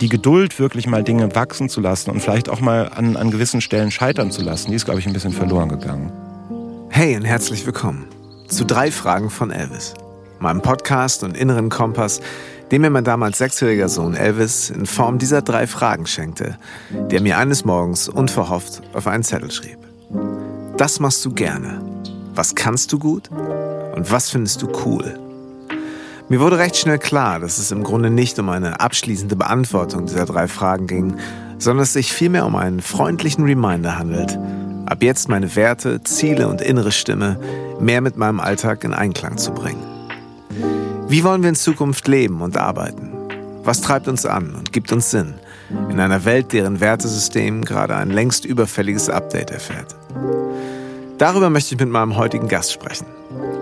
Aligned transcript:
Die 0.00 0.08
Geduld, 0.08 0.58
wirklich 0.58 0.86
mal 0.86 1.04
Dinge 1.04 1.34
wachsen 1.34 1.68
zu 1.68 1.82
lassen 1.82 2.10
und 2.10 2.20
vielleicht 2.20 2.48
auch 2.48 2.60
mal 2.60 2.88
an, 2.88 3.16
an 3.16 3.30
gewissen 3.30 3.60
Stellen 3.60 3.90
scheitern 3.90 4.30
zu 4.30 4.40
lassen, 4.42 4.70
die 4.70 4.76
ist, 4.76 4.86
glaube 4.86 5.00
ich, 5.00 5.06
ein 5.06 5.12
bisschen 5.12 5.32
verloren 5.32 5.68
gegangen. 5.68 6.10
Hey 6.88 7.14
und 7.14 7.24
herzlich 7.24 7.66
willkommen 7.66 8.06
zu 8.48 8.64
drei 8.64 8.90
Fragen 8.90 9.28
von 9.28 9.50
Elvis, 9.50 9.92
meinem 10.38 10.62
Podcast 10.62 11.22
und 11.22 11.36
inneren 11.36 11.68
Kompass, 11.68 12.22
den 12.70 12.80
mir 12.80 12.88
mein 12.88 13.04
damals 13.04 13.36
sechsjähriger 13.36 13.90
Sohn 13.90 14.14
Elvis 14.14 14.70
in 14.70 14.86
Form 14.86 15.18
dieser 15.18 15.42
drei 15.42 15.66
Fragen 15.66 16.06
schenkte, 16.06 16.56
der 17.10 17.20
mir 17.20 17.36
eines 17.36 17.66
Morgens 17.66 18.08
unverhofft 18.08 18.80
auf 18.94 19.06
einen 19.06 19.22
Zettel 19.22 19.50
schrieb. 19.50 19.78
Das 20.78 20.98
machst 20.98 21.22
du 21.26 21.34
gerne. 21.34 21.82
Was 22.34 22.54
kannst 22.54 22.90
du 22.92 22.98
gut? 22.98 23.28
Und 23.30 24.10
was 24.10 24.30
findest 24.30 24.62
du 24.62 24.68
cool? 24.86 25.27
Mir 26.30 26.40
wurde 26.40 26.58
recht 26.58 26.76
schnell 26.76 26.98
klar, 26.98 27.40
dass 27.40 27.56
es 27.56 27.70
im 27.70 27.82
Grunde 27.82 28.10
nicht 28.10 28.38
um 28.38 28.50
eine 28.50 28.80
abschließende 28.80 29.34
Beantwortung 29.34 30.04
dieser 30.04 30.26
drei 30.26 30.46
Fragen 30.46 30.86
ging, 30.86 31.16
sondern 31.58 31.84
es 31.84 31.94
sich 31.94 32.12
vielmehr 32.12 32.44
um 32.44 32.54
einen 32.54 32.82
freundlichen 32.82 33.44
Reminder 33.44 33.98
handelt, 33.98 34.38
ab 34.84 35.02
jetzt 35.02 35.30
meine 35.30 35.56
Werte, 35.56 36.02
Ziele 36.02 36.48
und 36.48 36.60
innere 36.60 36.92
Stimme 36.92 37.40
mehr 37.80 38.02
mit 38.02 38.18
meinem 38.18 38.40
Alltag 38.40 38.84
in 38.84 38.92
Einklang 38.92 39.38
zu 39.38 39.52
bringen. 39.52 39.82
Wie 41.08 41.24
wollen 41.24 41.40
wir 41.40 41.48
in 41.48 41.54
Zukunft 41.54 42.06
leben 42.08 42.42
und 42.42 42.58
arbeiten? 42.58 43.10
Was 43.64 43.80
treibt 43.80 44.06
uns 44.06 44.26
an 44.26 44.54
und 44.54 44.70
gibt 44.70 44.92
uns 44.92 45.10
Sinn 45.10 45.32
in 45.88 45.98
einer 45.98 46.26
Welt, 46.26 46.52
deren 46.52 46.80
Wertesystem 46.80 47.64
gerade 47.64 47.96
ein 47.96 48.10
längst 48.10 48.44
überfälliges 48.44 49.08
Update 49.08 49.50
erfährt? 49.50 49.96
Darüber 51.16 51.48
möchte 51.48 51.74
ich 51.74 51.80
mit 51.80 51.88
meinem 51.88 52.16
heutigen 52.16 52.48
Gast 52.48 52.72
sprechen. 52.72 53.06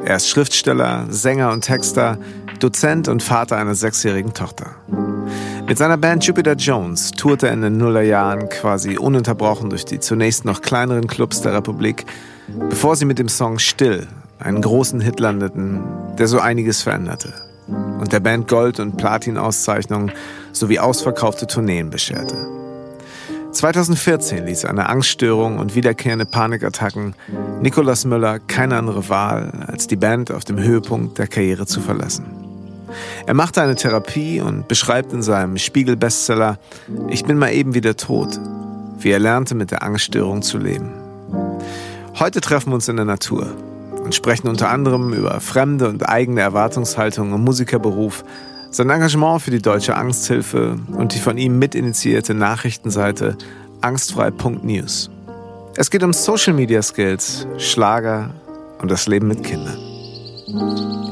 Er 0.05 0.17
ist 0.17 0.29
Schriftsteller, 0.29 1.07
Sänger 1.09 1.53
und 1.53 1.63
Texter, 1.63 2.19
Dozent 2.59 3.09
und 3.09 3.23
Vater 3.23 3.57
einer 3.57 3.75
sechsjährigen 3.75 4.35
Tochter. 4.35 4.77
Mit 5.69 5.79
seiner 5.79 5.97
Band 5.97 6.25
Jupiter 6.25 6.55
Jones 6.55 7.11
tourte 7.11 7.49
er 7.49 7.53
in 7.53 7.63
den 7.63 7.77
Nullerjahren 7.77 8.49
quasi 8.49 8.97
ununterbrochen 8.97 9.71
durch 9.71 9.85
die 9.85 10.01
zunächst 10.01 10.45
noch 10.45 10.63
kleineren 10.63 11.07
Clubs 11.07 11.43
der 11.43 11.55
Republik, 11.55 12.07
bevor 12.69 12.97
sie 12.97 13.05
mit 13.05 13.19
dem 13.19 13.29
Song 13.29 13.59
Still 13.59 14.07
einen 14.39 14.61
großen 14.61 15.01
Hit 15.01 15.21
landeten, 15.21 15.83
der 16.19 16.29
so 16.29 16.39
einiges 16.39 16.83
veränderte 16.83 17.33
und 17.67 18.13
der 18.13 18.21
Band 18.21 18.49
Gold- 18.49 18.81
und 18.81 18.97
Platin-Auszeichnungen 18.97 20.13
sowie 20.53 20.79
ausverkaufte 20.79 21.47
Tourneen 21.47 21.91
bescherte. 21.91 22.37
2014 23.53 24.47
ließ 24.47 24.67
eine 24.67 24.89
Angststörung 24.89 25.59
und 25.59 25.75
wiederkehrende 25.75 26.27
Panikattacken 26.27 27.15
Nicolas 27.63 28.05
Müller 28.05 28.39
keine 28.39 28.77
andere 28.77 29.09
Wahl, 29.09 29.51
als 29.67 29.87
die 29.87 29.97
Band 29.97 30.31
auf 30.31 30.45
dem 30.45 30.59
Höhepunkt 30.59 31.19
der 31.19 31.27
Karriere 31.27 31.67
zu 31.67 31.81
verlassen. 31.81 32.46
Er 33.27 33.35
machte 33.35 33.63
eine 33.63 33.75
Therapie 33.75 34.41
und 34.41 34.69
beschreibt 34.69 35.13
in 35.13 35.23
seinem 35.23 35.59
Spiegel-Bestseller 35.59 36.59
Ich 37.09 37.25
bin 37.25 37.39
mal 37.39 37.53
eben 37.53 37.75
wieder 37.75 37.97
tot, 37.97 38.39
wie 38.99 39.11
er 39.11 39.19
lernte, 39.19 39.55
mit 39.55 39.71
der 39.71 39.83
Angststörung 39.83 40.43
zu 40.43 40.59
leben. 40.59 40.91
Heute 42.19 42.41
treffen 42.41 42.71
wir 42.71 42.77
uns 42.77 42.89
in 42.89 42.97
der 42.97 43.05
Natur 43.05 43.55
und 44.03 44.15
sprechen 44.15 44.49
unter 44.49 44.71
anderem 44.71 45.13
über 45.13 45.41
fremde 45.41 45.89
und 45.89 46.09
eigene 46.09 46.41
Erwartungshaltung 46.41 47.35
im 47.35 47.43
Musikerberuf, 47.43 48.25
sein 48.71 48.91
Engagement 48.91 49.43
für 49.43 49.51
die 49.51 49.63
Deutsche 49.63 49.97
Angsthilfe 49.97 50.79
und 50.97 51.15
die 51.15 51.19
von 51.19 51.39
ihm 51.39 51.59
mitinitiierte 51.59 52.35
Nachrichtenseite 52.35 53.37
angstfrei.news. 53.81 55.11
Es 55.77 55.91
geht 55.91 56.03
um 56.03 56.13
Social 56.13 56.55
Media 56.55 56.81
Skills, 56.83 57.47
Schlager 57.59 58.31
und 58.79 58.91
das 58.91 59.07
Leben 59.07 59.29
mit 59.29 59.43
Kindern. 59.43 59.86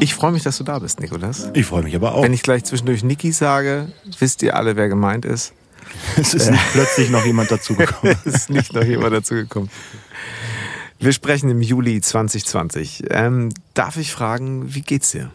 Ich 0.01 0.15
freue 0.15 0.33
mich, 0.33 0.43
dass 0.43 0.59
du 0.59 0.65
da 0.65 0.79
bist, 0.79 1.01
Nikolas. 1.01 1.51
Ich 1.55 1.67
freue 1.67 1.83
mich 1.83 1.97
aber 1.97 2.15
auch. 2.15 2.23
Wenn 2.23 2.33
ich 2.33 2.43
gleich 2.43 2.65
zwischendurch 2.65 3.03
Niki 3.03 3.33
sage, 3.33 3.93
wisst 4.19 4.43
ihr 4.43 4.57
alle, 4.57 4.77
wer 4.77 4.89
gemeint 4.89 5.25
ist. 5.25 5.53
Es 6.17 6.35
ist 6.35 6.51
nicht 6.51 6.73
plötzlich 6.73 7.11
noch 7.11 7.25
jemand 7.25 7.51
dazugekommen. 7.51 8.17
es 8.25 8.35
ist 8.35 8.51
nicht 8.51 8.73
noch 8.73 8.85
jemand 8.85 9.15
dazugekommen. 9.15 9.71
Wir 10.99 11.13
sprechen 11.13 11.51
im 11.51 11.61
Juli 11.61 12.01
2020. 12.01 13.05
Ähm, 13.11 13.51
darf 13.75 13.97
ich 13.97 14.13
fragen, 14.13 14.75
wie 14.75 14.81
geht's 14.81 15.11
dir? 15.13 15.31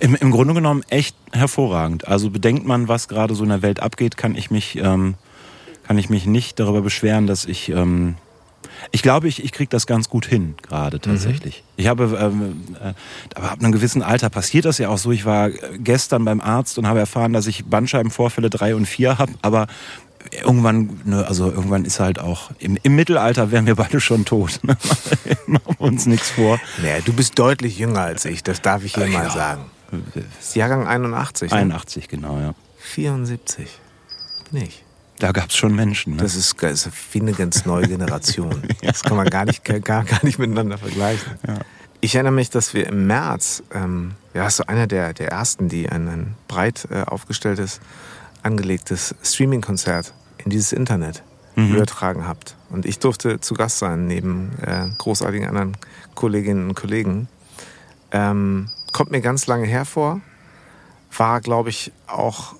Im, 0.00 0.14
Im 0.14 0.30
Grunde 0.30 0.54
genommen 0.54 0.82
echt 0.88 1.16
hervorragend. 1.32 2.06
Also 2.08 2.30
bedenkt 2.30 2.66
man, 2.66 2.88
was 2.88 3.08
gerade 3.08 3.34
so 3.34 3.42
in 3.42 3.50
der 3.50 3.62
Welt 3.62 3.80
abgeht, 3.80 4.16
kann 4.16 4.34
ich 4.34 4.50
mich, 4.50 4.76
ähm, 4.76 5.14
kann 5.86 5.98
ich 5.98 6.10
mich 6.10 6.26
nicht 6.26 6.58
darüber 6.60 6.82
beschweren, 6.82 7.26
dass 7.26 7.44
ich 7.44 7.70
ähm, 7.70 8.16
ich 8.90 9.02
glaube, 9.02 9.28
ich, 9.28 9.42
ich 9.44 9.52
kriege 9.52 9.68
das 9.68 9.86
ganz 9.86 10.08
gut 10.08 10.26
hin, 10.26 10.54
gerade 10.62 11.00
tatsächlich. 11.00 11.62
Mhm. 11.62 11.72
Ich 11.76 11.86
habe, 11.88 12.18
ähm, 12.20 12.64
äh, 12.80 12.94
aber 13.34 13.52
ab 13.52 13.58
einem 13.60 13.72
gewissen 13.72 14.02
Alter 14.02 14.30
passiert 14.30 14.64
das 14.64 14.78
ja 14.78 14.88
auch 14.88 14.98
so. 14.98 15.12
Ich 15.12 15.24
war 15.24 15.50
gestern 15.78 16.24
beim 16.24 16.40
Arzt 16.40 16.78
und 16.78 16.86
habe 16.86 16.98
erfahren, 16.98 17.32
dass 17.32 17.46
ich 17.46 17.64
Bandscheibenvorfälle 17.64 18.50
drei 18.50 18.74
und 18.74 18.86
vier 18.86 19.18
habe, 19.18 19.32
aber 19.42 19.66
irgendwann, 20.32 21.00
ne, 21.04 21.26
also 21.26 21.50
irgendwann 21.50 21.84
ist 21.84 22.00
halt 22.00 22.18
auch, 22.18 22.50
im, 22.58 22.78
im 22.82 22.96
Mittelalter 22.96 23.50
wären 23.50 23.66
wir 23.66 23.74
beide 23.76 24.00
schon 24.00 24.24
tot. 24.24 24.60
Ne? 24.62 24.76
Machen 25.46 25.76
wir 25.78 25.80
uns 25.80 26.06
nichts 26.06 26.30
vor. 26.30 26.60
Naja, 26.82 27.00
du 27.04 27.12
bist 27.12 27.38
deutlich 27.38 27.78
jünger 27.78 28.00
als 28.00 28.24
ich, 28.24 28.42
das 28.42 28.62
darf 28.62 28.84
ich 28.84 28.94
hier 28.94 29.04
äh, 29.04 29.10
mal 29.10 29.24
ja. 29.24 29.30
sagen. 29.30 29.64
Jahrgang 30.54 30.86
81. 30.86 31.50
Ne? 31.50 31.56
81, 31.56 32.08
genau, 32.08 32.38
ja. 32.38 32.54
74. 32.78 33.68
Bin 34.50 34.62
ich. 34.62 34.83
Da 35.18 35.32
gab 35.32 35.50
es 35.50 35.56
schon 35.56 35.74
Menschen. 35.74 36.16
Ne? 36.16 36.22
Das, 36.22 36.34
ist, 36.34 36.60
das 36.62 36.86
ist 36.86 36.92
wie 37.12 37.20
eine 37.20 37.32
ganz 37.32 37.66
neue 37.66 37.86
Generation. 37.86 38.62
ja. 38.82 38.90
Das 38.90 39.02
kann 39.02 39.16
man 39.16 39.28
gar 39.30 39.44
nicht, 39.44 39.64
gar, 39.64 39.80
gar 40.04 40.24
nicht 40.24 40.38
miteinander 40.38 40.78
vergleichen. 40.78 41.32
Ja. 41.46 41.58
Ich 42.00 42.14
erinnere 42.14 42.32
mich, 42.32 42.50
dass 42.50 42.74
wir 42.74 42.86
im 42.86 43.06
März, 43.06 43.62
ähm, 43.72 44.12
ja, 44.34 44.50
so 44.50 44.64
einer 44.66 44.86
der, 44.86 45.14
der 45.14 45.28
ersten, 45.28 45.68
die 45.68 45.88
ein, 45.88 46.08
ein 46.08 46.34
breit 46.48 46.86
äh, 46.90 47.02
aufgestelltes, 47.02 47.80
angelegtes 48.42 49.14
Streaming-Konzert 49.22 50.12
in 50.38 50.50
dieses 50.50 50.72
Internet 50.72 51.22
mhm. 51.56 51.74
übertragen 51.74 52.26
habt. 52.26 52.56
Und 52.68 52.84
ich 52.84 52.98
durfte 52.98 53.40
zu 53.40 53.54
Gast 53.54 53.78
sein, 53.78 54.06
neben 54.06 54.52
äh, 54.60 54.88
großartigen 54.98 55.48
anderen 55.48 55.76
Kolleginnen 56.14 56.68
und 56.68 56.74
Kollegen. 56.74 57.28
Ähm, 58.10 58.68
kommt 58.92 59.10
mir 59.10 59.20
ganz 59.20 59.46
lange 59.46 59.66
hervor. 59.66 60.20
War, 61.16 61.40
glaube 61.40 61.70
ich, 61.70 61.92
auch 62.06 62.54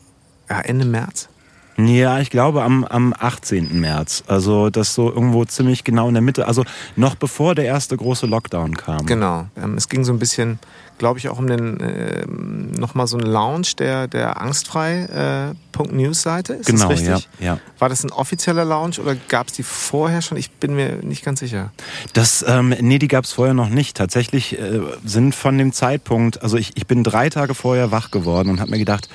ja, 0.48 0.60
Ende 0.60 0.84
März. 0.84 1.28
Ja, 1.76 2.20
ich 2.20 2.30
glaube 2.30 2.62
am, 2.62 2.84
am 2.84 3.12
18. 3.18 3.80
März. 3.80 4.22
Also 4.26 4.70
das 4.70 4.94
so 4.94 5.12
irgendwo 5.12 5.44
ziemlich 5.44 5.82
genau 5.84 6.06
in 6.08 6.14
der 6.14 6.22
Mitte. 6.22 6.46
Also 6.46 6.64
noch 6.94 7.16
bevor 7.16 7.56
der 7.56 7.64
erste 7.64 7.96
große 7.96 8.26
Lockdown 8.26 8.76
kam. 8.76 9.06
Genau. 9.06 9.46
Ähm, 9.56 9.76
es 9.76 9.88
ging 9.88 10.04
so 10.04 10.12
ein 10.12 10.20
bisschen, 10.20 10.60
glaube 10.98 11.18
ich, 11.18 11.28
auch 11.28 11.38
um 11.38 11.48
den 11.48 11.80
äh, 11.80 12.24
nochmal 12.26 13.08
so 13.08 13.18
einen 13.18 13.26
Launch 13.26 13.74
der, 13.76 14.06
der 14.06 14.40
angstfrei.news-Seite. 14.40 16.54
Äh, 16.54 16.60
Ist 16.60 16.66
genau, 16.66 16.88
das 16.88 17.00
richtig? 17.00 17.28
Ja, 17.40 17.46
ja. 17.46 17.58
War 17.80 17.88
das 17.88 18.04
ein 18.04 18.12
offizieller 18.12 18.64
Launch 18.64 19.00
oder 19.00 19.16
gab 19.28 19.48
es 19.48 19.54
die 19.54 19.64
vorher 19.64 20.22
schon? 20.22 20.38
Ich 20.38 20.52
bin 20.52 20.76
mir 20.76 20.98
nicht 21.02 21.24
ganz 21.24 21.40
sicher. 21.40 21.72
Das, 22.12 22.44
ähm, 22.46 22.72
nee, 22.80 23.00
die 23.00 23.08
gab 23.08 23.24
es 23.24 23.32
vorher 23.32 23.54
noch 23.54 23.68
nicht. 23.68 23.96
Tatsächlich 23.96 24.56
äh, 24.58 24.80
sind 25.04 25.34
von 25.34 25.58
dem 25.58 25.72
Zeitpunkt, 25.72 26.40
also 26.42 26.56
ich, 26.56 26.76
ich 26.76 26.86
bin 26.86 27.02
drei 27.02 27.30
Tage 27.30 27.54
vorher 27.54 27.90
wach 27.90 28.12
geworden 28.12 28.50
und 28.50 28.60
habe 28.60 28.70
mir 28.70 28.78
gedacht, 28.78 29.08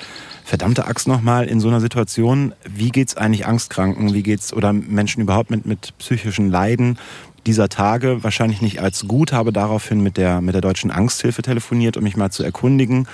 verdammte 0.50 0.84
Axt 0.84 1.06
nochmal 1.06 1.46
in 1.46 1.60
so 1.60 1.68
einer 1.68 1.80
Situation, 1.80 2.54
wie 2.68 2.90
geht's 2.90 3.16
eigentlich 3.16 3.46
Angstkranken, 3.46 4.12
wie 4.14 4.24
geht's 4.24 4.52
oder 4.52 4.72
Menschen 4.72 5.22
überhaupt 5.22 5.48
mit, 5.48 5.64
mit 5.64 5.96
psychischen 5.98 6.50
Leiden 6.50 6.98
dieser 7.46 7.68
Tage 7.68 8.24
wahrscheinlich 8.24 8.60
nicht 8.60 8.80
als 8.80 9.06
gut, 9.06 9.32
habe 9.32 9.52
daraufhin 9.52 10.02
mit 10.02 10.16
der, 10.16 10.40
mit 10.40 10.54
der 10.54 10.60
Deutschen 10.60 10.90
Angsthilfe 10.90 11.42
telefoniert, 11.42 11.96
um 11.96 12.02
mich 12.02 12.16
mal 12.16 12.30
zu 12.30 12.42
erkundigen. 12.42 13.06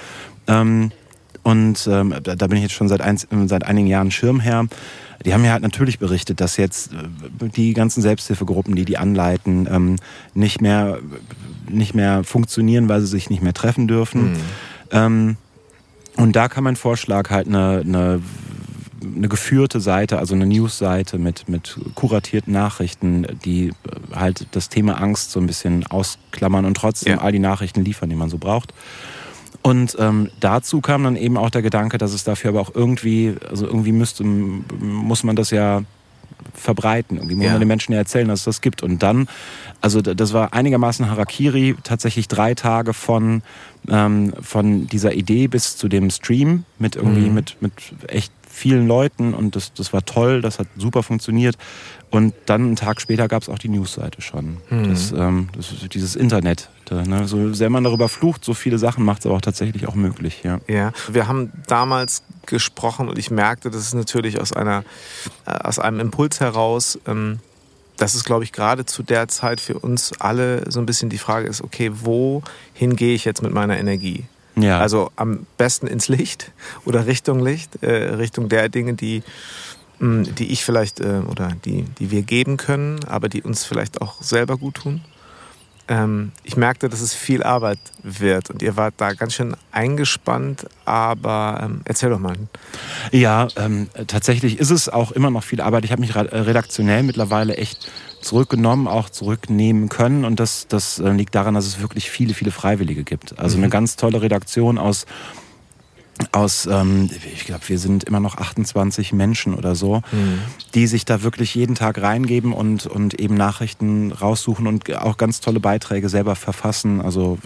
Ähm, 0.46 0.92
und 1.42 1.86
ähm, 1.92 2.14
da, 2.22 2.46
bin 2.46 2.56
ich 2.56 2.62
jetzt 2.62 2.74
schon 2.74 2.88
seit, 2.88 3.02
ein, 3.02 3.18
seit 3.46 3.66
einigen 3.66 3.86
Jahren 3.86 4.10
Schirmherr. 4.10 4.66
Die 5.24 5.34
haben 5.34 5.42
mir 5.42 5.52
halt 5.52 5.62
natürlich 5.62 5.98
berichtet, 5.98 6.40
dass 6.40 6.56
jetzt 6.56 6.94
äh, 6.94 7.48
die 7.54 7.74
ganzen 7.74 8.00
Selbsthilfegruppen, 8.00 8.74
die 8.74 8.86
die 8.86 8.96
anleiten, 8.96 9.68
ähm, 9.70 9.96
nicht 10.32 10.62
mehr 10.62 11.00
nicht 11.68 11.94
mehr 11.94 12.24
funktionieren, 12.24 12.88
weil 12.88 13.00
sie 13.02 13.08
sich 13.08 13.28
nicht 13.28 13.42
mehr 13.42 13.52
treffen 13.52 13.88
dürfen. 13.88 14.30
Mhm. 14.30 14.36
Ähm, 14.90 15.36
und 16.16 16.34
da 16.34 16.48
kam 16.48 16.64
mein 16.64 16.76
Vorschlag 16.76 17.30
halt 17.30 17.46
eine, 17.46 17.82
eine, 17.84 18.22
eine 19.02 19.28
geführte 19.28 19.80
Seite, 19.80 20.18
also 20.18 20.34
eine 20.34 20.46
News-Seite 20.46 21.18
mit, 21.18 21.48
mit 21.48 21.78
kuratierten 21.94 22.52
Nachrichten, 22.52 23.26
die 23.44 23.72
halt 24.14 24.46
das 24.52 24.68
Thema 24.68 25.00
Angst 25.00 25.30
so 25.30 25.40
ein 25.40 25.46
bisschen 25.46 25.86
ausklammern 25.86 26.64
und 26.64 26.76
trotzdem 26.76 27.14
ja. 27.14 27.20
all 27.20 27.32
die 27.32 27.38
Nachrichten 27.38 27.84
liefern, 27.84 28.08
die 28.08 28.16
man 28.16 28.30
so 28.30 28.38
braucht. 28.38 28.72
Und 29.62 29.96
ähm, 29.98 30.30
dazu 30.40 30.80
kam 30.80 31.04
dann 31.04 31.16
eben 31.16 31.36
auch 31.36 31.50
der 31.50 31.62
Gedanke, 31.62 31.98
dass 31.98 32.12
es 32.12 32.24
dafür 32.24 32.50
aber 32.50 32.60
auch 32.60 32.74
irgendwie, 32.74 33.34
also 33.50 33.66
irgendwie 33.66 33.92
müsste, 33.92 34.24
muss 34.24 35.24
man 35.24 35.36
das 35.36 35.50
ja 35.50 35.82
verbreiten. 36.54 37.16
Irgendwie 37.16 37.36
muss 37.36 37.46
ja. 37.46 37.52
man 37.52 37.60
den 37.60 37.68
Menschen 37.68 37.92
ja 37.92 37.98
erzählen, 37.98 38.28
dass 38.28 38.40
es 38.40 38.44
das 38.44 38.60
gibt. 38.60 38.82
Und 38.82 39.02
dann, 39.02 39.28
also 39.80 40.00
das 40.02 40.32
war 40.32 40.52
einigermaßen 40.52 41.10
Harakiri, 41.10 41.76
tatsächlich 41.82 42.28
drei 42.28 42.54
Tage 42.54 42.92
von, 42.92 43.42
ähm, 43.88 44.32
von 44.40 44.86
dieser 44.86 45.14
Idee 45.14 45.48
bis 45.48 45.76
zu 45.76 45.88
dem 45.88 46.10
Stream 46.10 46.64
mit 46.78 46.96
irgendwie, 46.96 47.28
mhm. 47.28 47.34
mit, 47.34 47.56
mit 47.60 47.72
echt 48.08 48.32
vielen 48.48 48.86
Leuten 48.86 49.34
und 49.34 49.54
das, 49.54 49.74
das 49.74 49.92
war 49.92 50.04
toll, 50.04 50.40
das 50.40 50.58
hat 50.58 50.66
super 50.76 51.02
funktioniert. 51.02 51.56
Und 52.10 52.34
dann 52.46 52.62
einen 52.62 52.76
Tag 52.76 53.00
später 53.00 53.28
gab 53.28 53.42
es 53.42 53.48
auch 53.48 53.58
die 53.58 53.68
Newsseite 53.68 54.22
schon. 54.22 54.58
Mhm. 54.70 54.88
Das, 54.88 55.12
ähm, 55.12 55.48
das 55.54 55.74
dieses 55.92 56.16
Internet. 56.16 56.70
Da, 56.86 57.02
ne? 57.02 57.26
So 57.26 57.52
sehr 57.52 57.68
man 57.68 57.84
darüber 57.84 58.08
flucht, 58.08 58.44
so 58.44 58.54
viele 58.54 58.78
Sachen 58.78 59.04
macht 59.04 59.20
es 59.20 59.26
aber 59.26 59.34
auch 59.34 59.40
tatsächlich 59.40 59.88
auch 59.88 59.94
möglich. 59.94 60.42
Ja. 60.44 60.60
ja, 60.68 60.92
wir 61.08 61.28
haben 61.28 61.52
damals 61.66 62.22
gesprochen 62.46 63.08
und 63.08 63.18
ich 63.18 63.30
merkte, 63.30 63.70
das 63.70 63.82
ist 63.82 63.94
natürlich 63.94 64.40
aus 64.40 64.52
einer 64.52 64.84
äh, 65.46 65.50
aus 65.50 65.78
einem 65.78 66.00
Impuls 66.00 66.40
heraus. 66.40 66.98
Ähm, 67.06 67.40
dass 67.96 68.14
es, 68.14 68.24
glaube 68.24 68.44
ich, 68.44 68.52
gerade 68.52 68.84
zu 68.84 69.02
der 69.02 69.28
Zeit 69.28 69.60
für 69.60 69.78
uns 69.78 70.12
alle 70.18 70.70
so 70.70 70.80
ein 70.80 70.86
bisschen 70.86 71.08
die 71.08 71.18
Frage 71.18 71.48
ist, 71.48 71.62
okay, 71.62 71.90
wohin 71.94 72.94
gehe 72.94 73.14
ich 73.14 73.24
jetzt 73.24 73.42
mit 73.42 73.52
meiner 73.52 73.78
Energie? 73.78 74.24
Ja. 74.56 74.80
Also 74.80 75.10
am 75.16 75.46
besten 75.58 75.86
ins 75.86 76.08
Licht 76.08 76.52
oder 76.84 77.06
Richtung 77.06 77.40
Licht, 77.40 77.82
äh, 77.82 78.14
Richtung 78.14 78.48
der 78.48 78.68
Dinge, 78.68 78.94
die, 78.94 79.22
mh, 79.98 80.26
hm, 80.26 80.34
die 80.34 80.52
ich 80.52 80.64
vielleicht 80.64 81.00
äh, 81.00 81.22
oder 81.28 81.52
die, 81.64 81.82
die 81.98 82.10
wir 82.10 82.22
geben 82.22 82.56
können, 82.56 83.04
aber 83.04 83.28
die 83.28 83.42
uns 83.42 83.64
vielleicht 83.64 84.00
auch 84.00 84.22
selber 84.22 84.56
gut 84.56 84.76
tun. 84.76 85.02
Ähm, 85.88 86.32
ich 86.42 86.56
merkte, 86.56 86.88
dass 86.88 87.00
es 87.00 87.14
viel 87.14 87.42
Arbeit 87.42 87.78
wird 88.02 88.50
und 88.50 88.62
ihr 88.62 88.76
wart 88.76 88.94
da 88.96 89.12
ganz 89.12 89.34
schön 89.34 89.56
eingespannt, 89.70 90.66
aber 90.84 91.60
ähm, 91.62 91.80
erzähl 91.84 92.10
doch 92.10 92.18
mal. 92.18 92.34
Ja, 93.12 93.48
ähm, 93.56 93.88
tatsächlich 94.06 94.58
ist 94.58 94.70
es 94.70 94.88
auch 94.88 95.12
immer 95.12 95.30
noch 95.30 95.44
viel 95.44 95.60
Arbeit. 95.60 95.84
Ich 95.84 95.92
habe 95.92 96.00
mich 96.00 96.14
redaktionell 96.16 97.04
mittlerweile 97.04 97.56
echt 97.56 97.90
zurückgenommen, 98.20 98.88
auch 98.88 99.10
zurücknehmen 99.10 99.88
können 99.88 100.24
und 100.24 100.40
das, 100.40 100.66
das 100.66 100.98
äh, 100.98 101.10
liegt 101.10 101.34
daran, 101.34 101.54
dass 101.54 101.66
es 101.66 101.80
wirklich 101.80 102.10
viele, 102.10 102.34
viele 102.34 102.50
Freiwillige 102.50 103.04
gibt. 103.04 103.38
Also 103.38 103.56
mhm. 103.56 103.64
eine 103.64 103.70
ganz 103.70 103.96
tolle 103.96 104.20
Redaktion 104.20 104.78
aus 104.78 105.06
aus, 106.32 106.66
ähm, 106.66 107.10
ich 107.34 107.44
glaube, 107.44 107.68
wir 107.68 107.78
sind 107.78 108.04
immer 108.04 108.20
noch 108.20 108.36
28 108.36 109.12
Menschen 109.12 109.54
oder 109.54 109.74
so, 109.74 109.96
mhm. 110.12 110.38
die 110.74 110.86
sich 110.86 111.04
da 111.04 111.22
wirklich 111.22 111.54
jeden 111.54 111.74
Tag 111.74 112.00
reingeben 112.00 112.52
und, 112.52 112.86
und 112.86 113.14
eben 113.20 113.34
Nachrichten 113.34 114.12
raussuchen 114.12 114.66
und 114.66 114.94
auch 114.96 115.16
ganz 115.16 115.40
tolle 115.40 115.60
Beiträge 115.60 116.08
selber 116.08 116.36
verfassen, 116.36 117.00
also 117.00 117.38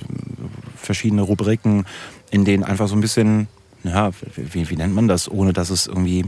verschiedene 0.76 1.22
Rubriken, 1.22 1.86
in 2.30 2.44
denen 2.44 2.64
einfach 2.64 2.88
so 2.88 2.94
ein 2.94 3.00
bisschen, 3.00 3.48
ja, 3.82 4.10
wie, 4.36 4.70
wie 4.70 4.76
nennt 4.76 4.94
man 4.94 5.08
das, 5.08 5.30
ohne 5.30 5.52
dass 5.52 5.70
es 5.70 5.86
irgendwie 5.86 6.26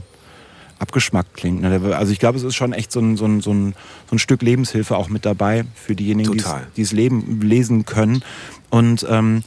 abgeschmackt 0.78 1.34
klingt. 1.34 1.62
Ne? 1.62 1.80
Also 1.96 2.12
ich 2.12 2.18
glaube, 2.18 2.38
es 2.38 2.44
ist 2.44 2.56
schon 2.56 2.72
echt 2.72 2.90
so 2.90 3.00
ein, 3.00 3.16
so 3.16 3.24
ein, 3.24 3.40
so 3.40 3.52
ein, 3.52 3.74
so 4.10 4.16
ein 4.16 4.18
Stück 4.18 4.42
Lebenshilfe 4.42 4.96
auch 4.96 5.08
mit 5.08 5.24
dabei 5.24 5.64
für 5.76 5.94
diejenigen, 5.94 6.42
die 6.76 6.82
es 6.82 6.92
leben, 6.92 7.40
lesen 7.40 7.84
können. 7.86 8.24
Und 8.68 9.06
ähm, 9.08 9.44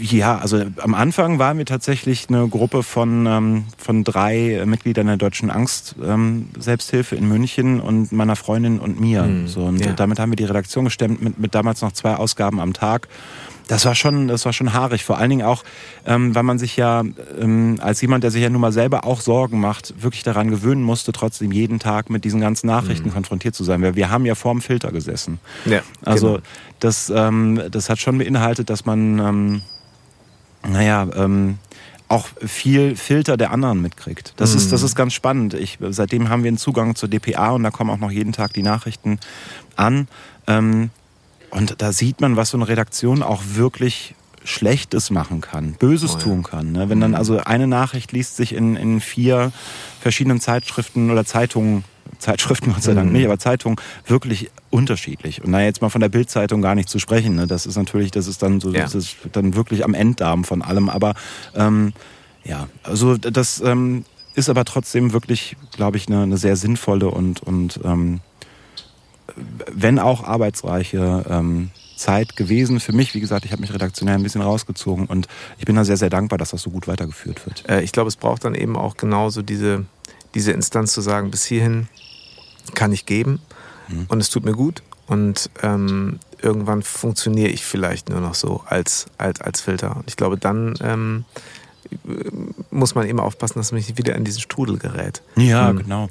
ja, 0.00 0.38
also 0.38 0.64
am 0.78 0.94
Anfang 0.94 1.38
waren 1.38 1.58
wir 1.58 1.66
tatsächlich 1.66 2.28
eine 2.28 2.48
Gruppe 2.48 2.82
von, 2.82 3.26
ähm, 3.26 3.64
von 3.76 4.04
drei 4.04 4.62
Mitgliedern 4.66 5.06
der 5.06 5.16
Deutschen 5.16 5.50
Angst 5.50 5.96
ähm, 6.02 6.48
Selbsthilfe 6.58 7.16
in 7.16 7.28
München 7.28 7.80
und 7.80 8.12
meiner 8.12 8.36
Freundin 8.36 8.78
und 8.78 9.00
mir. 9.00 9.22
Mhm, 9.22 9.48
so, 9.48 9.64
und 9.64 9.84
ja. 9.84 9.92
damit 9.92 10.18
haben 10.18 10.30
wir 10.30 10.36
die 10.36 10.44
Redaktion 10.44 10.84
gestemmt 10.84 11.22
mit, 11.22 11.38
mit 11.38 11.54
damals 11.54 11.82
noch 11.82 11.92
zwei 11.92 12.14
Ausgaben 12.14 12.60
am 12.60 12.72
Tag. 12.72 13.08
Das 13.66 13.84
war 13.86 13.94
schon, 13.94 14.28
das 14.28 14.44
war 14.44 14.52
schon 14.52 14.72
haarig. 14.72 15.04
Vor 15.04 15.18
allen 15.18 15.30
Dingen 15.30 15.46
auch, 15.46 15.64
ähm, 16.06 16.34
weil 16.34 16.42
man 16.42 16.58
sich 16.58 16.76
ja 16.76 17.02
ähm, 17.40 17.78
als 17.80 18.00
jemand, 18.00 18.22
der 18.24 18.30
sich 18.30 18.42
ja 18.42 18.50
nun 18.50 18.60
mal 18.60 18.72
selber 18.72 19.04
auch 19.04 19.20
Sorgen 19.20 19.60
macht, 19.60 20.02
wirklich 20.02 20.22
daran 20.22 20.50
gewöhnen 20.50 20.82
musste, 20.82 21.12
trotzdem 21.12 21.50
jeden 21.50 21.78
Tag 21.78 22.10
mit 22.10 22.24
diesen 22.24 22.40
ganzen 22.40 22.66
Nachrichten 22.66 23.08
mhm. 23.08 23.14
konfrontiert 23.14 23.54
zu 23.54 23.64
sein. 23.64 23.80
Weil 23.82 23.96
wir 23.96 24.10
haben 24.10 24.26
ja 24.26 24.34
vorm 24.34 24.60
Filter 24.60 24.92
gesessen. 24.92 25.40
Ja, 25.64 25.80
also 26.04 26.26
genau. 26.26 26.42
das, 26.80 27.12
ähm, 27.14 27.62
das 27.70 27.88
hat 27.88 27.98
schon 27.98 28.18
beinhaltet, 28.18 28.68
dass 28.68 28.84
man 28.84 29.18
ähm, 29.18 29.62
naja, 30.68 31.06
ähm, 31.14 31.58
auch 32.08 32.28
viel 32.44 32.96
Filter 32.96 33.36
der 33.36 33.50
anderen 33.50 33.80
mitkriegt. 33.80 34.34
Das, 34.36 34.52
mhm. 34.52 34.58
ist, 34.58 34.72
das 34.72 34.82
ist 34.82 34.94
ganz 34.94 35.14
spannend. 35.14 35.54
Ich, 35.54 35.78
seitdem 35.80 36.28
haben 36.28 36.42
wir 36.44 36.48
einen 36.48 36.58
Zugang 36.58 36.94
zur 36.94 37.08
DPA 37.08 37.50
und 37.50 37.62
da 37.62 37.70
kommen 37.70 37.90
auch 37.90 37.98
noch 37.98 38.10
jeden 38.10 38.32
Tag 38.32 38.52
die 38.52 38.62
Nachrichten 38.62 39.18
an. 39.76 40.08
Ähm, 40.46 40.90
und 41.54 41.80
da 41.80 41.92
sieht 41.92 42.20
man, 42.20 42.36
was 42.36 42.50
so 42.50 42.58
eine 42.58 42.68
Redaktion 42.68 43.22
auch 43.22 43.42
wirklich 43.54 44.14
Schlechtes 44.44 45.10
machen 45.10 45.40
kann, 45.40 45.72
Böses 45.72 46.14
oh 46.14 46.18
ja. 46.18 46.22
tun 46.24 46.42
kann. 46.42 46.72
Ne? 46.72 46.90
Wenn 46.90 47.00
dann 47.00 47.12
mhm. 47.12 47.16
also 47.16 47.38
eine 47.38 47.66
Nachricht 47.66 48.12
liest 48.12 48.36
sich 48.36 48.54
in, 48.54 48.76
in 48.76 49.00
vier 49.00 49.52
verschiedenen 50.00 50.40
Zeitschriften 50.40 51.10
oder 51.10 51.24
Zeitungen 51.24 51.84
Zeitschriften 52.18 52.72
Gott 52.72 52.82
sei 52.82 52.94
Dank 52.94 53.08
mhm. 53.08 53.12
nicht, 53.12 53.26
aber 53.26 53.38
Zeitungen 53.38 53.76
wirklich 54.06 54.50
unterschiedlich. 54.70 55.42
Und 55.42 55.52
da 55.52 55.60
jetzt 55.60 55.80
mal 55.80 55.88
von 55.88 56.00
der 56.00 56.08
Bildzeitung 56.08 56.62
gar 56.62 56.74
nicht 56.74 56.88
zu 56.88 56.98
sprechen, 56.98 57.36
ne? 57.36 57.46
das 57.46 57.66
ist 57.66 57.76
natürlich, 57.76 58.10
das 58.10 58.26
ist 58.26 58.42
dann 58.42 58.60
so, 58.60 58.72
ja. 58.72 58.82
das 58.82 58.94
ist 58.94 59.16
dann 59.32 59.54
wirklich 59.54 59.84
am 59.84 59.94
Enddarm 59.94 60.44
von 60.44 60.62
allem. 60.62 60.88
Aber 60.88 61.14
ähm, 61.54 61.92
ja, 62.44 62.68
also 62.82 63.16
das 63.16 63.60
ähm, 63.60 64.04
ist 64.34 64.48
aber 64.48 64.64
trotzdem 64.64 65.12
wirklich, 65.12 65.56
glaube 65.72 65.96
ich, 65.96 66.08
eine, 66.08 66.22
eine, 66.22 66.36
sehr 66.36 66.56
sinnvolle 66.56 67.08
und, 67.08 67.42
und 67.42 67.80
ähm, 67.84 68.20
wenn 69.72 69.98
auch 69.98 70.24
arbeitsreiche 70.24 71.24
ähm, 71.28 71.70
Zeit 71.96 72.36
gewesen 72.36 72.80
für 72.80 72.92
mich. 72.92 73.14
Wie 73.14 73.20
gesagt, 73.20 73.44
ich 73.44 73.52
habe 73.52 73.60
mich 73.60 73.72
redaktionell 73.72 74.16
ein 74.16 74.22
bisschen 74.22 74.42
rausgezogen 74.42 75.06
und 75.06 75.28
ich 75.58 75.64
bin 75.64 75.76
da 75.76 75.84
sehr, 75.84 75.96
sehr 75.96 76.10
dankbar, 76.10 76.38
dass 76.38 76.50
das 76.50 76.62
so 76.62 76.70
gut 76.70 76.88
weitergeführt 76.88 77.46
wird. 77.46 77.68
Äh, 77.68 77.82
ich 77.82 77.92
glaube, 77.92 78.08
es 78.08 78.16
braucht 78.16 78.44
dann 78.44 78.54
eben 78.54 78.76
auch 78.76 78.96
genauso 78.96 79.42
diese, 79.42 79.84
diese 80.34 80.52
Instanz 80.52 80.92
zu 80.92 81.00
sagen, 81.00 81.30
bis 81.30 81.44
hierhin 81.44 81.88
kann 82.74 82.92
ich 82.92 83.06
geben 83.06 83.40
mhm. 83.88 84.06
und 84.08 84.20
es 84.20 84.30
tut 84.30 84.44
mir 84.44 84.52
gut 84.52 84.82
und 85.06 85.50
ähm, 85.62 86.18
irgendwann 86.40 86.82
funktioniere 86.82 87.50
ich 87.50 87.64
vielleicht 87.64 88.08
nur 88.08 88.20
noch 88.20 88.34
so 88.34 88.62
als, 88.66 89.06
als, 89.18 89.40
als 89.40 89.60
Filter. 89.60 89.96
Und 89.96 90.04
ich 90.08 90.16
glaube, 90.16 90.38
dann 90.38 90.74
ähm, 90.82 91.24
muss 92.70 92.94
man 92.94 93.06
eben 93.06 93.20
aufpassen, 93.20 93.58
dass 93.58 93.72
man 93.72 93.78
nicht 93.78 93.98
wieder 93.98 94.14
in 94.14 94.24
diesen 94.24 94.40
Strudel 94.40 94.78
gerät. 94.78 95.22
Ja, 95.36 95.72
mhm. 95.72 95.78
genau. 95.78 96.08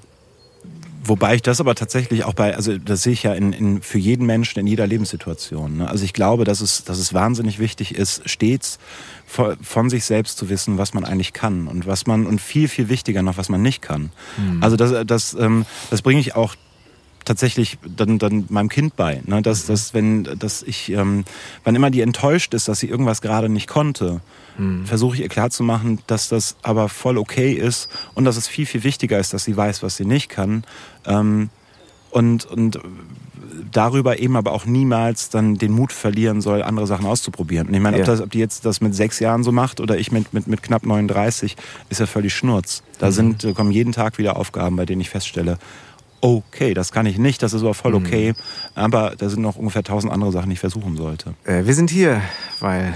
Wobei 1.05 1.35
ich 1.35 1.41
das 1.41 1.59
aber 1.59 1.75
tatsächlich 1.75 2.23
auch 2.23 2.33
bei, 2.33 2.55
also 2.55 2.77
das 2.77 3.03
sehe 3.03 3.13
ich 3.13 3.23
ja 3.23 3.33
in, 3.33 3.51
in, 3.51 3.81
für 3.81 3.97
jeden 3.97 4.25
Menschen 4.25 4.59
in 4.59 4.67
jeder 4.67 4.87
Lebenssituation. 4.87 5.77
Ne? 5.77 5.89
Also 5.89 6.05
ich 6.05 6.13
glaube, 6.13 6.45
dass 6.45 6.61
es, 6.61 6.85
dass 6.85 6.97
es 6.97 7.13
wahnsinnig 7.13 7.59
wichtig 7.59 7.95
ist, 7.95 8.27
stets 8.29 8.79
von 9.25 9.89
sich 9.89 10.05
selbst 10.05 10.37
zu 10.37 10.47
wissen, 10.49 10.77
was 10.77 10.93
man 10.93 11.03
eigentlich 11.03 11.33
kann 11.33 11.67
und 11.67 11.87
was 11.87 12.07
man 12.07 12.25
und 12.25 12.39
viel, 12.39 12.67
viel 12.67 12.87
wichtiger 12.87 13.21
noch, 13.21 13.37
was 13.37 13.49
man 13.49 13.61
nicht 13.61 13.81
kann. 13.81 14.11
Mhm. 14.37 14.63
Also 14.63 14.77
das, 14.77 15.05
das, 15.05 15.33
ähm, 15.33 15.65
das 15.89 16.01
bringe 16.01 16.21
ich 16.21 16.35
auch 16.35 16.55
tatsächlich 17.25 17.77
dann, 17.85 18.19
dann 18.19 18.45
meinem 18.49 18.69
Kind 18.69 18.95
bei. 18.95 19.21
Ne? 19.25 19.41
Dass, 19.41 19.63
mhm. 19.63 19.73
dass, 19.73 19.93
wenn, 19.93 20.23
dass 20.23 20.63
ich, 20.63 20.89
ähm, 20.89 21.25
wann 21.63 21.75
immer 21.75 21.89
die 21.89 22.01
enttäuscht 22.01 22.53
ist, 22.53 22.67
dass 22.67 22.79
sie 22.79 22.87
irgendwas 22.87 23.21
gerade 23.21 23.49
nicht 23.49 23.67
konnte, 23.67 24.21
mhm. 24.57 24.85
versuche 24.85 25.15
ich 25.15 25.21
ihr 25.21 25.29
klarzumachen, 25.29 25.99
dass 26.07 26.29
das 26.29 26.55
aber 26.61 26.89
voll 26.89 27.17
okay 27.17 27.53
ist 27.53 27.89
und 28.13 28.25
dass 28.25 28.37
es 28.37 28.47
viel, 28.47 28.65
viel 28.65 28.83
wichtiger 28.83 29.19
ist, 29.19 29.33
dass 29.33 29.43
sie 29.43 29.55
weiß, 29.55 29.83
was 29.83 29.95
sie 29.95 30.05
nicht 30.05 30.29
kann. 30.29 30.63
Ähm, 31.05 31.49
und, 32.11 32.45
und 32.45 32.79
darüber 33.71 34.19
eben 34.19 34.35
aber 34.35 34.51
auch 34.51 34.65
niemals 34.65 35.29
dann 35.29 35.55
den 35.55 35.71
Mut 35.71 35.91
verlieren 35.91 36.41
soll, 36.41 36.61
andere 36.63 36.87
Sachen 36.87 37.05
auszuprobieren. 37.05 37.67
Und 37.67 37.73
ich 37.73 37.81
meine, 37.81 37.97
ob, 37.97 38.05
das, 38.05 38.21
ob 38.21 38.31
die 38.31 38.39
jetzt 38.39 38.65
das 38.65 38.81
mit 38.81 38.95
sechs 38.95 39.19
Jahren 39.19 39.43
so 39.43 39.51
macht 39.51 39.79
oder 39.79 39.97
ich 39.97 40.11
mit, 40.11 40.33
mit, 40.33 40.47
mit 40.47 40.63
knapp 40.63 40.85
39, 40.85 41.55
ist 41.89 41.99
ja 41.99 42.05
völlig 42.05 42.33
Schnurz. 42.33 42.83
Da 42.99 43.07
mhm. 43.07 43.11
sind, 43.11 43.55
kommen 43.55 43.71
jeden 43.71 43.93
Tag 43.93 44.17
wieder 44.17 44.37
Aufgaben, 44.37 44.75
bei 44.75 44.85
denen 44.85 45.01
ich 45.01 45.09
feststelle, 45.09 45.57
okay, 46.21 46.73
das 46.73 46.91
kann 46.91 47.05
ich 47.05 47.17
nicht, 47.17 47.43
das 47.43 47.53
ist 47.53 47.61
aber 47.61 47.73
voll 47.73 47.91
mhm. 47.91 48.05
okay. 48.05 48.31
Mhm. 48.31 48.35
Aber 48.75 49.15
da 49.17 49.29
sind 49.29 49.41
noch 49.41 49.55
ungefähr 49.55 49.83
tausend 49.83 50.11
andere 50.13 50.31
Sachen, 50.31 50.49
die 50.49 50.53
ich 50.53 50.59
versuchen 50.59 50.95
sollte. 50.95 51.33
Äh, 51.43 51.65
wir 51.65 51.73
sind 51.73 51.89
hier, 51.89 52.21
weil 52.59 52.93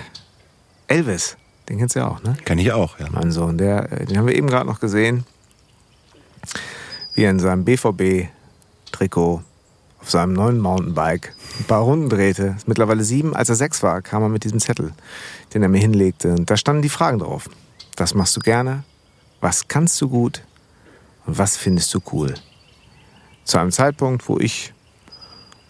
Elvis, 0.88 1.38
den 1.70 1.78
kennst 1.78 1.96
du 1.96 2.00
ja 2.00 2.08
auch, 2.08 2.22
ne? 2.24 2.38
Kenn 2.46 2.60
ich 2.60 2.72
auch, 2.72 3.00
ja. 3.00 3.08
Mein 3.12 3.32
Sohn, 3.32 3.58
der, 3.58 3.92
äh, 3.92 4.06
den 4.06 4.18
haben 4.18 4.28
wir 4.28 4.36
eben 4.36 4.48
gerade 4.48 4.68
noch 4.68 4.80
gesehen, 4.80 5.26
wie 7.14 7.24
er 7.24 7.32
in 7.32 7.40
seinem 7.40 7.66
BVB-Trikot 7.66 9.42
auf 10.00 10.10
seinem 10.10 10.34
neuen 10.34 10.60
Mountainbike 10.60 11.34
ein 11.60 11.66
paar 11.66 11.82
Runden 11.82 12.10
drehte. 12.10 12.56
Ist 12.58 12.68
mittlerweile 12.68 13.04
sieben. 13.04 13.36
Als 13.36 13.50
er 13.50 13.56
sechs 13.56 13.84
war, 13.84 14.02
kam 14.02 14.24
er 14.24 14.30
mit 14.30 14.44
diesem 14.44 14.60
Zettel, 14.60 14.94
den 15.54 15.64
er 15.64 15.70
mir 15.70 15.80
hinlegte. 15.80 16.34
Und 16.34 16.50
da 16.50 16.56
standen 16.56 16.82
die 16.82 16.90
Fragen 16.90 17.20
drauf. 17.20 17.50
Was 17.98 18.14
machst 18.14 18.36
du 18.36 18.40
gerne? 18.40 18.84
Was 19.42 19.68
kannst 19.68 20.00
du 20.02 20.10
gut? 20.10 20.44
Und 21.26 21.38
was 21.38 21.58
findest 21.58 21.94
du 21.94 22.00
cool? 22.14 22.36
zu 23.48 23.58
einem 23.58 23.72
Zeitpunkt, 23.72 24.28
wo 24.28 24.38
ich 24.38 24.74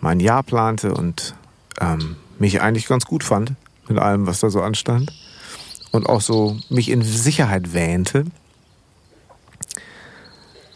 mein 0.01 0.19
Jahr 0.19 0.43
plante 0.43 0.93
und 0.93 1.35
ähm, 1.79 2.17
mich 2.39 2.61
eigentlich 2.61 2.87
ganz 2.87 3.05
gut 3.05 3.23
fand 3.23 3.53
mit 3.87 3.99
allem, 3.99 4.27
was 4.27 4.39
da 4.39 4.49
so 4.49 4.61
anstand 4.61 5.13
und 5.91 6.07
auch 6.07 6.21
so 6.21 6.57
mich 6.69 6.89
in 6.89 7.01
Sicherheit 7.01 7.73
wähnte. 7.73 8.25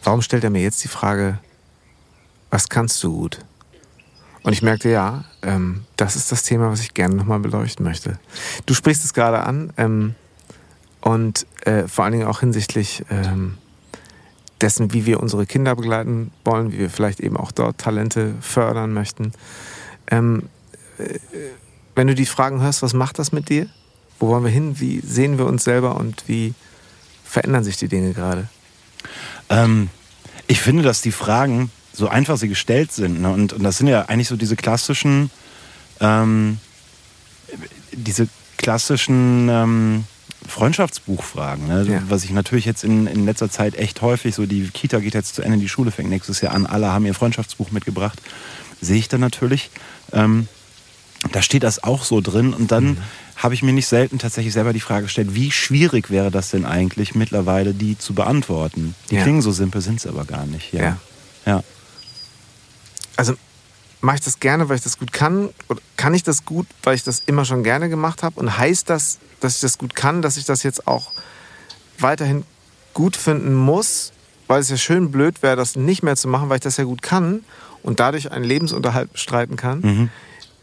Warum 0.04 0.22
stellt 0.22 0.44
er 0.44 0.50
mir 0.50 0.62
jetzt 0.62 0.82
die 0.82 0.88
Frage, 0.88 1.38
was 2.50 2.68
kannst 2.68 3.02
du 3.02 3.12
gut? 3.12 3.38
Und 4.42 4.52
ich 4.52 4.62
merkte, 4.62 4.88
ja, 4.88 5.24
ähm, 5.42 5.84
das 5.96 6.16
ist 6.16 6.32
das 6.32 6.42
Thema, 6.42 6.70
was 6.70 6.80
ich 6.80 6.94
gerne 6.94 7.14
nochmal 7.14 7.38
beleuchten 7.38 7.84
möchte. 7.84 8.18
Du 8.66 8.74
sprichst 8.74 9.04
es 9.04 9.14
gerade 9.14 9.44
an 9.44 9.72
ähm, 9.76 10.14
und 11.00 11.46
äh, 11.64 11.86
vor 11.86 12.04
allen 12.04 12.12
Dingen 12.12 12.26
auch 12.26 12.40
hinsichtlich 12.40 13.04
ähm, 13.10 13.58
dessen, 14.60 14.92
wie 14.92 15.06
wir 15.06 15.20
unsere 15.20 15.46
Kinder 15.46 15.76
begleiten 15.76 16.32
wollen, 16.44 16.72
wie 16.72 16.78
wir 16.78 16.90
vielleicht 16.90 17.20
eben 17.20 17.36
auch 17.36 17.52
dort 17.52 17.78
Talente 17.78 18.34
fördern 18.40 18.92
möchten. 18.92 19.32
Ähm, 20.10 20.48
äh, 20.98 21.18
wenn 21.94 22.08
du 22.08 22.14
die 22.14 22.26
Fragen 22.26 22.60
hörst, 22.60 22.82
was 22.82 22.94
macht 22.94 23.18
das 23.18 23.32
mit 23.32 23.48
dir? 23.48 23.68
Wo 24.22 24.28
wollen 24.28 24.44
wir 24.44 24.52
hin? 24.52 24.78
Wie 24.78 25.00
sehen 25.00 25.36
wir 25.36 25.46
uns 25.46 25.64
selber 25.64 25.96
und 25.96 26.22
wie 26.28 26.54
verändern 27.24 27.64
sich 27.64 27.76
die 27.76 27.88
Dinge 27.88 28.12
gerade? 28.12 28.48
Ähm, 29.48 29.90
ich 30.46 30.60
finde, 30.60 30.84
dass 30.84 31.02
die 31.02 31.10
Fragen, 31.10 31.72
so 31.92 32.06
einfach 32.06 32.36
sie 32.36 32.46
gestellt 32.46 32.92
sind, 32.92 33.20
ne? 33.20 33.30
und, 33.32 33.52
und 33.52 33.64
das 33.64 33.78
sind 33.78 33.88
ja 33.88 34.02
eigentlich 34.02 34.28
so 34.28 34.36
diese 34.36 34.54
klassischen, 34.54 35.28
ähm, 35.98 36.58
diese 37.90 38.28
klassischen 38.58 39.48
ähm, 39.48 40.04
Freundschaftsbuchfragen, 40.46 41.66
ne? 41.66 41.86
Ja. 41.90 42.02
was 42.08 42.22
ich 42.22 42.30
natürlich 42.30 42.64
jetzt 42.64 42.84
in, 42.84 43.08
in 43.08 43.24
letzter 43.24 43.50
Zeit 43.50 43.74
echt 43.74 44.02
häufig, 44.02 44.36
so 44.36 44.46
die 44.46 44.68
Kita 44.68 45.00
geht 45.00 45.14
jetzt 45.14 45.34
zu 45.34 45.42
Ende, 45.42 45.58
die 45.58 45.68
Schule 45.68 45.90
fängt 45.90 46.10
nächstes 46.10 46.40
Jahr 46.42 46.54
an, 46.54 46.66
alle 46.66 46.92
haben 46.92 47.06
ihr 47.06 47.14
Freundschaftsbuch 47.14 47.72
mitgebracht, 47.72 48.22
sehe 48.80 48.98
ich 48.98 49.08
dann 49.08 49.20
natürlich. 49.20 49.70
Ähm, 50.12 50.46
da 51.30 51.40
steht 51.42 51.62
das 51.62 51.82
auch 51.84 52.04
so 52.04 52.20
drin 52.20 52.52
und 52.52 52.72
dann 52.72 52.98
habe 53.36 53.54
ich 53.54 53.62
mir 53.62 53.72
nicht 53.72 53.86
selten 53.86 54.18
tatsächlich 54.18 54.52
selber 54.52 54.72
die 54.72 54.80
Frage 54.80 55.04
gestellt, 55.04 55.34
wie 55.34 55.50
schwierig 55.52 56.10
wäre 56.10 56.30
das 56.30 56.50
denn 56.50 56.64
eigentlich 56.64 57.14
mittlerweile, 57.14 57.74
die 57.74 57.96
zu 57.96 58.14
beantworten? 58.14 58.94
Die 59.10 59.16
Ja. 59.16 59.22
klingen 59.22 59.40
so 59.42 59.52
simpel, 59.52 59.80
sind 59.80 60.00
sie 60.00 60.08
aber 60.08 60.24
gar 60.24 60.46
nicht. 60.46 60.72
Ja. 60.72 60.98
ja. 61.46 61.62
Also 63.16 63.34
mache 64.00 64.16
ich 64.16 64.22
das 64.22 64.40
gerne, 64.40 64.68
weil 64.68 64.76
ich 64.76 64.82
das 64.82 64.98
gut 64.98 65.12
kann? 65.12 65.48
Oder 65.68 65.80
kann 65.96 66.14
ich 66.14 66.22
das 66.22 66.44
gut, 66.44 66.66
weil 66.82 66.94
ich 66.96 67.04
das 67.04 67.22
immer 67.26 67.44
schon 67.44 67.62
gerne 67.62 67.88
gemacht 67.88 68.22
habe? 68.22 68.38
Und 68.40 68.58
heißt 68.58 68.90
das, 68.90 69.18
dass 69.40 69.56
ich 69.56 69.60
das 69.60 69.78
gut 69.78 69.94
kann, 69.94 70.22
dass 70.22 70.36
ich 70.36 70.44
das 70.44 70.62
jetzt 70.62 70.86
auch 70.88 71.12
weiterhin 71.98 72.44
gut 72.94 73.16
finden 73.16 73.54
muss? 73.54 74.12
Weil 74.48 74.60
es 74.60 74.68
ja 74.70 74.76
schön 74.76 75.10
blöd 75.10 75.42
wäre, 75.42 75.56
das 75.56 75.76
nicht 75.76 76.02
mehr 76.02 76.16
zu 76.16 76.28
machen, 76.28 76.48
weil 76.48 76.56
ich 76.56 76.62
das 76.62 76.76
ja 76.76 76.84
gut 76.84 77.00
kann 77.00 77.44
und 77.82 78.00
dadurch 78.00 78.30
einen 78.32 78.44
Lebensunterhalt 78.44 79.12
bestreiten 79.12 79.56
kann, 79.56 79.80
Mhm. 79.80 80.10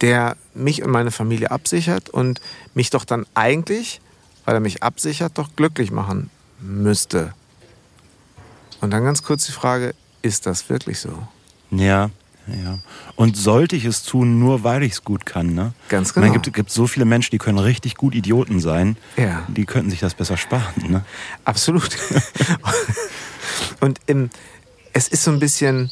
Der 0.02 0.38
mich 0.54 0.84
und 0.84 0.92
meine 0.92 1.12
Familie 1.12 1.52
absichert 1.52 2.10
und 2.10 2.42
mich 2.74 2.90
doch 2.90 3.06
dann 3.06 3.26
eigentlich, 3.34 4.02
weil 4.46 4.56
er 4.56 4.62
mich 4.62 4.84
absichert, 4.84 5.38
doch 5.38 5.56
glücklich 5.56 5.92
machen 5.92 6.30
müsste. 6.60 7.34
Und 8.82 8.92
dann 8.92 9.04
ganz 9.04 9.24
kurz 9.24 9.46
die 9.46 9.52
Frage, 9.52 9.94
ist 10.22 10.46
das 10.46 10.70
wirklich 10.70 11.00
so? 11.00 11.12
Ja, 11.72 12.10
ja. 12.48 12.80
Und 13.16 13.38
sollte 13.38 13.76
ich 13.76 13.86
es 13.86 14.04
tun, 14.04 14.40
nur 14.40 14.64
weil 14.64 14.84
ich 14.84 14.94
es 14.94 15.04
gut 15.04 15.26
kann, 15.26 15.54
ne? 15.54 15.74
Ganz 15.90 16.14
genau. 16.14 16.28
Es 16.28 16.34
gibt, 16.34 16.54
gibt 16.54 16.72
so 16.72 16.88
viele 16.88 17.06
Menschen, 17.06 17.32
die 17.32 17.38
können 17.38 17.60
richtig 17.60 17.96
gut 17.96 18.16
Idioten 18.16 18.60
sein. 18.60 18.98
Ja. 19.18 19.44
Die 19.48 19.66
könnten 19.66 19.90
sich 19.90 20.00
das 20.00 20.16
besser 20.16 20.38
sparen, 20.38 20.90
ne? 20.90 21.06
Absolut. 21.46 21.90
Und 23.82 24.00
im, 24.08 24.30
es 24.94 25.08
ist 25.08 25.24
so 25.24 25.32
ein 25.32 25.40
bisschen, 25.40 25.92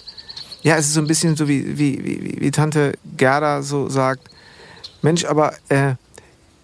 ja, 0.68 0.76
es 0.76 0.88
ist 0.88 0.96
so 0.96 1.00
ein 1.00 1.08
bisschen 1.08 1.38
so 1.38 1.48
wie, 1.48 1.78
wie, 1.78 2.04
wie, 2.04 2.42
wie 2.42 2.52
Tante 2.52 2.98
Gerda 3.16 3.62
so 3.62 3.88
sagt, 3.88 4.30
Mensch, 5.02 5.24
aber 5.24 5.54
äh, 5.70 5.96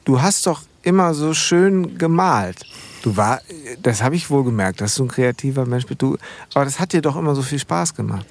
du 0.03 0.21
hast 0.21 0.45
doch 0.45 0.63
immer 0.81 1.13
so 1.13 1.33
schön 1.33 1.97
gemalt. 1.97 2.65
Du 3.01 3.15
war, 3.15 3.39
das 3.81 4.03
habe 4.03 4.15
ich 4.15 4.29
wohl 4.29 4.43
gemerkt, 4.43 4.81
dass 4.81 4.95
du 4.95 5.05
ein 5.05 5.07
kreativer 5.07 5.65
Mensch 5.65 5.85
bist. 5.85 6.01
Du, 6.01 6.17
aber 6.53 6.65
das 6.65 6.81
hat 6.81 6.91
dir 6.91 7.01
doch 7.01 7.15
immer 7.15 7.33
so 7.33 7.41
viel 7.41 7.59
Spaß 7.59 7.95
gemacht. 7.95 8.25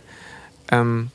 Ähm, 0.71 1.11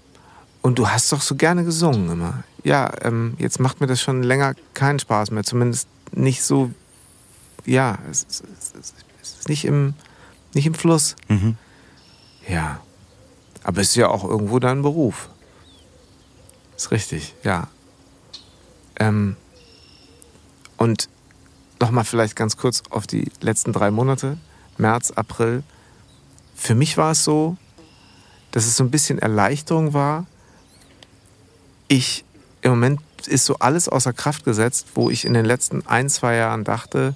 und 0.64 0.80
du 0.80 0.90
hast 0.90 1.12
doch 1.12 1.22
so 1.22 1.36
gerne 1.36 1.64
gesungen 1.64 2.10
immer. 2.10 2.44
Ja, 2.64 2.92
ähm, 3.04 3.36
jetzt 3.38 3.60
macht 3.60 3.80
mir 3.80 3.86
das 3.86 4.02
schon 4.02 4.24
länger 4.24 4.56
keinen 4.74 4.98
Spaß 4.98 5.30
mehr. 5.30 5.44
Zumindest 5.44 5.88
nicht 6.14 6.42
so, 6.42 6.72
ja, 7.64 8.00
es, 8.10 8.26
es, 8.28 8.44
es, 8.60 8.94
es 9.22 9.30
ist 9.38 9.50
nicht 9.50 9.66
im, 9.66 9.94
nicht 10.56 10.66
im 10.66 10.74
Fluss. 10.74 11.16
Mhm. 11.28 11.58
Ja. 12.48 12.80
Aber 13.68 13.82
es 13.82 13.90
ist 13.90 13.96
ja 13.98 14.08
auch 14.08 14.24
irgendwo 14.24 14.60
dein 14.60 14.82
Beruf. 14.82 15.28
Ist 16.78 16.92
richtig, 16.92 17.36
ja. 17.44 17.68
Ähm, 18.98 19.36
und 20.78 21.10
nochmal 21.82 22.06
vielleicht 22.06 22.38
ganz 22.38 22.56
kurz 22.56 22.82
auf 22.90 23.08
die 23.08 23.30
letzten 23.42 23.74
drei 23.74 23.92
Monate, 23.92 24.38
März, 24.78 25.12
April. 25.12 25.64
Für 26.56 26.76
mich 26.76 26.96
war 26.96 27.12
es 27.12 27.26
so, 27.26 27.58
dass 28.52 28.66
es 28.66 28.78
so 28.78 28.86
ein 28.86 28.90
bisschen 28.90 29.20
Erleichterung 29.20 29.94
war. 29.94 30.26
Ich, 31.90 32.24
im 32.62 32.72
Moment 32.72 33.02
ist 33.26 33.44
so 33.44 33.58
alles 33.60 33.90
außer 33.90 34.14
Kraft 34.14 34.46
gesetzt, 34.46 34.88
wo 34.96 35.10
ich 35.10 35.26
in 35.26 35.34
den 35.34 35.44
letzten 35.46 35.86
ein, 35.86 36.08
zwei 36.08 36.38
Jahren 36.38 36.64
dachte, 36.64 37.16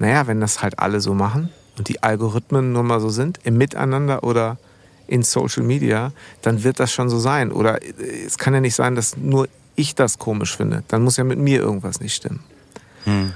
naja, 0.00 0.26
wenn 0.26 0.40
das 0.40 0.62
halt 0.62 0.80
alle 0.80 1.00
so 1.00 1.14
machen 1.14 1.50
und 1.78 1.88
die 1.88 2.02
Algorithmen 2.02 2.72
nun 2.72 2.88
mal 2.88 3.00
so 3.00 3.08
sind, 3.08 3.38
im 3.44 3.56
Miteinander 3.56 4.24
oder 4.24 4.58
in 5.06 5.22
Social 5.22 5.62
Media, 5.62 6.12
dann 6.42 6.64
wird 6.64 6.80
das 6.80 6.92
schon 6.92 7.08
so 7.08 7.18
sein. 7.18 7.52
Oder 7.52 7.80
es 8.26 8.38
kann 8.38 8.54
ja 8.54 8.60
nicht 8.60 8.74
sein, 8.74 8.94
dass 8.94 9.16
nur 9.16 9.48
ich 9.76 9.94
das 9.94 10.18
komisch 10.18 10.56
finde. 10.56 10.84
Dann 10.88 11.02
muss 11.02 11.16
ja 11.16 11.24
mit 11.24 11.38
mir 11.38 11.60
irgendwas 11.60 12.00
nicht 12.00 12.14
stimmen. 12.14 12.40
Hm. 13.04 13.32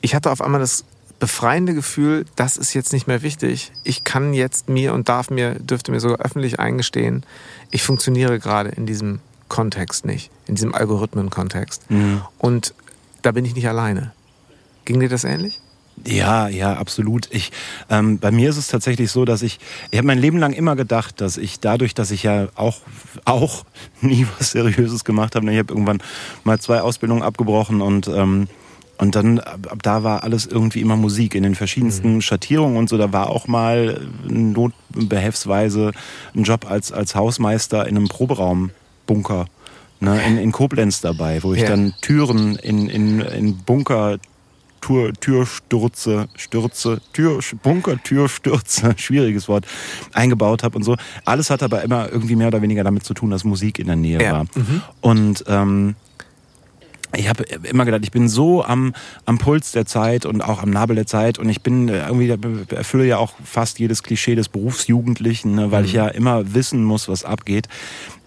Ich 0.00 0.14
hatte 0.14 0.30
auf 0.30 0.40
einmal 0.40 0.60
das 0.60 0.84
befreiende 1.18 1.74
Gefühl, 1.74 2.24
das 2.36 2.56
ist 2.56 2.74
jetzt 2.74 2.92
nicht 2.92 3.06
mehr 3.06 3.22
wichtig. 3.22 3.72
Ich 3.82 4.04
kann 4.04 4.34
jetzt 4.34 4.68
mir 4.68 4.94
und 4.94 5.08
darf 5.08 5.30
mir, 5.30 5.54
dürfte 5.54 5.90
mir 5.90 6.00
sogar 6.00 6.20
öffentlich 6.20 6.60
eingestehen, 6.60 7.24
ich 7.70 7.82
funktioniere 7.82 8.38
gerade 8.38 8.70
in 8.70 8.86
diesem 8.86 9.20
Kontext 9.48 10.04
nicht, 10.04 10.30
in 10.46 10.54
diesem 10.54 10.74
Algorithmen-Kontext. 10.74 11.90
Mhm. 11.90 12.22
Und 12.38 12.74
da 13.22 13.32
bin 13.32 13.44
ich 13.44 13.54
nicht 13.54 13.68
alleine. 13.68 14.12
Ging 14.84 15.00
dir 15.00 15.08
das 15.08 15.24
ähnlich? 15.24 15.58
Ja, 16.06 16.48
ja, 16.48 16.74
absolut. 16.74 17.28
Ich, 17.32 17.50
ähm, 17.90 18.18
bei 18.18 18.30
mir 18.30 18.50
ist 18.50 18.56
es 18.56 18.68
tatsächlich 18.68 19.10
so, 19.10 19.24
dass 19.24 19.42
ich, 19.42 19.58
ich 19.90 19.98
habe 19.98 20.06
mein 20.06 20.18
Leben 20.18 20.38
lang 20.38 20.52
immer 20.52 20.76
gedacht, 20.76 21.20
dass 21.20 21.36
ich 21.36 21.60
dadurch, 21.60 21.94
dass 21.94 22.10
ich 22.10 22.22
ja 22.22 22.48
auch, 22.54 22.80
auch 23.24 23.64
nie 24.00 24.26
was 24.38 24.52
Seriöses 24.52 25.04
gemacht 25.04 25.34
habe, 25.34 25.46
ne, 25.46 25.52
ich 25.52 25.58
habe 25.58 25.72
irgendwann 25.72 26.02
mal 26.44 26.58
zwei 26.60 26.80
Ausbildungen 26.80 27.22
abgebrochen 27.22 27.80
und 27.80 28.08
ähm, 28.08 28.48
und 29.00 29.14
dann 29.14 29.38
ab, 29.38 29.78
da 29.82 30.02
war 30.02 30.24
alles 30.24 30.44
irgendwie 30.44 30.80
immer 30.80 30.96
Musik 30.96 31.36
in 31.36 31.44
den 31.44 31.54
verschiedensten 31.54 32.20
Schattierungen 32.20 32.76
und 32.76 32.88
so. 32.88 32.98
Da 32.98 33.12
war 33.12 33.30
auch 33.30 33.46
mal 33.46 34.00
notbehefsweise 34.26 35.92
ein 36.34 36.42
Job 36.42 36.68
als 36.68 36.90
als 36.92 37.14
Hausmeister 37.14 37.86
in 37.86 37.96
einem 37.96 38.08
Proberaum-Bunker 38.08 39.46
ne, 40.00 40.20
in, 40.26 40.38
in 40.38 40.52
Koblenz 40.52 41.00
dabei, 41.00 41.42
wo 41.42 41.54
ich 41.54 41.62
Ja. 41.62 41.68
dann 41.68 41.94
Türen 42.00 42.56
in, 42.56 42.88
in, 42.88 43.20
in 43.20 43.56
Bunker 43.58 44.18
Tür, 44.80 45.12
Türstürze, 45.14 46.28
Stürze, 46.36 47.00
Tür, 47.12 47.40
Bunker, 47.62 48.02
Türstürze, 48.02 48.94
schwieriges 48.96 49.48
Wort, 49.48 49.66
eingebaut 50.12 50.62
habe 50.62 50.76
und 50.76 50.82
so. 50.84 50.96
Alles 51.24 51.50
hat 51.50 51.62
aber 51.62 51.82
immer 51.82 52.10
irgendwie 52.10 52.36
mehr 52.36 52.48
oder 52.48 52.62
weniger 52.62 52.84
damit 52.84 53.04
zu 53.04 53.14
tun, 53.14 53.30
dass 53.30 53.44
Musik 53.44 53.78
in 53.78 53.86
der 53.86 53.96
Nähe 53.96 54.22
Ja. 54.22 54.32
war. 54.32 54.46
Und 55.00 55.44
ähm, 55.48 55.94
ich 57.16 57.28
habe 57.28 57.42
immer 57.62 57.86
gedacht, 57.86 58.02
ich 58.04 58.10
bin 58.10 58.28
so 58.28 58.62
am, 58.62 58.92
am 59.24 59.38
Puls 59.38 59.72
der 59.72 59.86
Zeit 59.86 60.26
und 60.26 60.42
auch 60.42 60.62
am 60.62 60.68
Nabel 60.70 60.94
der 60.94 61.06
Zeit 61.06 61.38
und 61.38 61.48
ich 61.48 61.62
bin 61.62 61.88
äh, 61.88 62.06
irgendwie, 62.06 62.28
erfülle 62.74 63.06
ja 63.06 63.16
auch 63.16 63.32
fast 63.42 63.78
jedes 63.78 64.02
Klischee 64.02 64.34
des 64.34 64.50
Berufsjugendlichen, 64.50 65.54
ne, 65.54 65.70
weil 65.70 65.86
ich 65.86 65.94
ja 65.94 66.08
immer 66.08 66.52
wissen 66.54 66.84
muss, 66.84 67.08
was 67.08 67.24
abgeht. 67.24 67.66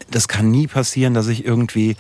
Das 0.10 0.28
kann 0.28 0.50
nie 0.50 0.66
passieren, 0.68 1.14
dass 1.14 1.28
ich 1.28 1.46
irgendwie, 1.46 1.96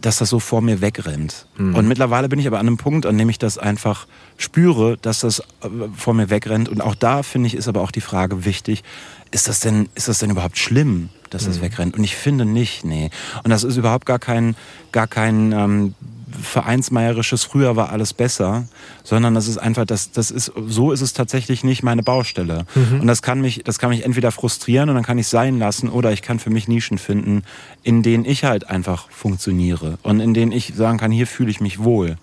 dass 0.00 0.18
das 0.18 0.28
so 0.28 0.38
vor 0.38 0.60
mir 0.60 0.80
wegrennt. 0.80 1.46
Und 1.74 1.88
mittlerweile 1.88 2.28
bin 2.28 2.38
ich 2.38 2.46
aber 2.46 2.58
an 2.58 2.66
einem 2.66 2.76
Punkt, 2.76 3.06
an 3.06 3.16
dem 3.18 3.28
ich 3.28 3.38
das 3.38 3.58
einfach 3.58 4.06
spüre, 4.36 4.96
dass 5.00 5.20
das 5.20 5.40
äh, 5.40 5.68
vor 5.96 6.14
mir 6.14 6.30
wegrennt. 6.30 6.68
Und 6.68 6.80
auch 6.80 6.94
da 6.94 7.22
finde 7.22 7.46
ich, 7.46 7.54
ist 7.54 7.68
aber 7.68 7.80
auch 7.82 7.90
die 7.90 8.00
Frage 8.00 8.44
wichtig, 8.44 8.84
ist 9.30 9.48
das 9.48 9.60
denn, 9.60 9.88
ist 9.94 10.08
das 10.08 10.18
denn 10.18 10.30
überhaupt 10.30 10.58
schlimm, 10.58 11.10
dass 11.30 11.44
das 11.44 11.60
wegrennt? 11.60 11.96
Und 11.96 12.04
ich 12.04 12.16
finde 12.16 12.44
nicht, 12.44 12.84
nee. 12.84 13.10
Und 13.44 13.50
das 13.50 13.64
ist 13.64 13.76
überhaupt 13.76 14.06
gar 14.06 14.18
kein, 14.18 14.56
gar 14.92 15.06
kein 15.06 15.52
ähm, 15.52 15.94
vereinsmeierisches 16.40 17.44
früher 17.44 17.76
war 17.76 17.90
alles 17.90 18.12
besser, 18.12 18.66
sondern 19.04 19.34
das 19.34 19.48
ist 19.48 19.58
einfach, 19.58 19.84
das, 19.84 20.10
das 20.10 20.30
ist, 20.30 20.52
so 20.66 20.92
ist 20.92 21.00
es 21.00 21.12
tatsächlich 21.12 21.64
nicht 21.64 21.82
meine 21.82 22.02
Baustelle. 22.02 22.64
Und 23.00 23.06
das 23.06 23.22
kann 23.22 23.40
mich, 23.40 23.62
das 23.64 23.78
kann 23.78 23.90
mich 23.90 24.04
entweder 24.04 24.32
frustrieren 24.32 24.88
und 24.88 24.94
dann 24.94 25.04
kann 25.04 25.18
ich 25.18 25.28
sein 25.28 25.58
lassen 25.58 25.88
oder 25.88 26.12
ich 26.12 26.22
kann 26.22 26.38
für 26.38 26.50
mich 26.50 26.68
Nischen 26.68 26.98
finden, 26.98 27.42
in 27.82 28.02
denen 28.02 28.24
ich 28.24 28.44
halt 28.44 28.68
einfach 28.68 29.10
funktioniere 29.10 29.98
und 30.02 30.20
in 30.20 30.34
denen 30.34 30.52
ich 30.52 30.74
sagen 30.74 30.98
kann, 30.98 31.10
hier 31.10 31.26
fühle 31.26 31.50
ich 31.50 31.60
mich 31.60 31.82
wohl. 31.82 32.16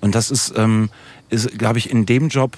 Und 0.00 0.14
das 0.14 0.30
ist, 0.30 0.54
ähm, 0.56 0.90
ist 1.30 1.58
glaube 1.58 1.78
ich, 1.78 1.90
in 1.90 2.06
dem 2.06 2.28
Job 2.28 2.56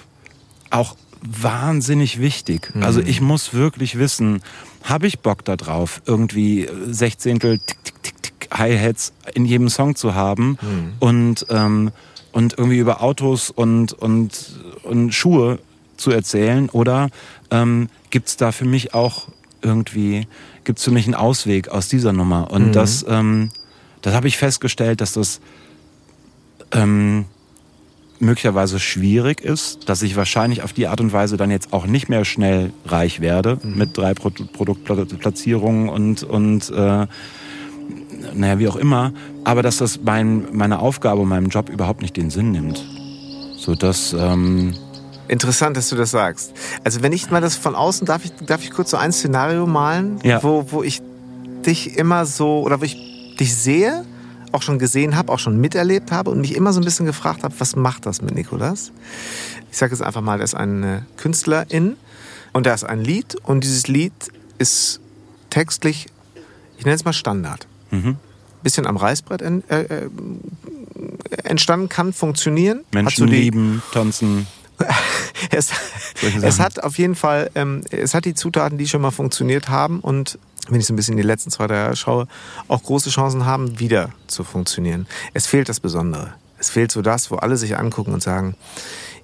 auch 0.70 0.96
wahnsinnig 1.24 2.20
wichtig. 2.20 2.70
Also 2.80 3.00
ich 3.00 3.20
muss 3.20 3.54
wirklich 3.54 3.98
wissen, 3.98 4.42
habe 4.82 5.06
ich 5.06 5.20
Bock 5.20 5.44
da 5.44 5.56
drauf, 5.56 6.02
irgendwie 6.04 6.68
Sechzehntel 6.86 7.58
tick, 7.58 7.82
tick, 7.84 8.02
tick, 8.02 8.13
Hi-Hats 8.52 9.12
in 9.34 9.44
jedem 9.44 9.68
Song 9.68 9.96
zu 9.96 10.14
haben 10.14 10.58
und, 11.00 11.46
ähm, 11.50 11.90
und 12.32 12.58
irgendwie 12.58 12.78
über 12.78 13.02
Autos 13.02 13.50
und, 13.50 13.92
und, 13.92 14.60
und 14.82 15.12
Schuhe 15.12 15.58
zu 15.96 16.10
erzählen 16.10 16.68
oder 16.70 17.08
ähm, 17.50 17.88
gibt 18.10 18.28
es 18.28 18.36
da 18.36 18.52
für 18.52 18.64
mich 18.64 18.94
auch 18.94 19.28
irgendwie, 19.62 20.26
gibt 20.64 20.78
es 20.78 20.84
für 20.84 20.90
mich 20.90 21.06
einen 21.06 21.14
Ausweg 21.14 21.68
aus 21.68 21.88
dieser 21.88 22.12
Nummer? 22.12 22.50
Und 22.50 22.72
das, 22.72 23.04
ähm, 23.08 23.50
das 24.02 24.14
habe 24.14 24.28
ich 24.28 24.36
festgestellt, 24.36 25.00
dass 25.00 25.14
das 25.14 25.40
ähm, 26.72 27.24
möglicherweise 28.20 28.78
schwierig 28.78 29.40
ist, 29.40 29.88
dass 29.88 30.02
ich 30.02 30.16
wahrscheinlich 30.16 30.62
auf 30.62 30.72
die 30.72 30.86
Art 30.86 31.00
und 31.00 31.12
Weise 31.12 31.36
dann 31.36 31.50
jetzt 31.50 31.72
auch 31.72 31.86
nicht 31.86 32.08
mehr 32.08 32.24
schnell 32.24 32.72
reich 32.86 33.20
werde 33.20 33.58
mit 33.62 33.96
drei 33.96 34.14
Pro 34.14 34.30
Produktplatzierungen 34.30 35.88
und, 35.88 36.22
und 36.22 36.70
äh, 36.70 37.06
naja, 38.34 38.58
wie 38.58 38.68
auch 38.68 38.76
immer, 38.76 39.12
aber 39.44 39.62
dass 39.62 39.78
das 39.78 40.00
mein, 40.02 40.46
meine 40.52 40.78
Aufgabe 40.78 41.20
und 41.20 41.28
meinem 41.28 41.48
Job 41.48 41.68
überhaupt 41.68 42.02
nicht 42.02 42.16
den 42.16 42.30
Sinn 42.30 42.52
nimmt. 42.52 42.84
So 43.56 43.74
dass, 43.74 44.12
ähm, 44.12 44.74
Interessant, 45.26 45.76
dass 45.76 45.88
du 45.88 45.96
das 45.96 46.10
sagst. 46.10 46.52
Also 46.84 47.00
wenn 47.02 47.12
ich 47.12 47.30
mal 47.30 47.40
das 47.40 47.56
von 47.56 47.74
außen, 47.74 48.06
darf 48.06 48.24
ich, 48.26 48.32
darf 48.46 48.62
ich 48.62 48.70
kurz 48.70 48.90
so 48.90 48.98
ein 48.98 49.10
Szenario 49.10 49.66
malen, 49.66 50.18
Ja. 50.22 50.42
wo, 50.42 50.66
wo 50.70 50.82
ich 50.82 51.00
dich 51.64 51.96
immer 51.96 52.26
so, 52.26 52.60
oder 52.60 52.80
wo 52.80 52.84
ich 52.84 53.36
dich 53.40 53.54
sehe 53.56 54.04
auch 54.52 54.62
schon 54.62 54.78
gesehen 54.78 55.16
habe, 55.16 55.32
auch 55.32 55.38
schon 55.40 55.60
miterlebt 55.60 56.12
habe 56.12 56.30
und 56.30 56.40
mich 56.40 56.54
immer 56.54 56.72
so 56.72 56.80
ein 56.80 56.84
bisschen 56.84 57.06
gefragt 57.06 57.42
habe, 57.42 57.54
was 57.58 57.74
macht 57.74 58.06
das 58.06 58.22
mit 58.22 58.34
Nikolas? 58.36 58.92
Ich 59.72 59.78
sage 59.78 59.92
jetzt 59.92 60.02
einfach 60.02 60.20
mal, 60.20 60.38
er 60.38 60.44
ist 60.44 60.54
eine 60.54 61.04
Künstlerin 61.16 61.96
und 62.52 62.66
er 62.66 62.74
ist 62.74 62.84
ein 62.84 63.00
Lied 63.00 63.34
und 63.42 63.64
dieses 63.64 63.88
Lied 63.88 64.12
ist 64.58 65.00
textlich, 65.50 66.06
ich 66.78 66.84
nenne 66.84 66.94
es 66.94 67.04
mal 67.04 67.12
Standard. 67.12 67.66
Mhm. 67.94 68.16
Bisschen 68.62 68.86
am 68.86 68.96
Reißbrett 68.96 69.42
en, 69.42 69.62
äh, 69.68 69.82
äh 69.82 70.10
entstanden, 71.44 71.88
kann 71.88 72.12
funktionieren. 72.12 72.84
Menschen 72.92 73.28
lieben, 73.28 73.82
tanzen. 73.92 74.46
es, 75.50 75.70
es, 76.42 76.58
hat 76.58 76.82
auf 76.82 76.98
jeden 76.98 77.14
Fall, 77.14 77.50
ähm, 77.54 77.82
es 77.90 78.14
hat 78.14 78.24
die 78.24 78.34
Zutaten, 78.34 78.78
die 78.78 78.88
schon 78.88 79.02
mal 79.02 79.10
funktioniert 79.10 79.68
haben 79.68 80.00
und 80.00 80.38
wenn 80.68 80.80
ich 80.80 80.86
so 80.86 80.92
ein 80.94 80.96
bisschen 80.96 81.12
in 81.12 81.18
die 81.18 81.26
letzten 81.26 81.50
zwei, 81.50 81.66
drei 81.66 81.76
Jahre 81.76 81.96
schaue, 81.96 82.26
auch 82.68 82.82
große 82.82 83.10
Chancen 83.10 83.44
haben, 83.44 83.78
wieder 83.78 84.10
zu 84.26 84.44
funktionieren. 84.44 85.06
Es 85.34 85.46
fehlt 85.46 85.68
das 85.68 85.78
Besondere. 85.78 86.34
Es 86.58 86.70
fehlt 86.70 86.90
so 86.90 87.02
das, 87.02 87.30
wo 87.30 87.36
alle 87.36 87.56
sich 87.56 87.76
angucken 87.76 88.14
und 88.14 88.22
sagen, 88.22 88.56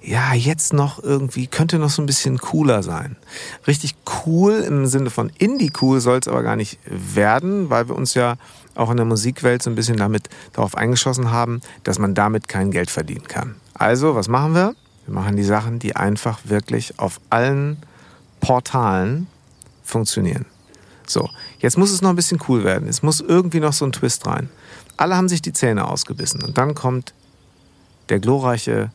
ja, 0.03 0.33
jetzt 0.33 0.73
noch 0.73 1.01
irgendwie, 1.01 1.47
könnte 1.47 1.77
noch 1.77 1.91
so 1.91 2.01
ein 2.01 2.07
bisschen 2.07 2.39
cooler 2.39 2.81
sein. 2.81 3.17
Richtig 3.67 3.95
cool 4.25 4.53
im 4.53 4.87
Sinne 4.87 5.11
von 5.11 5.31
Indie 5.37 5.71
cool 5.81 5.99
soll 5.99 6.19
es 6.19 6.27
aber 6.27 6.41
gar 6.41 6.55
nicht 6.55 6.79
werden, 6.85 7.69
weil 7.69 7.87
wir 7.87 7.95
uns 7.95 8.15
ja 8.15 8.35
auch 8.73 8.89
in 8.89 8.97
der 8.97 9.05
Musikwelt 9.05 9.61
so 9.61 9.69
ein 9.69 9.75
bisschen 9.75 9.97
damit 9.97 10.29
darauf 10.53 10.75
eingeschossen 10.75 11.31
haben, 11.31 11.61
dass 11.83 11.99
man 11.99 12.15
damit 12.15 12.47
kein 12.47 12.71
Geld 12.71 12.89
verdienen 12.89 13.27
kann. 13.27 13.55
Also, 13.75 14.15
was 14.15 14.27
machen 14.27 14.55
wir? 14.55 14.75
Wir 15.05 15.13
machen 15.13 15.35
die 15.35 15.43
Sachen, 15.43 15.77
die 15.77 15.95
einfach 15.95 16.39
wirklich 16.45 16.97
auf 16.99 17.19
allen 17.29 17.77
Portalen 18.39 19.27
funktionieren. 19.83 20.45
So, 21.05 21.29
jetzt 21.59 21.77
muss 21.77 21.91
es 21.91 22.01
noch 22.01 22.09
ein 22.09 22.15
bisschen 22.15 22.39
cool 22.47 22.63
werden. 22.63 22.87
Es 22.87 23.03
muss 23.03 23.19
irgendwie 23.19 23.59
noch 23.59 23.73
so 23.73 23.85
ein 23.85 23.91
Twist 23.91 24.25
rein. 24.25 24.49
Alle 24.97 25.15
haben 25.15 25.29
sich 25.29 25.41
die 25.41 25.53
Zähne 25.53 25.87
ausgebissen 25.87 26.41
und 26.43 26.57
dann 26.57 26.73
kommt 26.73 27.13
der 28.09 28.19
glorreiche 28.19 28.91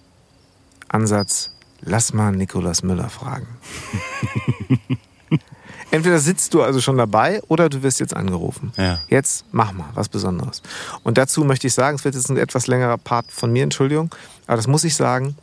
Ansatz, 0.89 1.51
lass 1.81 2.13
mal 2.13 2.33
Nikolaus 2.33 2.83
Müller 2.83 3.09
fragen. 3.09 3.49
Entweder 5.91 6.19
sitzt 6.19 6.53
du 6.53 6.63
also 6.63 6.81
schon 6.81 6.99
dabei 6.99 7.41
oder 7.49 7.69
du 7.69 7.83
wirst 7.83 8.01
jetzt 8.01 8.15
angerufen. 8.15 8.73
Ja. 8.77 9.01
Jetzt 9.09 9.47
mach 9.53 9.73
mal 9.73 9.89
was 9.95 10.09
Besonderes. 10.09 10.63
Und 11.05 11.17
dazu 11.17 11.45
möchte 11.45 11.69
ich 11.69 11.75
sagen, 11.75 11.97
es 11.97 12.05
wird 12.05 12.15
jetzt 12.15 12.29
ein 12.29 12.37
etwas 12.37 12.67
längerer 12.67 12.99
Part 12.99 13.31
von 13.31 13.53
mir, 13.53 13.63
Entschuldigung, 13.63 14.15
aber 14.47 14.57
das 14.57 14.67
muss 14.67 14.85
ich 14.85 14.95
sagen. 14.95 15.37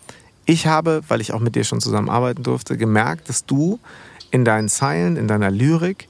Ich 0.45 0.67
habe, 0.67 1.01
weil 1.07 1.21
ich 1.21 1.31
auch 1.31 1.39
mit 1.39 1.55
dir 1.55 1.63
schon 1.63 1.79
zusammenarbeiten 1.79 2.43
durfte, 2.43 2.77
gemerkt, 2.77 3.29
dass 3.29 3.45
du 3.45 3.79
in 4.29 4.43
deinen 4.43 4.67
Zeilen, 4.67 5.15
in 5.15 5.29
deiner 5.29 5.50
Lyrik, 5.50 6.09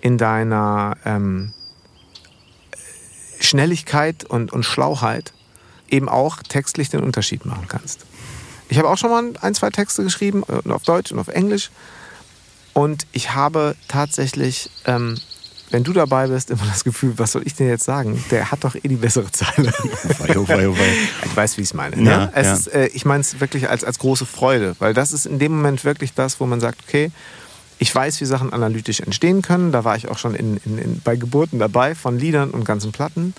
in 0.00 0.18
deiner 0.18 0.96
ähm, 1.04 1.52
Schnelligkeit 3.40 4.24
und, 4.24 4.52
und 4.52 4.62
Schlauheit 4.62 5.32
eben 5.88 6.08
auch 6.08 6.42
textlich 6.42 6.90
den 6.90 7.00
Unterschied 7.00 7.44
machen 7.44 7.66
kannst. 7.68 8.06
Ich 8.72 8.78
habe 8.78 8.88
auch 8.88 8.96
schon 8.96 9.10
mal 9.10 9.22
ein, 9.42 9.54
zwei 9.54 9.68
Texte 9.68 10.02
geschrieben, 10.02 10.44
äh, 10.48 10.70
auf 10.70 10.82
Deutsch 10.82 11.12
und 11.12 11.18
auf 11.18 11.28
Englisch. 11.28 11.70
Und 12.72 13.06
ich 13.12 13.34
habe 13.34 13.76
tatsächlich, 13.86 14.70
ähm, 14.86 15.18
wenn 15.70 15.84
du 15.84 15.92
dabei 15.92 16.28
bist, 16.28 16.50
immer 16.50 16.64
das 16.64 16.82
Gefühl, 16.82 17.12
was 17.18 17.32
soll 17.32 17.42
ich 17.44 17.54
denn 17.54 17.68
jetzt 17.68 17.84
sagen? 17.84 18.24
Der 18.30 18.50
hat 18.50 18.64
doch 18.64 18.74
eh 18.74 18.88
die 18.88 18.96
bessere 18.96 19.30
Zeile. 19.30 19.74
Oh 20.34 20.48
wei, 20.48 20.66
oh 20.66 20.74
wei, 20.74 20.88
Ich 21.26 21.36
weiß, 21.36 21.58
wie 21.58 21.60
ich 21.60 21.68
es 21.68 21.74
meine. 21.74 21.96
Ja, 21.96 22.18
ne? 22.18 22.32
es 22.34 22.46
ja. 22.46 22.54
Ist, 22.54 22.66
äh, 22.68 22.86
ich 22.94 23.04
meine 23.04 23.20
es 23.20 23.40
wirklich 23.40 23.68
als, 23.68 23.84
als 23.84 23.98
große 23.98 24.24
Freude, 24.24 24.74
weil 24.78 24.94
das 24.94 25.12
ist 25.12 25.26
in 25.26 25.38
dem 25.38 25.54
Moment 25.54 25.84
wirklich 25.84 26.14
das, 26.14 26.40
wo 26.40 26.46
man 26.46 26.58
sagt, 26.58 26.78
okay, 26.88 27.10
ich 27.78 27.94
weiß, 27.94 28.22
wie 28.22 28.24
Sachen 28.24 28.54
analytisch 28.54 29.00
entstehen 29.00 29.42
können. 29.42 29.70
Da 29.70 29.84
war 29.84 29.96
ich 29.96 30.08
auch 30.08 30.16
schon 30.16 30.34
in, 30.34 30.56
in, 30.64 30.78
in, 30.78 31.00
bei 31.04 31.16
Geburten 31.16 31.58
dabei 31.58 31.94
von 31.94 32.18
Liedern 32.18 32.52
und 32.52 32.64
ganzen 32.64 32.90
Platten. 32.90 33.34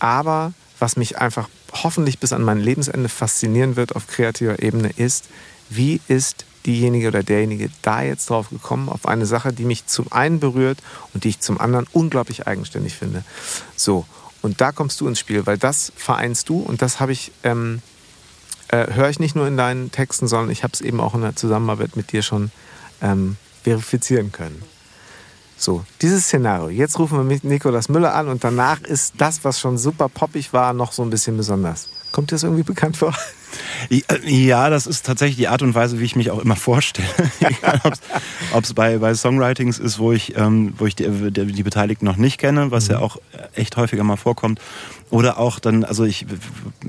Aber 0.00 0.52
was 0.78 0.96
mich 0.96 1.18
einfach 1.18 1.48
hoffentlich 1.72 2.18
bis 2.18 2.32
an 2.32 2.42
mein 2.42 2.58
Lebensende 2.58 3.08
faszinieren 3.08 3.76
wird 3.76 3.96
auf 3.96 4.06
kreativer 4.06 4.62
Ebene 4.62 4.90
ist, 4.96 5.26
wie 5.68 6.00
ist 6.08 6.44
diejenige 6.66 7.08
oder 7.08 7.22
derjenige 7.22 7.70
da 7.82 8.02
jetzt 8.02 8.28
drauf 8.28 8.50
gekommen, 8.50 8.88
auf 8.88 9.06
eine 9.06 9.26
Sache, 9.26 9.52
die 9.52 9.64
mich 9.64 9.86
zum 9.86 10.12
einen 10.12 10.40
berührt 10.40 10.78
und 11.14 11.24
die 11.24 11.28
ich 11.28 11.40
zum 11.40 11.60
anderen 11.60 11.86
unglaublich 11.92 12.46
eigenständig 12.46 12.94
finde. 12.94 13.24
So, 13.76 14.04
und 14.42 14.60
da 14.60 14.72
kommst 14.72 15.00
du 15.00 15.08
ins 15.08 15.18
Spiel, 15.18 15.46
weil 15.46 15.58
das 15.58 15.92
vereinst 15.96 16.48
du 16.48 16.60
und 16.60 16.82
das 16.82 17.00
habe 17.00 17.12
ich, 17.12 17.32
ähm, 17.44 17.80
äh, 18.68 18.92
höre 18.92 19.08
ich 19.08 19.20
nicht 19.20 19.36
nur 19.36 19.46
in 19.46 19.56
deinen 19.56 19.92
Texten, 19.92 20.26
sondern 20.28 20.50
ich 20.50 20.64
habe 20.64 20.72
es 20.74 20.80
eben 20.80 21.00
auch 21.00 21.14
in 21.14 21.22
der 21.22 21.36
Zusammenarbeit 21.36 21.96
mit 21.96 22.12
dir 22.12 22.22
schon 22.22 22.50
ähm, 23.00 23.36
verifizieren 23.62 24.32
können. 24.32 24.62
So, 25.58 25.84
dieses 26.02 26.24
Szenario. 26.24 26.68
Jetzt 26.68 26.98
rufen 26.98 27.18
wir 27.18 27.24
mit 27.24 27.44
Nikolas 27.44 27.88
Müller 27.88 28.14
an 28.14 28.28
und 28.28 28.44
danach 28.44 28.82
ist 28.82 29.14
das, 29.18 29.42
was 29.44 29.58
schon 29.58 29.78
super 29.78 30.08
poppig 30.08 30.52
war, 30.52 30.72
noch 30.72 30.92
so 30.92 31.02
ein 31.02 31.10
bisschen 31.10 31.36
besonders. 31.36 31.88
Kommt 32.12 32.30
dir 32.30 32.36
das 32.36 32.44
irgendwie 32.44 32.62
bekannt 32.62 32.96
vor? 32.96 33.14
Äh, 33.90 34.02
ja, 34.24 34.70
das 34.70 34.86
ist 34.86 35.06
tatsächlich 35.06 35.36
die 35.36 35.48
Art 35.48 35.62
und 35.62 35.74
Weise, 35.74 35.98
wie 36.00 36.04
ich 36.04 36.16
mich 36.16 36.30
auch 36.30 36.38
immer 36.38 36.56
vorstelle. 36.56 37.08
Ob 38.52 38.64
es 38.64 38.74
bei, 38.74 38.98
bei 38.98 39.14
Songwritings 39.14 39.78
ist, 39.78 39.98
wo 39.98 40.12
ich, 40.12 40.36
ähm, 40.36 40.74
wo 40.78 40.86
ich 40.86 40.94
die, 40.94 41.30
die, 41.30 41.62
Beteiligten 41.62 42.04
noch 42.04 42.16
nicht 42.16 42.38
kenne, 42.38 42.70
was 42.70 42.88
mhm. 42.88 42.94
ja 42.94 43.00
auch 43.00 43.18
echt 43.54 43.76
häufiger 43.76 44.04
mal 44.04 44.16
vorkommt. 44.16 44.60
Oder 45.10 45.38
auch 45.38 45.58
dann, 45.58 45.84
also 45.84 46.04
ich 46.04 46.26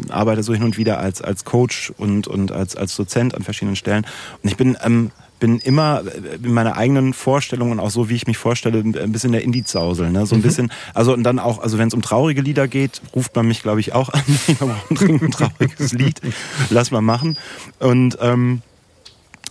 arbeite 0.10 0.43
so 0.43 0.53
hin 0.53 0.63
und 0.63 0.77
wieder 0.77 0.99
als, 0.99 1.21
als 1.21 1.45
Coach 1.45 1.93
und, 1.97 2.27
und 2.27 2.51
als, 2.51 2.75
als 2.75 2.95
Dozent 2.95 3.36
an 3.36 3.43
verschiedenen 3.43 3.75
Stellen. 3.75 4.06
Und 4.43 4.49
ich 4.49 4.58
bin 4.58 4.77
ähm, 4.84 5.12
bin 5.39 5.60
immer 5.60 6.04
in 6.43 6.54
meiner 6.54 6.78
eigenen 6.78 7.13
Vorstellung 7.13 7.71
und 7.71 7.80
auch 7.80 7.91
so, 7.91 8.10
wie 8.10 8.15
ich 8.15 8.28
mich 8.28 8.38
vorstelle, 8.38 8.80
ein 8.80 9.12
bisschen 9.12 9.32
der 9.32 9.43
Indie-Zausel. 9.43 10.10
Ne? 10.10 10.26
So 10.26 10.36
ein 10.36 10.39
mhm. 10.39 10.43
bisschen, 10.43 10.71
also 10.93 11.13
und 11.13 11.23
dann 11.23 11.39
auch, 11.39 11.60
also 11.60 11.78
wenn 11.78 11.88
es 11.88 11.93
um 11.93 12.02
traurige 12.02 12.41
Lieder 12.41 12.67
geht, 12.67 13.02
ruft 13.15 13.36
man 13.36 13.47
mich, 13.47 13.62
glaube 13.62 13.80
ich, 13.80 13.93
auch 13.93 14.10
an. 14.10 14.23
Ich 14.47 14.58
brauche 14.58 15.06
ein 15.06 15.32
trauriges 15.32 15.93
Lied. 15.93 16.21
Lass 16.69 16.91
mal 16.91 17.02
machen. 17.02 17.38
Und 17.80 18.17
ähm, 18.21 18.62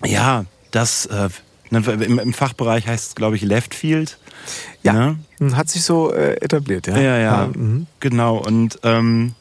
ja, 0.04 0.44
das 0.70 1.06
äh, 1.06 1.28
ne, 1.70 1.78
im, 1.78 2.18
im 2.18 2.32
Fachbereich 2.32 2.86
heißt 2.86 3.08
es, 3.08 3.14
glaube 3.14 3.36
ich, 3.36 3.42
Left 3.42 3.74
Field. 3.74 4.18
Ja, 4.82 5.16
ne? 5.40 5.56
hat 5.56 5.68
sich 5.68 5.82
so 5.82 6.12
äh, 6.12 6.34
etabliert, 6.36 6.86
ja. 6.86 6.98
Ja, 6.98 7.18
ja, 7.18 7.50
mhm. 7.54 7.86
genau. 8.00 8.36
Und 8.36 8.78
ähm, 8.82 9.34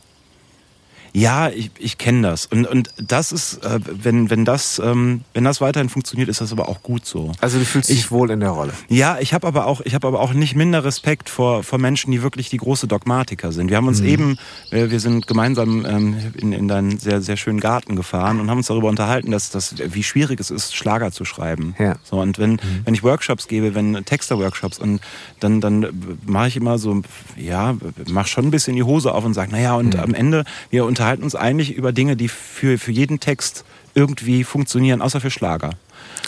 ja, 1.16 1.48
ich, 1.48 1.72
ich 1.80 1.98
kenne 1.98 2.24
das. 2.24 2.46
Und, 2.46 2.68
und 2.68 2.90
das 2.98 3.32
ist, 3.32 3.64
äh, 3.64 3.80
wenn, 3.86 4.30
wenn, 4.30 4.44
das, 4.44 4.82
ähm, 4.84 5.22
wenn 5.34 5.46
das 5.46 5.62
weiterhin 5.62 5.88
funktioniert, 5.88 6.28
ist 6.28 6.42
das 6.42 6.52
aber 6.52 6.68
auch 6.68 6.84
gut 6.84 7.06
so. 7.06 7.32
Also 7.40 7.58
du 7.58 7.64
fühlst 7.64 7.90
dich 7.90 8.12
wohl 8.12 8.32
in 8.32 8.42
der 8.42 8.50
Rolle. 8.50 8.74
Ja, 8.90 9.18
ich 9.20 9.34
habe 9.34 9.48
aber 9.48 9.66
auch, 9.66 9.80
ich 9.80 9.96
habe 9.96 10.08
aber 10.08 10.20
auch 10.20 10.34
nicht 10.34 10.56
minder 10.56 10.84
Respekt 10.84 11.30
vor, 11.30 11.64
vor 11.64 11.80
Menschen, 11.80 12.12
die 12.12 12.22
wirklich 12.22 12.50
die 12.50 12.58
große 12.58 12.88
Dogmatiker 12.88 13.54
sind. 13.54 13.70
Wir 13.70 13.78
haben 13.78 13.88
uns 13.88 14.02
mhm. 14.02 14.08
eben, 14.08 14.38
äh, 14.72 14.90
wir 14.90 15.00
sind 15.00 15.26
gemeinsam 15.26 15.86
ähm, 15.86 16.18
in, 16.36 16.52
in 16.52 16.68
deinen 16.68 17.00
sehr, 17.00 17.22
sehr 17.22 17.38
schönen 17.38 17.62
Garten 17.62 17.96
gefahren 17.96 18.42
und 18.42 18.50
haben 18.50 18.58
uns 18.58 18.68
darüber 18.68 18.90
unterhalten, 18.90 19.32
dass, 19.32 19.50
dass 19.52 19.76
wie 19.78 20.04
schwierig 20.04 20.42
es 20.42 20.52
ist, 20.52 20.76
Schlager 20.76 21.14
zu 21.14 21.24
schreiben. 21.24 21.76
Ja. 21.80 21.96
So, 22.04 22.20
und 22.20 22.40
wenn, 22.40 22.52
mhm. 22.52 22.60
wenn 22.84 22.94
ich 22.94 23.04
Workshops 23.04 23.48
gebe, 23.48 23.74
wenn 23.74 24.04
Texter-Workshops 24.04 24.80
und 24.80 25.00
dann, 25.40 25.62
dann 25.62 26.18
mache 26.26 26.50
ich 26.50 26.58
immer 26.58 26.78
so, 26.78 27.04
ja, 27.38 27.78
mach 28.10 28.28
schon 28.28 28.48
ein 28.48 28.52
bisschen 28.52 28.76
die 28.76 28.84
Hose 28.84 29.14
auf 29.14 29.24
und 29.24 29.34
sage, 29.34 29.54
naja, 29.54 29.76
und 29.76 29.94
mhm. 29.94 30.02
am 30.02 30.14
Ende, 30.14 30.44
wir 30.72 30.84
unter 30.84 31.05
unterhalten 31.06 31.24
uns 31.24 31.36
eigentlich 31.36 31.76
über 31.76 31.92
Dinge, 31.92 32.16
die 32.16 32.28
für, 32.28 32.80
für 32.80 32.92
jeden 32.92 33.20
Text 33.20 33.64
irgendwie 33.94 34.44
funktionieren, 34.44 35.04
außer 35.04 35.22
für 35.22 35.30
Schlager. 35.30 35.76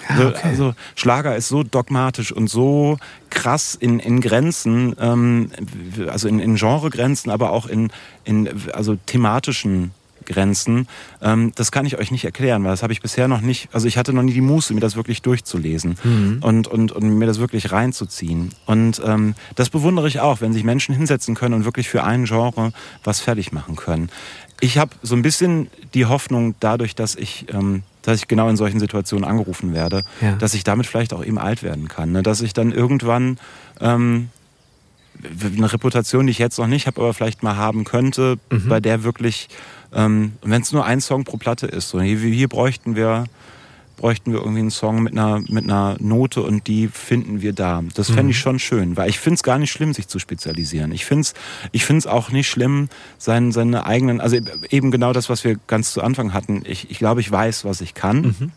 Ah, 0.08 0.14
also, 0.14 0.28
okay. 0.28 0.40
Also 0.44 0.76
Schlager 0.96 1.36
ist 1.36 1.48
so 1.48 1.64
dogmatisch 1.64 2.32
und 2.32 2.48
so 2.48 3.00
krass 3.32 3.74
in, 3.74 4.00
in 4.00 4.22
Grenzen, 4.22 4.96
ähm, 5.00 5.50
also 6.08 6.28
in, 6.28 6.40
in 6.40 6.58
Genregrenzen, 6.58 7.32
aber 7.32 7.54
auch 7.54 7.66
in, 7.66 7.92
in 8.24 8.50
also 8.72 8.98
thematischen 9.08 9.92
Grenzen. 10.28 10.88
Ähm, 11.22 11.52
das 11.56 11.72
kann 11.72 11.86
ich 11.86 11.98
euch 11.98 12.12
nicht 12.12 12.26
erklären, 12.26 12.64
weil 12.64 12.72
das 12.72 12.84
habe 12.84 12.94
ich 12.94 13.02
bisher 13.02 13.28
noch 13.28 13.42
nicht, 13.42 13.70
also 13.74 13.88
ich 13.88 13.98
hatte 13.98 14.14
noch 14.14 14.22
nie 14.22 14.34
die 14.34 14.42
Muße, 14.42 14.74
mir 14.74 14.80
das 14.80 14.96
wirklich 14.96 15.24
durchzulesen 15.24 15.98
mhm. 16.04 16.40
und, 16.42 16.68
und, 16.68 16.92
und 16.92 17.18
mir 17.18 17.26
das 17.26 17.40
wirklich 17.40 17.72
reinzuziehen. 17.72 18.52
Und 18.66 19.02
ähm, 19.04 19.34
das 19.56 19.70
bewundere 19.70 20.08
ich 20.08 20.20
auch, 20.20 20.42
wenn 20.42 20.54
sich 20.54 20.64
Menschen 20.64 20.94
hinsetzen 20.94 21.34
können 21.34 21.56
und 21.56 21.66
wirklich 21.66 21.90
für 21.90 22.04
ein 22.04 22.26
Genre 22.26 22.72
was 23.04 23.20
fertig 23.20 23.52
machen 23.52 23.76
können. 23.76 24.10
Ich 24.60 24.78
habe 24.78 24.92
so 25.02 25.16
ein 25.16 25.22
bisschen 25.22 25.70
die 25.94 26.06
Hoffnung, 26.06 26.56
dadurch, 26.60 26.96
dass 26.96 27.16
ich, 27.16 27.46
ähm, 27.54 27.84
dass 28.02 28.18
ich 28.18 28.28
genau 28.28 28.50
in 28.50 28.58
solchen 28.58 28.80
Situationen 28.80 29.24
angerufen 29.24 29.74
werde, 29.74 30.04
ja. 30.22 30.34
dass 30.34 30.54
ich 30.54 30.64
damit 30.64 30.88
vielleicht 30.88 31.14
auch 31.14 31.24
eben 31.24 31.38
alt 31.38 31.64
werden 31.64 31.88
kann. 31.88 32.12
Ne? 32.12 32.24
Dass 32.24 32.42
ich 32.42 32.54
dann 32.54 32.72
irgendwann 32.72 33.38
ähm, 33.80 34.30
eine 35.56 35.72
Reputation, 35.72 36.28
die 36.28 36.32
ich 36.32 36.40
jetzt 36.40 36.58
noch 36.58 36.68
nicht 36.68 36.88
habe, 36.88 37.02
aber 37.02 37.14
vielleicht 37.14 37.44
mal 37.44 37.56
haben 37.56 37.84
könnte, 37.84 38.38
mhm. 38.50 38.70
bei 38.70 38.80
der 38.80 39.04
wirklich, 39.04 39.48
ähm, 39.94 40.34
wenn 40.42 40.62
es 40.62 40.72
nur 40.72 40.86
ein 40.86 41.02
Song 41.02 41.24
pro 41.24 41.38
Platte 41.38 41.68
ist, 41.68 41.90
so 41.90 42.02
hier, 42.02 42.18
hier 42.20 42.48
bräuchten 42.48 42.96
wir 42.96 43.26
bräuchten 43.98 44.32
wir 44.32 44.40
irgendwie 44.40 44.60
einen 44.60 44.72
Song 44.72 45.04
mit 45.04 45.14
einer, 45.14 45.42
mit 45.50 45.66
einer 45.66 45.98
Note 46.00 46.44
und 46.44 46.68
die 46.68 46.88
finden 46.88 47.42
wir 47.42 47.52
da. 47.52 47.84
Das 47.96 48.08
fände 48.08 48.32
ich 48.32 48.38
mhm. 48.38 48.42
schon 48.42 48.60
schön, 48.60 48.96
weil 48.96 49.10
ich 49.10 49.20
finde 49.20 49.36
es 49.36 49.44
gar 49.44 49.58
nicht 49.58 49.72
schlimm, 49.72 49.94
sich 49.94 50.08
zu 50.08 50.20
spezialisieren. 50.20 50.92
Ich 50.92 51.06
finde 51.06 51.22
es 51.22 51.34
ich 51.72 51.84
find's 51.84 52.08
auch 52.08 52.30
nicht 52.30 52.48
schlimm, 52.48 52.90
seine, 53.18 53.52
seine 53.52 53.86
eigenen, 53.86 54.22
also 54.22 54.38
eben 54.70 54.92
genau 54.92 55.14
das, 55.14 55.30
was 55.30 55.44
wir 55.44 55.58
ganz 55.68 55.94
zu 55.94 56.02
Anfang 56.02 56.32
hatten. 56.34 56.62
Ich, 56.66 56.90
ich 56.92 57.00
glaube, 57.00 57.22
ich 57.22 57.30
weiß, 57.30 57.66
was 57.66 57.82
ich 57.82 57.94
kann. 57.94 58.22
Mhm. 58.22 58.52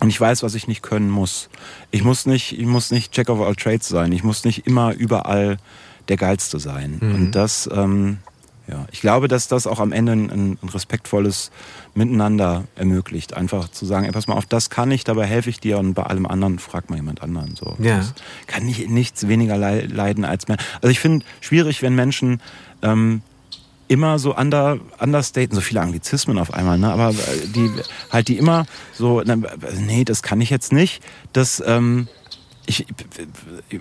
Und 0.00 0.08
ich 0.08 0.18
weiß, 0.18 0.42
was 0.42 0.54
ich 0.54 0.66
nicht 0.66 0.82
können 0.82 1.10
muss. 1.10 1.50
Ich 1.90 2.02
muss 2.02 2.24
nicht, 2.24 2.58
ich 2.58 2.64
muss 2.64 2.90
nicht 2.90 3.14
Jack 3.14 3.28
of 3.28 3.38
all 3.38 3.54
Trades 3.54 3.86
sein. 3.86 4.12
Ich 4.12 4.24
muss 4.24 4.44
nicht 4.44 4.66
immer 4.66 4.94
überall 4.94 5.58
der 6.08 6.16
Geilste 6.16 6.58
sein. 6.58 6.98
Mhm. 7.00 7.14
Und 7.14 7.30
das, 7.32 7.68
ähm, 7.72 8.18
ja. 8.70 8.86
Ich 8.92 9.00
glaube, 9.00 9.26
dass 9.26 9.48
das 9.48 9.66
auch 9.66 9.80
am 9.80 9.92
Ende 9.92 10.12
ein, 10.12 10.58
ein 10.62 10.68
respektvolles 10.68 11.50
Miteinander 11.94 12.64
ermöglicht. 12.76 13.34
Einfach 13.34 13.68
zu 13.68 13.84
sagen, 13.84 14.06
ey, 14.06 14.12
pass 14.12 14.28
mal 14.28 14.34
auf, 14.34 14.46
das 14.46 14.70
kann 14.70 14.90
ich, 14.90 15.02
dabei 15.02 15.26
helfe 15.26 15.50
ich 15.50 15.60
dir 15.60 15.78
und 15.78 15.94
bei 15.94 16.04
allem 16.04 16.26
anderen 16.26 16.58
frag 16.58 16.88
mal 16.88 16.96
jemand 16.96 17.22
anderen. 17.22 17.56
So. 17.56 17.76
Ja. 17.80 17.98
Das 17.98 18.14
kann 18.46 18.64
nicht, 18.64 18.88
nichts 18.88 19.26
weniger 19.26 19.56
leiden 19.56 20.24
als 20.24 20.46
Menschen. 20.46 20.64
Also 20.76 20.88
ich 20.88 21.00
finde 21.00 21.26
schwierig, 21.40 21.82
wenn 21.82 21.94
Menschen 21.94 22.40
ähm, 22.82 23.22
immer 23.88 24.20
so 24.20 24.36
under, 24.36 24.78
understaten, 25.00 25.54
so 25.54 25.60
viele 25.60 25.80
Anglizismen 25.80 26.38
auf 26.38 26.54
einmal, 26.54 26.78
ne? 26.78 26.92
aber 26.92 27.10
äh, 27.10 27.46
die 27.46 27.68
halt 28.10 28.28
die 28.28 28.38
immer 28.38 28.66
so, 28.92 29.20
nee, 29.80 30.04
das 30.04 30.22
kann 30.22 30.40
ich 30.40 30.50
jetzt 30.50 30.72
nicht. 30.72 31.02
Das 31.32 31.60
ähm, 31.66 32.06
ich, 32.70 32.86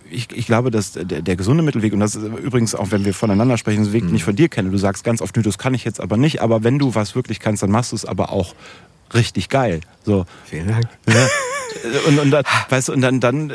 ich, 0.09 0.27
ich 0.31 0.45
glaube, 0.47 0.71
dass 0.71 0.93
der, 0.93 1.21
der 1.21 1.35
gesunde 1.35 1.61
Mittelweg, 1.63 1.93
und 1.93 1.99
das 1.99 2.15
ist 2.15 2.25
übrigens 2.25 2.73
auch, 2.73 2.89
wenn 2.89 3.05
wir 3.05 3.13
voneinander 3.13 3.57
sprechen, 3.57 3.83
das 3.83 3.93
Weg, 3.93 4.05
den 4.05 4.15
ich 4.15 4.23
von 4.23 4.35
dir 4.35 4.49
kenne, 4.49 4.71
du 4.71 4.77
sagst 4.77 5.03
ganz 5.03 5.21
oft, 5.21 5.37
das 5.37 5.57
kann 5.57 5.75
ich 5.75 5.85
jetzt 5.85 6.01
aber 6.01 6.17
nicht, 6.17 6.41
aber 6.41 6.63
wenn 6.63 6.79
du 6.79 6.95
was 6.95 7.15
wirklich 7.15 7.39
kannst, 7.39 7.61
dann 7.61 7.69
machst 7.69 7.91
du 7.91 7.95
es 7.95 8.05
aber 8.05 8.31
auch 8.31 8.55
richtig 9.13 9.49
geil. 9.49 9.81
So. 10.03 10.25
Vielen 10.45 10.67
Dank. 10.67 10.87
Ja. 11.07 11.27
Und, 12.07 12.19
und, 12.19 12.31
dann, 12.31 12.43
weißt 12.69 12.89
und 12.89 13.01
dann, 13.01 13.19
dann, 13.19 13.53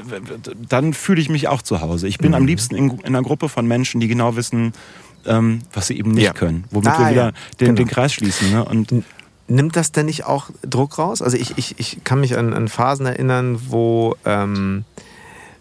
dann 0.69 0.95
fühle 0.95 1.21
ich 1.21 1.29
mich 1.29 1.49
auch 1.49 1.63
zu 1.63 1.81
Hause. 1.81 2.07
Ich 2.07 2.19
bin 2.19 2.29
mhm. 2.29 2.37
am 2.37 2.47
liebsten 2.47 2.77
in, 2.77 2.91
in, 2.91 3.07
einer 3.07 3.23
Gruppe 3.23 3.49
von 3.49 3.67
Menschen, 3.67 4.01
die 4.01 4.07
genau 4.07 4.37
wissen, 4.37 4.73
ähm, 5.27 5.63
was 5.73 5.89
sie 5.89 5.99
eben 5.99 6.13
nicht 6.13 6.25
ja. 6.25 6.33
können. 6.33 6.65
Womit 6.71 6.89
ah, 6.91 6.99
wir 7.01 7.11
wieder 7.11 7.25
ja. 7.25 7.33
den, 7.59 7.67
genau. 7.67 7.77
den 7.77 7.89
Kreis 7.89 8.13
schließen. 8.13 8.53
Ne? 8.53 8.65
Und 8.65 9.05
Nimmt 9.47 9.77
das 9.77 9.93
denn 9.93 10.07
nicht 10.07 10.25
auch 10.25 10.49
Druck 10.63 10.99
raus? 10.99 11.21
Also 11.21 11.37
ich, 11.37 11.59
ich, 11.59 11.79
ich 11.79 12.03
kann 12.03 12.21
mich 12.21 12.39
an, 12.39 12.55
an 12.55 12.69
Phasen 12.69 13.05
erinnern, 13.05 13.61
wo 13.69 14.17
ähm, 14.25 14.85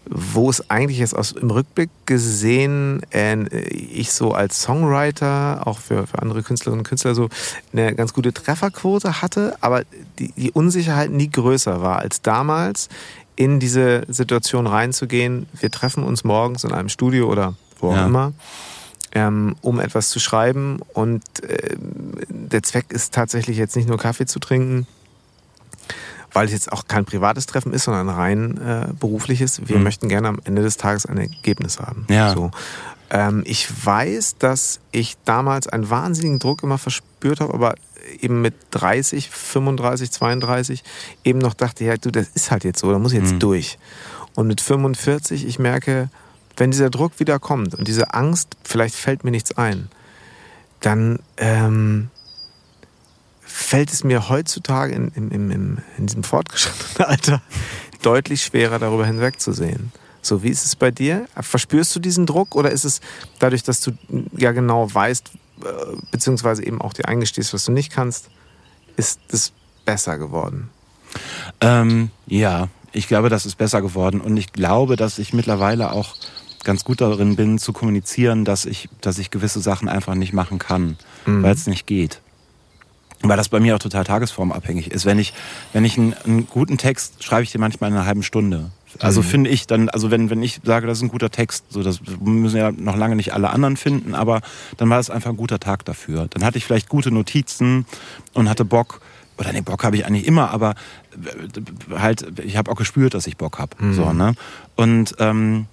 wo 0.10 0.50
es 0.50 0.70
eigentlich 0.70 1.00
jetzt 1.00 1.16
aus 1.16 1.32
im 1.32 1.50
Rückblick 1.50 1.90
gesehen 2.06 3.02
äh, 3.12 3.46
ich 3.70 4.12
so 4.12 4.34
als 4.34 4.62
Songwriter 4.62 5.66
auch 5.66 5.80
für, 5.80 6.08
für 6.08 6.22
andere 6.22 6.44
Künstlerinnen 6.44 6.82
und 6.82 6.88
Künstler 6.88 7.16
so 7.16 7.30
eine 7.72 7.96
ganz 7.96 8.14
gute 8.14 8.34
Trefferquote 8.34 9.22
hatte, 9.22 9.56
aber 9.62 9.84
die, 10.20 10.32
die 10.34 10.52
Unsicherheit 10.52 11.12
nie 11.12 11.30
größer 11.30 11.82
war 11.82 12.00
als 12.00 12.22
damals 12.22 12.90
in 13.36 13.60
diese 13.60 14.04
Situation 14.08 14.68
reinzugehen. 14.68 15.48
Wir 15.60 15.72
treffen 15.72 16.04
uns 16.04 16.24
morgens 16.24 16.64
in 16.64 16.72
einem 16.72 16.90
Studio 16.90 17.32
oder 17.32 17.56
wo 17.80 17.90
auch 17.90 17.96
ja. 17.96 18.06
immer. 18.06 18.34
Ähm, 19.16 19.56
um 19.62 19.80
etwas 19.80 20.10
zu 20.10 20.20
schreiben. 20.20 20.80
Und 20.94 21.22
äh, 21.44 21.76
der 22.30 22.64
Zweck 22.64 22.86
ist 22.90 23.14
tatsächlich 23.14 23.58
jetzt 23.58 23.76
nicht 23.76 23.88
nur 23.88 24.00
Kaffee 24.00 24.26
zu 24.26 24.40
trinken, 24.40 24.88
weil 26.34 26.48
es 26.48 26.52
jetzt 26.52 26.72
auch 26.72 26.88
kein 26.88 27.06
privates 27.06 27.46
Treffen 27.46 27.74
ist, 27.74 27.84
sondern 27.84 28.10
rein 28.10 28.58
äh, 28.58 28.94
berufliches. 29.00 29.62
Wir 29.68 29.78
mhm. 29.78 29.84
möchten 29.84 30.10
gerne 30.10 30.28
am 30.28 30.40
Ende 30.44 30.62
des 30.62 30.78
Tages 30.78 31.06
ein 31.06 31.18
Ergebnis 31.18 31.80
haben. 31.80 32.06
Ja. 32.10 32.34
So. 32.34 32.52
Ähm, 33.10 33.44
ich 33.46 33.68
weiß, 33.86 34.38
dass 34.40 34.80
ich 34.92 35.16
damals 35.26 35.68
einen 35.68 35.90
wahnsinnigen 35.90 36.40
Druck 36.40 36.64
immer 36.64 36.78
verspürt 36.78 37.40
habe, 37.40 37.54
aber 37.54 37.76
eben 38.20 38.42
mit 38.42 38.56
30, 38.72 39.30
35, 39.30 40.12
32 40.12 40.84
eben 41.24 41.40
noch 41.40 41.54
dachte, 41.54 41.86
ja, 41.86 41.96
du, 41.96 42.12
das 42.12 42.28
ist 42.34 42.52
halt 42.52 42.64
jetzt 42.64 42.80
so, 42.80 42.92
da 42.92 43.00
muss 43.00 43.14
ich 43.14 43.20
jetzt 43.20 43.34
mhm. 43.34 43.40
durch. 43.40 43.78
Und 44.36 44.48
mit 44.48 44.62
45, 44.62 45.46
ich 45.46 45.60
merke, 45.60 46.10
wenn 46.58 46.72
dieser 46.72 46.90
Druck 46.90 47.20
wieder 47.20 47.40
kommt 47.40 47.76
und 47.76 47.88
diese 47.88 48.14
Angst, 48.14 48.58
vielleicht 48.64 48.96
fällt 48.96 49.24
mir 49.24 49.32
nichts 49.32 49.58
ein, 49.58 49.90
dann 50.82 51.20
ähm, 51.38 52.10
fällt 53.54 53.94
es 53.94 54.04
mir 54.04 54.30
heutzutage 54.30 54.96
in, 54.96 55.10
in, 55.10 55.30
in, 55.30 55.78
in 56.00 56.08
diesem 56.08 56.24
fortgeschrittenen 56.24 57.08
Alter 57.08 57.42
deutlich 58.02 58.44
schwerer, 58.44 58.80
darüber 58.80 59.06
hinwegzusehen. 59.06 59.92
So, 60.24 60.42
wie 60.42 60.50
ist 60.50 60.66
es 60.66 60.76
bei 60.76 60.90
dir? 60.90 61.28
Verspürst 61.40 61.96
du 61.96 62.00
diesen 62.00 62.26
Druck 62.26 62.56
oder 62.56 62.72
ist 62.72 62.84
es 62.84 63.00
dadurch, 63.38 63.62
dass 63.62 63.82
du 63.82 63.92
ja 64.36 64.54
genau 64.54 64.92
weißt, 64.92 65.32
äh, 65.64 65.68
beziehungsweise 66.10 66.66
eben 66.66 66.82
auch 66.82 66.94
dir 66.94 67.08
eingestehst, 67.08 67.54
was 67.54 67.66
du 67.66 67.72
nicht 67.72 67.92
kannst, 67.92 68.30
ist 68.98 69.20
es 69.30 69.54
besser 69.86 70.18
geworden? 70.18 70.70
Ähm, 71.62 72.10
ja, 72.26 72.70
ich 72.92 73.08
glaube, 73.08 73.30
das 73.30 73.46
ist 73.46 73.56
besser 73.56 73.84
geworden 73.84 74.20
und 74.20 74.36
ich 74.36 74.52
glaube, 74.52 74.96
dass 74.96 75.20
ich 75.20 75.32
mittlerweile 75.32 75.92
auch 75.92 76.16
ganz 76.64 76.84
gut 76.84 77.02
darin 77.02 77.36
bin, 77.36 77.60
zu 77.60 77.72
kommunizieren, 77.72 78.46
dass 78.46 78.66
ich, 78.66 78.90
dass 79.02 79.20
ich 79.20 79.30
gewisse 79.30 79.62
Sachen 79.62 79.90
einfach 79.90 80.16
nicht 80.16 80.34
machen 80.34 80.58
kann, 80.58 80.98
mhm. 81.28 81.44
weil 81.44 81.54
es 81.54 81.68
nicht 81.68 81.86
geht 81.86 82.23
weil 83.24 83.38
das 83.38 83.50
bei 83.50 83.60
mir 83.60 83.76
auch 83.76 83.80
total 83.80 84.04
tagesformabhängig 84.04 84.92
ist. 84.92 85.06
Wenn 85.06 85.18
ich, 85.18 85.34
wenn 85.72 85.86
ich 85.86 85.98
einen, 85.98 86.14
einen 86.26 86.48
guten 86.48 86.78
Text 86.78 87.24
schreibe 87.24 87.44
ich 87.44 87.52
dir 87.52 87.60
manchmal 87.60 87.90
in 87.90 87.96
einer 87.96 88.06
halben 88.06 88.24
Stunde. 88.24 88.72
Also 89.00 89.22
mhm. 89.22 89.26
finde 89.26 89.50
ich 89.50 89.66
dann, 89.66 89.90
also 89.90 90.12
wenn, 90.12 90.30
wenn 90.30 90.44
ich 90.44 90.62
sage, 90.64 90.86
das 90.86 91.00
ist 91.00 91.04
ein 91.04 91.10
guter 91.10 91.32
Text, 91.32 91.66
so 91.70 91.82
das 91.82 92.00
müssen 92.20 92.58
ja 92.58 92.72
noch 92.72 92.96
lange 92.96 93.16
nicht 93.16 93.34
alle 93.34 93.50
anderen 93.50 93.78
finden, 93.78 94.14
aber 94.14 94.42
dann 94.78 94.90
war 94.90 94.98
das 94.98 95.10
einfach 95.10 95.32
ein 95.32 95.38
guter 95.38 95.60
Tag 95.60 95.86
dafür. 95.86 96.28
Dann 96.30 96.44
hatte 96.44 96.58
ich 96.58 96.66
vielleicht 96.66 96.90
gute 96.90 97.10
Notizen 97.12 97.86
und 98.34 98.50
hatte 98.50 98.66
Bock, 98.66 99.02
oder 99.38 99.52
nee, 99.52 99.62
Bock 99.62 99.84
habe 99.84 99.96
ich 99.96 100.06
eigentlich 100.06 100.28
immer, 100.28 100.52
aber 100.52 100.76
äh, 101.14 101.98
halt, 101.98 102.40
ich 102.40 102.56
habe 102.56 102.70
auch 102.70 102.76
gespürt, 102.76 103.16
dass 103.16 103.26
ich 103.26 103.38
Bock 103.38 103.58
habe. 103.58 103.84
Mhm. 103.84 103.94
So, 103.94 104.14
ne? 104.14 104.36
Und 104.76 105.16
ähm, 105.20 105.66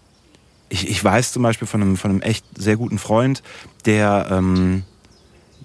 ich, 0.71 0.89
ich 0.89 1.05
weiß 1.05 1.33
zum 1.33 1.43
Beispiel 1.43 1.69
von 1.69 1.83
einem, 1.83 1.97
von 1.97 2.11
einem 2.11 2.23
echt 2.23 2.45
sehr 2.57 2.77
guten 2.77 2.99
Freund, 2.99 3.43
der 3.85 4.29
ähm, 4.31 4.85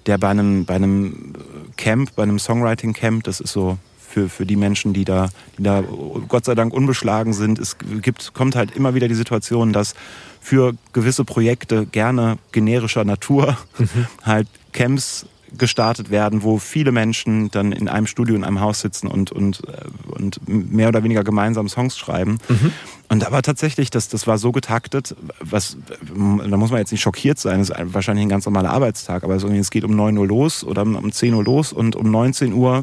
der 0.06 0.18
bei 0.18 0.28
einem, 0.28 0.64
bei 0.64 0.74
einem 0.74 1.34
Camp, 1.76 2.14
bei 2.14 2.22
einem 2.22 2.38
Songwriting-Camp, 2.38 3.24
das 3.24 3.40
ist 3.40 3.52
so 3.52 3.78
für, 3.98 4.28
für 4.28 4.46
die 4.46 4.56
Menschen, 4.56 4.92
die 4.92 5.04
da, 5.04 5.28
die 5.58 5.62
da 5.62 5.82
Gott 6.28 6.44
sei 6.44 6.54
Dank 6.54 6.72
unbeschlagen 6.72 7.32
sind. 7.32 7.58
Es 7.58 7.76
gibt, 8.00 8.32
kommt 8.34 8.56
halt 8.56 8.70
immer 8.74 8.94
wieder 8.94 9.08
die 9.08 9.14
Situation, 9.14 9.72
dass 9.72 9.94
für 10.40 10.74
gewisse 10.92 11.24
Projekte 11.24 11.86
gerne 11.86 12.38
generischer 12.52 13.04
Natur 13.04 13.58
mhm. 13.78 14.06
halt 14.22 14.48
Camps 14.72 15.26
gestartet 15.58 16.10
werden, 16.10 16.42
wo 16.42 16.58
viele 16.58 16.92
Menschen 16.92 17.50
dann 17.50 17.72
in 17.72 17.88
einem 17.88 18.06
Studio, 18.06 18.34
in 18.34 18.44
einem 18.44 18.60
Haus 18.60 18.80
sitzen 18.80 19.06
und, 19.06 19.32
und, 19.32 19.62
äh, 19.66 20.12
und 20.14 20.40
mehr 20.46 20.88
oder 20.88 21.02
weniger 21.02 21.24
gemeinsam 21.24 21.68
Songs 21.68 21.96
schreiben. 21.96 22.38
Mhm. 22.48 22.72
Und 23.08 23.24
aber 23.26 23.42
tatsächlich, 23.42 23.90
das, 23.90 24.08
das 24.08 24.26
war 24.26 24.38
so 24.38 24.52
getaktet, 24.52 25.14
was, 25.40 25.76
da 26.02 26.56
muss 26.56 26.70
man 26.70 26.80
jetzt 26.80 26.90
nicht 26.90 27.02
schockiert 27.02 27.38
sein, 27.38 27.60
das 27.60 27.70
ist 27.70 27.94
wahrscheinlich 27.94 28.24
ein 28.24 28.28
ganz 28.28 28.46
normaler 28.46 28.70
Arbeitstag, 28.70 29.22
aber 29.22 29.36
es 29.36 29.70
geht 29.70 29.84
um 29.84 29.94
9 29.94 30.18
Uhr 30.18 30.26
los 30.26 30.64
oder 30.64 30.82
um 30.82 31.12
10 31.12 31.34
Uhr 31.34 31.44
los 31.44 31.72
und 31.72 31.94
um 31.94 32.10
19 32.10 32.52
Uhr 32.52 32.82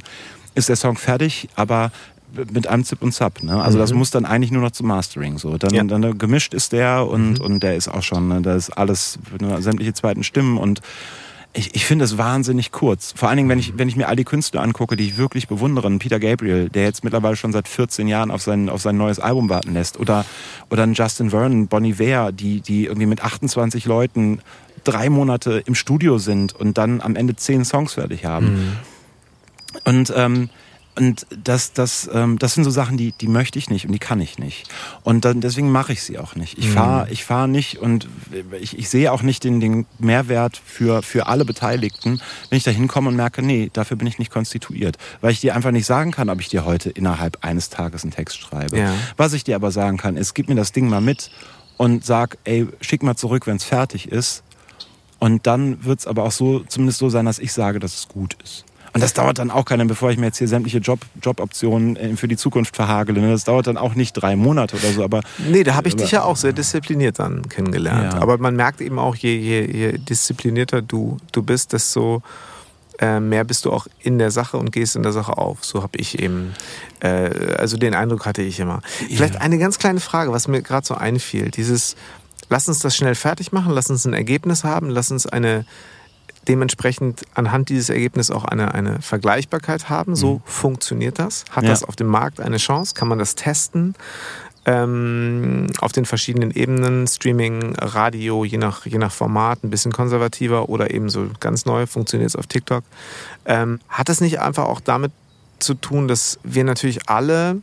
ist 0.56 0.70
der 0.70 0.76
Song 0.76 0.96
fertig, 0.96 1.50
aber 1.56 1.92
mit 2.52 2.68
einem 2.68 2.84
Zip 2.84 3.02
und 3.02 3.12
Zap. 3.12 3.44
Ne? 3.44 3.62
Also 3.62 3.78
mhm. 3.78 3.82
das 3.82 3.94
muss 3.94 4.12
dann 4.12 4.26
eigentlich 4.26 4.52
nur 4.52 4.62
noch 4.62 4.72
zum 4.72 4.88
Mastering. 4.88 5.38
So. 5.38 5.58
Dann, 5.58 5.74
ja. 5.74 5.84
dann 5.84 6.18
gemischt 6.18 6.54
ist 6.54 6.72
der 6.72 7.08
und, 7.08 7.40
mhm. 7.40 7.46
und 7.46 7.64
der 7.64 7.76
ist 7.76 7.88
auch 7.88 8.02
schon, 8.02 8.28
ne? 8.28 8.42
da 8.42 8.56
ist 8.56 8.72
alles, 8.72 9.20
ne, 9.40 9.62
sämtliche 9.62 9.94
zweiten 9.94 10.24
Stimmen 10.24 10.58
und 10.58 10.82
ich, 11.54 11.76
ich 11.76 11.86
finde 11.86 12.06
es 12.06 12.18
wahnsinnig 12.18 12.72
kurz. 12.72 13.14
Vor 13.16 13.30
allen 13.30 13.38
Dingen, 13.38 13.50
wenn 13.50 13.60
ich, 13.60 13.78
wenn 13.78 13.88
ich 13.88 13.96
mir 13.96 14.08
all 14.08 14.16
die 14.16 14.24
Künstler 14.24 14.62
angucke, 14.62 14.96
die 14.96 15.06
ich 15.06 15.18
wirklich 15.18 15.48
bewundere. 15.48 15.90
Peter 16.00 16.20
Gabriel, 16.20 16.70
der 16.70 16.84
jetzt 16.84 17.04
mittlerweile 17.04 17.36
schon 17.36 17.52
seit 17.52 17.68
14 17.68 18.08
Jahren 18.08 18.32
auf 18.32 18.42
sein, 18.42 18.70
auf 18.70 18.82
sein 18.82 18.98
neues 18.98 19.20
Album 19.20 19.50
warten 19.50 19.74
lässt. 19.74 20.00
Oder, 20.00 20.26
oder 20.72 20.84
ein 20.84 20.94
Justin 20.94 21.30
Vernon, 21.30 21.68
Bonnie 21.68 22.00
Ware, 22.00 22.34
die, 22.34 22.62
die 22.62 22.86
irgendwie 22.86 23.06
mit 23.06 23.24
28 23.24 23.86
Leuten 23.86 24.40
drei 24.84 25.10
Monate 25.10 25.62
im 25.66 25.76
Studio 25.76 26.18
sind 26.18 26.54
und 26.54 26.78
dann 26.78 27.02
am 27.02 27.16
Ende 27.16 27.36
zehn 27.36 27.66
Songs 27.66 27.94
fertig 27.94 28.26
haben. 28.26 28.54
Mhm. 28.54 28.72
Und 29.86 30.14
ähm, 30.16 30.50
und 30.96 31.26
das, 31.44 31.74
das, 31.74 32.10
ähm, 32.14 32.38
das 32.38 32.54
sind 32.54 32.64
so 32.64 32.70
Sachen, 32.70 32.98
die, 32.98 33.14
die 33.14 33.28
möchte 33.28 33.58
ich 33.58 33.70
nicht 33.70 33.86
und 33.86 33.92
die 33.94 34.00
kann 34.00 34.22
ich 34.22 34.38
nicht. 34.38 34.68
Und 35.04 35.26
dann, 35.26 35.42
deswegen 35.42 35.72
mache 35.72 35.94
ich 35.94 36.04
sie 36.04 36.20
auch 36.20 36.36
nicht. 36.36 36.58
Ich 36.60 36.70
fahre 36.70 37.10
ich 37.10 37.24
fahr 37.24 37.48
nicht 37.48 37.80
und 37.80 38.08
ich, 38.62 38.78
ich 38.78 38.90
sehe 38.90 39.12
auch 39.12 39.24
nicht 39.24 39.44
den, 39.44 39.60
den 39.60 39.86
Mehrwert 39.98 40.62
für, 40.64 41.02
für 41.02 41.26
alle 41.26 41.46
Beteiligten, 41.46 42.22
wenn 42.50 42.58
ich 42.58 42.64
da 42.64 42.70
hinkomme 42.70 43.10
und 43.10 43.16
merke, 43.16 43.42
nee, 43.42 43.72
dafür 43.74 43.98
bin 43.98 44.08
ich 44.08 44.20
nicht 44.20 44.32
konstituiert. 44.32 44.98
Weil 45.22 45.32
ich 45.32 45.42
dir 45.42 45.56
einfach 45.56 45.72
nicht 45.72 45.88
sagen 45.88 46.12
kann, 46.12 46.30
ob 46.30 46.40
ich 46.40 46.50
dir 46.50 46.64
heute 46.64 46.92
innerhalb 46.92 47.44
eines 47.44 47.70
Tages 47.70 48.04
einen 48.04 48.12
Text 48.12 48.40
schreibe. 48.40 48.78
Ja. 48.78 48.94
Was 49.18 49.34
ich 49.34 49.44
dir 49.44 49.56
aber 49.56 49.72
sagen 49.72 49.98
kann, 49.98 50.16
ist, 50.16 50.36
gib 50.36 50.48
mir 50.48 50.56
das 50.56 50.74
Ding 50.74 50.90
mal 50.90 51.02
mit 51.02 51.32
und 51.78 52.06
sag, 52.06 52.38
ey, 52.44 52.68
schick 52.82 53.02
mal 53.02 53.16
zurück, 53.16 53.48
wenn 53.48 53.58
es 53.58 53.64
fertig 53.64 54.12
ist. 54.12 54.44
Und 55.18 55.48
dann 55.48 55.84
wird 55.86 56.00
es 56.00 56.08
aber 56.08 56.24
auch 56.24 56.32
so, 56.32 56.60
zumindest 56.60 57.00
so 57.00 57.10
sein, 57.10 57.26
dass 57.26 57.40
ich 57.40 57.54
sage, 57.54 57.80
dass 57.80 57.96
es 57.96 58.08
gut 58.08 58.38
ist. 58.44 58.66
Und 58.94 59.02
das 59.02 59.14
dauert 59.14 59.40
dann 59.40 59.50
auch 59.50 59.66
keiner, 59.66 59.86
bevor 59.86 60.12
ich 60.12 60.18
mir 60.18 60.28
jetzt 60.28 60.38
hier 60.38 60.48
sämtliche 60.48 60.78
Job, 60.78 61.00
Joboptionen 61.22 61.96
äh, 61.96 62.16
für 62.16 62.28
die 62.28 62.38
Zukunft 62.38 62.76
verhagele. 62.76 63.22
Ne? 63.22 63.32
Das 63.32 63.44
dauert 63.44 63.66
dann 63.66 63.78
auch 63.78 63.96
nicht 63.96 64.14
drei 64.14 64.36
Monate 64.36 64.76
oder 64.78 64.92
so. 64.92 65.04
Aber 65.04 65.22
nee, 65.50 65.64
da 65.64 65.76
habe 65.76 65.88
ich 65.88 65.96
dich 65.96 66.12
ja 66.12 66.24
auch 66.24 66.38
sehr 66.38 66.54
diszipliniert 66.54 67.18
dann 67.18 67.50
kennengelernt. 67.50 68.14
Ja. 68.14 68.22
Aber 68.22 68.38
man 68.38 68.56
merkt 68.56 68.82
eben 68.82 69.00
auch, 69.00 69.16
je, 69.16 69.36
je, 69.36 69.66
je 69.66 69.98
disziplinierter 69.98 70.84
du, 70.84 71.18
du 71.32 71.42
bist, 71.42 71.74
desto 71.74 72.22
äh, 73.00 73.20
mehr 73.20 73.44
bist 73.44 73.66
du 73.66 73.72
auch 73.72 73.88
in 74.00 74.20
der 74.20 74.30
Sache 74.30 74.58
und 74.58 74.72
gehst 74.72 74.96
in 74.96 75.02
der 75.02 75.12
Sache 75.12 75.38
auf. 75.38 75.66
So 75.66 75.82
habe 75.82 75.98
ich 75.98 76.20
eben, 76.20 76.54
äh, 77.00 77.56
also 77.58 77.78
den 77.78 77.96
Eindruck 77.96 78.28
hatte 78.28 78.44
ich 78.44 78.60
immer. 78.60 78.82
Ja. 79.10 79.18
Vielleicht 79.18 79.42
eine 79.42 79.58
ganz 79.58 79.80
kleine 79.80 80.00
Frage, 80.00 80.32
was 80.32 80.48
mir 80.48 80.62
gerade 80.62 80.86
so 80.86 80.94
einfiel. 80.94 81.50
Dieses, 81.50 81.96
lass 82.50 82.68
uns 82.68 82.80
das 82.80 82.96
schnell 82.96 83.16
fertig 83.16 83.52
machen, 83.52 83.72
lass 83.72 83.90
uns 83.90 84.06
ein 84.06 84.14
Ergebnis 84.14 84.64
haben, 84.64 84.90
lass 84.90 85.10
uns 85.10 85.26
eine 85.26 85.66
dementsprechend 86.48 87.24
anhand 87.34 87.70
dieses 87.70 87.90
Ergebnisses 87.90 88.36
auch 88.36 88.46
eine, 88.46 88.74
eine 88.74 89.02
Vergleichbarkeit 89.02 89.90
haben. 89.90 90.16
So 90.16 90.36
mhm. 90.36 90.42
funktioniert 90.46 91.20
das. 91.20 91.46
Hat 91.52 91.64
ja. 91.64 91.70
das 91.70 91.84
auf 91.84 91.96
dem 91.96 92.08
Markt 92.08 92.40
eine 92.40 92.58
Chance? 92.58 92.94
Kann 92.94 93.08
man 93.08 93.20
das 93.20 93.36
testen? 93.36 93.96
ähm, 94.66 95.68
auf 95.80 95.92
den 95.92 96.06
verschiedenen 96.06 96.52
Ebenen, 96.52 97.08
Streaming, 97.08 97.76
Radio, 97.76 98.46
je 98.46 98.58
nach, 98.58 98.86
je 98.86 98.98
nach 98.98 99.12
Format, 99.12 99.64
ein 99.64 99.70
bisschen 99.70 99.92
konservativer 99.92 100.70
oder 100.70 100.92
eben 100.92 101.10
so 101.10 101.28
ganz 101.40 101.66
neu, 101.66 101.86
funktioniert 101.86 102.30
es 102.30 102.36
auf 102.36 102.48
TikTok. 102.48 102.84
Ähm, 103.46 103.80
hat 103.90 104.10
es 104.10 104.22
nicht 104.22 104.40
einfach 104.40 104.66
auch 104.66 104.80
damit 104.80 105.12
zu 105.60 105.74
tun, 105.74 106.08
dass 106.08 106.40
wir 106.44 106.64
natürlich 106.64 107.10
alle 107.10 107.62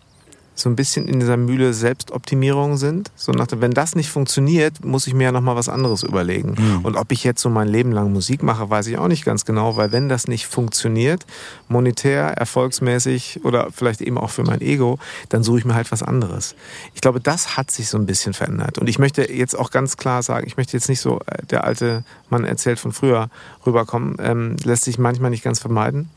so 0.61 0.69
ein 0.69 0.77
bisschen 0.77 1.09
in 1.09 1.21
dieser 1.21 1.37
Mühle 1.37 1.73
Selbstoptimierung 1.73 2.77
sind. 2.77 3.11
So 3.17 3.33
nach, 3.33 3.47
wenn 3.51 3.73
das 3.73 3.95
nicht 3.95 4.11
funktioniert, 4.11 4.85
muss 4.85 5.07
ich 5.07 5.15
mir 5.15 5.25
ja 5.25 5.33
nochmal 5.33 5.57
was 5.57 5.69
anderes 5.69 6.03
überlegen. 6.03 6.57
Mhm. 6.59 6.85
Und 6.85 6.97
ob 6.97 7.13
ich 7.13 7.25
jetzt 7.25 7.41
so 7.41 7.49
mein 7.49 7.69
Leben 7.69 7.93
lang 7.93 8.13
Musik 8.13 8.43
mache, 8.43 8.69
weiß 8.69 8.87
ich 8.89 8.99
auch 8.99 9.09
nicht 9.09 9.25
ganz 9.25 9.45
genau, 9.45 9.77
weil 9.77 9.93
wenn 9.93 10.09
das 10.09 10.29
nicht 10.29 10.47
funktioniert, 10.47 11.27
monetär, 11.69 12.29
erfolgsmäßig 12.29 13.41
oder 13.45 13.69
vielleicht 13.73 14.01
eben 14.01 14.19
auch 14.19 14.31
für 14.31 14.43
mein 14.43 14.61
Ego, 14.61 14.99
dann 15.29 15.43
suche 15.43 15.59
ich 15.61 15.65
mir 15.65 15.75
halt 15.75 15.91
was 15.93 16.03
anderes. 16.03 16.55
Ich 16.95 17.01
glaube, 17.01 17.21
das 17.21 17.57
hat 17.57 17.71
sich 17.71 17.89
so 17.89 17.99
ein 17.99 18.07
bisschen 18.07 18.33
verändert. 18.33 18.79
Und 18.79 18.89
ich 18.89 18.99
möchte 18.99 19.31
jetzt 19.31 19.59
auch 19.59 19.71
ganz 19.71 19.97
klar 19.97 20.23
sagen, 20.23 20.47
ich 20.47 20.57
möchte 20.57 20.77
jetzt 20.77 20.89
nicht 20.89 21.01
so 21.01 21.21
äh, 21.27 21.45
der 21.47 21.65
alte 21.65 22.05
Mann 22.29 22.45
erzählt 22.45 22.79
von 22.79 22.93
früher 22.93 23.31
rüberkommen, 23.67 24.17
ähm, 24.21 24.57
lässt 24.65 24.85
sich 24.85 24.99
manchmal 24.99 25.31
nicht 25.31 25.45
ganz 25.45 25.59
vermeiden. 25.59 26.11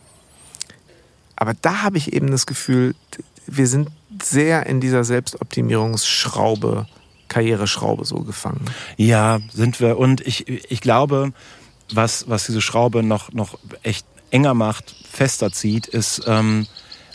Aber 1.35 1.53
da 1.61 1.83
habe 1.83 1.97
ich 1.97 2.13
eben 2.13 2.31
das 2.31 2.45
Gefühl, 2.45 2.95
wir 3.47 3.67
sind 3.67 3.89
sehr 4.25 4.65
in 4.65 4.79
dieser 4.79 5.03
Selbstoptimierungsschraube, 5.03 6.87
Karriereschraube 7.27 8.05
so 8.05 8.21
gefangen. 8.21 8.65
Ja, 8.97 9.39
sind 9.51 9.79
wir. 9.79 9.97
Und 9.97 10.21
ich, 10.21 10.47
ich 10.47 10.81
glaube, 10.81 11.33
was, 11.91 12.29
was 12.29 12.45
diese 12.45 12.61
Schraube 12.61 13.03
noch, 13.03 13.31
noch 13.31 13.57
echt 13.81 14.05
enger 14.31 14.53
macht, 14.53 14.95
fester 15.09 15.51
zieht, 15.51 15.87
ist 15.87 16.23
ähm, 16.27 16.67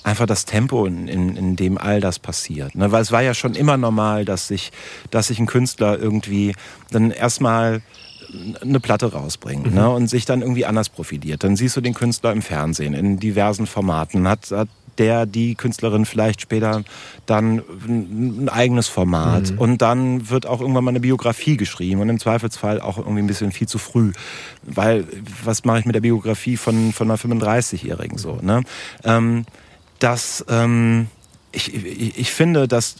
einfach 0.04 0.26
das 0.26 0.44
Tempo, 0.44 0.86
in, 0.86 1.08
in, 1.08 1.36
in 1.36 1.56
dem 1.56 1.78
all 1.78 2.00
das 2.00 2.18
passiert. 2.18 2.74
Ne? 2.74 2.92
Weil 2.92 3.02
es 3.02 3.12
war 3.12 3.22
ja 3.22 3.34
schon 3.34 3.54
immer 3.54 3.76
normal, 3.76 4.24
dass 4.24 4.48
sich, 4.48 4.70
dass 5.10 5.28
sich 5.28 5.38
ein 5.38 5.46
Künstler 5.46 5.98
irgendwie 5.98 6.54
dann 6.90 7.10
erstmal 7.10 7.82
eine 8.60 8.80
Platte 8.80 9.12
rausbringt 9.12 9.68
mhm. 9.68 9.74
ne, 9.74 9.90
und 9.90 10.08
sich 10.08 10.24
dann 10.24 10.42
irgendwie 10.42 10.66
anders 10.66 10.88
profiliert. 10.88 11.44
Dann 11.44 11.56
siehst 11.56 11.76
du 11.76 11.80
den 11.80 11.94
Künstler 11.94 12.32
im 12.32 12.42
Fernsehen, 12.42 12.94
in 12.94 13.18
diversen 13.18 13.66
Formaten, 13.66 14.28
hat, 14.28 14.50
hat 14.50 14.68
der, 14.98 15.26
die 15.26 15.54
Künstlerin 15.54 16.04
vielleicht 16.04 16.40
später 16.40 16.82
dann 17.26 17.62
ein 17.86 18.48
eigenes 18.48 18.88
Format. 18.88 19.52
Mhm. 19.52 19.58
Und 19.58 19.82
dann 19.82 20.30
wird 20.30 20.46
auch 20.46 20.60
irgendwann 20.60 20.84
mal 20.84 20.90
eine 20.90 21.00
Biografie 21.00 21.56
geschrieben 21.56 22.00
und 22.00 22.08
im 22.08 22.18
Zweifelsfall 22.18 22.80
auch 22.80 22.98
irgendwie 22.98 23.20
ein 23.20 23.26
bisschen 23.26 23.52
viel 23.52 23.68
zu 23.68 23.78
früh. 23.78 24.12
Weil, 24.62 25.06
was 25.44 25.64
mache 25.64 25.80
ich 25.80 25.84
mit 25.84 25.94
der 25.94 26.00
Biografie 26.00 26.56
von, 26.56 26.92
von 26.92 27.10
einer 27.10 27.18
35-Jährigen 27.18 28.18
so? 28.18 28.38
Ne? 28.42 28.62
Ähm, 29.04 29.44
das, 29.98 30.44
ähm, 30.48 31.08
ich, 31.52 31.74
ich, 31.74 32.18
ich 32.18 32.32
finde, 32.32 32.68
dass 32.68 32.96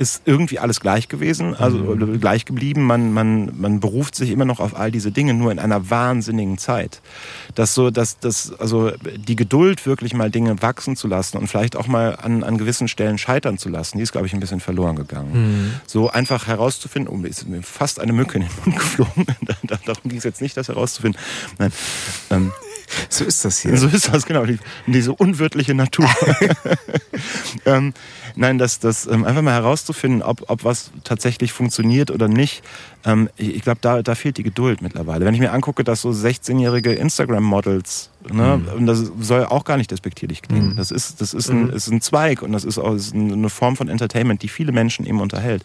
ist 0.00 0.22
irgendwie 0.24 0.58
alles 0.58 0.80
gleich 0.80 1.08
gewesen, 1.08 1.54
also 1.54 1.76
mhm. 1.76 2.22
gleich 2.22 2.46
geblieben. 2.46 2.84
Man, 2.84 3.12
man, 3.12 3.52
man 3.60 3.80
beruft 3.80 4.14
sich 4.14 4.30
immer 4.30 4.46
noch 4.46 4.58
auf 4.58 4.74
all 4.74 4.90
diese 4.90 5.12
Dinge, 5.12 5.34
nur 5.34 5.52
in 5.52 5.58
einer 5.58 5.90
wahnsinnigen 5.90 6.56
Zeit. 6.56 7.02
Dass 7.54 7.74
so, 7.74 7.90
dass, 7.90 8.18
dass, 8.18 8.58
also 8.58 8.92
die 9.14 9.36
Geduld, 9.36 9.84
wirklich 9.84 10.14
mal 10.14 10.30
Dinge 10.30 10.62
wachsen 10.62 10.96
zu 10.96 11.06
lassen 11.06 11.36
und 11.36 11.48
vielleicht 11.48 11.76
auch 11.76 11.86
mal 11.86 12.16
an, 12.16 12.42
an 12.44 12.56
gewissen 12.56 12.88
Stellen 12.88 13.18
scheitern 13.18 13.58
zu 13.58 13.68
lassen, 13.68 13.98
die 13.98 14.02
ist, 14.02 14.12
glaube 14.12 14.26
ich, 14.26 14.32
ein 14.32 14.40
bisschen 14.40 14.60
verloren 14.60 14.96
gegangen. 14.96 15.32
Mhm. 15.34 15.74
So 15.86 16.08
einfach 16.08 16.46
herauszufinden, 16.46 17.14
oh, 17.14 17.22
ist 17.26 17.46
mir 17.46 17.62
fast 17.62 18.00
eine 18.00 18.14
Mücke 18.14 18.38
in 18.38 18.44
den 18.44 18.50
Mund 18.64 18.76
geflogen. 18.78 19.26
Darum 19.84 20.02
ging 20.04 20.16
es 20.16 20.24
jetzt 20.24 20.40
nicht, 20.40 20.56
das 20.56 20.68
herauszufinden. 20.68 21.20
Nein. 21.58 21.72
Ähm, 22.30 22.52
so 23.08 23.24
ist 23.24 23.44
das 23.44 23.60
hier. 23.60 23.76
So 23.76 23.86
ist 23.88 24.12
das, 24.12 24.26
genau. 24.26 24.44
Die, 24.46 24.58
diese 24.86 25.12
unwirtliche 25.12 25.74
Natur. 25.74 26.08
ähm, 27.66 27.94
nein, 28.36 28.58
das, 28.58 28.78
das 28.78 29.06
ähm, 29.06 29.24
einfach 29.24 29.42
mal 29.42 29.54
herauszufinden, 29.54 30.22
ob, 30.22 30.48
ob 30.50 30.64
was 30.64 30.90
tatsächlich 31.04 31.52
funktioniert 31.52 32.10
oder 32.10 32.28
nicht. 32.28 32.62
Ähm, 33.04 33.28
ich, 33.36 33.56
ich 33.56 33.62
glaube, 33.62 33.78
da, 33.80 34.02
da 34.02 34.14
fehlt 34.14 34.36
die 34.36 34.42
Geduld 34.42 34.82
mittlerweile. 34.82 35.24
Wenn 35.24 35.34
ich 35.34 35.40
mir 35.40 35.52
angucke, 35.52 35.84
dass 35.84 36.02
so 36.02 36.10
16-jährige 36.10 36.92
Instagram-Models, 36.92 38.10
ne, 38.32 38.60
mhm. 38.62 38.78
und 38.78 38.86
das 38.86 39.10
soll 39.20 39.44
auch 39.44 39.64
gar 39.64 39.76
nicht 39.76 39.90
despektierlich 39.90 40.42
klingen. 40.42 40.70
Mhm. 40.70 40.76
Das 40.76 40.90
ist, 40.90 41.20
das 41.20 41.34
ist, 41.34 41.48
ein, 41.48 41.64
mhm. 41.64 41.70
ist 41.70 41.88
ein 41.88 42.00
Zweig 42.00 42.42
und 42.42 42.52
das 42.52 42.64
ist 42.64 42.78
auch 42.78 42.94
ist 42.94 43.14
eine 43.14 43.48
Form 43.48 43.76
von 43.76 43.88
Entertainment, 43.88 44.42
die 44.42 44.48
viele 44.48 44.72
Menschen 44.72 45.06
eben 45.06 45.20
unterhält. 45.20 45.62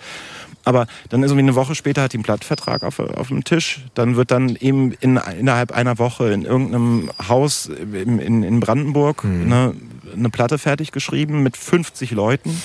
Aber 0.63 0.87
dann 1.09 1.21
ist 1.21 1.29
irgendwie 1.29 1.45
eine 1.45 1.55
Woche 1.55 1.75
später 1.75 2.01
hat 2.01 2.13
die 2.13 2.17
einen 2.17 2.23
Plattvertrag 2.23 2.83
auf, 2.83 2.99
auf 2.99 3.27
dem 3.27 3.43
Tisch. 3.43 3.85
Dann 3.93 4.15
wird 4.15 4.31
dann 4.31 4.55
eben 4.55 4.93
in, 4.93 5.17
innerhalb 5.17 5.71
einer 5.71 5.99
Woche 5.99 6.31
in 6.31 6.43
irgendeinem 6.43 7.11
Haus 7.29 7.67
in, 7.67 8.19
in, 8.19 8.41
in 8.41 8.59
Brandenburg 8.59 9.23
mhm. 9.23 9.43
eine, 9.43 9.75
eine 10.15 10.29
Platte 10.29 10.57
fertig 10.57 10.91
geschrieben 10.91 11.43
mit 11.43 11.55
50 11.55 12.11
Leuten. 12.11 12.61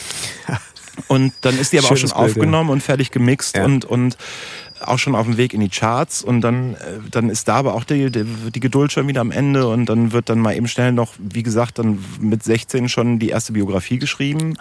Und 1.09 1.33
dann 1.43 1.59
ist 1.59 1.73
die 1.73 1.79
aber 1.79 1.89
Schönes 1.89 2.13
auch 2.13 2.17
schon 2.17 2.25
Bild, 2.25 2.37
aufgenommen 2.37 2.69
ja. 2.69 2.73
und 2.75 2.83
fertig 2.83 3.11
gemixt 3.11 3.57
ja. 3.57 3.65
und, 3.65 3.85
und 3.85 4.17
auch 4.81 4.99
schon 4.99 5.15
auf 5.15 5.27
dem 5.27 5.37
Weg 5.37 5.53
in 5.53 5.61
die 5.61 5.69
Charts 5.69 6.23
und 6.23 6.41
dann, 6.41 6.75
äh, 6.75 6.99
dann 7.11 7.29
ist 7.29 7.49
da 7.49 7.57
aber 7.57 7.75
auch 7.75 7.85
die, 7.85 8.11
die, 8.11 8.25
die, 8.25 8.61
Geduld 8.61 8.93
schon 8.93 9.07
wieder 9.09 9.21
am 9.21 9.31
Ende 9.31 9.69
und 9.69 9.87
dann 9.87 10.13
wird 10.13 10.29
dann 10.29 10.39
mal 10.39 10.57
eben 10.57 10.69
schnell 10.69 10.93
noch, 10.93 11.13
wie 11.19 11.43
gesagt, 11.43 11.79
dann 11.79 12.03
mit 12.19 12.43
16 12.43 12.89
schon 12.89 13.19
die 13.19 13.29
erste 13.29 13.53
Biografie 13.53 13.99
geschrieben 13.99 14.57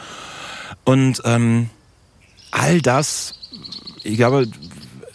und 0.83 1.21
ähm, 1.25 1.69
all 2.51 2.81
das, 2.81 3.33
ich 4.03 4.17
glaube, 4.17 4.47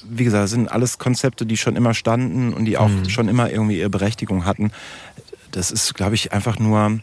wie 0.08 0.24
gesagt, 0.24 0.48
sind 0.48 0.70
alles 0.70 0.98
Konzepte, 0.98 1.46
die 1.46 1.56
schon 1.56 1.76
immer 1.76 1.94
standen 1.94 2.52
und 2.52 2.64
die 2.64 2.78
auch 2.78 2.88
mhm. 2.88 3.08
schon 3.08 3.28
immer 3.28 3.50
irgendwie 3.50 3.78
ihre 3.78 3.90
Berechtigung 3.90 4.44
hatten. 4.44 4.70
Das 5.50 5.70
ist, 5.70 5.94
glaube 5.94 6.14
ich, 6.14 6.32
einfach 6.32 6.58
nur, 6.58 7.00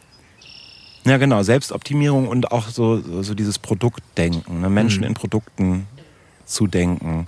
ja 1.06 1.18
genau, 1.18 1.44
Selbstoptimierung 1.44 2.28
und 2.28 2.52
auch 2.52 2.70
so, 2.70 3.02
so 3.22 3.34
dieses 3.34 3.60
Produktdenken, 3.60 4.62
ne? 4.62 4.70
Menschen 4.70 5.02
mhm. 5.02 5.08
in 5.08 5.14
Produkten 5.14 5.88
zu 6.46 6.68
denken. 6.68 7.28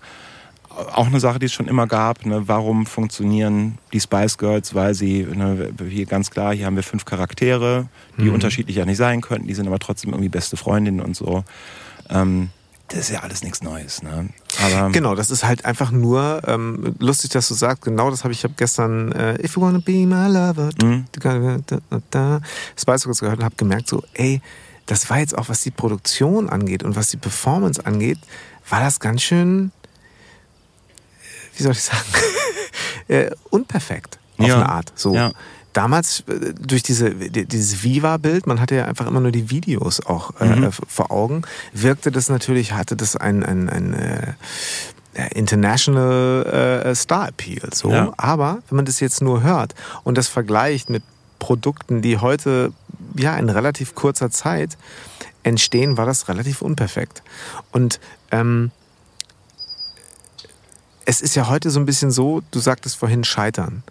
Auch 0.69 1.05
eine 1.05 1.19
Sache, 1.19 1.37
die 1.37 1.45
es 1.45 1.53
schon 1.53 1.67
immer 1.67 1.85
gab. 1.85 2.25
Ne? 2.25 2.47
Warum 2.47 2.87
funktionieren 2.87 3.77
die 3.93 3.99
Spice 3.99 4.39
Girls? 4.39 4.73
Weil 4.73 4.95
sie, 4.95 5.23
ne, 5.23 5.71
hier 5.87 6.07
ganz 6.07 6.31
klar, 6.31 6.53
hier 6.55 6.65
haben 6.65 6.75
wir 6.75 6.81
fünf 6.81 7.05
Charaktere, 7.05 7.87
die 8.17 8.23
mhm. 8.23 8.33
unterschiedlicher 8.33 8.83
nicht 8.85 8.97
sein 8.97 9.21
könnten, 9.21 9.47
die 9.47 9.53
sind 9.53 9.67
aber 9.67 9.77
trotzdem 9.77 10.11
irgendwie 10.11 10.29
beste 10.29 10.57
Freundinnen 10.57 10.99
und 10.99 11.15
so. 11.15 11.43
Ähm, 12.09 12.49
das 12.87 13.01
ist 13.01 13.11
ja 13.11 13.19
alles 13.19 13.43
nichts 13.43 13.61
Neues. 13.61 14.01
Ne? 14.01 14.29
Aber 14.61 14.91
genau, 14.91 15.15
das 15.15 15.31
ist 15.31 15.43
halt 15.43 15.65
einfach 15.65 15.91
nur 15.91 16.41
ähm, 16.47 16.95
lustig, 16.99 17.31
dass 17.31 17.47
du 17.47 17.53
sagst. 17.53 17.83
Genau, 17.83 18.09
das 18.09 18.23
habe 18.23 18.33
ich, 18.33 18.39
ich 18.39 18.43
habe 18.43 18.53
gestern 18.57 19.11
äh, 19.11 19.43
If 19.43 19.55
you 19.55 19.61
wanna 19.61 19.79
be 19.79 20.05
my 20.05 20.27
lover, 20.27 20.69
mhm. 20.81 21.05
da, 21.11 21.57
da, 21.65 21.79
da, 22.11 22.41
Spice 22.77 23.03
Girls 23.03 23.19
gehört 23.19 23.39
und 23.39 23.45
habe 23.45 23.55
gemerkt 23.55 23.87
so, 23.87 24.03
ey, 24.13 24.41
das 24.85 25.09
war 25.09 25.19
jetzt 25.19 25.37
auch, 25.37 25.49
was 25.49 25.61
die 25.61 25.71
Produktion 25.71 26.49
angeht 26.49 26.83
und 26.83 26.95
was 26.95 27.09
die 27.09 27.17
Performance 27.17 27.85
angeht, 27.85 28.19
war 28.69 28.79
das 28.79 28.99
ganz 28.99 29.21
schön, 29.21 29.71
wie 31.55 31.63
soll 31.63 31.71
ich 31.71 31.83
sagen, 31.83 32.05
äh, 33.07 33.31
unperfekt 33.49 34.19
auf 34.37 34.47
ja. 34.47 34.55
eine 34.55 34.69
Art. 34.69 34.91
So. 34.95 35.15
Ja 35.15 35.31
damals 35.73 36.21
äh, 36.27 36.53
durch 36.53 36.83
diese, 36.83 37.11
dieses 37.11 37.83
Viva-Bild, 37.83 38.47
man 38.47 38.59
hatte 38.59 38.75
ja 38.75 38.85
einfach 38.85 39.07
immer 39.07 39.19
nur 39.19 39.31
die 39.31 39.49
Videos 39.49 40.05
auch 40.05 40.39
äh, 40.39 40.45
mhm. 40.45 40.71
vor 40.71 41.11
Augen, 41.11 41.43
wirkte 41.73 42.11
das 42.11 42.29
natürlich, 42.29 42.73
hatte 42.73 42.95
das 42.95 43.15
ein, 43.15 43.43
ein, 43.43 43.69
ein 43.69 43.93
äh, 43.93 44.33
International 45.35 46.83
äh, 46.85 46.95
Star 46.95 47.29
Appeal. 47.29 47.69
So. 47.73 47.91
Ja. 47.91 48.13
Aber 48.17 48.63
wenn 48.69 48.77
man 48.77 48.85
das 48.85 48.99
jetzt 48.99 49.21
nur 49.21 49.43
hört 49.43 49.75
und 50.03 50.17
das 50.17 50.27
vergleicht 50.27 50.89
mit 50.89 51.03
Produkten, 51.39 52.01
die 52.01 52.17
heute 52.17 52.71
ja 53.17 53.35
in 53.37 53.49
relativ 53.49 53.95
kurzer 53.95 54.31
Zeit 54.31 54.77
entstehen, 55.43 55.97
war 55.97 56.05
das 56.05 56.29
relativ 56.29 56.61
unperfekt. 56.61 57.21
Und 57.71 57.99
ähm, 58.31 58.71
es 61.05 61.21
ist 61.21 61.35
ja 61.35 61.49
heute 61.49 61.69
so 61.69 61.79
ein 61.79 61.85
bisschen 61.85 62.11
so, 62.11 62.41
du 62.51 62.59
sagtest 62.59 62.95
vorhin 62.95 63.23
Scheitern 63.23 63.83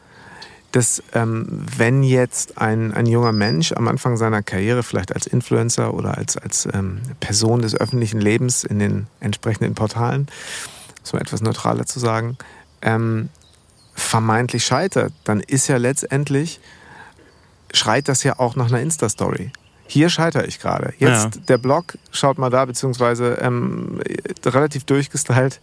dass 0.73 1.03
ähm, 1.13 1.47
wenn 1.77 2.03
jetzt 2.03 2.59
ein, 2.59 2.93
ein 2.93 3.07
junger 3.07 3.33
Mensch 3.33 3.73
am 3.73 3.89
Anfang 3.89 4.17
seiner 4.17 4.43
Karriere, 4.43 4.83
vielleicht 4.83 5.15
als 5.15 5.27
Influencer 5.27 5.93
oder 5.93 6.17
als, 6.17 6.37
als 6.37 6.67
ähm, 6.73 7.03
Person 7.21 7.61
des 7.63 7.75
öffentlichen 7.75 8.21
Lebens 8.21 8.65
in 8.65 8.79
den 8.79 9.07
entsprechenden 9.21 9.75
Portalen, 9.75 10.27
so 11.03 11.19
etwas 11.19 11.43
neutraler 11.43 11.85
zu 11.85 12.01
sagen, 12.01 12.39
ähm, 12.81 13.29
vermeintlich 13.95 14.65
scheitert, 14.65 15.13
dann 15.25 15.41
ist 15.41 15.69
ja 15.69 15.77
letztendlich, 15.77 16.59
schreit 17.75 18.09
das 18.09 18.23
ja 18.23 18.39
auch 18.39 18.57
nach 18.57 18.69
einer 18.69 18.81
Insta-Story. 18.81 19.53
Hier 19.87 20.09
scheitere 20.09 20.47
ich 20.47 20.59
gerade. 20.59 20.95
Jetzt 20.99 21.37
ja. 21.37 21.43
der 21.49 21.59
Blog, 21.59 21.99
schaut 22.13 22.39
mal 22.39 22.49
da, 22.49 22.65
beziehungsweise 22.65 23.35
ähm, 23.43 24.01
relativ 24.45 24.85
durchgestylt, 24.85 25.61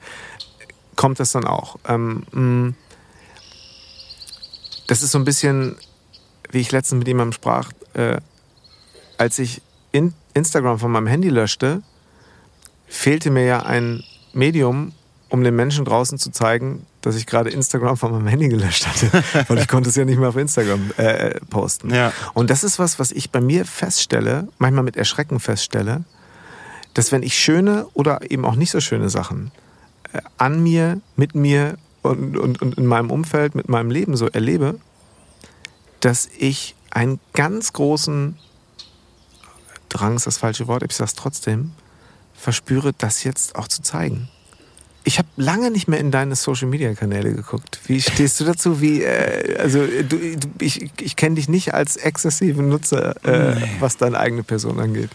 kommt 0.95 1.19
das 1.19 1.31
dann 1.31 1.45
auch. 1.45 1.77
Ähm, 1.87 2.23
mh, 2.31 2.73
das 4.89 5.03
ist 5.03 5.11
so 5.11 5.19
ein 5.19 5.23
bisschen, 5.23 5.75
wie 6.49 6.59
ich 6.59 6.71
letztens 6.71 6.97
mit 6.99 7.07
jemandem 7.07 7.33
sprach, 7.33 7.71
äh, 7.93 8.17
als 9.19 9.37
ich 9.37 9.61
in 9.91 10.15
Instagram 10.33 10.79
von 10.79 10.91
meinem 10.91 11.05
Handy 11.05 11.29
löschte, 11.29 11.83
fehlte 12.87 13.29
mir 13.29 13.45
ja 13.45 13.61
ein 13.61 14.03
Medium, 14.33 14.93
um 15.29 15.43
den 15.43 15.55
Menschen 15.55 15.85
draußen 15.85 16.17
zu 16.17 16.31
zeigen, 16.31 16.87
dass 17.01 17.15
ich 17.15 17.27
gerade 17.27 17.51
Instagram 17.51 17.97
von 17.97 18.11
meinem 18.11 18.25
Handy 18.25 18.49
gelöscht 18.49 18.87
hatte, 18.87 19.23
weil 19.47 19.59
ich 19.59 19.67
konnte 19.67 19.89
es 19.89 19.95
ja 19.95 20.05
nicht 20.05 20.17
mehr 20.17 20.29
auf 20.29 20.37
Instagram 20.37 20.91
äh, 20.97 21.39
posten. 21.51 21.93
Ja. 21.93 22.11
Und 22.33 22.49
das 22.49 22.63
ist 22.63 22.79
was, 22.79 22.97
was 22.97 23.11
ich 23.11 23.29
bei 23.29 23.41
mir 23.41 23.65
feststelle, 23.65 24.47
manchmal 24.57 24.83
mit 24.83 24.97
Erschrecken 24.97 25.39
feststelle, 25.39 26.03
dass 26.95 27.11
wenn 27.11 27.21
ich 27.21 27.37
schöne 27.37 27.85
oder 27.93 28.31
eben 28.31 28.43
auch 28.43 28.55
nicht 28.55 28.71
so 28.71 28.79
schöne 28.79 29.09
Sachen 29.09 29.51
äh, 30.13 30.21
an 30.39 30.63
mir, 30.63 30.99
mit 31.15 31.35
mir 31.35 31.77
und, 32.09 32.37
und, 32.37 32.61
und 32.61 32.77
in 32.77 32.85
meinem 32.85 33.11
Umfeld, 33.11 33.55
mit 33.55 33.69
meinem 33.69 33.91
Leben 33.91 34.17
so 34.17 34.27
erlebe, 34.27 34.79
dass 35.99 36.29
ich 36.37 36.75
einen 36.91 37.19
ganz 37.33 37.73
großen 37.73 38.37
Drang 39.89 40.15
ist 40.15 40.27
das 40.27 40.37
falsche 40.37 40.67
Wort, 40.67 40.83
ich 40.83 40.93
sage 40.93 41.07
es 41.07 41.15
trotzdem, 41.15 41.71
verspüre, 42.35 42.93
das 42.97 43.23
jetzt 43.23 43.55
auch 43.55 43.67
zu 43.67 43.81
zeigen. 43.81 44.29
Ich 45.03 45.17
habe 45.17 45.27
lange 45.35 45.71
nicht 45.71 45.87
mehr 45.87 45.99
in 45.99 46.11
deine 46.11 46.35
Social 46.35 46.67
Media 46.67 46.93
Kanäle 46.93 47.33
geguckt. 47.33 47.79
Wie 47.87 47.99
stehst 47.99 48.39
du 48.39 48.43
dazu? 48.43 48.81
Wie, 48.81 49.01
äh, 49.01 49.57
also 49.57 49.79
du, 50.07 50.19
ich, 50.59 50.91
ich 51.01 51.15
kenne 51.15 51.35
dich 51.35 51.49
nicht 51.49 51.73
als 51.73 51.95
exzessiven 51.95 52.69
Nutzer, 52.69 53.15
äh, 53.25 53.55
nee. 53.55 53.69
was 53.79 53.97
deine 53.97 54.19
eigene 54.19 54.43
Person 54.43 54.79
angeht. 54.79 55.09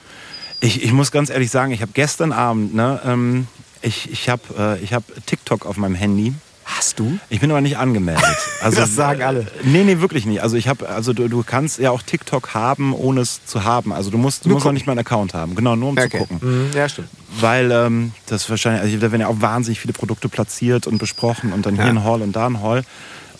Ich, 0.60 0.82
ich 0.82 0.92
muss 0.92 1.12
ganz 1.12 1.30
ehrlich 1.30 1.50
sagen, 1.50 1.72
ich 1.72 1.82
habe 1.82 1.92
gestern 1.94 2.32
Abend, 2.32 2.74
ne, 2.74 3.00
ähm, 3.04 3.46
ich, 3.82 4.10
ich 4.10 4.28
habe 4.28 4.78
äh, 4.82 4.86
hab 4.86 5.04
TikTok 5.26 5.66
auf 5.66 5.76
meinem 5.76 5.94
Handy 5.94 6.34
Hast 6.64 6.98
du? 6.98 7.18
Ich 7.28 7.40
bin 7.40 7.50
aber 7.50 7.60
nicht 7.60 7.76
angemeldet. 7.76 8.24
Also, 8.62 8.80
das 8.80 8.94
sagen 8.94 9.22
alle. 9.22 9.46
Nee, 9.62 9.84
nee, 9.84 10.00
wirklich 10.00 10.24
nicht. 10.24 10.40
Also 10.40 10.56
ich 10.56 10.68
habe, 10.68 10.88
also 10.88 11.12
du, 11.12 11.28
du, 11.28 11.42
kannst 11.42 11.78
ja 11.78 11.90
auch 11.90 12.00
TikTok 12.00 12.54
haben, 12.54 12.94
ohne 12.94 13.20
es 13.20 13.44
zu 13.44 13.64
haben. 13.64 13.92
Also 13.92 14.10
du 14.10 14.16
musst, 14.16 14.46
du 14.46 14.48
musst 14.48 14.66
auch 14.66 14.72
nicht 14.72 14.86
mal 14.86 14.92
einen 14.92 15.00
Account 15.00 15.34
haben. 15.34 15.54
Genau, 15.54 15.76
nur 15.76 15.90
um 15.90 15.98
okay. 15.98 16.08
zu 16.08 16.16
gucken. 16.16 16.38
Mhm, 16.40 16.70
ja, 16.74 16.88
stimmt. 16.88 17.08
Weil 17.40 17.70
ähm, 17.70 18.12
das 18.24 18.48
wahrscheinlich, 18.48 18.80
also 18.80 18.96
da 18.96 19.12
werden 19.12 19.20
ja 19.20 19.26
auch 19.26 19.42
wahnsinnig 19.42 19.80
viele 19.80 19.92
Produkte 19.92 20.30
platziert 20.30 20.86
und 20.86 20.96
besprochen 20.96 21.52
und 21.52 21.66
dann 21.66 21.76
ja. 21.76 21.82
hier 21.82 21.90
ein 21.90 22.04
Hall 22.04 22.22
und 22.22 22.34
da 22.34 22.46
ein 22.46 22.62
Hall. 22.62 22.84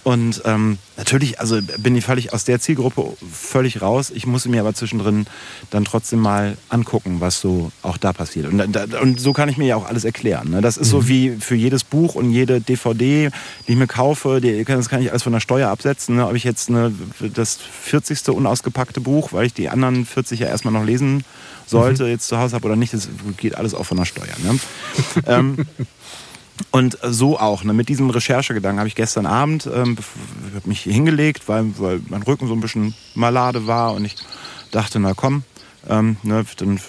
Und 0.05 0.43
ähm, 0.45 0.77
natürlich, 0.99 1.41
also 1.41 1.59
bin 1.79 1.97
ich 1.97 2.05
völlig 2.05 2.35
aus 2.35 2.45
der 2.45 2.61
Zielgruppe 2.61 3.17
völlig 3.33 3.81
raus. 3.81 4.13
Ich 4.15 4.27
muss 4.27 4.47
mir 4.47 4.61
aber 4.61 4.75
zwischendrin 4.75 5.27
dann 5.71 5.87
trotzdem 5.87 6.19
mal 6.19 6.59
angucken, 6.69 7.23
was 7.23 7.41
so 7.41 7.73
auch 7.81 7.97
da 7.97 8.13
passiert. 8.13 8.47
Und, 8.47 8.77
und 8.77 9.19
so 9.19 9.33
kann 9.33 9.49
ich 9.49 9.57
mir 9.57 9.67
ja 9.67 9.77
auch 9.77 9.87
alles 9.87 10.05
erklären. 10.05 10.51
Ne? 10.51 10.61
Das 10.61 10.77
ist 10.77 10.89
mhm. 10.89 10.91
so 10.91 11.09
wie 11.09 11.31
für 11.41 11.55
jedes 11.55 11.85
Buch 11.85 12.17
und 12.17 12.31
jede 12.31 12.61
DVD, 12.61 13.31
die 13.67 13.73
ich 13.73 13.79
mir 13.79 13.87
kaufe, 13.87 14.43
die, 14.43 14.63
das 14.65 14.91
kann 14.91 15.01
ich 15.01 15.11
alles 15.11 15.23
von 15.23 15.33
der 15.33 15.41
Steuer 15.41 15.71
absetzen. 15.71 16.17
Ne? 16.17 16.29
Ob 16.29 16.35
ich 16.35 16.45
jetzt 16.45 16.69
eine, 16.69 16.93
das 17.21 17.57
40. 17.57 18.29
unausgepackte 18.29 19.01
Buch, 19.01 19.33
weil 19.33 19.47
ich 19.47 19.55
die 19.55 19.71
anderen 19.71 20.05
40 20.05 20.39
ja 20.39 20.49
erstmal 20.49 20.75
noch 20.75 20.85
lesen 20.85 21.25
sollte, 21.67 22.05
mhm. 22.05 22.11
jetzt 22.11 22.29
zu 22.29 22.39
Hause 22.39 22.55
habe 22.55 22.67
oder 22.67 22.77
nicht, 22.77 22.93
das 22.93 23.09
geht 23.39 23.55
alles 23.55 23.73
auch 23.73 23.85
von 23.85 23.97
der 23.97 24.05
Steuer. 24.05 24.35
Ne? 24.43 24.59
ähm, 25.27 25.67
und 26.71 26.99
so 27.03 27.39
auch, 27.39 27.65
ne, 27.65 27.73
mit 27.73 27.89
diesem 27.89 28.11
Recherchegedanken 28.11 28.79
habe 28.79 28.89
ich 28.89 28.95
gestern 28.95 29.27
Abend 29.27 29.69
ähm, 29.73 29.97
mich 30.65 30.83
hingelegt, 30.83 31.49
weil, 31.49 31.79
weil 31.79 32.01
mein 32.09 32.23
Rücken 32.23 32.47
so 32.47 32.55
ein 32.55 32.61
bisschen 32.61 32.95
malade 33.15 33.67
war 33.67 33.95
und 33.95 34.05
ich 34.05 34.17
dachte, 34.71 35.01
na 35.01 35.15
komm, 35.15 35.43
ähm, 35.89 36.17
ne, 36.23 36.45
dann 36.57 36.81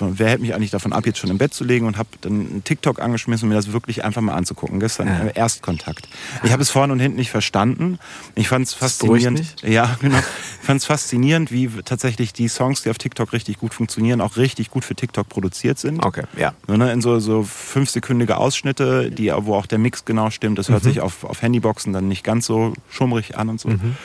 wer 0.00 0.28
hält 0.28 0.40
mich 0.40 0.54
eigentlich 0.54 0.70
davon 0.70 0.92
ab, 0.92 1.06
jetzt 1.06 1.18
schon 1.18 1.30
im 1.30 1.38
Bett 1.38 1.54
zu 1.54 1.64
legen 1.64 1.86
und 1.86 1.98
habe 1.98 2.08
dann 2.20 2.32
einen 2.32 2.64
TikTok 2.64 3.00
angeschmissen, 3.00 3.46
um 3.46 3.48
mir 3.50 3.54
das 3.54 3.72
wirklich 3.72 4.04
einfach 4.04 4.22
mal 4.22 4.34
anzugucken. 4.34 4.80
Gestern 4.80 5.08
ja. 5.08 5.26
Erstkontakt. 5.28 6.08
Ich 6.42 6.52
habe 6.52 6.62
es 6.62 6.70
vorne 6.70 6.92
und 6.92 7.00
hinten 7.00 7.18
nicht 7.18 7.30
verstanden. 7.30 7.98
Ich 8.34 8.48
fand 8.48 8.66
es 8.66 8.74
faszinierend. 8.74 9.56
Ja, 9.62 9.96
genau. 10.00 10.18
Ich 10.18 10.66
fand 10.66 10.80
es 10.80 10.86
faszinierend, 10.86 11.50
wie 11.52 11.68
tatsächlich 11.84 12.32
die 12.32 12.48
Songs, 12.48 12.82
die 12.82 12.90
auf 12.90 12.98
TikTok 12.98 13.32
richtig 13.32 13.58
gut 13.58 13.74
funktionieren, 13.74 14.20
auch 14.20 14.36
richtig 14.36 14.70
gut 14.70 14.84
für 14.84 14.94
TikTok 14.94 15.28
produziert 15.28 15.78
sind. 15.78 16.04
Okay, 16.04 16.24
ja. 16.36 16.54
Ne, 16.66 16.92
in 16.92 17.00
so, 17.00 17.18
so 17.20 17.42
fünfsekündige 17.42 18.36
Ausschnitte, 18.36 19.10
die, 19.10 19.32
wo 19.36 19.54
auch 19.54 19.66
der 19.66 19.78
Mix 19.78 20.04
genau 20.04 20.30
stimmt. 20.30 20.58
Das 20.58 20.68
hört 20.68 20.84
mhm. 20.84 20.88
sich 20.88 21.00
auf, 21.00 21.24
auf 21.24 21.42
Handyboxen 21.42 21.92
dann 21.92 22.08
nicht 22.08 22.24
ganz 22.24 22.46
so 22.46 22.72
schummrig 22.90 23.36
an 23.36 23.48
und 23.48 23.60
so. 23.60 23.68
Mhm. 23.68 23.96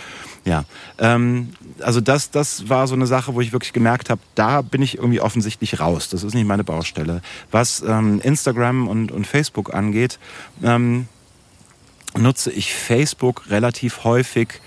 Ja, 0.43 0.65
ähm, 0.97 1.49
also 1.83 2.01
das, 2.01 2.31
das 2.31 2.69
war 2.69 2.87
so 2.87 2.95
eine 2.95 3.07
Sache, 3.07 3.33
wo 3.33 3.41
ich 3.41 3.53
wirklich 3.53 3.73
gemerkt 3.73 4.09
habe, 4.09 4.21
da 4.35 4.61
bin 4.61 4.81
ich 4.81 4.97
irgendwie 4.97 5.21
offensichtlich 5.21 5.79
raus. 5.79 6.09
Das 6.09 6.23
ist 6.23 6.33
nicht 6.33 6.47
meine 6.47 6.63
Baustelle. 6.63 7.21
Was 7.51 7.83
ähm, 7.85 8.19
Instagram 8.23 8.87
und, 8.87 9.11
und 9.11 9.27
Facebook 9.27 9.73
angeht, 9.73 10.19
ähm, 10.63 11.07
nutze 12.17 12.51
ich 12.51 12.73
Facebook 12.73 13.49
relativ 13.49 14.03
häufig, 14.03 14.61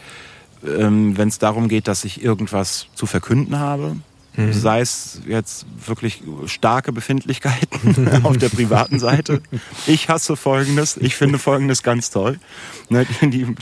ähm, 0.66 1.16
wenn 1.16 1.29
es 1.29 1.38
darum 1.38 1.68
geht, 1.68 1.88
dass 1.88 2.05
ich 2.05 2.22
irgendwas 2.22 2.87
zu 2.94 3.07
verkünden 3.07 3.59
habe. 3.59 3.96
Mhm. 4.37 4.53
Sei 4.53 4.81
es 4.81 5.20
jetzt 5.29 5.64
wirklich 5.87 6.22
starke 6.46 6.92
Befindlichkeiten 6.92 8.09
auf 8.24 8.37
der 8.37 8.48
privaten 8.48 8.98
Seite. 8.98 9.40
Ich 9.87 10.09
hasse 10.09 10.37
Folgendes, 10.37 10.96
ich 10.96 11.14
finde 11.14 11.38
Folgendes 11.38 11.83
ganz 11.85 12.11
toll. 12.11 12.40
Ne, 12.88 13.07
die, 13.22 13.29
die, 13.31 13.57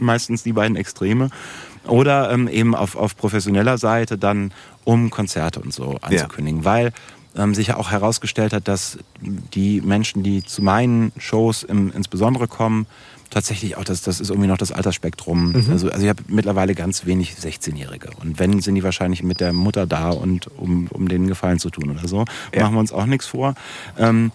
meistens 0.00 0.42
die 0.42 0.52
beiden 0.52 0.76
Extreme. 0.76 1.30
Oder 1.88 2.30
ähm, 2.30 2.48
eben 2.48 2.74
auf, 2.74 2.96
auf 2.96 3.16
professioneller 3.16 3.78
Seite 3.78 4.18
dann, 4.18 4.52
um 4.84 5.10
Konzerte 5.10 5.60
und 5.60 5.72
so 5.72 5.98
anzukündigen. 6.00 6.60
Ja. 6.60 6.64
Weil 6.64 6.92
ähm, 7.36 7.54
sich 7.54 7.68
ja 7.68 7.76
auch 7.76 7.90
herausgestellt 7.90 8.52
hat, 8.52 8.68
dass 8.68 8.98
die 9.20 9.80
Menschen, 9.80 10.22
die 10.22 10.44
zu 10.44 10.62
meinen 10.62 11.12
Shows 11.18 11.62
im, 11.62 11.92
insbesondere 11.92 12.48
kommen, 12.48 12.86
tatsächlich 13.30 13.76
auch, 13.76 13.84
das, 13.84 14.02
das 14.02 14.20
ist 14.20 14.30
irgendwie 14.30 14.48
noch 14.48 14.58
das 14.58 14.72
Altersspektrum. 14.72 15.50
Mhm. 15.50 15.66
Also, 15.70 15.90
also 15.90 16.02
ich 16.02 16.08
habe 16.08 16.22
mittlerweile 16.28 16.74
ganz 16.74 17.06
wenig 17.06 17.32
16-Jährige. 17.32 18.10
Und 18.20 18.38
wenn, 18.38 18.60
sind 18.60 18.74
die 18.76 18.82
wahrscheinlich 18.82 19.22
mit 19.22 19.40
der 19.40 19.52
Mutter 19.52 19.86
da 19.86 20.10
und 20.10 20.48
um, 20.56 20.86
um 20.88 21.08
denen 21.08 21.26
Gefallen 21.26 21.58
zu 21.58 21.70
tun 21.70 21.90
oder 21.90 22.06
so. 22.08 22.24
Ja. 22.54 22.62
Machen 22.62 22.74
wir 22.74 22.80
uns 22.80 22.92
auch 22.92 23.06
nichts 23.06 23.26
vor. 23.26 23.54
Ähm, 23.98 24.32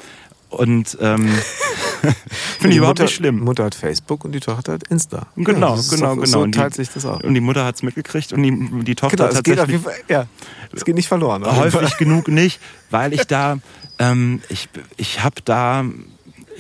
und 0.52 0.98
ähm, 1.02 1.30
finde 2.60 2.70
ich 2.70 2.78
überhaupt 2.78 3.00
Mutter, 3.00 3.04
nicht 3.04 3.16
schlimm. 3.16 3.40
Mutter 3.40 3.64
hat 3.66 3.76
Facebook 3.76 4.26
und 4.26 4.34
die 4.34 4.40
Tochter 4.40 4.74
hat 4.74 4.84
Insta. 4.90 5.28
Genau, 5.36 5.76
ja, 5.76 5.82
genau, 5.90 6.16
genau. 6.16 6.26
So 6.26 6.46
teilt 6.48 6.76
sich 6.76 6.90
das 6.90 7.06
auch. 7.06 7.22
Und 7.22 7.34
die 7.34 7.42
Mutter 7.42 7.66
hat 7.66 7.76
es 7.76 7.84
mitgekriegt 7.84 8.34
und 8.34 8.44
die, 8.44 8.84
die 8.84 8.96
Tochter 8.96 9.18
genau, 9.18 9.30
es 9.30 9.36
tatsächlich... 9.36 9.56
Geht 9.56 9.60
auf 9.64 9.70
jeden 9.70 9.84
Fall, 9.84 9.94
ja, 10.08 10.26
es 10.74 10.86
geht 10.86 10.96
nicht 10.96 11.08
verloren. 11.08 11.46
Häufig 11.46 11.98
genug 11.98 12.28
nicht, 12.28 12.60
weil 12.90 13.14
ich 13.14 13.24
da... 13.26 13.58
Ähm, 14.00 14.42
ich 14.50 14.68
ich 14.98 15.24
habe 15.24 15.36
da 15.46 15.86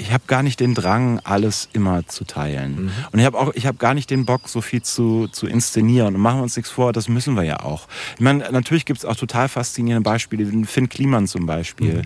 ich 0.01 0.11
habe 0.11 0.23
gar 0.25 0.41
nicht 0.41 0.59
den 0.59 0.73
Drang, 0.73 1.19
alles 1.23 1.69
immer 1.73 2.07
zu 2.07 2.25
teilen. 2.25 2.85
Mhm. 2.85 2.91
Und 3.11 3.19
ich 3.19 3.25
habe 3.25 3.37
auch, 3.37 3.53
ich 3.53 3.67
habe 3.67 3.77
gar 3.77 3.93
nicht 3.93 4.09
den 4.09 4.25
Bock, 4.25 4.49
so 4.49 4.59
viel 4.59 4.81
zu, 4.81 5.27
zu 5.31 5.45
inszenieren. 5.45 6.15
Und 6.15 6.21
machen 6.21 6.39
wir 6.39 6.43
uns 6.43 6.55
nichts 6.55 6.71
vor, 6.71 6.91
das 6.91 7.07
müssen 7.07 7.35
wir 7.35 7.43
ja 7.43 7.59
auch. 7.59 7.87
Ich 8.15 8.21
meine, 8.21 8.51
natürlich 8.51 8.85
gibt 8.85 8.99
es 8.99 9.05
auch 9.05 9.15
total 9.15 9.47
faszinierende 9.47 10.03
Beispiele, 10.03 10.51
wie 10.51 10.65
Finn 10.65 10.89
Kliman 10.89 11.27
zum 11.27 11.45
Beispiel, 11.45 11.99
mhm. 11.99 12.01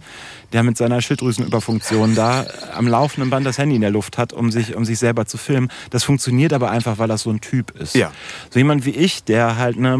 der 0.51 0.63
mit 0.63 0.77
seiner 0.77 1.01
Schilddrüsenüberfunktion 1.01 2.15
da 2.15 2.45
am 2.73 2.87
laufenden 2.87 3.29
Band 3.29 3.45
das 3.45 3.57
Handy 3.57 3.75
in 3.75 3.81
der 3.81 3.91
Luft 3.91 4.17
hat, 4.17 4.33
um 4.33 4.51
sich, 4.51 4.75
um 4.75 4.83
sich 4.83 4.99
selber 4.99 5.25
zu 5.25 5.37
filmen. 5.37 5.71
Das 5.89 6.03
funktioniert 6.03 6.51
aber 6.51 6.69
einfach, 6.69 6.97
weil 6.97 7.07
das 7.07 7.21
so 7.21 7.29
ein 7.29 7.39
Typ 7.39 7.71
ist. 7.71 7.95
Ja. 7.95 8.11
So 8.49 8.59
jemand 8.59 8.85
wie 8.85 8.91
ich, 8.91 9.23
der 9.23 9.57
halt, 9.57 9.77
ne, 9.77 9.97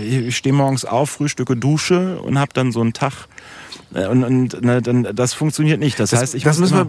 ich 0.00 0.36
stehe 0.36 0.54
morgens 0.54 0.86
auf, 0.86 1.10
frühstücke, 1.10 1.54
dusche 1.54 2.18
und 2.20 2.38
habe 2.38 2.52
dann 2.54 2.72
so 2.72 2.80
einen 2.80 2.94
Tag 2.94 3.28
äh, 3.94 4.06
und, 4.06 4.24
und 4.24 4.58
dann, 4.62 5.08
das 5.14 5.34
funktioniert 5.34 5.80
nicht. 5.80 5.98
Das, 6.00 6.10
das 6.10 6.20
heißt, 6.20 6.34
ich 6.34 6.44
das 6.44 6.58
muss 6.58 6.72
wir, 6.72 6.84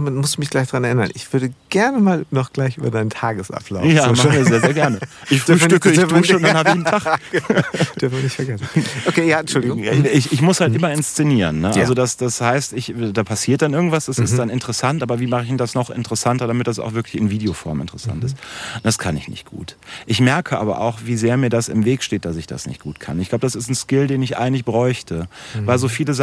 muss 0.00 0.38
mich 0.38 0.50
gleich 0.50 0.68
daran 0.68 0.84
erinnern. 0.84 1.10
Ich 1.14 1.32
würde 1.32 1.52
gerne 1.68 2.00
mal 2.00 2.24
noch 2.30 2.52
gleich 2.52 2.78
über 2.78 2.90
deinen 2.90 3.10
Tagesablauf. 3.10 3.84
Ja, 3.84 4.14
so 4.14 4.22
machen 4.22 4.32
wir 4.32 4.44
sehr, 4.44 4.60
sehr 4.60 4.74
gerne. 4.74 4.98
Ich 5.28 5.42
frühstücke, 5.42 5.90
ich 5.90 6.00
dusche 6.00 6.36
und 6.36 6.42
dann 6.42 6.56
habe 6.56 6.70
ich 6.70 6.74
einen 6.74 6.84
Tag. 6.84 7.20
Dürfen 8.00 8.16
wir 8.16 8.22
nicht 8.22 8.34
vergessen. 8.34 8.66
Okay, 9.06 9.28
ja, 9.28 9.40
Entschuldigung. 9.40 9.82
Ich, 9.82 10.32
ich 10.32 10.42
muss 10.42 10.60
halt 10.60 10.74
immer 10.74 10.92
inszenieren. 10.92 11.60
Ne? 11.60 11.72
Ja. 11.74 11.82
Also 11.82 11.94
das, 11.94 12.16
das 12.16 12.40
heißt, 12.40 12.72
ich, 12.72 12.94
da 13.12 13.24
passiert 13.24 13.62
dann 13.62 13.74
irgendwas, 13.74 14.06
das 14.06 14.18
mhm. 14.18 14.24
ist 14.24 14.38
dann 14.38 14.50
interessant, 14.50 15.02
aber 15.02 15.20
wie 15.20 15.26
mache 15.26 15.44
ich 15.44 15.56
das 15.56 15.74
noch 15.74 15.90
interessanter, 15.90 16.46
damit 16.46 16.66
das 16.66 16.78
auch 16.78 16.94
wirklich 16.94 17.20
in 17.20 17.30
Videoform 17.30 17.80
interessant 17.80 18.20
mhm. 18.20 18.26
ist? 18.26 18.36
Das 18.82 18.98
kann 18.98 19.16
ich 19.16 19.28
nicht 19.28 19.46
gut. 19.46 19.76
Ich 20.06 20.20
merke 20.20 20.58
aber 20.58 20.80
auch, 20.80 21.00
wie 21.04 21.16
sehr 21.16 21.36
mir 21.36 21.50
das 21.50 21.68
im 21.68 21.84
Weg 21.84 22.02
steht, 22.02 22.24
dass 22.24 22.36
ich 22.36 22.46
das 22.46 22.66
nicht 22.66 22.80
gut 22.80 23.00
kann. 23.00 23.20
Ich 23.20 23.28
glaube, 23.28 23.42
das 23.42 23.54
ist 23.54 23.68
ein 23.68 23.74
Skill, 23.74 24.06
den 24.06 24.22
ich 24.22 24.38
eigentlich 24.38 24.64
bräuchte, 24.64 25.28
mhm. 25.54 25.66
weil 25.66 25.78
so 25.78 25.88
viele 25.88 26.14
Sachen, 26.14 26.21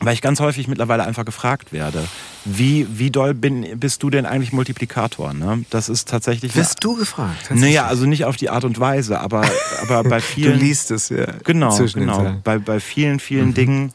weil 0.00 0.12
ich 0.14 0.20
ganz 0.20 0.40
häufig 0.40 0.68
mittlerweile 0.68 1.04
einfach 1.04 1.24
gefragt 1.24 1.72
werde, 1.72 2.06
wie, 2.44 2.86
wie 2.90 3.10
doll 3.10 3.34
bin, 3.34 3.78
bist 3.80 4.02
du 4.02 4.10
denn 4.10 4.26
eigentlich 4.26 4.52
Multiplikator? 4.52 5.32
Ne? 5.32 5.64
Das 5.70 5.88
ist 5.88 6.08
tatsächlich. 6.08 6.54
Wirst 6.54 6.84
du 6.84 6.96
gefragt? 6.96 7.50
Naja, 7.50 7.86
also 7.86 8.06
nicht 8.06 8.24
auf 8.24 8.36
die 8.36 8.50
Art 8.50 8.64
und 8.64 8.78
Weise, 8.78 9.18
aber, 9.20 9.44
aber 9.82 10.04
bei 10.04 10.20
vielen. 10.20 10.58
du 10.58 10.64
liest 10.64 10.90
es, 10.90 11.08
ja. 11.08 11.26
Genau, 11.44 11.76
genau. 11.78 12.36
Bei, 12.44 12.58
bei 12.58 12.78
vielen, 12.78 13.20
vielen 13.20 13.48
mhm. 13.48 13.54
Dingen. 13.54 13.92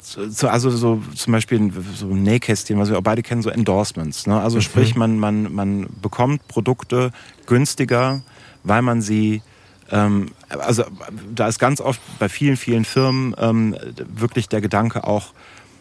So, 0.00 0.48
also 0.48 0.70
so 0.70 1.02
zum 1.14 1.32
Beispiel 1.32 1.70
so 1.94 2.06
ein 2.06 2.22
Nähkästchen, 2.22 2.78
was 2.78 2.88
wir 2.88 2.98
auch 2.98 3.02
beide 3.02 3.22
kennen, 3.22 3.42
so 3.42 3.50
Endorsements. 3.50 4.26
Ne? 4.26 4.40
Also 4.40 4.56
mhm. 4.56 4.62
sprich, 4.62 4.94
man, 4.94 5.18
man, 5.18 5.52
man 5.52 5.86
bekommt 6.00 6.46
Produkte 6.48 7.10
günstiger, 7.46 8.22
weil 8.64 8.82
man 8.82 9.02
sie 9.02 9.42
ähm, 9.92 10.30
also 10.48 10.84
da 11.34 11.46
ist 11.46 11.58
ganz 11.58 11.80
oft 11.80 12.00
bei 12.18 12.28
vielen, 12.28 12.56
vielen 12.56 12.84
Firmen 12.84 13.34
ähm, 13.38 13.76
wirklich 14.14 14.48
der 14.48 14.60
Gedanke 14.60 15.04
auch, 15.04 15.32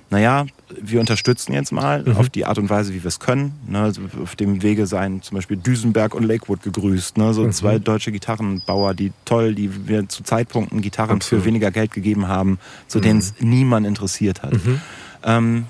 naja, 0.09 0.45
wir 0.81 0.99
unterstützen 0.99 1.53
jetzt 1.53 1.71
mal 1.71 2.03
mhm. 2.03 2.17
auf 2.17 2.29
die 2.29 2.45
Art 2.45 2.57
und 2.57 2.69
Weise, 2.69 2.93
wie 2.93 3.01
wir 3.01 3.07
es 3.07 3.21
können. 3.21 3.53
Ne, 3.67 3.79
also 3.79 4.01
auf 4.21 4.35
dem 4.35 4.61
Wege 4.61 4.85
seien 4.85 5.21
zum 5.21 5.35
Beispiel 5.35 5.55
Düsenberg 5.55 6.13
und 6.13 6.23
Lakewood 6.23 6.61
gegrüßt. 6.61 7.17
Ne, 7.17 7.33
so 7.33 7.43
mhm. 7.43 7.53
zwei 7.53 7.79
deutsche 7.79 8.11
Gitarrenbauer, 8.11 8.93
die 8.93 9.13
toll, 9.23 9.55
die 9.55 9.87
wir 9.87 10.09
zu 10.09 10.23
Zeitpunkten 10.23 10.81
Gitarren 10.81 11.15
Absolut. 11.15 11.43
für 11.43 11.47
weniger 11.47 11.71
Geld 11.71 11.93
gegeben 11.93 12.27
haben, 12.27 12.59
zu 12.87 12.97
mhm. 12.97 13.03
denen 13.03 13.19
es 13.19 13.35
niemand 13.39 13.87
interessiert 13.87 14.43
hat. 14.43 14.53
Mhm. 14.53 14.81
Ähm, 15.23 15.65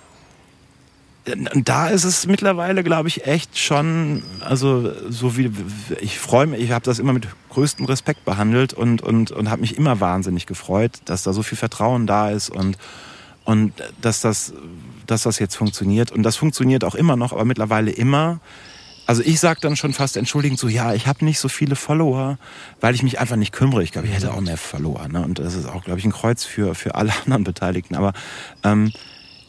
da 1.55 1.87
ist 1.87 2.03
es 2.03 2.27
mittlerweile, 2.27 2.83
glaube 2.83 3.07
ich, 3.07 3.25
echt 3.25 3.57
schon, 3.57 4.23
also 4.41 4.91
so 5.09 5.37
wie 5.37 5.51
ich 5.99 6.19
freue 6.19 6.47
mich, 6.47 6.61
ich 6.61 6.71
habe 6.71 6.85
das 6.85 6.99
immer 6.99 7.13
mit 7.13 7.27
größtem 7.49 7.85
Respekt 7.85 8.25
behandelt 8.25 8.73
und 8.73 9.01
und 9.01 9.31
und 9.31 9.49
habe 9.49 9.61
mich 9.61 9.77
immer 9.77 9.99
wahnsinnig 9.99 10.45
gefreut, 10.45 10.99
dass 11.05 11.23
da 11.23 11.33
so 11.33 11.43
viel 11.43 11.57
Vertrauen 11.57 12.07
da 12.07 12.29
ist 12.29 12.49
und 12.49 12.77
und 13.43 13.73
dass 14.01 14.21
das 14.21 14.53
dass 15.07 15.23
das 15.23 15.39
jetzt 15.39 15.55
funktioniert 15.55 16.11
und 16.11 16.23
das 16.23 16.35
funktioniert 16.35 16.83
auch 16.83 16.95
immer 16.95 17.15
noch, 17.15 17.33
aber 17.33 17.45
mittlerweile 17.45 17.91
immer 17.91 18.39
also 19.07 19.23
ich 19.25 19.39
sage 19.39 19.59
dann 19.61 19.75
schon 19.75 19.93
fast 19.93 20.15
entschuldigend 20.15 20.57
so, 20.57 20.69
ja, 20.69 20.93
ich 20.93 21.05
habe 21.05 21.25
nicht 21.25 21.39
so 21.39 21.49
viele 21.49 21.75
Follower, 21.75 22.37
weil 22.79 22.95
ich 22.95 23.03
mich 23.03 23.19
einfach 23.19 23.35
nicht 23.35 23.51
kümmere. 23.51 23.83
Ich 23.83 23.91
glaube, 23.91 24.07
ich 24.07 24.13
hätte 24.13 24.33
auch 24.33 24.39
mehr 24.39 24.55
Follower. 24.55 25.05
Ne? 25.09 25.21
Und 25.21 25.39
das 25.39 25.55
ist 25.55 25.65
auch, 25.65 25.83
glaube 25.83 25.99
ich, 25.99 26.05
ein 26.05 26.13
Kreuz 26.13 26.45
für, 26.45 26.75
für 26.75 26.95
alle 26.95 27.11
anderen 27.25 27.43
Beteiligten. 27.43 27.95
Aber 27.95 28.13
ähm, 28.63 28.93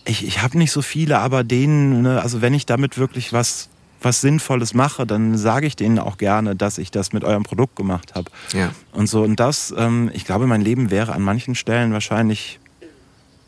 ich, 0.04 0.26
ich 0.26 0.42
habe 0.42 0.58
nicht 0.58 0.72
so 0.72 0.82
viele, 0.82 1.18
aber 1.18 1.44
denen, 1.44 2.02
ne, 2.02 2.20
also 2.20 2.40
wenn 2.40 2.54
ich 2.54 2.66
damit 2.66 2.98
wirklich 2.98 3.32
was 3.32 3.68
was 4.04 4.20
Sinnvolles 4.20 4.74
mache, 4.74 5.06
dann 5.06 5.36
sage 5.36 5.66
ich 5.66 5.76
denen 5.76 5.98
auch 5.98 6.18
gerne, 6.18 6.56
dass 6.56 6.78
ich 6.78 6.90
das 6.90 7.12
mit 7.12 7.24
eurem 7.24 7.42
Produkt 7.42 7.76
gemacht 7.76 8.14
habe. 8.14 8.30
Ja. 8.52 8.72
Und 8.92 9.08
so, 9.08 9.22
und 9.22 9.38
das, 9.38 9.72
ähm, 9.76 10.10
ich 10.12 10.24
glaube, 10.24 10.46
mein 10.46 10.60
Leben 10.60 10.90
wäre 10.90 11.12
an 11.12 11.22
manchen 11.22 11.54
Stellen 11.54 11.92
wahrscheinlich, 11.92 12.58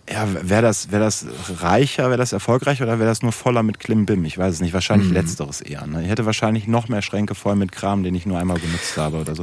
ja, 0.09 0.29
wäre 0.43 0.63
das, 0.63 0.91
wär 0.91 1.01
das 1.01 1.27
reicher, 1.61 2.05
wäre 2.05 2.19
das 2.19 2.33
erfolgreicher 2.33 2.85
oder 2.85 2.99
wäre 2.99 3.09
das 3.09 3.23
nur 3.23 3.33
voller 3.33 3.63
mit 3.63 3.81
Klimbim? 3.81 4.25
Ich 4.27 4.37
weiß 4.37 4.55
es 4.55 4.61
nicht. 4.61 4.75
Wahrscheinlich 4.75 5.09
mhm. 5.09 5.15
letzteres 5.15 5.61
eher. 5.61 5.87
Ne? 5.87 6.03
Ich 6.03 6.09
hätte 6.11 6.27
wahrscheinlich 6.27 6.67
noch 6.67 6.89
mehr 6.89 7.01
Schränke 7.01 7.35
voll 7.35 7.57
mit 7.57 7.73
Kram, 7.73 8.03
den 8.03 8.15
ich 8.15 8.27
nur 8.27 8.39
einmal 8.39 8.59
benutzt 8.59 8.97
habe 8.99 9.19
oder 9.19 9.35
so. 9.35 9.43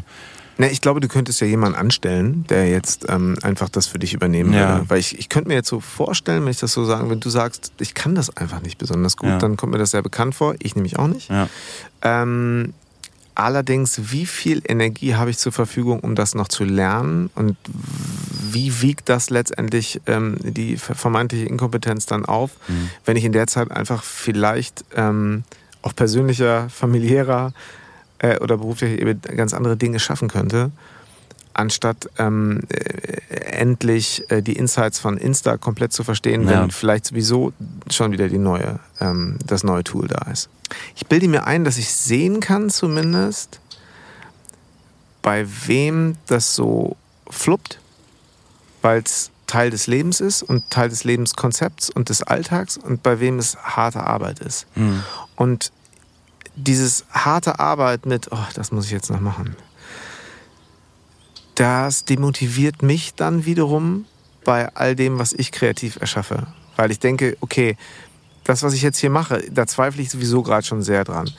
Na, 0.62 0.70
ich 0.70 0.80
glaube, 0.80 1.00
du 1.00 1.08
könntest 1.08 1.42
ja 1.42 1.48
jemanden 1.48 1.76
anstellen, 1.76 2.46
der 2.48 2.70
jetzt 2.70 3.08
ähm, 3.10 3.36
einfach 3.42 3.68
das 3.68 3.88
für 3.88 3.98
dich 3.98 4.14
übernehmen 4.14 4.54
ja. 4.54 4.76
würde. 4.76 4.90
Weil 4.92 5.00
ich, 5.00 5.18
ich 5.18 5.28
könnte 5.28 5.48
mir 5.48 5.56
jetzt 5.56 5.70
so 5.70 5.80
vorstellen, 5.80 6.44
wenn 6.44 6.52
ich 6.52 6.60
das 6.60 6.72
so 6.72 6.86
sagen, 6.86 7.10
wenn 7.10 7.20
du 7.20 7.32
sagst, 7.32 7.72
ich 7.80 7.96
kann 7.96 8.14
das 8.14 8.38
einfach 8.38 8.62
nicht 8.62 8.78
besonders 8.78 9.18
gut, 9.18 9.30
ja. 9.30 9.38
dann 9.40 9.58
kommt 9.58 9.72
mir 9.72 9.80
das 9.80 9.90
sehr 9.90 10.04
bekannt 10.04 10.36
vor. 10.36 10.54
Ich 10.60 10.76
nämlich 10.76 11.00
auch 11.00 11.08
nicht. 11.08 11.32
Ja. 11.32 11.50
Ähm, 12.04 12.76
allerdings, 13.34 14.12
wie 14.12 14.28
viel 14.28 14.62
Energie 14.68 15.16
habe 15.16 15.32
ich 15.32 15.40
zur 15.40 15.52
Verfügung, 15.52 16.00
um 16.02 16.14
das 16.14 16.36
noch 16.36 16.48
zu 16.48 16.64
lernen? 16.64 17.32
Und 17.34 17.58
wie 18.52 18.84
wiegt 18.84 19.10
das 19.10 19.32
letztendlich 19.32 20.00
ähm, 20.06 20.38
die 20.44 20.78
vermeintliche 20.78 21.46
Inkompetenz 21.46 22.06
dann 22.06 22.24
auf, 22.24 22.52
mhm. 22.68 22.92
wenn 23.06 23.18
ich 23.18 23.26
in 23.26 23.32
der 23.32 23.48
Zeit 23.48 23.72
einfach 23.72 24.04
vielleicht 24.04 24.86
ähm, 24.96 25.44
auf 25.82 25.96
persönlicher, 25.96 26.70
familiärer 26.70 27.52
äh, 28.22 28.38
oder 28.40 28.58
beruflich 28.58 29.00
eben 29.00 29.20
ganz 29.36 29.54
andere 29.54 29.76
Dinge 29.78 30.00
schaffen 30.00 30.30
könnte, 30.30 30.72
anstatt 31.54 32.10
ähm, 32.18 32.62
äh, 32.70 33.36
endlich 33.52 34.30
äh, 34.30 34.42
die 34.42 34.54
Insights 34.54 35.00
von 35.00 35.18
Insta 35.18 35.58
komplett 35.58 35.92
zu 35.92 36.04
verstehen, 36.04 36.48
ja. 36.48 36.62
wenn 36.62 36.72
vielleicht 36.72 37.06
sowieso 37.06 37.52
schon 37.90 38.12
wieder 38.12 38.30
die 38.30 38.38
neue, 38.38 38.80
ähm, 39.00 39.38
das 39.46 39.64
neue 39.64 39.84
Tool 39.84 40.08
da 40.08 40.32
ist. 40.32 40.50
Ich 40.96 41.08
bilde 41.08 41.28
mir 41.28 41.46
ein, 41.46 41.66
dass 41.66 41.78
ich 41.78 41.92
sehen 41.92 42.40
kann 42.40 42.70
zumindest, 42.70 43.60
bei 45.22 45.46
wem 45.66 46.16
das 46.28 46.56
so 46.56 46.96
fluppt, 47.30 47.80
weil 48.82 49.02
es 49.02 49.32
Teil 49.48 49.70
des 49.70 49.88
Lebens 49.88 50.22
ist 50.22 50.44
und 50.44 50.70
Teil 50.70 50.90
des 50.90 51.04
Lebenskonzepts 51.04 51.90
und 51.90 52.10
des 52.10 52.24
Alltags 52.24 52.78
und 52.78 53.04
bei 53.04 53.20
wem 53.20 53.38
es 53.38 53.58
harte 53.58 54.02
Arbeit 54.02 54.40
ist. 54.40 54.66
Mhm. 54.76 55.04
Und 55.36 55.72
dieses 56.56 57.06
harte 57.12 57.60
Arbeit 57.60 58.06
mit, 58.06 58.32
oh, 58.32 58.48
das 58.56 58.72
muss 58.72 58.86
ich 58.86 58.92
jetzt 58.92 59.10
noch 59.10 59.22
machen, 59.22 59.56
das 61.56 62.06
demotiviert 62.06 62.82
mich 62.82 63.14
dann 63.16 63.46
wiederum 63.46 64.06
bei 64.44 64.74
all 64.76 64.96
dem, 64.96 65.20
was 65.20 65.34
ich 65.34 65.52
kreativ 65.52 65.98
erschaffe. 65.98 66.48
Weil 66.76 66.92
ich 66.92 67.00
denke, 67.00 67.38
okay, 67.42 67.78
das, 68.44 68.64
was 68.64 68.74
ich 68.74 68.82
jetzt 68.82 68.98
hier 68.98 69.10
mache, 69.10 69.44
da 69.52 69.68
zweifle 69.68 70.02
ich 70.02 70.10
sowieso 70.10 70.42
gerade 70.42 70.66
schon 70.66 70.82
sehr 70.82 71.04
dran. 71.04 71.30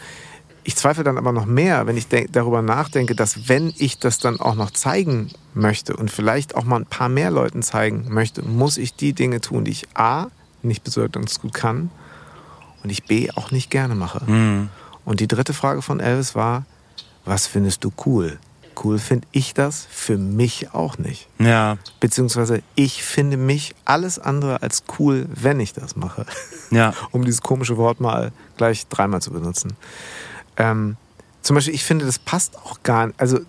Ich 0.64 0.76
zweifle 0.76 1.02
dann 1.02 1.18
aber 1.18 1.32
noch 1.32 1.46
mehr, 1.46 1.86
wenn 1.88 1.96
ich 1.96 2.06
darüber 2.30 2.62
nachdenke, 2.62 3.16
dass 3.16 3.48
wenn 3.48 3.72
ich 3.76 3.98
das 3.98 4.18
dann 4.18 4.38
auch 4.38 4.54
noch 4.54 4.70
zeigen 4.70 5.30
möchte 5.54 5.96
und 5.96 6.10
vielleicht 6.10 6.54
auch 6.54 6.62
mal 6.62 6.76
ein 6.76 6.86
paar 6.86 7.08
mehr 7.08 7.32
Leuten 7.32 7.62
zeigen 7.62 8.06
möchte, 8.08 8.42
muss 8.42 8.76
ich 8.76 8.94
die 8.94 9.12
Dinge 9.12 9.40
tun, 9.40 9.64
die 9.64 9.72
ich 9.72 9.88
A, 9.94 10.28
nicht 10.62 10.84
besonders 10.84 11.40
gut 11.40 11.54
kann 11.54 11.90
und 12.84 12.90
ich 12.90 13.04
B, 13.04 13.30
auch 13.32 13.50
nicht 13.50 13.70
gerne 13.70 13.96
mache. 13.96 14.22
Mhm. 14.30 14.68
Und 15.04 15.20
die 15.20 15.28
dritte 15.28 15.52
Frage 15.52 15.82
von 15.82 16.00
Elvis 16.00 16.34
war, 16.34 16.64
was 17.24 17.46
findest 17.46 17.84
du 17.84 17.92
cool? 18.06 18.38
Cool 18.82 18.98
finde 18.98 19.26
ich 19.32 19.54
das 19.54 19.86
für 19.90 20.16
mich 20.16 20.72
auch 20.74 20.98
nicht. 20.98 21.28
Ja. 21.38 21.76
Beziehungsweise 22.00 22.62
ich 22.74 23.04
finde 23.04 23.36
mich 23.36 23.74
alles 23.84 24.18
andere 24.18 24.62
als 24.62 24.84
cool, 24.98 25.26
wenn 25.34 25.60
ich 25.60 25.72
das 25.72 25.94
mache. 25.94 26.26
Ja. 26.70 26.94
um 27.10 27.24
dieses 27.24 27.42
komische 27.42 27.76
Wort 27.76 28.00
mal 28.00 28.32
gleich 28.56 28.86
dreimal 28.86 29.20
zu 29.20 29.30
benutzen. 29.30 29.74
Ähm, 30.56 30.96
zum 31.42 31.54
Beispiel, 31.54 31.74
ich 31.74 31.84
finde, 31.84 32.06
das 32.06 32.18
passt 32.18 32.56
auch 32.56 32.82
gar 32.82 33.08
nicht. 33.08 33.20
Also 33.20 33.40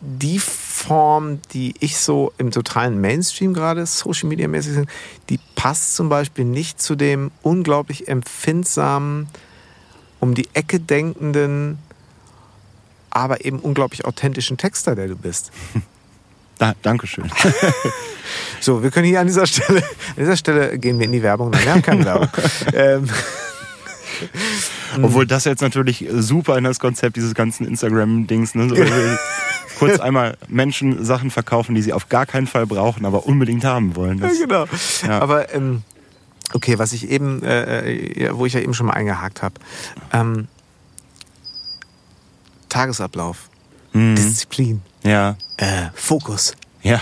die 0.00 0.38
Form, 0.38 1.40
die 1.52 1.74
ich 1.80 1.98
so 1.98 2.32
im 2.38 2.50
totalen 2.50 3.00
Mainstream 3.00 3.54
gerade 3.54 3.84
Social 3.86 4.28
Media 4.28 4.48
mäßig 4.48 4.72
sind, 4.72 4.90
die 5.28 5.38
passt 5.54 5.94
zum 5.94 6.08
Beispiel 6.08 6.44
nicht 6.44 6.80
zu 6.80 6.96
dem 6.96 7.30
unglaublich 7.42 8.08
empfindsamen 8.08 9.28
um 10.20 10.34
die 10.34 10.48
Ecke 10.52 10.78
denkenden, 10.78 11.78
aber 13.10 13.44
eben 13.44 13.58
unglaublich 13.58 14.04
authentischen 14.04 14.56
Texter, 14.56 14.94
der 14.94 15.08
du 15.08 15.16
bist. 15.16 15.50
Da, 16.58 16.74
Dankeschön. 16.82 17.24
so, 18.60 18.82
wir 18.82 18.90
können 18.90 19.06
hier 19.06 19.20
an 19.20 19.26
dieser 19.26 19.46
Stelle, 19.46 19.78
an 19.78 20.16
dieser 20.18 20.36
Stelle 20.36 20.78
gehen 20.78 20.98
wir 20.98 21.06
in 21.06 21.12
die 21.12 21.22
Werbung. 21.22 21.48
Nein, 21.48 21.64
wir 21.64 21.72
haben 21.72 21.80
keine 21.80 22.04
Werbung. 22.04 22.28
ähm, 22.74 23.08
Obwohl 25.00 25.26
das 25.26 25.46
jetzt 25.46 25.62
natürlich 25.62 26.06
super 26.12 26.58
in 26.58 26.64
das 26.64 26.78
Konzept 26.78 27.16
dieses 27.16 27.32
ganzen 27.32 27.66
Instagram-Dings, 27.66 28.54
ne? 28.56 28.68
So, 28.68 28.76
kurz 29.78 30.00
einmal 30.00 30.36
Menschen 30.48 31.02
Sachen 31.02 31.30
verkaufen, 31.30 31.74
die 31.74 31.80
sie 31.80 31.94
auf 31.94 32.10
gar 32.10 32.26
keinen 32.26 32.46
Fall 32.46 32.66
brauchen, 32.66 33.06
aber 33.06 33.24
unbedingt 33.24 33.64
haben 33.64 33.96
wollen. 33.96 34.20
Das, 34.20 34.38
ja, 34.38 34.44
genau. 34.44 34.66
Ja. 35.06 35.18
Aber 35.20 35.54
ähm, 35.54 35.82
Okay, 36.52 36.78
was 36.78 36.92
ich 36.92 37.08
eben, 37.08 37.42
äh, 37.42 37.92
äh 37.92 38.36
wo 38.36 38.46
ich 38.46 38.54
ja 38.54 38.60
eben 38.60 38.74
schon 38.74 38.86
mal 38.86 38.94
eingehakt 38.94 39.42
habe. 39.42 39.54
Ähm, 40.12 40.48
Tagesablauf, 42.68 43.50
mhm. 43.92 44.16
Disziplin, 44.16 44.82
ja. 45.02 45.36
Äh, 45.56 45.88
Fokus. 45.94 46.54
Ja. 46.82 47.00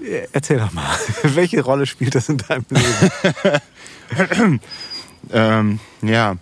Äh, 0.00 0.28
erzähl 0.32 0.58
doch 0.58 0.72
mal, 0.72 0.96
welche 1.22 1.62
Rolle 1.62 1.86
spielt 1.86 2.14
das 2.14 2.28
in 2.28 2.38
deinem 2.38 2.64
Leben? 2.70 4.60
ähm, 5.30 5.80
ja. 6.02 6.36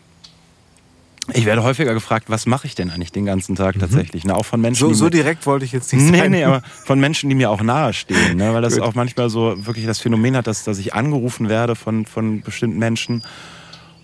Ich 1.34 1.44
werde 1.44 1.62
häufiger 1.62 1.94
gefragt, 1.94 2.26
was 2.28 2.46
mache 2.46 2.66
ich 2.66 2.74
denn 2.74 2.90
eigentlich 2.90 3.12
den 3.12 3.24
ganzen 3.24 3.54
Tag 3.54 3.76
mhm. 3.76 3.80
tatsächlich? 3.80 4.24
Ne? 4.24 4.34
Auch 4.34 4.44
von 4.44 4.60
Menschen. 4.60 4.88
So, 4.88 4.94
so 4.94 5.08
direkt 5.08 5.46
wollte 5.46 5.64
ich 5.64 5.72
jetzt 5.72 5.92
nicht 5.92 6.04
sagen. 6.04 6.16
Nee, 6.16 6.28
nee, 6.28 6.44
aber 6.44 6.62
von 6.84 7.00
Menschen, 7.00 7.28
die 7.28 7.34
mir 7.34 7.50
auch 7.50 7.62
nahestehen. 7.62 8.36
Ne? 8.36 8.52
Weil 8.52 8.62
das 8.62 8.78
auch 8.78 8.94
manchmal 8.94 9.30
so 9.30 9.54
wirklich 9.66 9.86
das 9.86 9.98
Phänomen 9.98 10.36
hat, 10.36 10.46
dass, 10.46 10.64
dass 10.64 10.78
ich 10.78 10.94
angerufen 10.94 11.48
werde 11.48 11.74
von, 11.74 12.06
von 12.06 12.42
bestimmten 12.42 12.78
Menschen 12.78 13.22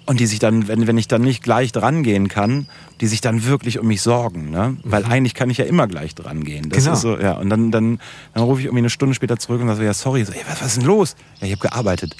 und 0.08 0.20
die 0.20 0.26
sich 0.26 0.38
dann, 0.38 0.68
wenn, 0.68 0.86
wenn 0.86 0.96
ich 0.96 1.06
dann 1.06 1.20
nicht 1.20 1.42
gleich 1.42 1.70
dran 1.70 2.02
gehen 2.02 2.28
kann, 2.28 2.66
die 3.02 3.06
sich 3.06 3.20
dann 3.20 3.44
wirklich 3.44 3.78
um 3.78 3.86
mich 3.86 4.00
sorgen. 4.00 4.50
Ne? 4.50 4.78
Weil 4.82 5.04
mhm. 5.04 5.10
eigentlich 5.10 5.34
kann 5.34 5.50
ich 5.50 5.58
ja 5.58 5.66
immer 5.66 5.86
gleich 5.86 6.14
dran 6.14 6.44
gehen. 6.44 6.70
Das 6.70 6.84
genau. 6.84 6.94
ist 6.94 7.02
so, 7.02 7.18
ja. 7.18 7.32
Und 7.32 7.50
dann, 7.50 7.70
dann, 7.70 8.00
dann 8.32 8.42
rufe 8.42 8.60
ich 8.60 8.66
irgendwie 8.66 8.80
eine 8.80 8.90
Stunde 8.90 9.14
später 9.14 9.36
zurück 9.38 9.60
und 9.60 9.68
sage, 9.68 9.84
ja, 9.84 9.92
sorry. 9.92 10.24
So, 10.24 10.32
ey, 10.32 10.40
was, 10.48 10.62
was 10.62 10.68
ist 10.68 10.76
denn 10.78 10.86
los? 10.86 11.14
Ja, 11.40 11.46
ich 11.46 11.52
habe 11.52 11.60
gearbeitet. 11.60 12.16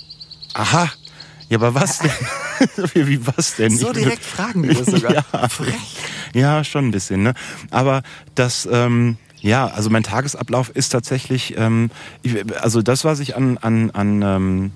Aha, 0.52 0.90
ja, 1.49 1.59
aber 1.59 1.74
was 1.74 1.99
denn? 1.99 2.11
wie, 2.94 3.26
was 3.26 3.57
denn? 3.57 3.76
So 3.76 3.92
direkt 3.92 4.24
fragen 4.24 4.62
die 4.62 4.74
das 4.74 4.86
sogar. 4.86 5.12
ja, 5.32 5.49
Frech. 5.49 5.74
ja, 6.34 6.64
schon 6.64 6.88
ein 6.88 6.90
bisschen. 6.90 7.22
Ne? 7.22 7.34
Aber 7.70 8.03
das, 8.34 8.68
ähm, 8.70 9.16
ja, 9.40 9.66
also 9.66 9.90
mein 9.90 10.03
Tagesablauf 10.03 10.70
ist 10.70 10.90
tatsächlich, 10.90 11.57
ähm, 11.57 11.90
also 12.61 12.82
das, 12.82 13.05
was 13.05 13.20
ich 13.20 13.36
an, 13.36 13.59
an, 13.59 13.90
an 13.92 14.22
ähm, 14.22 14.72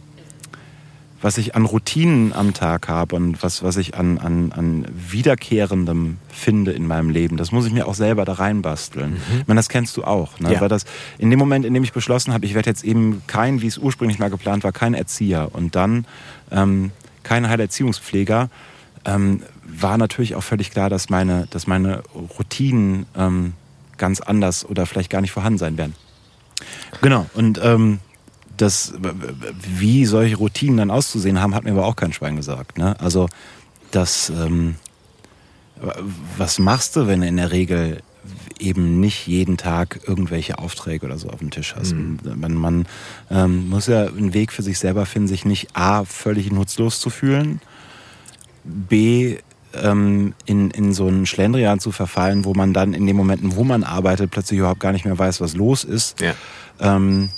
was 1.23 1.39
ich 1.39 1.55
an 1.55 1.65
Routinen 1.65 2.33
am 2.33 2.53
Tag 2.53 2.89
habe 2.89 3.17
und 3.17 3.43
was, 3.43 3.63
was 3.63 3.77
ich 3.77 3.95
an, 3.97 4.19
an, 4.19 4.53
an 4.53 4.87
Wiederkehrendem 4.93 6.19
finde 6.29 6.73
in 6.73 6.87
meinem 6.87 7.11
Leben, 7.11 7.37
das 7.37 7.53
muss 7.53 7.65
ich 7.65 7.73
mir 7.73 7.87
auch 7.87 7.95
selber 7.95 8.25
da 8.25 8.35
reinbasteln. 8.35 9.13
Mhm. 9.13 9.41
Ich 9.41 9.47
meine, 9.47 9.59
das 9.59 9.69
kennst 9.69 9.97
du 9.97 10.05
auch. 10.05 10.41
Ne? 10.41 10.53
Ja. 10.53 10.61
Weil 10.61 10.69
das 10.69 10.85
in 11.19 11.31
dem 11.31 11.39
Moment, 11.39 11.65
in 11.65 11.73
dem 11.73 11.85
ich 11.85 11.93
beschlossen 11.93 12.35
habe, 12.35 12.45
ich 12.45 12.55
werde 12.55 12.69
jetzt 12.69 12.85
eben 12.85 13.23
kein, 13.29 13.63
wie 13.63 13.69
es 13.69 13.79
ursprünglich 13.79 14.19
mal 14.19 14.31
geplant 14.31 14.65
war, 14.65 14.73
kein 14.73 14.95
Erzieher 14.95 15.51
und 15.53 15.77
dann 15.77 16.07
ähm, 16.51 16.91
kein 17.23 17.49
Heilerziehungspfleger, 17.49 18.51
ähm, 19.05 19.43
war 19.65 19.99
natürlich 19.99 20.35
auch 20.35 20.43
völlig 20.43 20.71
klar, 20.71 20.91
dass 20.91 21.09
meine, 21.09 21.47
dass 21.51 21.67
meine 21.67 22.03
Routinen 22.39 23.07
ähm, 23.17 23.55
ganz 23.97 24.21
anders 24.21 24.69
oder 24.69 24.87
vielleicht 24.87 25.11
gar 25.11 25.21
nicht 25.21 25.33
vorhanden 25.33 25.59
sein 25.59 25.79
werden. 25.79 25.95
Genau. 27.01 27.27
Und 27.35 27.61
ähm, 27.63 28.01
das, 28.57 28.95
wie 29.67 30.05
solche 30.05 30.37
Routinen 30.37 30.77
dann 30.77 30.91
auszusehen 30.91 31.41
haben, 31.41 31.55
hat 31.55 31.65
mir 31.65 31.73
aber 31.73 31.87
auch 31.87 31.97
kein 31.97 32.13
Schwein 32.13 32.37
gesagt. 32.37 32.79
Ne? 32.79 32.99
Also 33.01 33.29
das, 33.91 34.31
ähm, 34.31 34.77
was 36.37 36.59
machst 36.59 36.97
du, 36.97 37.07
wenn 37.07 37.23
in 37.23 37.37
der 37.37 37.51
Regel 37.51 38.03
eben 38.59 39.01
nicht 39.01 39.27
jeden 39.27 39.57
Tag 39.57 40.01
irgendwelche 40.07 40.59
Aufträge 40.59 41.07
oder 41.07 41.19
so 41.19 41.29
auf 41.29 41.41
dem 41.41 41.51
Tisch 41.51 41.75
hast. 41.77 41.95
Mhm. 41.95 42.19
Man, 42.37 42.55
man 42.55 42.87
ähm, 43.31 43.69
muss 43.69 43.89
ja 43.89 44.07
einen 44.07 44.35
Weg 44.35 44.53
für 44.53 44.63
sich 44.63 44.79
selber 44.79 45.07
finden, 45.07 45.29
sich 45.29 45.45
nicht 45.45 45.75
A, 45.75 46.05
völlig 46.05 46.53
nutzlos 46.53 47.01
zu 47.01 47.11
fühlen, 47.11 47.61
B, 48.65 49.39
ähm, 49.75 50.35
in, 50.45 50.71
in 50.71 50.93
so 50.93 51.09
einen 51.09 51.27
Schlendrian 51.27 51.81
zu 51.81 51.91
verfallen, 51.93 52.45
wo 52.45 52.55
man 52.55 52.73
dann 52.73 52.95
in 52.95 53.07
den 53.07 53.17
Momenten, 53.17 53.57
wo 53.57 53.65
man 53.65 53.85
arbeitet, 53.85 54.31
plötzlich 54.31 54.59
überhaupt 54.59 54.81
gar 54.81 54.93
nicht 54.93 55.05
mehr 55.05 55.19
weiß, 55.19 55.41
was 55.41 55.55
los 55.55 55.83
ist. 55.85 56.21
Ja. 56.21 56.35
Ähm, 56.79 57.31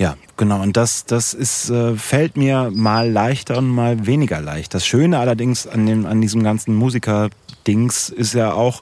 ja, 0.00 0.16
genau. 0.38 0.62
Und 0.62 0.78
das, 0.78 1.04
das 1.04 1.34
ist, 1.34 1.68
äh, 1.68 1.94
fällt 1.94 2.38
mir 2.38 2.70
mal 2.72 3.10
leichter 3.10 3.58
und 3.58 3.68
mal 3.68 4.06
weniger 4.06 4.40
leicht. 4.40 4.72
Das 4.72 4.86
Schöne 4.86 5.18
allerdings 5.18 5.66
an, 5.66 5.84
dem, 5.84 6.06
an 6.06 6.22
diesem 6.22 6.42
ganzen 6.42 6.74
Musiker-Dings 6.74 8.08
ist 8.08 8.32
ja 8.32 8.54
auch, 8.54 8.80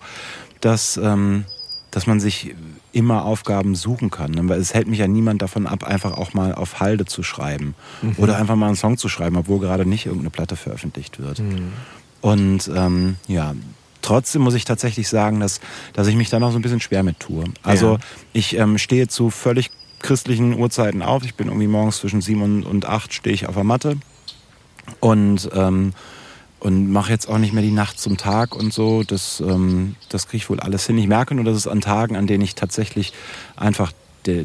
dass, 0.61 0.97
ähm, 0.97 1.45
dass 1.91 2.07
man 2.07 2.21
sich 2.21 2.55
immer 2.93 3.25
Aufgaben 3.25 3.75
suchen 3.75 4.11
kann. 4.11 4.31
Ne? 4.31 4.49
Weil 4.49 4.61
es 4.61 4.75
hält 4.75 4.87
mich 4.87 5.01
ja 5.01 5.09
niemand 5.09 5.43
davon 5.43 5.67
ab, 5.67 5.83
einfach 5.83 6.13
auch 6.13 6.35
mal 6.35 6.55
auf 6.55 6.79
Halde 6.79 7.05
zu 7.05 7.25
schreiben. 7.25 7.75
Mhm. 8.01 8.15
Oder 8.19 8.37
einfach 8.37 8.55
mal 8.55 8.69
einen 8.69 8.77
Song 8.77 8.97
zu 8.97 9.09
schreiben, 9.09 9.37
obwohl 9.39 9.59
gerade 9.59 9.87
nicht 9.87 10.07
irgendeine 10.07 10.31
Platte 10.31 10.55
veröffentlicht 10.55 11.19
wird. 11.19 11.41
Mhm. 11.41 11.73
Und 12.21 12.71
ähm, 12.73 13.17
ja, 13.27 13.57
trotzdem 14.03 14.43
muss 14.43 14.55
ich 14.55 14.65
tatsächlich 14.65 15.09
sagen, 15.09 15.41
dass, 15.41 15.61
dass 15.95 16.07
ich 16.07 16.15
mich 16.15 16.31
da 16.31 16.39
noch 16.39 16.53
so 16.53 16.61
ein 16.61 16.63
bisschen 16.63 16.81
schwer 16.81 17.03
mit 17.03 17.19
tue. 17.19 17.43
Also 17.65 17.95
ja. 17.95 17.99
ich 18.33 18.57
ähm, 18.57 18.79
stehe 18.79 19.09
zu 19.09 19.31
völlig 19.31 19.73
christlichen 20.01 20.59
Uhrzeiten 20.59 21.03
auf. 21.03 21.25
Ich 21.25 21.35
bin 21.35 21.49
irgendwie 21.49 21.67
morgens 21.67 21.99
zwischen 21.99 22.21
sieben 22.21 22.65
und, 22.65 22.87
acht 22.87 23.13
stehe 23.13 23.35
ich 23.35 23.47
auf 23.47 23.55
der 23.55 23.65
Matte 23.65 23.97
und 25.01 25.49
ähm, 25.55 25.93
und 26.61 26.91
mache 26.91 27.13
jetzt 27.13 27.29
auch 27.29 27.39
nicht 27.39 27.53
mehr 27.53 27.63
die 27.63 27.71
Nacht 27.71 28.01
zum 28.01 28.17
Tag 28.17 28.55
und 28.57 28.73
so. 28.73 29.05
Das, 29.05 29.41
ähm, 29.41 29.95
das 30.09 30.27
kriege 30.27 30.39
ich 30.39 30.51
wohl 30.51 30.61
alles 30.61 30.87
hin. 30.87 30.99
Ich 30.99 31.07
merke 31.07 31.35
nur, 31.35 31.45
dass 31.45 31.57
es 31.57 31.69
an 31.69 31.81
Tagen, 31.81 32.17
an 32.17 32.27
denen 32.27 32.43
ich 32.43 32.55
tatsächlich 32.55 33.13
einfach 33.57 33.93
der, 34.27 34.45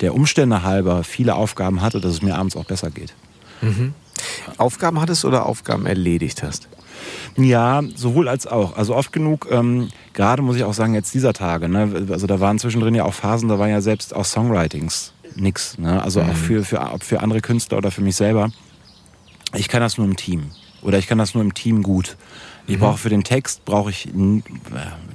der 0.00 0.14
Umstände 0.14 0.62
halber 0.62 1.04
viele 1.04 1.36
Aufgaben 1.36 1.80
hatte, 1.80 2.00
dass 2.00 2.12
es 2.12 2.22
mir 2.22 2.36
abends 2.36 2.56
auch 2.56 2.64
besser 2.64 2.90
geht. 2.90 3.14
Mhm. 3.60 3.94
Aufgaben 4.56 5.00
hattest 5.00 5.24
oder 5.24 5.46
Aufgaben 5.46 5.86
erledigt 5.86 6.42
hast? 6.42 6.68
Ja, 7.36 7.82
sowohl 7.94 8.28
als 8.28 8.46
auch. 8.46 8.76
Also 8.76 8.94
oft 8.94 9.12
genug, 9.12 9.48
ähm, 9.50 9.88
gerade 10.12 10.42
muss 10.42 10.56
ich 10.56 10.64
auch 10.64 10.74
sagen, 10.74 10.94
jetzt 10.94 11.14
dieser 11.14 11.32
Tage. 11.32 11.68
Ne? 11.68 12.06
Also 12.10 12.26
da 12.26 12.40
waren 12.40 12.58
zwischendrin 12.58 12.94
ja 12.94 13.04
auch 13.04 13.14
Phasen, 13.14 13.48
da 13.48 13.58
waren 13.58 13.70
ja 13.70 13.80
selbst 13.80 14.14
auch 14.14 14.24
Songwritings 14.24 15.12
nix. 15.36 15.78
Ne? 15.78 16.02
Also 16.02 16.22
mhm. 16.22 16.30
auch 16.30 16.34
für, 16.34 16.64
für, 16.64 16.98
für 17.00 17.20
andere 17.20 17.40
Künstler 17.40 17.78
oder 17.78 17.90
für 17.90 18.02
mich 18.02 18.16
selber. 18.16 18.50
Ich 19.54 19.68
kann 19.68 19.80
das 19.80 19.98
nur 19.98 20.06
im 20.06 20.16
Team. 20.16 20.50
Oder 20.82 20.98
ich 20.98 21.06
kann 21.06 21.18
das 21.18 21.34
nur 21.34 21.42
im 21.42 21.54
Team 21.54 21.82
gut. 21.82 22.16
Ich 22.66 22.76
mhm. 22.76 22.80
brauche 22.80 22.98
für 22.98 23.08
den 23.08 23.24
Text 23.24 23.64
brauche 23.64 23.90
ich 23.90 24.06
äh, 24.06 24.42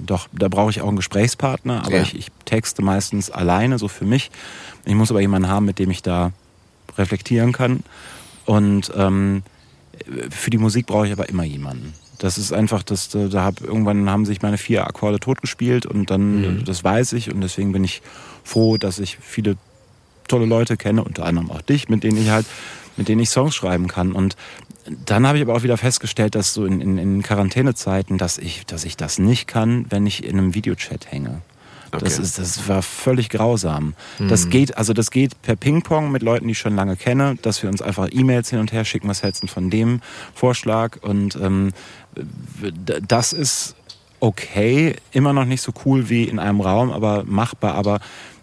doch, 0.06 0.28
da 0.32 0.48
brauche 0.48 0.70
ich 0.70 0.82
auch 0.82 0.88
einen 0.88 0.98
Gesprächspartner, 0.98 1.84
aber 1.86 1.98
ja. 1.98 2.02
ich, 2.02 2.16
ich 2.16 2.28
texte 2.44 2.82
meistens 2.82 3.32
alleine, 3.32 3.80
so 3.80 3.88
für 3.88 4.06
mich. 4.06 4.30
Ich 4.86 4.94
muss 4.94 5.10
aber 5.10 5.22
jemanden 5.22 5.48
haben, 5.48 5.66
mit 5.66 5.80
dem 5.80 5.90
ich 5.90 6.02
da 6.02 6.32
reflektieren 6.98 7.52
kann. 7.52 7.84
Und 8.46 8.92
ähm, 8.96 9.44
für 10.30 10.50
die 10.50 10.58
Musik 10.58 10.86
brauche 10.86 11.08
ich 11.08 11.14
aber 11.14 11.30
immer 11.30 11.44
jemanden. 11.44 11.94
Das 12.18 12.38
ist 12.38 12.54
einfach, 12.54 12.84
dass 12.84 13.10
da 13.10 13.44
hab, 13.44 13.62
irgendwann 13.62 14.10
haben 14.10 14.26
sich 14.26 14.42
meine 14.42 14.58
vier 14.58 14.88
Akkorde 14.88 15.20
totgespielt 15.20 15.86
und 15.86 16.10
dann, 16.10 16.60
mhm. 16.60 16.66
das 16.66 16.84
weiß 16.84 17.14
ich 17.14 17.34
und 17.34 17.42
deswegen 17.42 17.72
bin 17.72 17.84
ich 17.84 18.02
froh, 18.44 18.78
dass 18.78 19.00
ich 19.00 19.18
viele 19.22 19.58
tolle 20.28 20.46
Leute 20.46 20.78
kenne, 20.78 21.04
unter 21.04 21.26
anderem 21.26 21.52
auch 21.52 21.62
dich, 21.62 21.90
mit 21.90 22.04
denen 22.04 22.22
ich 22.22 22.30
halt, 22.30 22.46
mit 22.98 23.10
denen 23.10 23.22
ich 23.22 23.30
Songs 23.30 23.54
schreiben 23.54 23.88
kann. 23.88 24.14
Und 24.14 24.38
dann 25.06 25.28
habe 25.28 25.38
ich 25.38 25.44
aber 25.44 25.56
auch 25.56 25.64
wieder 25.64 25.78
festgestellt, 25.78 26.36
dass 26.36 26.54
so 26.54 26.66
in, 26.66 26.80
in, 26.80 26.98
in 26.98 27.24
Quarantänezeiten, 27.24 28.18
dass 28.18 28.38
ich, 28.38 28.66
dass 28.66 28.86
ich 28.86 28.98
das 28.98 29.20
nicht 29.20 29.48
kann, 29.48 29.86
wenn 29.90 30.06
ich 30.06 30.24
in 30.24 30.38
einem 30.38 30.54
Videochat 30.54 31.12
hänge. 31.12 31.42
Okay. 31.96 32.06
Das, 32.06 32.20
ist, 32.20 32.40
das 32.40 32.68
war 32.68 32.82
völlig 32.82 33.30
grausam. 33.30 33.94
Mhm. 34.20 34.28
Das 34.28 34.50
geht, 34.50 34.78
also 34.78 34.94
das 34.94 35.12
geht 35.12 35.42
per 35.42 35.56
Ping-Pong 35.56 36.12
mit 36.12 36.22
Leuten, 36.22 36.46
die 36.46 36.52
ich 36.52 36.60
schon 36.60 36.76
lange 36.76 36.96
kenne, 36.96 37.38
dass 37.42 37.62
wir 37.64 37.70
uns 37.70 37.82
einfach 37.82 38.10
E-Mails 38.12 38.50
hin 38.50 38.60
und 38.60 38.72
her 38.72 38.86
schicken, 38.86 39.08
was 39.08 39.24
hältst 39.24 39.44
du 39.44 39.48
von 39.48 39.70
dem 39.70 40.02
Vorschlag? 40.34 40.98
Und 41.02 41.36
ähm, 41.42 41.72
das 43.08 43.34
ist 43.34 43.76
okay, 44.20 44.96
immer 45.12 45.34
noch 45.34 45.46
nicht 45.46 45.62
so 45.62 45.72
cool 45.86 46.10
wie 46.10 46.24
in 46.24 46.40
einem 46.40 46.62
Raum, 46.62 46.92
aber 46.92 47.24
machbar. 47.26 47.76
Aber 47.76 48.00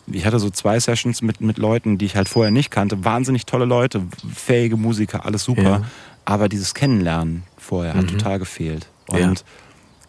ich 0.07 0.27
hatte 0.27 0.39
so 0.39 0.51
zwei 0.51 0.79
Sessions 0.79 1.23
mit, 1.23 1.41
mit 1.41 1.59
Leuten, 1.59 1.99
die 1.99 2.07
ich 2.07 2.17
halt 2.17 2.29
vorher 2.29 2.51
nicht 2.51 2.71
kannte. 2.71 3.05
Wahnsinnig 3.05 3.47
tolle 3.47 3.65
Leute, 3.65 4.03
fähige 4.35 4.77
Musiker, 4.77 5.25
alles 5.25 5.45
super. 5.45 5.63
Ja. 5.63 5.83
Aber 6.25 6.49
dieses 6.49 6.75
Kennenlernen 6.75 7.43
vorher 7.59 7.95
mhm. 7.95 7.99
hat 7.99 8.09
total 8.09 8.39
gefehlt. 8.39 8.87
Und 9.09 9.19
ja. 9.21 9.45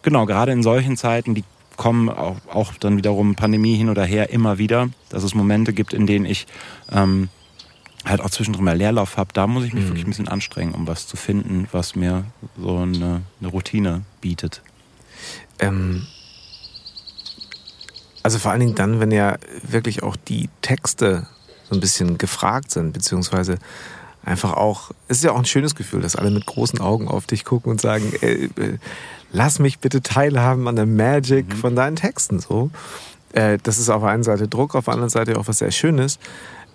genau, 0.02 0.26
gerade 0.26 0.52
in 0.52 0.62
solchen 0.62 0.96
Zeiten, 0.96 1.34
die 1.34 1.44
kommen 1.76 2.08
auch, 2.08 2.36
auch, 2.50 2.74
dann 2.74 2.96
wiederum 2.96 3.34
Pandemie 3.34 3.76
hin 3.76 3.88
oder 3.88 4.04
her 4.04 4.30
immer 4.30 4.58
wieder, 4.58 4.88
dass 5.08 5.22
es 5.22 5.34
Momente 5.34 5.72
gibt, 5.72 5.92
in 5.92 6.06
denen 6.06 6.24
ich 6.24 6.46
ähm, 6.92 7.28
halt 8.04 8.20
auch 8.20 8.30
zwischendrin 8.30 8.64
mal 8.64 8.76
Leerlauf 8.76 9.16
habe. 9.16 9.30
Da 9.32 9.46
muss 9.46 9.64
ich 9.64 9.72
mich 9.72 9.84
mhm. 9.84 9.88
wirklich 9.88 10.04
ein 10.04 10.10
bisschen 10.10 10.28
anstrengen, 10.28 10.74
um 10.74 10.86
was 10.86 11.06
zu 11.06 11.16
finden, 11.16 11.68
was 11.72 11.94
mir 11.94 12.24
so 12.58 12.78
eine, 12.78 13.22
eine 13.40 13.48
Routine 13.48 14.02
bietet. 14.20 14.62
Ähm, 15.58 16.06
also 18.22 18.38
vor 18.38 18.50
allen 18.50 18.60
Dingen 18.60 18.74
dann, 18.74 19.00
wenn 19.00 19.10
ja 19.10 19.36
wirklich 19.62 20.02
auch 20.02 20.16
die 20.16 20.48
Texte 20.62 21.26
so 21.68 21.74
ein 21.74 21.80
bisschen 21.80 22.18
gefragt 22.18 22.70
sind, 22.70 22.92
beziehungsweise 22.92 23.58
einfach 24.24 24.54
auch, 24.54 24.90
es 25.08 25.18
ist 25.18 25.24
ja 25.24 25.32
auch 25.32 25.38
ein 25.38 25.44
schönes 25.44 25.74
Gefühl, 25.74 26.00
dass 26.00 26.16
alle 26.16 26.30
mit 26.30 26.46
großen 26.46 26.80
Augen 26.80 27.08
auf 27.08 27.26
dich 27.26 27.44
gucken 27.44 27.70
und 27.70 27.80
sagen, 27.80 28.12
äh, 28.20 28.44
äh, 28.44 28.78
lass 29.32 29.58
mich 29.58 29.78
bitte 29.78 30.02
teilhaben 30.02 30.68
an 30.68 30.76
der 30.76 30.86
Magic 30.86 31.48
mhm. 31.48 31.52
von 31.52 31.76
deinen 31.76 31.96
Texten. 31.96 32.40
So, 32.40 32.70
äh, 33.32 33.58
das 33.62 33.78
ist 33.78 33.90
auf 33.90 34.02
der 34.02 34.10
einen 34.10 34.22
Seite 34.22 34.48
Druck, 34.48 34.74
auf 34.74 34.86
der 34.86 34.94
anderen 34.94 35.10
Seite 35.10 35.38
auch 35.38 35.48
was 35.48 35.58
sehr 35.58 35.70
Schönes. 35.70 36.18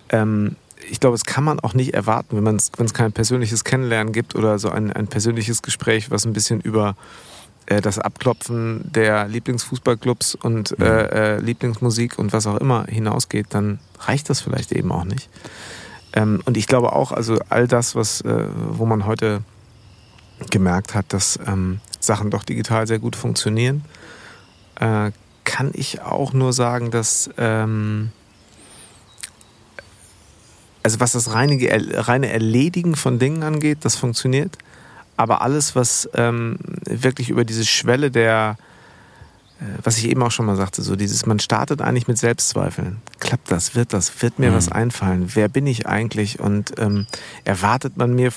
Ähm, 0.10 0.56
ich 0.90 1.00
glaube, 1.00 1.16
es 1.16 1.26
kann 1.26 1.44
man 1.44 1.60
auch 1.60 1.74
nicht 1.74 1.94
erwarten, 1.94 2.46
wenn 2.46 2.56
es 2.56 2.94
kein 2.94 3.12
persönliches 3.12 3.64
Kennenlernen 3.64 4.14
gibt 4.14 4.36
oder 4.36 4.60
so 4.60 4.70
ein, 4.70 4.92
ein 4.92 5.08
persönliches 5.08 5.62
Gespräch, 5.62 6.10
was 6.10 6.26
ein 6.26 6.34
bisschen 6.34 6.62
über 6.62 6.96
äh, 7.66 7.82
das 7.82 8.00
Abklopfen 8.00 8.90
der 8.92 9.28
Lieblingsfußballclubs 9.28 10.36
und 10.36 10.78
mhm. 10.78 10.86
äh, 10.86 11.38
Lieblingsmusik 11.40 12.18
und 12.18 12.34
was 12.34 12.48
auch 12.48 12.58
immer 12.58 12.86
hinausgeht, 12.86 13.48
dann 13.52 13.80
reicht 14.00 14.30
das 14.30 14.42
vielleicht 14.42 14.72
eben 14.72 14.92
auch 14.92 15.06
nicht. 15.06 15.30
Ähm, 16.14 16.42
und 16.46 16.58
ich 16.58 16.68
glaube 16.68 16.94
auch, 16.94 17.12
also 17.12 17.40
all 17.50 17.68
das, 17.68 17.96
was, 17.96 18.22
äh, 18.22 18.46
wo 18.70 18.86
man 18.86 19.06
heute 19.06 19.42
gemerkt 20.50 20.96
hat, 20.96 21.14
dass 21.14 21.40
ähm, 21.46 21.82
Sachen 22.00 22.32
doch 22.32 22.44
digital 22.44 22.88
sehr 22.88 23.00
gut 23.00 23.16
funktionieren, 23.16 23.84
äh, 24.80 25.12
kann 25.44 25.72
ich 25.74 26.02
auch 26.02 26.34
nur 26.34 26.54
sagen, 26.54 26.92
dass 26.92 27.30
ähm, 27.38 28.12
also 30.84 31.00
was 31.00 31.12
das 31.12 31.34
reine, 31.34 31.58
reine 32.08 32.32
Erledigen 32.32 32.96
von 32.96 33.20
Dingen 33.20 33.44
angeht, 33.44 33.80
das 33.82 33.96
funktioniert. 33.96 34.58
Aber 35.18 35.42
alles, 35.42 35.76
was 35.76 36.10
ähm, 36.14 36.58
wirklich 36.86 37.30
über 37.30 37.44
diese 37.44 37.66
Schwelle 37.66 38.10
der 38.10 38.58
was 39.84 39.98
ich 39.98 40.08
eben 40.10 40.24
auch 40.24 40.32
schon 40.32 40.46
mal 40.46 40.56
sagte, 40.56 40.82
so 40.82 40.96
dieses, 40.96 41.26
man 41.26 41.40
startet 41.40 41.82
eigentlich 41.82 42.08
mit 42.08 42.18
Selbstzweifeln. 42.18 43.02
Klappt 43.20 43.52
das? 43.52 43.76
Wird 43.76 43.92
das? 43.94 44.22
Wird 44.22 44.40
mir 44.40 44.52
mhm. 44.52 44.56
was 44.56 44.72
einfallen? 44.72 45.32
Wer 45.34 45.50
bin 45.50 45.68
ich 45.68 45.86
eigentlich? 45.86 46.40
Und 46.40 46.80
ähm, 46.80 47.08
erwartet 47.44 47.98
man 47.98 48.14
mir, 48.14 48.32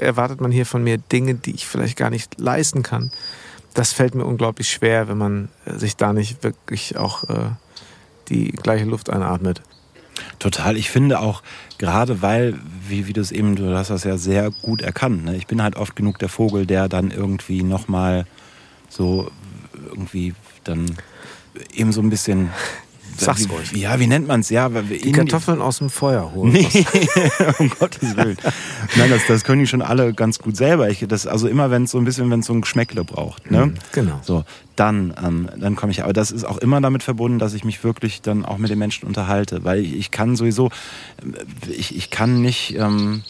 erwartet 0.00 0.40
man 0.40 0.50
hier 0.50 0.64
von 0.64 0.82
mir 0.82 0.96
Dinge, 0.96 1.34
die 1.34 1.54
ich 1.54 1.66
vielleicht 1.66 1.96
gar 1.96 2.10
nicht 2.10 2.40
leisten 2.40 2.82
kann? 2.82 3.12
Das 3.74 3.92
fällt 3.92 4.14
mir 4.14 4.24
unglaublich 4.24 4.70
schwer, 4.70 5.08
wenn 5.08 5.18
man 5.18 5.48
äh, 5.66 5.74
sich 5.78 5.96
da 5.96 6.12
nicht 6.12 6.42
wirklich 6.42 6.96
auch 6.96 7.28
äh, 7.28 7.50
die 8.28 8.52
gleiche 8.52 8.86
Luft 8.86 9.10
einatmet. 9.10 9.62
Total. 10.38 10.76
Ich 10.76 10.90
finde 10.90 11.20
auch, 11.20 11.42
gerade 11.76 12.22
weil, 12.22 12.58
wie, 12.88 13.06
wie 13.06 13.12
du 13.12 13.20
es 13.20 13.32
eben, 13.32 13.56
du 13.56 13.76
hast 13.76 13.90
das 13.90 14.04
ja 14.04 14.16
sehr 14.16 14.50
gut 14.50 14.80
erkannt. 14.80 15.24
Ne? 15.24 15.36
Ich 15.36 15.46
bin 15.46 15.62
halt 15.62 15.76
oft 15.76 15.96
genug 15.96 16.18
der 16.18 16.28
Vogel, 16.28 16.64
der 16.64 16.88
dann 16.88 17.10
irgendwie 17.10 17.62
nochmal 17.62 18.26
so 18.88 19.30
irgendwie 19.88 20.34
dann 20.64 20.96
eben 21.74 21.92
so 21.92 22.00
ein 22.00 22.10
bisschen. 22.10 22.50
Sag's 23.14 23.48
ruhig. 23.50 23.72
Ja, 23.72 24.00
wie 24.00 24.06
nennt 24.06 24.26
man 24.26 24.40
es? 24.40 24.48
Ja, 24.48 24.70
die 24.70 25.12
Kartoffeln 25.12 25.60
aus 25.60 25.78
dem 25.78 25.90
Feuer 25.90 26.32
holen. 26.34 26.52
Nee, 26.52 26.66
um 27.58 27.68
Gottes 27.68 28.16
Willen. 28.16 28.38
Nein, 28.96 29.10
das, 29.10 29.26
das 29.28 29.44
können 29.44 29.60
die 29.60 29.66
schon 29.66 29.82
alle 29.82 30.14
ganz 30.14 30.38
gut 30.38 30.56
selber. 30.56 30.88
Ich, 30.88 31.04
das, 31.06 31.26
also 31.26 31.46
immer, 31.46 31.70
wenn 31.70 31.84
es 31.84 31.90
so 31.90 31.98
ein 31.98 32.04
bisschen, 32.04 32.30
wenn 32.30 32.40
es 32.40 32.46
so 32.46 32.54
ein 32.54 32.62
Geschmäckle 32.62 33.04
braucht. 33.04 33.50
Ne? 33.50 33.66
Mhm, 33.66 33.74
genau. 33.92 34.20
So, 34.22 34.44
dann, 34.76 35.14
ähm, 35.22 35.48
dann 35.58 35.76
komme 35.76 35.92
ich. 35.92 36.02
Aber 36.02 36.14
das 36.14 36.30
ist 36.30 36.44
auch 36.44 36.56
immer 36.56 36.80
damit 36.80 37.02
verbunden, 37.02 37.38
dass 37.38 37.52
ich 37.52 37.64
mich 37.64 37.84
wirklich 37.84 38.22
dann 38.22 38.46
auch 38.46 38.56
mit 38.56 38.70
den 38.70 38.78
Menschen 38.78 39.06
unterhalte. 39.06 39.62
Weil 39.62 39.80
ich, 39.80 39.94
ich 39.94 40.10
kann 40.10 40.34
sowieso, 40.34 40.70
ich, 41.68 41.94
ich 41.94 42.08
kann 42.08 42.40
nicht 42.40 42.76
ähm, 42.78 43.24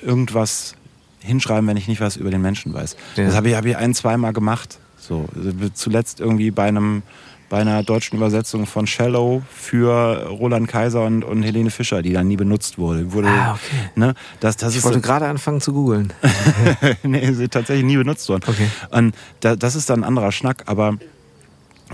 irgendwas 0.00 0.74
hinschreiben, 1.20 1.68
wenn 1.68 1.76
ich 1.76 1.88
nicht 1.88 2.00
was 2.00 2.16
über 2.16 2.30
den 2.30 2.42
Menschen 2.42 2.74
weiß. 2.74 2.96
Ja. 3.16 3.26
Das 3.26 3.34
habe 3.36 3.50
ich, 3.50 3.54
hab 3.54 3.64
ich 3.64 3.76
ein, 3.76 3.94
zweimal 3.94 4.32
gemacht. 4.32 4.78
So, 5.02 5.26
zuletzt 5.74 6.20
irgendwie 6.20 6.50
bei 6.50 6.64
einem 6.64 7.02
bei 7.48 7.58
einer 7.58 7.82
deutschen 7.82 8.16
Übersetzung 8.16 8.64
von 8.64 8.86
Shallow 8.86 9.42
für 9.50 10.26
Roland 10.26 10.68
Kaiser 10.68 11.04
und, 11.04 11.22
und 11.22 11.42
Helene 11.42 11.68
Fischer, 11.68 12.00
die 12.00 12.14
dann 12.14 12.26
nie 12.26 12.38
benutzt 12.38 12.78
wurde. 12.78 13.12
wurde 13.12 13.28
ah, 13.28 13.52
okay. 13.52 13.90
Ne, 13.94 14.14
das, 14.40 14.56
das 14.56 14.72
ich 14.72 14.78
ist 14.78 14.84
wollte 14.84 15.02
gerade 15.02 15.26
anfangen 15.26 15.60
zu 15.60 15.74
googeln. 15.74 16.14
nee, 17.02 17.30
sie 17.32 17.48
tatsächlich 17.48 17.84
nie 17.84 17.98
benutzt 17.98 18.26
worden. 18.30 18.44
Okay. 18.46 18.68
Und 18.90 19.14
da, 19.40 19.54
das 19.54 19.74
ist 19.74 19.90
dann 19.90 20.00
ein 20.00 20.04
anderer 20.04 20.32
Schnack, 20.32 20.62
aber 20.64 20.96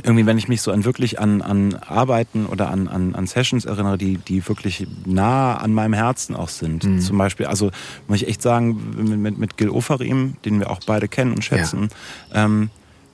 irgendwie, 0.04 0.26
wenn 0.26 0.38
ich 0.38 0.46
mich 0.46 0.62
so 0.62 0.70
an 0.70 0.84
wirklich 0.84 1.18
an, 1.18 1.42
an 1.42 1.74
Arbeiten 1.74 2.46
oder 2.46 2.70
an, 2.70 2.86
an, 2.86 3.16
an 3.16 3.26
Sessions 3.26 3.64
erinnere, 3.64 3.98
die, 3.98 4.18
die 4.18 4.46
wirklich 4.46 4.86
nah 5.06 5.56
an 5.56 5.74
meinem 5.74 5.94
Herzen 5.94 6.36
auch 6.36 6.50
sind. 6.50 6.84
Mhm. 6.84 7.00
Zum 7.00 7.18
Beispiel, 7.18 7.46
also 7.46 7.72
muss 8.06 8.22
ich 8.22 8.28
echt 8.28 8.42
sagen, 8.42 8.94
mit, 8.96 9.18
mit, 9.18 9.38
mit 9.38 9.56
Gil 9.56 9.70
Ofarim, 9.70 10.36
den 10.44 10.60
wir 10.60 10.70
auch 10.70 10.78
beide 10.86 11.08
kennen 11.08 11.32
und 11.32 11.44
schätzen, 11.44 11.88
ja. 12.32 12.44
ähm, 12.44 12.70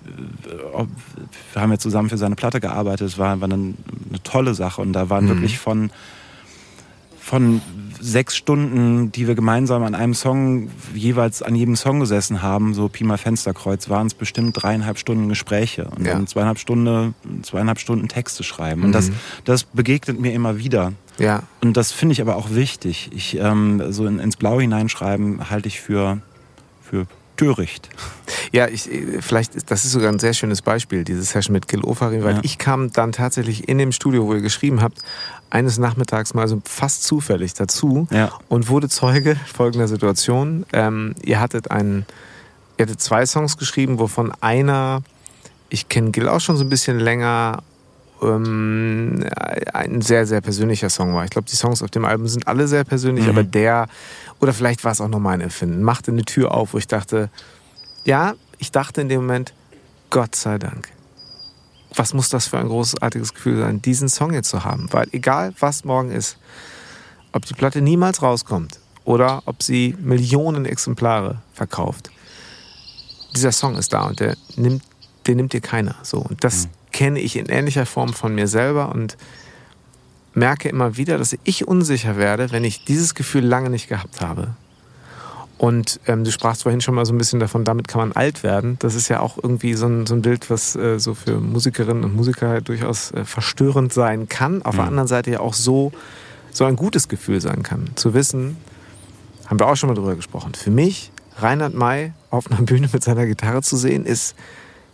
äh, 0.07 0.85
wir 1.53 1.63
haben 1.63 1.71
ja 1.71 1.79
zusammen 1.79 2.09
für 2.09 2.19
seine 2.19 2.37
Platte 2.37 2.61
gearbeitet, 2.61 3.09
es 3.09 3.19
war, 3.19 3.41
war 3.41 3.51
eine, 3.51 3.55
eine 3.55 4.23
tolle 4.23 4.55
Sache 4.55 4.81
und 4.81 4.93
da 4.93 5.11
waren 5.11 5.25
mhm. 5.25 5.31
wirklich 5.31 5.59
von 5.59 5.91
von 7.25 7.63
sechs 8.01 8.37
Stunden, 8.37 9.11
die 9.11 9.27
wir 9.27 9.35
gemeinsam 9.35 9.83
an 9.83 9.95
einem 9.95 10.13
Song, 10.13 10.69
jeweils 10.95 11.41
an 11.41 11.55
jedem 11.55 11.75
Song 11.75 12.01
gesessen 12.01 12.43
haben, 12.43 12.75
so 12.75 12.89
Pi 12.91 13.03
mal 13.03 13.17
Fensterkreuz, 13.17 13.89
waren 13.89 14.07
es 14.09 14.15
bestimmt 14.15 14.63
dreieinhalb 14.63 14.99
Stunden 14.99 15.31
Gespräche 15.31 15.87
und 15.97 16.07
ja. 16.07 16.25
zweieinhalb 16.27 16.59
Stunden, 16.59 17.15
zweieinhalb 17.43 17.81
Stunden 17.81 18.09
Texte 18.09 18.45
schreiben. 18.45 18.83
Mhm. 18.83 18.87
Und 18.89 18.93
das, 18.93 19.11
das 19.45 19.65
begegnet 19.65 20.21
mir 20.21 20.35
immer 20.35 20.59
wieder. 20.59 20.93
Ja. 21.19 21.45
Und 21.63 21.79
das 21.79 21.93
finde 21.93 22.13
ich 22.13 22.21
aber 22.21 22.37
auch 22.37 22.51
wichtig. 22.51 23.11
Ich, 23.15 23.39
ähm, 23.39 23.83
so 23.91 24.07
in, 24.07 24.19
ins 24.19 24.37
Blau 24.37 24.61
hineinschreiben 24.61 25.49
halte 25.49 25.69
ich 25.69 25.81
für, 25.81 26.21
für 26.83 27.07
töricht. 27.37 27.89
Ja, 28.53 28.69
ich, 28.69 28.89
vielleicht, 29.21 29.71
das 29.71 29.85
ist 29.85 29.93
sogar 29.93 30.13
ein 30.13 30.19
sehr 30.19 30.33
schönes 30.33 30.63
Beispiel, 30.63 31.05
diese 31.05 31.23
Session 31.23 31.53
mit 31.53 31.69
Gil 31.69 31.83
Ofarim, 31.83 32.23
weil 32.23 32.37
ja. 32.37 32.41
ich 32.43 32.59
kam 32.59 32.93
dann 32.93 33.13
tatsächlich 33.13 33.69
in 33.69 33.79
dem 33.79 33.93
Studio, 33.93 34.27
wo 34.27 34.35
ihr 34.35 34.41
geschrieben 34.41 34.81
habt, 34.81 34.99
eines 35.51 35.79
Nachmittags 35.79 36.35
mal 36.35 36.49
so 36.49 36.61
fast 36.65 37.05
zufällig 37.05 37.55
dazu 37.55 38.09
ja. 38.11 38.33
und 38.49 38.69
wurde 38.69 38.89
Zeuge 38.89 39.37
folgender 39.53 39.89
Situation. 39.89 40.67
Ähm, 40.73 41.15
ihr 41.23 41.41
hattet 41.41 41.71
einen, 41.71 42.07
ihr 42.77 42.87
hattet 42.87 43.01
zwei 43.01 43.25
Songs 43.25 43.57
geschrieben, 43.57 43.99
wovon 43.99 44.33
einer, 44.41 45.03
ich 45.69 45.89
kenne 45.89 46.11
Gil 46.11 46.29
auch 46.29 46.41
schon 46.41 46.57
so 46.57 46.65
ein 46.65 46.71
bisschen 46.71 46.99
länger, 46.99 47.63
ähm, 48.29 49.25
ein 49.73 50.01
sehr, 50.01 50.27
sehr 50.27 50.41
persönlicher 50.41 50.91
Song 50.91 51.15
war. 51.15 51.25
Ich 51.25 51.31
glaube, 51.31 51.49
die 51.51 51.57
Songs 51.57 51.83
auf 51.83 51.91
dem 51.91 52.05
Album 52.05 52.27
sind 52.29 52.47
alle 52.49 52.69
sehr 52.69 52.85
persönlich, 52.85 53.25
mhm. 53.25 53.31
aber 53.31 53.43
der, 53.45 53.89
oder 54.41 54.53
vielleicht 54.53 54.85
war 54.85 54.93
es 54.93 55.01
auch 55.01 55.09
noch 55.09 55.21
mein 55.21 55.41
Empfinden, 55.41 55.83
machte 55.83 56.11
eine 56.11 56.25
Tür 56.25 56.53
auf, 56.53 56.75
wo 56.75 56.79
ich 56.79 56.87
dachte, 56.87 57.31
ja, 58.05 58.35
ich 58.59 58.71
dachte 58.71 59.01
in 59.01 59.09
dem 59.09 59.23
Moment, 59.23 59.53
Gott 60.11 60.35
sei 60.35 60.59
Dank 60.59 60.89
was 61.97 62.15
muss 62.15 62.29
das 62.29 62.47
für 62.47 62.59
ein 62.59 62.69
großartiges 62.69 63.35
Gefühl 63.35 63.61
sein, 63.61 63.81
diesen 63.81 64.09
Song 64.09 64.33
jetzt 64.33 64.51
zu 64.51 64.65
haben. 64.65 64.89
Weil 64.93 65.07
egal, 65.13 65.55
was 65.61 65.85
morgen 65.85 66.11
ist, 66.11 66.37
ob 67.33 67.45
die 67.47 67.55
Platte 67.55 67.81
niemals 67.81 68.23
rauskommt 68.23 68.79
oder 69.05 69.43
ob 69.47 69.63
sie 69.63 69.95
Millionen 70.01 70.65
Exemplare 70.65 71.43
verkauft, 71.53 72.11
dieser 73.35 73.53
Song 73.53 73.77
ist 73.77 73.93
da 73.93 74.05
und 74.05 74.21
der 74.21 74.37
nimmt, 74.57 74.83
den 75.27 75.37
nimmt 75.37 75.53
dir 75.53 75.61
keiner. 75.61 75.97
So. 76.03 76.19
Und 76.19 76.43
das 76.45 76.67
mhm. 76.67 76.71
Kenne 76.95 77.21
ich 77.21 77.37
in 77.37 77.47
ähnlicher 77.47 77.87
Form 77.87 78.13
von 78.13 78.35
mir 78.35 78.47
selber 78.47 78.95
und 78.95 79.19
merke 80.33 80.69
immer 80.69 80.97
wieder, 80.97 81.19
dass 81.19 81.37
ich 81.43 81.67
unsicher 81.67 82.17
werde, 82.17 82.53
wenn 82.53 82.65
ich 82.65 82.85
dieses 82.85 83.15
Gefühl 83.15 83.45
lange 83.45 83.69
nicht 83.69 83.89
gehabt 83.89 84.21
habe. 84.21 84.55
Und 85.59 86.01
ähm, 86.07 86.25
du 86.25 86.31
sprachst 86.31 86.63
vorhin 86.63 86.81
schon 86.81 86.95
mal 86.95 87.05
so 87.05 87.13
ein 87.13 87.19
bisschen 87.19 87.41
davon, 87.41 87.65
damit 87.65 87.89
kann 87.89 88.01
man 88.01 88.13
alt 88.13 88.43
werden. 88.43 88.77
Das 88.79 88.95
ist 88.95 89.09
ja 89.09 89.21
auch 89.21 89.39
irgendwie 89.43 89.75
so 89.75 89.87
ein, 89.87 90.07
so 90.07 90.15
ein 90.15 90.23
Bild, 90.23 90.51
was 90.51 90.77
äh, 90.77 90.99
so 90.99 91.15
für 91.15 91.41
Musikerinnen 91.41 92.05
und 92.05 92.15
Musiker 92.15 92.49
halt 92.49 92.69
durchaus 92.69 93.11
äh, 93.13 93.25
verstörend 93.25 93.93
sein 93.93 94.29
kann. 94.29 94.63
Auf 94.63 94.75
mhm. 94.75 94.79
der 94.79 94.87
anderen 94.87 95.09
Seite 95.09 95.31
ja 95.33 95.41
auch 95.41 95.55
so, 95.55 95.93
so 96.53 96.65
ein 96.65 96.77
gutes 96.77 97.09
Gefühl 97.09 97.41
sein 97.41 97.63
kann. 97.63 97.91
Zu 97.97 98.15
wissen, 98.15 98.57
haben 99.47 99.59
wir 99.59 99.67
auch 99.67 99.77
schon 99.77 99.89
mal 99.89 99.95
drüber 99.95 100.15
gesprochen. 100.15 100.55
Für 100.55 100.71
mich, 100.71 101.11
Reinhard 101.39 101.75
May 101.75 102.13
auf 102.31 102.51
einer 102.51 102.63
Bühne 102.67 102.89
mit 102.93 103.03
seiner 103.03 103.27
Gitarre 103.27 103.63
zu 103.63 103.77
sehen, 103.77 104.07
ist 104.07 104.37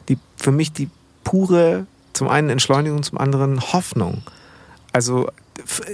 die, 0.08 0.18
für 0.36 0.52
mich 0.52 0.72
die 0.72 0.88
pure, 1.24 1.86
zum 2.12 2.28
einen 2.28 2.50
Entschleunigung, 2.50 3.02
zum 3.02 3.18
anderen 3.18 3.60
Hoffnung. 3.60 4.22
Also 4.92 5.28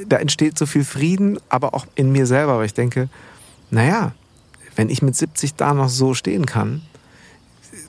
da 0.07 0.16
entsteht 0.16 0.59
so 0.59 0.66
viel 0.66 0.85
Frieden, 0.85 1.39
aber 1.49 1.74
auch 1.74 1.87
in 1.95 2.12
mir 2.12 2.27
selber, 2.27 2.59
weil 2.59 2.66
ich 2.66 2.74
denke, 2.74 3.09
naja, 3.70 4.12
wenn 4.77 4.91
ich 4.91 5.03
mit 5.03 5.16
70 5.16 5.55
da 5.55 5.74
noch 5.74 5.89
so 5.89 6.14
stehen 6.14 6.47
kann, 6.47 6.83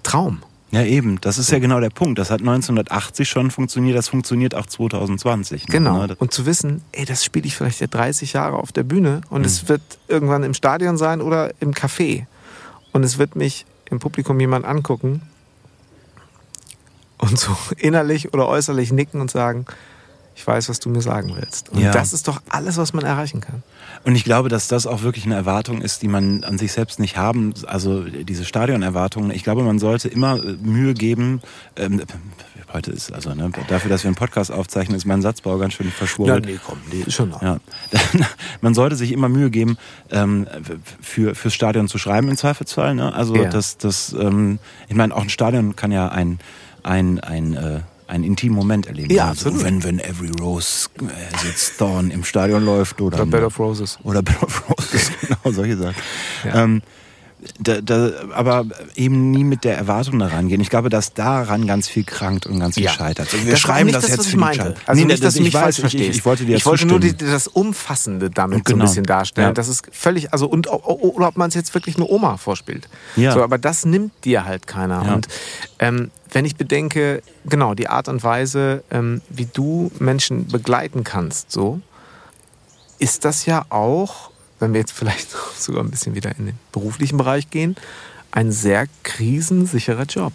Traum. 0.03 0.41
Ja, 0.71 0.83
eben. 0.83 1.19
Das 1.21 1.37
ist 1.37 1.51
ja 1.51 1.59
genau 1.59 1.79
der 1.79 1.89
Punkt. 1.89 2.19
Das 2.19 2.29
hat 2.29 2.41
1980 2.41 3.27
schon 3.27 3.51
funktioniert, 3.51 3.97
das 3.97 4.09
funktioniert 4.09 4.53
auch 4.53 4.65
2020. 4.65 5.67
Ne? 5.67 5.71
Genau. 5.71 6.05
Ne? 6.05 6.15
Und 6.17 6.33
zu 6.33 6.45
wissen, 6.45 6.81
ey, 6.91 7.05
das 7.05 7.23
spiele 7.23 7.45
ich 7.45 7.55
vielleicht 7.55 7.79
ja 7.79 7.87
30 7.87 8.33
Jahre 8.33 8.57
auf 8.57 8.71
der 8.71 8.83
Bühne 8.83 9.21
und 9.29 9.41
mhm. 9.41 9.45
es 9.45 9.69
wird 9.69 9.81
irgendwann 10.07 10.43
im 10.43 10.53
Stadion 10.53 10.97
sein 10.97 11.21
oder 11.21 11.53
im 11.61 11.73
Café. 11.73 12.25
Und 12.91 13.03
es 13.03 13.17
wird 13.17 13.35
mich 13.35 13.65
im 13.89 13.99
Publikum 13.99 14.39
jemand 14.39 14.65
angucken 14.65 15.21
und 17.17 17.39
so 17.39 17.55
innerlich 17.77 18.33
oder 18.33 18.47
äußerlich 18.47 18.91
nicken 18.91 19.21
und 19.21 19.31
sagen, 19.31 19.65
ich 20.37 20.45
weiß, 20.45 20.69
was 20.69 20.79
du 20.79 20.89
mir 20.89 21.01
sagen 21.01 21.33
willst. 21.35 21.69
Und 21.69 21.79
ja. 21.79 21.91
das 21.91 22.13
ist 22.13 22.27
doch 22.27 22.39
alles, 22.47 22.77
was 22.77 22.93
man 22.93 23.03
erreichen 23.03 23.41
kann. 23.41 23.63
Und 24.03 24.15
ich 24.15 24.23
glaube, 24.23 24.49
dass 24.49 24.67
das 24.67 24.85
auch 24.85 25.01
wirklich 25.01 25.25
eine 25.25 25.33
Erwartung 25.33 25.81
ist, 25.81 26.03
die 26.03 26.07
man 26.07 26.43
an 26.43 26.59
sich 26.59 26.73
selbst 26.73 26.99
nicht 26.99 27.17
haben. 27.17 27.55
Also 27.65 28.03
diese 28.03 28.45
Stadionerwartungen. 28.45 29.31
Ich 29.31 29.43
glaube, 29.43 29.63
man 29.63 29.79
sollte 29.79 30.09
immer 30.09 30.37
äh, 30.37 30.53
Mühe 30.61 30.93
geben. 30.93 31.41
Ähm, 31.75 32.03
heute 32.71 32.91
ist 32.91 33.11
also 33.11 33.33
ne, 33.33 33.49
dafür, 33.67 33.89
dass 33.89 34.03
wir 34.03 34.09
einen 34.09 34.15
Podcast 34.15 34.51
aufzeichnen, 34.51 34.95
ist 34.95 35.05
mein 35.05 35.23
Satzbau 35.23 35.57
ganz 35.57 35.73
schön 35.73 35.89
verschwurbelt. 35.89 36.45
Ja, 36.45 36.51
nee, 36.51 36.59
komm, 36.63 36.77
nee, 36.91 37.09
schon 37.09 37.29
noch. 37.29 37.41
Ja. 37.41 37.57
man 38.61 38.75
sollte 38.75 38.95
sich 38.95 39.11
immer 39.11 39.29
Mühe 39.29 39.49
geben, 39.49 39.79
ähm, 40.11 40.47
für 41.01 41.33
fürs 41.33 41.55
Stadion 41.55 41.87
zu 41.87 41.97
schreiben 41.97 42.29
im 42.29 42.37
Zweifelsfall. 42.37 42.93
Ne? 42.93 43.11
Also 43.11 43.35
ja. 43.35 43.49
das, 43.49 43.77
das, 43.77 44.13
ähm, 44.13 44.59
ich 44.87 44.95
meine, 44.95 45.15
auch 45.15 45.23
ein 45.23 45.29
Stadion 45.29 45.75
kann 45.75 45.91
ja 45.91 46.09
ein 46.09 46.39
ein 46.87 47.19
ein 47.19 47.53
äh, 47.53 47.79
einen 48.07 48.23
intimen 48.23 48.55
Moment 48.55 48.87
erleben. 48.87 49.13
Ja, 49.13 49.29
also, 49.29 49.49
absolut. 49.49 49.65
Wenn, 49.65 49.83
wenn 49.83 49.99
Every 49.99 50.31
Rose 50.39 50.89
äh, 51.01 51.37
sitzt 51.45 51.79
Dawn 51.81 52.09
im 52.09 52.23
Stadion 52.23 52.65
läuft 52.65 53.01
oder, 53.01 53.17
oder 53.17 53.25
Bed 53.25 53.43
of 53.43 53.59
Roses. 53.59 53.99
Oder 54.03 54.21
Bed 54.21 54.41
of 54.41 54.63
Roses, 54.69 55.11
genau, 55.21 55.51
solche 55.53 55.77
Sachen. 55.77 56.01
Ja. 56.45 56.63
Ähm, 56.63 56.81
da, 57.59 57.81
da, 57.81 58.11
aber 58.33 58.65
eben 58.95 59.31
nie 59.31 59.43
mit 59.43 59.63
der 59.63 59.77
Erwartung 59.77 60.19
daran 60.19 60.47
gehen. 60.47 60.61
Ich 60.61 60.69
glaube, 60.69 60.89
dass 60.89 61.13
daran 61.13 61.67
ganz 61.67 61.87
viel 61.87 62.03
krankt 62.03 62.45
und 62.45 62.59
ganz 62.59 62.75
viel 62.75 62.85
ja. 62.85 62.91
scheitert. 62.91 63.33
Also 63.33 63.45
wir 63.45 63.51
das 63.51 63.59
schreiben 63.59 63.91
das, 63.91 64.05
das 64.05 64.15
jetzt 64.15 64.27
für 64.27 64.37
meinte. 64.37 64.75
die 64.75 64.87
Also 64.87 65.01
nee, 65.01 65.07
nicht, 65.07 65.23
dass 65.23 65.35
du 65.35 65.43
mich 65.43 65.53
falsch 65.53 65.79
verstehst. 65.79 66.09
Ich, 66.09 66.17
ich, 66.17 66.25
wollte 66.25 66.45
dir 66.45 66.55
ich 66.55 66.65
wollte 66.65 66.85
nur 66.85 66.99
die, 66.99 67.15
das 67.15 67.47
Umfassende 67.47 68.29
damit 68.29 68.65
genau. 68.65 68.67
so 68.67 68.73
ein 68.73 68.79
genau. 68.79 68.85
bisschen 68.85 69.03
darstellen. 69.05 69.47
Ja. 69.49 69.53
Das 69.53 69.67
ist 69.67 69.87
völlig, 69.91 70.31
also 70.33 70.47
und 70.47 70.67
oder 70.69 71.27
ob 71.27 71.37
man 71.37 71.49
es 71.49 71.55
jetzt 71.55 71.73
wirklich 71.73 71.95
eine 71.95 72.07
Oma 72.07 72.37
vorspielt. 72.37 72.87
Ja. 73.15 73.33
So, 73.33 73.43
aber 73.43 73.57
das 73.57 73.85
nimmt 73.85 74.11
dir 74.25 74.45
halt 74.45 74.67
keiner. 74.67 75.03
Ja. 75.05 75.13
Und 75.13 75.27
ähm, 75.79 76.11
wenn 76.31 76.45
ich 76.45 76.55
bedenke, 76.55 77.21
genau 77.45 77.73
die 77.73 77.87
Art 77.87 78.07
und 78.07 78.23
Weise, 78.23 78.83
ähm, 78.91 79.21
wie 79.29 79.47
du 79.51 79.91
Menschen 79.99 80.47
begleiten 80.47 81.03
kannst, 81.03 81.51
so 81.51 81.81
ist 82.99 83.25
das 83.25 83.45
ja 83.45 83.65
auch 83.69 84.31
wenn 84.59 84.73
wir 84.73 84.79
jetzt 84.79 84.91
vielleicht 84.91 85.29
sogar 85.57 85.83
ein 85.83 85.91
bisschen 85.91 86.15
wieder 86.15 86.31
in 86.37 86.47
den 86.47 86.59
beruflichen 86.71 87.17
Bereich 87.17 87.49
gehen, 87.49 87.75
ein 88.31 88.51
sehr 88.51 88.87
krisensicherer 89.03 90.03
Job. 90.03 90.33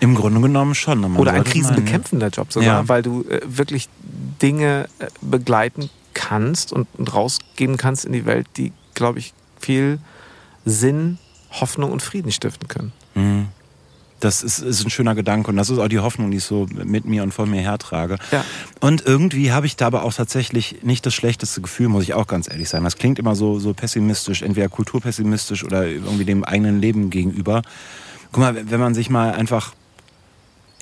Im 0.00 0.14
Grunde 0.14 0.40
genommen 0.40 0.74
schon. 0.74 1.00
Man 1.00 1.16
Oder 1.16 1.32
ein 1.32 1.44
krisenbekämpfender 1.44 2.28
Job 2.28 2.52
sogar, 2.52 2.82
ja. 2.82 2.88
weil 2.88 3.02
du 3.02 3.24
äh, 3.24 3.40
wirklich 3.44 3.88
Dinge 4.40 4.88
äh, 4.98 5.08
begleiten 5.20 5.90
kannst 6.14 6.72
und, 6.72 6.88
und 6.96 7.12
rausgeben 7.12 7.76
kannst 7.76 8.06
in 8.06 8.12
die 8.12 8.24
Welt, 8.24 8.46
die, 8.56 8.72
glaube 8.94 9.18
ich, 9.18 9.34
viel 9.60 9.98
Sinn, 10.64 11.18
Hoffnung 11.50 11.92
und 11.92 12.02
Frieden 12.02 12.32
stiften 12.32 12.68
können. 12.68 12.92
Mhm 13.14 13.48
das 14.20 14.42
ist, 14.42 14.58
ist 14.58 14.84
ein 14.84 14.90
schöner 14.90 15.14
Gedanke 15.14 15.50
und 15.50 15.56
das 15.56 15.70
ist 15.70 15.78
auch 15.78 15.88
die 15.88 16.00
Hoffnung, 16.00 16.30
die 16.30 16.38
ich 16.38 16.44
so 16.44 16.66
mit 16.72 17.04
mir 17.04 17.22
und 17.22 17.32
von 17.32 17.50
mir 17.50 17.60
hertrage. 17.60 18.18
Ja. 18.32 18.44
Und 18.80 19.04
irgendwie 19.06 19.52
habe 19.52 19.66
ich 19.66 19.76
da 19.76 19.86
aber 19.86 20.02
auch 20.02 20.12
tatsächlich 20.12 20.82
nicht 20.82 21.06
das 21.06 21.14
schlechteste 21.14 21.60
Gefühl, 21.60 21.88
muss 21.88 22.02
ich 22.02 22.14
auch 22.14 22.26
ganz 22.26 22.50
ehrlich 22.50 22.68
sein. 22.68 22.84
Das 22.84 22.96
klingt 22.96 23.18
immer 23.18 23.36
so, 23.36 23.58
so 23.58 23.74
pessimistisch, 23.74 24.42
entweder 24.42 24.68
kulturpessimistisch 24.68 25.64
oder 25.64 25.86
irgendwie 25.86 26.24
dem 26.24 26.44
eigenen 26.44 26.80
Leben 26.80 27.10
gegenüber. 27.10 27.62
Guck 28.32 28.40
mal, 28.40 28.70
wenn 28.70 28.80
man 28.80 28.94
sich 28.94 29.10
mal 29.10 29.32
einfach 29.32 29.72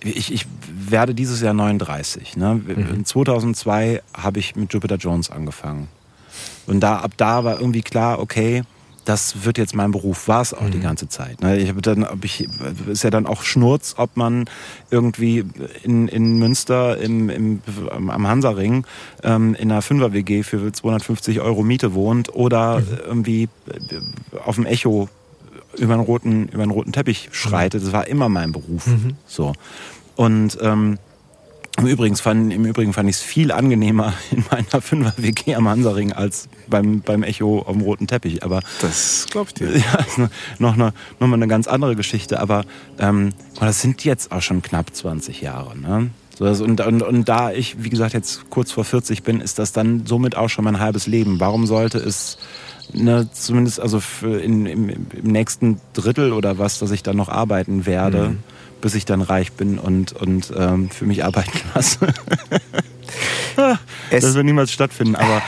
ich, 0.02 0.32
ich 0.32 0.46
werde 0.68 1.14
dieses 1.14 1.40
Jahr 1.40 1.54
39. 1.54 2.36
Ne? 2.36 2.60
Mhm. 2.66 3.04
2002 3.04 4.02
habe 4.14 4.38
ich 4.38 4.54
mit 4.54 4.72
Jupiter 4.72 4.96
Jones 4.96 5.30
angefangen. 5.30 5.88
Und 6.66 6.80
da, 6.80 6.98
ab 6.98 7.12
da 7.16 7.44
war 7.44 7.58
irgendwie 7.58 7.82
klar, 7.82 8.18
okay, 8.18 8.62
das 9.06 9.44
wird 9.44 9.56
jetzt 9.56 9.74
mein 9.74 9.92
Beruf, 9.92 10.28
war 10.28 10.42
es 10.42 10.52
auch 10.52 10.62
mhm. 10.62 10.72
die 10.72 10.80
ganze 10.80 11.08
Zeit. 11.08 11.40
Ne? 11.40 11.58
Ich 11.58 11.68
habe 11.68 11.80
dann, 11.80 12.04
ob 12.04 12.24
ich, 12.24 12.46
ist 12.88 13.04
ja 13.04 13.10
dann 13.10 13.26
auch 13.26 13.42
Schnurz, 13.42 13.94
ob 13.96 14.16
man 14.16 14.46
irgendwie 14.90 15.44
in, 15.82 16.08
in 16.08 16.38
Münster 16.38 16.98
im, 16.98 17.30
im, 17.30 17.62
am 17.88 18.26
Hansaring 18.26 18.84
ähm, 19.22 19.54
in 19.54 19.70
einer 19.70 19.80
Fünfer-WG 19.80 20.42
für 20.42 20.72
250 20.72 21.40
Euro 21.40 21.62
Miete 21.62 21.94
wohnt 21.94 22.34
oder 22.34 22.80
mhm. 22.80 22.86
irgendwie 23.06 23.48
auf 24.44 24.56
dem 24.56 24.66
Echo 24.66 25.08
über 25.78 25.94
einen 25.94 26.02
roten, 26.02 26.48
über 26.48 26.62
einen 26.62 26.72
roten 26.72 26.92
Teppich 26.92 27.28
schreitet. 27.32 27.84
Das 27.84 27.92
war 27.92 28.08
immer 28.08 28.28
mein 28.28 28.50
Beruf. 28.52 28.86
Mhm. 28.86 29.16
So. 29.26 29.52
Und 30.16 30.58
ähm, 30.60 30.98
Im 31.78 31.86
Übrigen 31.86 32.16
fand, 32.16 32.52
im 32.52 32.64
Übrigen 32.64 32.92
fand 32.94 33.08
ich 33.10 33.16
es 33.16 33.22
viel 33.22 33.52
angenehmer 33.52 34.14
in 34.30 34.44
meiner 34.50 34.80
Fünfer-WG 34.80 35.54
am 35.54 35.68
Hansaring 35.68 36.12
als 36.12 36.48
beim, 36.68 37.00
beim 37.00 37.22
Echo 37.22 37.60
auf 37.60 37.72
dem 37.72 37.82
roten 37.82 38.06
Teppich. 38.06 38.42
Aber 38.42 38.60
das 38.80 39.26
glaube 39.30 39.48
ich 39.48 39.54
dir. 39.54 39.76
Ja, 39.76 39.98
ist 40.00 40.18
noch, 40.58 40.74
eine, 40.74 40.94
noch 41.20 41.28
mal 41.28 41.34
eine 41.34 41.48
ganz 41.48 41.66
andere 41.66 41.94
Geschichte. 41.94 42.40
Aber 42.40 42.64
ähm, 42.98 43.30
das 43.60 43.82
sind 43.82 44.04
jetzt 44.04 44.32
auch 44.32 44.40
schon 44.40 44.62
knapp 44.62 44.94
20 44.94 45.42
Jahre. 45.42 45.76
Ne? 45.76 46.10
So, 46.38 46.46
und, 46.46 46.80
und, 46.80 47.02
und 47.02 47.28
da 47.28 47.52
ich, 47.52 47.82
wie 47.84 47.90
gesagt, 47.90 48.14
jetzt 48.14 48.48
kurz 48.48 48.72
vor 48.72 48.84
40 48.84 49.22
bin, 49.22 49.40
ist 49.40 49.58
das 49.58 49.72
dann 49.72 50.06
somit 50.06 50.36
auch 50.36 50.48
schon 50.48 50.64
mein 50.64 50.80
halbes 50.80 51.06
Leben. 51.06 51.40
Warum 51.40 51.66
sollte 51.66 51.98
es 51.98 52.38
ne, 52.92 53.28
zumindest 53.32 53.80
also 53.80 54.00
in, 54.22 54.64
im, 54.64 54.88
im, 54.88 55.06
nächsten 55.24 55.80
Drittel 55.92 56.32
oder 56.32 56.58
was, 56.58 56.78
dass 56.78 56.90
ich 56.90 57.02
dann 57.02 57.16
noch 57.16 57.28
arbeiten 57.28 57.84
werde, 57.84 58.30
mhm 58.30 58.38
bis 58.80 58.94
ich 58.94 59.04
dann 59.04 59.22
reich 59.22 59.52
bin 59.52 59.78
und, 59.78 60.12
und 60.12 60.52
ähm, 60.56 60.90
für 60.90 61.06
mich 61.06 61.24
arbeiten 61.24 61.58
lasse. 61.74 62.12
das 64.10 64.34
wird 64.34 64.44
niemals 64.44 64.72
stattfinden, 64.72 65.16
aber 65.16 65.42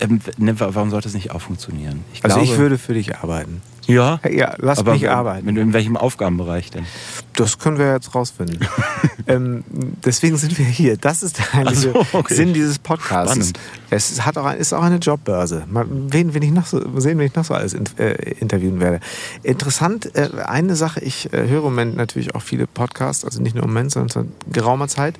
ähm, 0.00 0.20
ne, 0.36 0.58
warum 0.58 0.90
sollte 0.90 1.08
es 1.08 1.14
nicht 1.14 1.30
auch 1.30 1.40
funktionieren? 1.40 2.04
Ich 2.12 2.24
also 2.24 2.36
glaube, 2.36 2.52
ich 2.52 2.58
würde 2.58 2.78
für 2.78 2.94
dich 2.94 3.16
arbeiten. 3.16 3.62
Ja? 3.86 4.20
Ja, 4.28 4.54
lass 4.58 4.78
aber 4.78 4.94
mich 4.94 5.08
arbeiten. 5.08 5.48
In, 5.48 5.56
in, 5.56 5.72
welchem 5.72 5.96
Aufgabenbereich 5.96 6.70
denn? 6.70 6.86
Das 7.34 7.58
können 7.58 7.78
wir 7.78 7.92
jetzt 7.92 8.14
rausfinden. 8.14 8.66
ähm, 9.26 9.64
deswegen 10.04 10.36
sind 10.36 10.58
wir 10.58 10.64
hier. 10.64 10.96
Das 10.96 11.22
ist 11.22 11.38
der 11.38 11.54
eigentliche 11.54 11.92
so, 11.92 12.06
okay. 12.12 12.34
Sinn 12.34 12.52
dieses 12.52 12.78
Podcasts. 12.78 13.32
Spannend. 13.32 13.58
Es 13.90 14.24
hat 14.24 14.38
auch, 14.38 14.52
ist 14.52 14.72
auch 14.72 14.82
eine 14.82 14.96
Jobbörse. 14.96 15.64
Mal 15.70 15.86
wen, 15.88 16.34
wen 16.34 16.42
ich 16.42 16.50
noch 16.50 16.66
so, 16.66 16.80
sehen, 16.98 17.18
wen 17.18 17.26
ich 17.26 17.34
noch 17.34 17.44
so 17.44 17.54
alles 17.54 17.74
in, 17.74 17.84
äh, 17.98 18.14
interviewen 18.40 18.80
werde. 18.80 19.00
Interessant, 19.42 20.14
äh, 20.14 20.30
eine 20.44 20.74
Sache, 20.76 21.00
ich 21.00 21.32
äh, 21.32 21.48
höre 21.48 21.58
im 21.58 21.64
Moment 21.64 21.96
natürlich 21.96 22.34
auch 22.34 22.42
viele 22.42 22.66
Podcasts, 22.66 23.24
also 23.24 23.40
nicht 23.40 23.54
nur 23.54 23.64
im 23.64 23.70
Moment, 23.70 23.92
sondern 23.92 24.08
seit 24.08 24.52
geraumer 24.52 24.88
Zeit. 24.88 25.18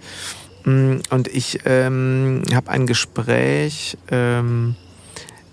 Mm, 0.65 0.97
und 1.11 1.29
ich 1.29 1.61
ähm, 1.65 2.43
habe 2.53 2.71
ein 2.71 2.87
Gespräch... 2.87 3.97
Ähm, 4.11 4.75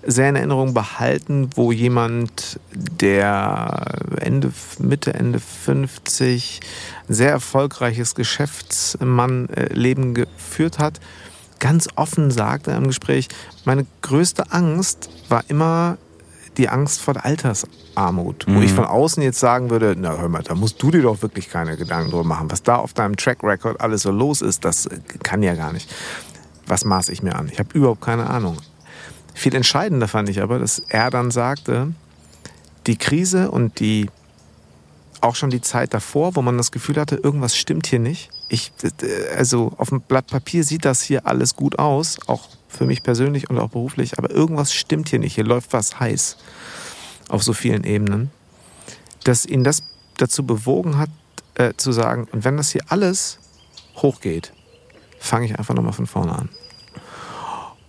sehr 0.06 0.30
in 0.30 0.36
Erinnerung 0.36 0.74
behalten, 0.74 1.50
wo 1.56 1.72
jemand, 1.72 2.60
der 2.74 4.00
Ende, 4.20 4.52
Mitte, 4.80 5.14
Ende 5.14 5.40
50 5.40 6.60
sehr 7.08 7.32
erfolgreiches 7.32 8.16
Geschäftsmannleben 8.16 10.14
geführt 10.14 10.80
hat, 10.80 11.00
ganz 11.60 11.88
offen 11.96 12.32
sagte 12.32 12.72
im 12.72 12.88
Gespräch, 12.88 13.30
meine 13.66 13.86
größte 14.02 14.52
Angst 14.52 15.10
war 15.30 15.44
immer 15.48 15.98
die 16.58 16.70
Angst 16.70 17.02
vor 17.02 17.14
der 17.14 17.26
Altersarmut. 17.26 18.48
Mhm. 18.48 18.56
Wo 18.56 18.62
ich 18.62 18.72
mhm. 18.72 18.76
von 18.76 18.86
außen 18.86 19.24
jetzt 19.24 19.40
sagen 19.40 19.70
würde, 19.70 19.96
na 19.98 20.18
hör 20.18 20.30
mal, 20.30 20.44
da 20.44 20.56
musst 20.56 20.82
du 20.82 20.92
dir 20.92 21.02
doch 21.02 21.22
wirklich 21.22 21.50
keine 21.50 21.78
Gedanken 21.78 22.12
drüber 22.12 22.24
machen. 22.24 22.52
Was 22.52 22.64
da 22.64 22.76
auf 22.76 22.94
deinem 22.94 23.16
Track 23.16 23.44
Record 23.44 23.82
alles 23.82 24.04
so 24.04 24.12
los 24.12 24.42
ist, 24.42 24.66
das 24.66 24.90
kann 25.24 25.42
ja 25.42 25.56
gar 25.56 25.74
nicht. 25.74 25.90
Was 26.68 26.86
maße 26.86 27.12
ich 27.12 27.24
mir 27.24 27.36
an? 27.36 27.50
Ich 27.52 27.60
habe 27.60 27.70
überhaupt 27.74 28.02
keine 28.02 28.30
Ahnung. 28.30 28.58
Viel 29.34 29.56
entscheidender 29.56 30.08
fand 30.08 30.30
ich 30.30 30.42
aber, 30.42 30.60
dass 30.60 30.80
er 30.80 31.10
dann 31.10 31.32
sagte, 31.32 31.94
die 32.88 32.98
Krise 32.98 33.50
und 33.52 33.80
die 33.80 34.10
auch 35.22 35.36
schon 35.36 35.50
die 35.50 35.62
Zeit 35.62 35.94
davor, 35.94 36.36
wo 36.36 36.42
man 36.42 36.58
das 36.58 36.72
Gefühl 36.72 36.98
hatte, 36.98 37.16
irgendwas 37.16 37.56
stimmt 37.56 37.88
hier 37.88 38.00
nicht. 38.00 38.30
Ich, 38.50 38.74
also 39.36 39.72
auf 39.78 39.90
dem 39.90 40.02
Blatt 40.02 40.28
Papier 40.28 40.64
sieht 40.64 40.84
das 40.86 41.02
hier 41.02 41.26
alles 41.26 41.56
gut 41.56 41.80
aus, 41.80 42.18
auch 42.28 42.50
für 42.68 42.86
mich 42.86 43.04
persönlich 43.04 43.50
und 43.50 43.58
auch 43.58 43.70
beruflich, 43.70 44.18
aber 44.18 44.32
irgendwas 44.32 44.74
stimmt 44.74 45.10
hier 45.10 45.20
nicht. 45.20 45.36
Hier 45.36 45.46
läuft 45.46 45.72
was 45.72 46.00
heiß 46.00 46.38
auf 47.30 47.42
so 47.42 47.54
vielen 47.54 47.86
Ebenen, 47.86 48.32
dass 49.24 49.46
ihn 49.46 49.64
das 49.64 49.84
dazu 50.18 50.46
bewogen 50.46 50.98
hat, 50.98 51.10
äh, 51.56 51.74
zu 51.78 51.92
sagen, 51.92 52.28
und 52.32 52.44
wenn 52.44 52.58
das 52.58 52.72
hier 52.72 52.82
alles 52.90 53.40
hochgeht, 53.96 54.52
fange 55.20 55.46
ich 55.46 55.58
einfach 55.58 55.74
nochmal 55.74 55.94
von 55.94 56.08
vorne 56.08 56.34
an. 56.34 56.50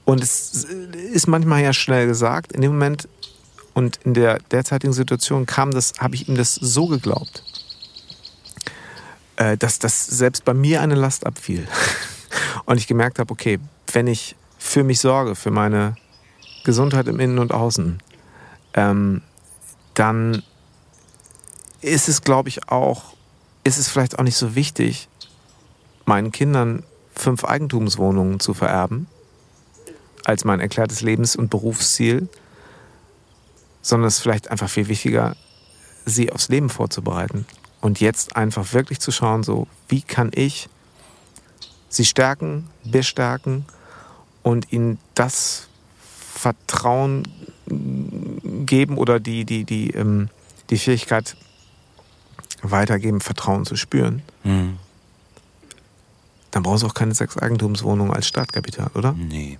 Und 0.05 0.23
es 0.23 0.65
ist 0.65 1.27
manchmal 1.27 1.63
ja 1.63 1.73
schnell 1.73 2.07
gesagt. 2.07 2.53
In 2.53 2.61
dem 2.61 2.73
Moment 2.73 3.09
und 3.73 3.99
in 4.05 4.15
der 4.15 4.39
derzeitigen 4.51 4.93
Situation 4.93 5.47
kam 5.47 5.71
das, 5.71 5.95
habe 5.99 6.15
ich 6.15 6.29
ihm 6.29 6.37
das 6.37 6.55
so 6.55 6.87
geglaubt, 6.87 7.43
äh, 9.37 9.57
dass 9.57 9.79
das 9.79 10.07
selbst 10.07 10.45
bei 10.45 10.55
mir 10.55 10.81
eine 10.81 10.95
Last 10.95 11.27
abfiel. 11.27 11.67
Und 12.67 12.79
ich 12.79 12.87
gemerkt 12.87 13.19
habe, 13.19 13.31
okay, 13.33 13.59
wenn 13.93 14.07
ich 14.07 14.37
für 14.59 14.85
mich 14.85 15.01
sorge, 15.01 15.35
für 15.35 15.51
meine 15.51 15.97
Gesundheit 16.65 17.09
im 17.09 17.21
Innen 17.21 17.39
und 17.39 17.53
Außen, 17.53 17.99
ähm, 18.75 19.23
dann 19.93 20.43
ist 21.83 22.09
es, 22.09 22.23
glaube 22.23 22.49
ich, 22.49 22.69
auch, 22.69 23.15
ist 23.65 23.79
es 23.79 23.89
vielleicht 23.89 24.19
auch 24.19 24.23
nicht 24.23 24.37
so 24.37 24.55
wichtig, 24.55 25.09
meinen 26.07 26.33
Kindern 26.33 26.83
fünf 27.15 27.45
Eigentumswohnungen 27.45 28.41
zu 28.41 28.55
vererben, 28.55 29.07
als 30.25 30.45
mein 30.45 30.61
erklärtes 30.61 31.01
Lebens- 31.01 31.37
und 31.37 31.51
Berufsziel, 31.51 32.29
sondern 33.83 34.09
es 34.09 34.17
ist 34.17 34.23
vielleicht 34.23 34.51
einfach 34.51 34.69
viel 34.69 34.89
wichtiger, 34.89 35.37
sie 36.07 36.33
aufs 36.33 36.49
Leben 36.49 36.71
vorzubereiten. 36.71 37.47
Und 37.81 38.01
jetzt 38.01 38.37
einfach 38.37 38.73
wirklich 38.73 38.99
zu 38.99 39.13
schauen, 39.13 39.43
so, 39.43 39.67
wie 39.89 40.01
kann 40.01 40.31
ich 40.35 40.69
sie 41.91 42.05
stärken, 42.05 42.69
bestärken 42.85 43.67
und 44.43 44.73
ihnen 44.73 44.99
das 45.15 45.69
Vertrauen 46.35 47.29
geben 47.67 48.99
oder 48.99 49.21
die, 49.21 49.45
die, 49.45 49.65
die, 49.65 49.91
ähm, 49.91 50.29
die 50.71 50.79
Fähigkeit 50.79 51.37
weitergeben, 52.63 53.21
Vertrauen 53.21 53.65
zu 53.65 53.77
spüren. 53.77 54.23
Mhm. 54.43 54.79
Dann 56.51 56.63
brauchst 56.63 56.83
du 56.83 56.87
auch 56.87 56.95
keine 56.95 57.15
sechs 57.15 57.37
Eigentumswohnungen 57.37 58.13
als 58.13 58.27
Startkapital, 58.27 58.91
oder? 58.95 59.13
Nee. 59.13 59.59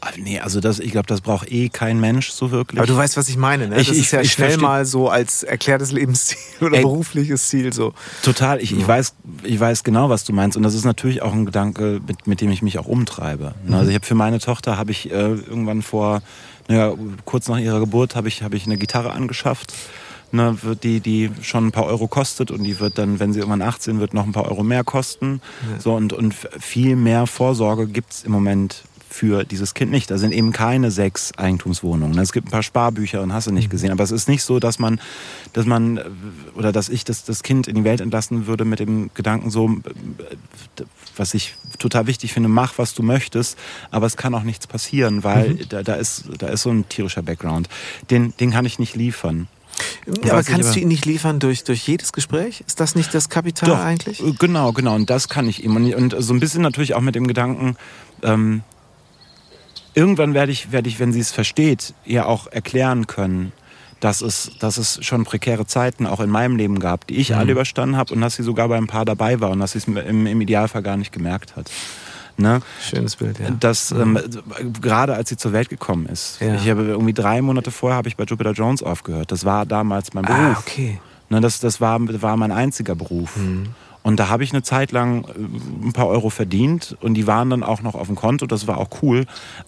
Ah, 0.00 0.10
nee, 0.16 0.38
also 0.38 0.60
das, 0.60 0.78
ich 0.78 0.92
glaube, 0.92 1.06
das 1.06 1.22
braucht 1.22 1.50
eh 1.50 1.70
kein 1.70 1.98
Mensch 1.98 2.30
so 2.30 2.52
wirklich. 2.52 2.78
Aber 2.78 2.86
du 2.86 2.96
weißt, 2.96 3.16
was 3.16 3.28
ich 3.28 3.36
meine, 3.36 3.66
ne? 3.66 3.80
Ich, 3.80 3.88
das 3.88 3.96
ich, 3.96 4.04
ist 4.04 4.12
ja 4.12 4.20
ich 4.20 4.30
schnell 4.30 4.56
mal 4.56 4.84
so 4.84 5.08
als 5.08 5.42
erklärtes 5.42 5.90
Lebensziel 5.90 6.38
oder 6.60 6.76
Ey, 6.76 6.82
berufliches 6.82 7.48
Ziel 7.48 7.72
so. 7.72 7.94
Total, 8.22 8.60
ich, 8.60 8.70
ja. 8.70 8.78
ich, 8.78 8.86
weiß, 8.86 9.14
ich 9.42 9.58
weiß 9.58 9.82
genau, 9.82 10.08
was 10.08 10.22
du 10.22 10.32
meinst. 10.32 10.56
Und 10.56 10.62
das 10.62 10.74
ist 10.74 10.84
natürlich 10.84 11.22
auch 11.22 11.32
ein 11.32 11.46
Gedanke, 11.46 12.00
mit, 12.06 12.28
mit 12.28 12.40
dem 12.40 12.50
ich 12.52 12.62
mich 12.62 12.78
auch 12.78 12.86
umtreibe. 12.86 13.54
Mhm. 13.66 13.74
Also 13.74 13.88
ich 13.88 13.96
habe 13.96 14.06
für 14.06 14.14
meine 14.14 14.38
Tochter 14.38 14.78
habe 14.78 14.92
ich 14.92 15.10
äh, 15.10 15.14
irgendwann 15.14 15.82
vor, 15.82 16.22
naja, 16.68 16.94
kurz 17.24 17.48
nach 17.48 17.58
ihrer 17.58 17.80
Geburt 17.80 18.14
habe 18.14 18.28
ich, 18.28 18.44
hab 18.44 18.54
ich 18.54 18.66
eine 18.66 18.76
Gitarre 18.76 19.12
angeschafft. 19.12 19.72
Ne, 20.30 20.58
wird 20.60 20.84
die, 20.84 21.00
die 21.00 21.30
schon 21.40 21.68
ein 21.68 21.72
paar 21.72 21.86
Euro 21.86 22.06
kostet 22.06 22.50
und 22.50 22.62
die 22.62 22.78
wird 22.80 22.98
dann, 22.98 23.18
wenn 23.18 23.32
sie 23.32 23.38
irgendwann 23.38 23.62
18 23.62 23.98
wird, 23.98 24.12
noch 24.12 24.26
ein 24.26 24.32
paar 24.32 24.44
Euro 24.44 24.62
mehr 24.62 24.84
kosten. 24.84 25.40
Ja. 25.72 25.80
So, 25.80 25.94
und, 25.94 26.12
und 26.12 26.34
viel 26.34 26.96
mehr 26.96 27.26
Vorsorge 27.26 27.86
gibt's 27.86 28.24
im 28.24 28.32
Moment 28.32 28.84
für 29.18 29.44
dieses 29.44 29.74
Kind 29.74 29.90
nicht. 29.90 30.10
Da 30.12 30.16
sind 30.16 30.32
eben 30.32 30.52
keine 30.52 30.92
sechs 30.92 31.32
Eigentumswohnungen. 31.36 32.16
Es 32.18 32.32
gibt 32.32 32.46
ein 32.46 32.50
paar 32.52 32.62
Sparbücher 32.62 33.20
und 33.20 33.32
hast 33.32 33.48
du 33.48 33.52
nicht 33.52 33.66
mhm. 33.66 33.70
gesehen. 33.70 33.90
Aber 33.90 34.04
es 34.04 34.12
ist 34.12 34.28
nicht 34.28 34.44
so, 34.44 34.60
dass 34.60 34.78
man, 34.78 35.00
dass 35.52 35.66
man 35.66 36.00
oder 36.54 36.70
dass 36.70 36.88
ich 36.88 37.02
das, 37.04 37.24
das 37.24 37.42
Kind 37.42 37.66
in 37.66 37.74
die 37.74 37.84
Welt 37.84 38.00
entlassen 38.00 38.46
würde 38.46 38.64
mit 38.64 38.78
dem 38.78 39.10
Gedanken 39.14 39.50
so, 39.50 39.76
was 41.16 41.34
ich 41.34 41.56
total 41.80 42.06
wichtig 42.06 42.32
finde, 42.32 42.48
mach, 42.48 42.78
was 42.78 42.94
du 42.94 43.02
möchtest, 43.02 43.58
aber 43.90 44.06
es 44.06 44.16
kann 44.16 44.34
auch 44.34 44.44
nichts 44.44 44.68
passieren, 44.68 45.24
weil 45.24 45.50
mhm. 45.50 45.68
da, 45.68 45.82
da, 45.82 45.94
ist, 45.94 46.24
da 46.38 46.46
ist 46.46 46.62
so 46.62 46.70
ein 46.70 46.88
tierischer 46.88 47.22
Background. 47.22 47.68
Den, 48.10 48.34
den 48.38 48.52
kann 48.52 48.64
ich 48.66 48.78
nicht 48.78 48.94
liefern. 48.94 49.48
Ja, 50.24 50.32
aber 50.32 50.44
kannst 50.44 50.76
du 50.76 50.80
ihn 50.80 50.88
nicht 50.88 51.06
liefern 51.06 51.40
durch, 51.40 51.64
durch 51.64 51.86
jedes 51.86 52.12
Gespräch? 52.12 52.62
Ist 52.66 52.78
das 52.78 52.94
nicht 52.94 53.12
das 53.14 53.28
Kapital 53.28 53.68
doch, 53.68 53.78
eigentlich? 53.78 54.22
Genau, 54.38 54.72
genau. 54.72 54.94
Und 54.94 55.10
das 55.10 55.28
kann 55.28 55.48
ich 55.48 55.64
ihm. 55.64 55.76
Und, 55.76 55.94
und 55.94 56.14
so 56.18 56.32
ein 56.32 56.40
bisschen 56.40 56.62
natürlich 56.62 56.94
auch 56.94 57.00
mit 57.00 57.14
dem 57.14 57.26
Gedanken, 57.26 57.76
ähm, 58.22 58.62
irgendwann 59.94 60.34
werde 60.34 60.52
ich, 60.52 60.72
werde 60.72 60.88
ich, 60.88 61.00
wenn 61.00 61.12
sie 61.12 61.20
es 61.20 61.30
versteht, 61.30 61.94
ihr 62.04 62.26
auch 62.26 62.46
erklären 62.46 63.06
können, 63.06 63.52
dass 64.00 64.20
es, 64.20 64.52
dass 64.60 64.76
es 64.76 65.04
schon 65.04 65.24
prekäre 65.24 65.66
Zeiten 65.66 66.06
auch 66.06 66.20
in 66.20 66.30
meinem 66.30 66.56
Leben 66.56 66.78
gab, 66.78 67.06
die 67.06 67.16
ich 67.16 67.30
mhm. 67.30 67.36
alle 67.36 67.52
überstanden 67.52 67.96
habe 67.96 68.14
und 68.14 68.20
dass 68.20 68.36
sie 68.36 68.42
sogar 68.42 68.68
bei 68.68 68.76
ein 68.76 68.86
paar 68.86 69.04
dabei 69.04 69.40
war 69.40 69.50
und 69.50 69.58
dass 69.58 69.72
sie 69.72 69.78
es 69.78 69.86
im, 69.86 70.26
im 70.26 70.40
Idealfall 70.40 70.82
gar 70.82 70.96
nicht 70.96 71.12
gemerkt 71.12 71.56
hat. 71.56 71.70
Ne? 72.36 72.62
Schönes 72.80 73.16
Bild, 73.16 73.40
ja. 73.40 73.50
Das, 73.58 73.92
mhm. 73.92 74.16
ähm, 74.60 74.72
gerade 74.80 75.14
als 75.14 75.28
sie 75.28 75.36
zur 75.36 75.52
Welt 75.52 75.68
gekommen 75.68 76.06
ist. 76.06 76.40
Ja. 76.40 76.54
Ich 76.54 76.68
habe 76.70 76.82
irgendwie 76.84 77.12
drei 77.12 77.42
Monate 77.42 77.72
vorher 77.72 77.96
habe 77.96 78.08
ich 78.08 78.16
bei 78.16 78.22
Jupiter 78.24 78.52
Jones 78.52 78.80
aufgehört. 78.80 79.32
Das 79.32 79.44
war 79.44 79.66
damals 79.66 80.14
mein 80.14 80.24
ah, 80.26 80.28
Beruf. 80.28 80.56
Ah, 80.56 80.60
okay. 80.60 81.00
Ne, 81.30 81.40
das, 81.40 81.58
das 81.58 81.80
war, 81.80 81.98
war 82.22 82.36
mein 82.36 82.52
einziger 82.52 82.94
Beruf. 82.94 83.36
Mhm. 83.36 83.70
Und 84.08 84.16
da 84.16 84.30
habe 84.30 84.42
ich 84.42 84.54
eine 84.54 84.62
Zeit 84.62 84.90
lang 84.90 85.24
äh, 85.24 85.86
ein 85.86 85.92
paar 85.92 86.06
Euro 86.06 86.30
verdient 86.30 86.96
und 87.02 87.12
die 87.12 87.26
waren 87.26 87.50
dann 87.50 87.62
auch 87.62 87.82
noch 87.82 87.94
auf 87.94 88.06
dem 88.06 88.16
Konto, 88.16 88.46
das 88.46 88.66
war 88.66 88.78
auch 88.78 88.88
cool. 89.02 89.26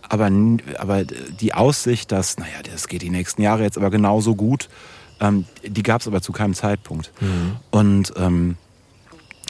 Aber, 0.09 0.31
aber 0.79 1.05
die 1.05 1.53
Aussicht, 1.53 2.11
dass, 2.11 2.39
naja, 2.39 2.63
das 2.73 2.89
geht 2.89 3.03
die 3.03 3.11
nächsten 3.11 3.43
Jahre 3.43 3.65
jetzt 3.65 3.77
aber 3.77 3.91
genauso 3.91 4.35
gut, 4.35 4.71
ähm, 5.21 5.45
die 5.63 5.83
gab 5.83 6.01
es 6.01 6.07
aber 6.07 6.23
zu 6.23 6.33
keinem 6.33 6.55
Zeitpunkt. 6.55 7.13
Mhm. 7.21 7.57
Und 7.71 8.15
ähm, 8.17 8.57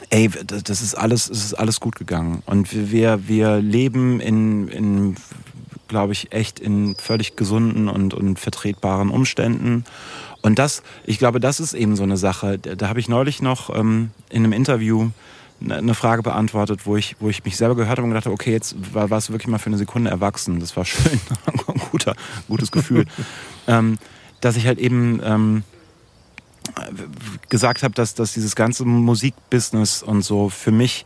ey, 0.09 0.29
das 0.45 0.81
ist 0.81 0.95
alles, 0.95 1.29
es 1.29 1.45
ist 1.45 1.53
alles 1.53 1.79
gut 1.79 1.95
gegangen. 1.95 2.43
Und 2.45 2.91
wir, 2.91 3.29
wir 3.29 3.61
leben 3.61 4.19
in, 4.19 4.67
in 4.67 5.15
glaube 5.87 6.11
ich, 6.11 6.33
echt 6.33 6.59
in 6.59 6.95
völlig 6.95 7.37
gesunden 7.37 7.87
und, 7.87 8.13
und 8.13 8.39
vertretbaren 8.39 9.09
Umständen. 9.09 9.85
Und 10.41 10.59
das, 10.59 10.83
ich 11.05 11.19
glaube, 11.19 11.39
das 11.39 11.59
ist 11.59 11.73
eben 11.73 11.95
so 11.95 12.03
eine 12.03 12.17
Sache. 12.17 12.57
Da, 12.57 12.75
da 12.75 12.89
habe 12.89 12.99
ich 12.99 13.09
neulich 13.09 13.41
noch 13.41 13.75
ähm, 13.75 14.11
in 14.29 14.43
einem 14.43 14.53
Interview 14.53 15.11
eine 15.69 15.93
Frage 15.93 16.23
beantwortet, 16.23 16.85
wo 16.85 16.97
ich, 16.97 17.15
wo 17.19 17.29
ich 17.29 17.43
mich 17.45 17.55
selber 17.55 17.75
gehört 17.75 17.97
habe 17.97 18.03
und 18.03 18.09
gedacht 18.09 18.25
habe, 18.25 18.33
okay, 18.33 18.51
jetzt 18.51 18.75
war, 18.93 19.09
war 19.09 19.19
es 19.19 19.29
wirklich 19.29 19.47
mal 19.47 19.59
für 19.59 19.67
eine 19.67 19.77
Sekunde 19.77 20.09
erwachsen. 20.09 20.59
Das 20.59 20.75
war 20.75 20.85
schön, 20.85 21.19
ein 21.45 21.81
guter, 21.91 22.15
gutes 22.47 22.71
Gefühl. 22.71 23.05
ähm, 23.67 23.97
dass 24.39 24.55
ich 24.55 24.65
halt 24.65 24.79
eben 24.79 25.21
ähm, 25.23 25.63
gesagt 27.49 27.83
habe, 27.83 27.93
dass, 27.93 28.15
dass 28.15 28.33
dieses 28.33 28.55
ganze 28.55 28.85
Musikbusiness 28.85 30.01
und 30.01 30.23
so 30.23 30.49
für 30.49 30.71
mich 30.71 31.05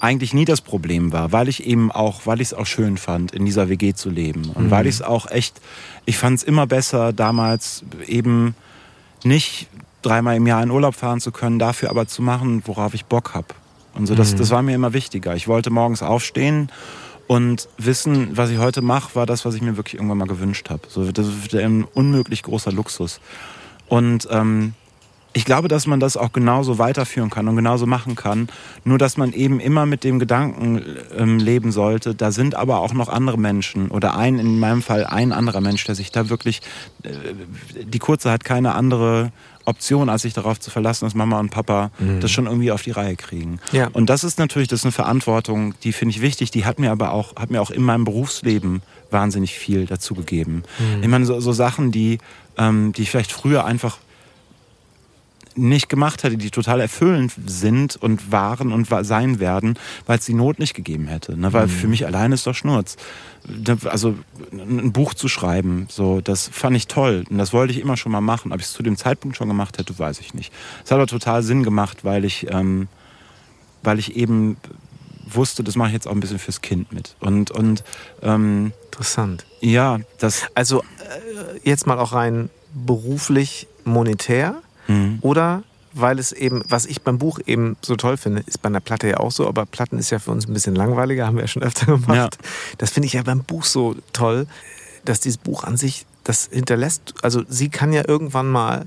eigentlich 0.00 0.34
nie 0.34 0.44
das 0.44 0.60
Problem 0.60 1.12
war, 1.12 1.32
weil 1.32 1.48
ich 1.48 1.66
eben 1.66 1.90
auch, 1.90 2.26
weil 2.26 2.40
ich 2.40 2.48
es 2.48 2.54
auch 2.54 2.66
schön 2.66 2.96
fand, 2.96 3.32
in 3.32 3.44
dieser 3.44 3.68
WG 3.68 3.94
zu 3.94 4.10
leben. 4.10 4.50
Und 4.54 4.66
mhm. 4.66 4.70
weil 4.70 4.86
ich 4.86 4.96
es 4.96 5.02
auch 5.02 5.30
echt, 5.30 5.60
ich 6.04 6.18
fand 6.18 6.38
es 6.38 6.44
immer 6.44 6.66
besser, 6.66 7.12
damals 7.12 7.84
eben 8.06 8.54
nicht 9.24 9.68
dreimal 10.02 10.36
im 10.36 10.46
Jahr 10.46 10.62
in 10.62 10.70
Urlaub 10.70 10.94
fahren 10.94 11.20
zu 11.20 11.32
können, 11.32 11.58
dafür 11.58 11.90
aber 11.90 12.06
zu 12.06 12.22
machen, 12.22 12.62
worauf 12.66 12.94
ich 12.94 13.06
Bock 13.06 13.34
habe. 13.34 13.48
Und 13.94 14.06
so, 14.06 14.14
das, 14.14 14.34
mhm. 14.34 14.38
das 14.38 14.50
war 14.50 14.62
mir 14.62 14.74
immer 14.74 14.92
wichtiger. 14.92 15.34
Ich 15.34 15.48
wollte 15.48 15.70
morgens 15.70 16.02
aufstehen 16.02 16.70
und 17.26 17.68
wissen, 17.78 18.36
was 18.36 18.50
ich 18.50 18.58
heute 18.58 18.82
mache, 18.82 19.14
war 19.14 19.26
das, 19.26 19.44
was 19.44 19.54
ich 19.54 19.62
mir 19.62 19.76
wirklich 19.76 19.94
irgendwann 19.94 20.18
mal 20.18 20.28
gewünscht 20.28 20.70
habe. 20.70 20.82
So, 20.88 21.10
das 21.10 21.26
ist 21.26 21.54
ein 21.54 21.84
unmöglich 21.84 22.42
großer 22.42 22.72
Luxus. 22.72 23.20
Und 23.88 24.28
ähm, 24.30 24.74
ich 25.36 25.44
glaube, 25.44 25.68
dass 25.68 25.86
man 25.86 26.00
das 26.00 26.16
auch 26.16 26.32
genauso 26.32 26.78
weiterführen 26.78 27.28
kann 27.28 27.46
und 27.46 27.56
genauso 27.56 27.84
machen 27.84 28.16
kann. 28.16 28.48
Nur, 28.84 28.96
dass 28.96 29.18
man 29.18 29.34
eben 29.34 29.60
immer 29.60 29.84
mit 29.84 30.02
dem 30.02 30.18
Gedanken 30.18 30.82
ähm, 31.14 31.38
leben 31.38 31.72
sollte, 31.72 32.14
da 32.14 32.32
sind 32.32 32.54
aber 32.54 32.78
auch 32.78 32.94
noch 32.94 33.10
andere 33.10 33.38
Menschen 33.38 33.88
oder 33.88 34.16
ein, 34.16 34.38
in 34.38 34.58
meinem 34.58 34.80
Fall 34.80 35.04
ein 35.04 35.32
anderer 35.32 35.60
Mensch, 35.60 35.84
der 35.84 35.94
sich 35.94 36.10
da 36.10 36.30
wirklich, 36.30 36.62
äh, 37.02 37.10
die 37.84 37.98
Kurze 37.98 38.30
hat 38.30 38.44
keine 38.44 38.74
andere 38.74 39.30
Option, 39.66 40.08
als 40.08 40.22
sich 40.22 40.32
darauf 40.32 40.58
zu 40.58 40.70
verlassen, 40.70 41.04
dass 41.04 41.14
Mama 41.14 41.38
und 41.38 41.50
Papa 41.50 41.90
mhm. 41.98 42.20
das 42.20 42.30
schon 42.30 42.46
irgendwie 42.46 42.72
auf 42.72 42.80
die 42.80 42.92
Reihe 42.92 43.16
kriegen. 43.16 43.60
Ja. 43.72 43.88
Und 43.92 44.08
das 44.08 44.24
ist 44.24 44.38
natürlich, 44.38 44.68
das 44.68 44.80
ist 44.80 44.84
eine 44.86 44.92
Verantwortung, 44.92 45.74
die 45.82 45.92
finde 45.92 46.14
ich 46.14 46.22
wichtig, 46.22 46.50
die 46.50 46.64
hat 46.64 46.78
mir 46.78 46.90
aber 46.90 47.12
auch, 47.12 47.36
hat 47.36 47.50
mir 47.50 47.60
auch 47.60 47.70
in 47.70 47.82
meinem 47.82 48.04
Berufsleben 48.04 48.80
wahnsinnig 49.10 49.58
viel 49.58 49.84
dazu 49.84 50.14
gegeben. 50.14 50.62
Mhm. 50.78 51.02
Ich 51.02 51.08
meine, 51.08 51.26
so, 51.26 51.40
so 51.40 51.52
Sachen, 51.52 51.92
die, 51.92 52.20
ähm, 52.56 52.94
die 52.94 53.02
ich 53.02 53.10
vielleicht 53.10 53.32
früher 53.32 53.66
einfach 53.66 53.98
nicht 55.56 55.88
gemacht 55.88 56.22
hätte, 56.22 56.36
die 56.36 56.50
total 56.50 56.80
erfüllend 56.80 57.32
sind 57.46 57.96
und 57.96 58.30
waren 58.32 58.72
und 58.72 58.88
sein 59.02 59.40
werden, 59.40 59.78
weil 60.06 60.18
es 60.18 60.26
die 60.26 60.34
Not 60.34 60.58
nicht 60.58 60.74
gegeben 60.74 61.06
hätte. 61.06 61.38
Ne? 61.38 61.52
Weil 61.52 61.66
mhm. 61.66 61.70
für 61.70 61.88
mich 61.88 62.06
alleine 62.06 62.34
ist 62.34 62.46
doch 62.46 62.54
Schnurz. 62.54 62.96
Also 63.84 64.16
ein 64.52 64.92
Buch 64.92 65.14
zu 65.14 65.28
schreiben, 65.28 65.86
so 65.88 66.20
das 66.20 66.48
fand 66.48 66.76
ich 66.76 66.88
toll 66.88 67.24
und 67.30 67.38
das 67.38 67.52
wollte 67.52 67.72
ich 67.72 67.80
immer 67.80 67.96
schon 67.96 68.12
mal 68.12 68.20
machen. 68.20 68.52
Ob 68.52 68.60
ich 68.60 68.66
es 68.66 68.72
zu 68.72 68.82
dem 68.82 68.96
Zeitpunkt 68.96 69.36
schon 69.36 69.48
gemacht 69.48 69.78
hätte, 69.78 69.96
weiß 69.98 70.20
ich 70.20 70.34
nicht. 70.34 70.52
Es 70.84 70.90
hat 70.90 70.96
aber 70.96 71.06
total 71.06 71.42
Sinn 71.42 71.62
gemacht, 71.62 72.04
weil 72.04 72.24
ich, 72.24 72.48
ähm, 72.50 72.88
weil 73.82 73.98
ich 73.98 74.16
eben 74.16 74.56
wusste, 75.26 75.64
das 75.64 75.76
mache 75.76 75.88
ich 75.88 75.94
jetzt 75.94 76.08
auch 76.08 76.12
ein 76.12 76.20
bisschen 76.20 76.38
fürs 76.38 76.60
Kind 76.60 76.92
mit. 76.92 77.16
Und, 77.20 77.50
und 77.50 77.84
ähm, 78.22 78.72
interessant. 78.86 79.44
Ja, 79.60 79.98
das. 80.18 80.46
Also 80.54 80.80
äh, 80.80 80.84
jetzt 81.62 81.86
mal 81.86 81.98
auch 81.98 82.12
rein 82.12 82.50
beruflich 82.74 83.66
monetär 83.84 84.62
Mhm. 84.88 85.18
Oder 85.20 85.62
weil 85.92 86.18
es 86.18 86.32
eben, 86.32 86.62
was 86.68 86.84
ich 86.84 87.02
beim 87.02 87.18
Buch 87.18 87.38
eben 87.46 87.76
so 87.80 87.96
toll 87.96 88.18
finde, 88.18 88.42
ist 88.46 88.60
bei 88.60 88.66
einer 88.66 88.80
Platte 88.80 89.08
ja 89.08 89.16
auch 89.16 89.32
so, 89.32 89.48
aber 89.48 89.64
Platten 89.64 89.98
ist 89.98 90.10
ja 90.10 90.18
für 90.18 90.30
uns 90.30 90.46
ein 90.46 90.52
bisschen 90.52 90.74
langweiliger, 90.74 91.26
haben 91.26 91.36
wir 91.36 91.42
ja 91.42 91.48
schon 91.48 91.62
öfter 91.62 91.86
gemacht. 91.98 92.14
Ja. 92.14 92.28
Das 92.78 92.90
finde 92.90 93.06
ich 93.06 93.14
ja 93.14 93.22
beim 93.22 93.42
Buch 93.42 93.64
so 93.64 93.96
toll, 94.12 94.46
dass 95.04 95.20
dieses 95.20 95.38
Buch 95.38 95.64
an 95.64 95.76
sich 95.76 96.04
das 96.24 96.50
hinterlässt. 96.52 97.14
Also 97.22 97.42
sie 97.48 97.70
kann 97.70 97.92
ja 97.92 98.06
irgendwann 98.06 98.48
mal 98.50 98.86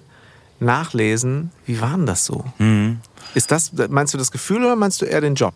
nachlesen, 0.59 1.51
wie 1.65 1.81
war 1.81 1.95
denn 1.95 2.05
das 2.05 2.25
so? 2.25 2.45
Mhm. 2.59 2.99
Ist 3.33 3.51
das, 3.51 3.71
meinst 3.89 4.13
du 4.13 4.17
das 4.17 4.31
Gefühl 4.31 4.63
oder 4.63 4.75
meinst 4.75 5.01
du 5.01 5.05
eher 5.05 5.21
den 5.21 5.35
Job? 5.35 5.53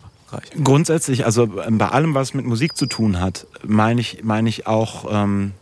Grundsätzlich, 0.64 1.24
also 1.26 1.46
bei 1.46 1.88
allem, 1.88 2.14
was 2.14 2.34
mit 2.34 2.44
Musik 2.44 2.76
zu 2.76 2.86
tun 2.86 3.20
hat, 3.20 3.46
meine 3.62 4.00
ich, 4.00 4.24
meine 4.24 4.48
ich 4.48 4.66
auch 4.66 5.06
ähm, 5.08 5.52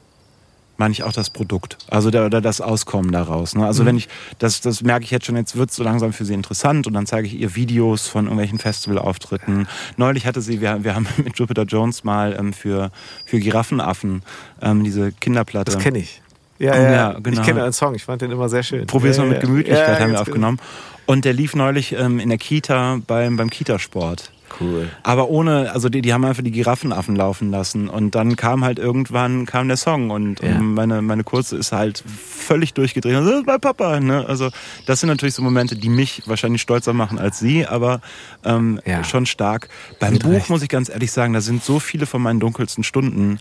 meine 0.82 0.90
ich 0.90 1.04
auch 1.04 1.12
das 1.12 1.30
Produkt, 1.30 1.78
also 1.90 2.10
der, 2.10 2.26
oder 2.26 2.40
das 2.40 2.60
Auskommen 2.60 3.12
daraus. 3.12 3.54
Ne? 3.54 3.64
Also 3.64 3.84
mhm. 3.84 3.86
wenn 3.86 3.96
ich, 3.98 4.08
das, 4.40 4.60
das 4.62 4.82
merke 4.82 5.04
ich 5.04 5.12
jetzt 5.12 5.26
schon, 5.26 5.36
jetzt 5.36 5.54
wird 5.54 5.70
es 5.70 5.76
so 5.76 5.84
langsam 5.84 6.12
für 6.12 6.24
sie 6.24 6.34
interessant 6.34 6.88
und 6.88 6.94
dann 6.94 7.06
zeige 7.06 7.28
ich 7.28 7.38
ihr 7.38 7.54
Videos 7.54 8.08
von 8.08 8.24
irgendwelchen 8.24 8.58
Festivalauftritten. 8.58 9.68
Neulich 9.96 10.26
hatte 10.26 10.40
sie, 10.40 10.60
wir, 10.60 10.82
wir 10.82 10.96
haben 10.96 11.06
mit 11.18 11.38
Jupiter 11.38 11.62
Jones 11.62 12.02
mal 12.02 12.34
ähm, 12.36 12.52
für, 12.52 12.90
für 13.24 13.38
Giraffenaffen 13.38 14.22
ähm, 14.60 14.82
diese 14.82 15.12
Kinderplatte. 15.12 15.70
Das 15.70 15.80
kenne 15.80 16.00
ich. 16.00 16.20
Ja, 16.58 16.74
ja, 16.74 16.90
ja, 16.90 17.12
genau. 17.20 17.40
Ich 17.40 17.46
kenne 17.46 17.62
einen 17.62 17.72
Song, 17.72 17.94
ich 17.94 18.02
fand 18.02 18.22
den 18.22 18.32
immer 18.32 18.48
sehr 18.48 18.64
schön. 18.64 18.88
Probier's 18.88 19.18
ja, 19.18 19.22
mal 19.22 19.30
mit 19.30 19.40
Gemütlichkeit, 19.40 20.00
haben 20.00 20.10
wir 20.10 20.20
aufgenommen. 20.20 20.58
Und 21.06 21.24
der 21.24 21.32
lief 21.32 21.54
neulich 21.54 21.92
ähm, 21.92 22.18
in 22.18 22.28
der 22.28 22.38
Kita 22.38 22.98
beim, 23.06 23.36
beim 23.36 23.50
Kitasport. 23.50 24.31
Cool. 24.60 24.88
Aber 25.02 25.28
ohne, 25.28 25.72
also 25.72 25.88
die, 25.88 26.02
die 26.02 26.12
haben 26.12 26.24
einfach 26.24 26.42
die 26.42 26.50
Giraffenaffen 26.50 27.16
laufen 27.16 27.50
lassen. 27.50 27.88
Und 27.88 28.14
dann 28.14 28.36
kam 28.36 28.64
halt 28.64 28.78
irgendwann 28.78 29.46
kam 29.46 29.68
der 29.68 29.76
Song 29.76 30.10
und, 30.10 30.40
ja. 30.42 30.58
meine, 30.60 31.02
meine 31.02 31.24
Kurze 31.24 31.56
ist 31.56 31.72
halt 31.72 32.02
völlig 32.06 32.74
durchgedreht. 32.74 33.14
Das 33.14 33.26
ist 33.26 33.46
mein 33.46 33.60
Papa. 33.60 34.00
Ne? 34.00 34.24
Also 34.26 34.50
das 34.86 35.00
sind 35.00 35.08
natürlich 35.08 35.34
so 35.34 35.42
Momente, 35.42 35.76
die 35.76 35.88
mich 35.88 36.22
wahrscheinlich 36.26 36.62
stolzer 36.62 36.92
machen 36.92 37.18
als 37.18 37.38
sie, 37.38 37.66
aber 37.66 38.00
ähm, 38.44 38.80
ja. 38.84 39.04
schon 39.04 39.26
stark. 39.26 39.68
Beim 40.00 40.18
Buch 40.18 40.32
recht. 40.32 40.50
muss 40.50 40.62
ich 40.62 40.68
ganz 40.68 40.88
ehrlich 40.88 41.12
sagen, 41.12 41.32
da 41.32 41.40
sind 41.40 41.62
so 41.62 41.80
viele 41.80 42.06
von 42.06 42.22
meinen 42.22 42.40
dunkelsten 42.40 42.84
Stunden. 42.84 43.38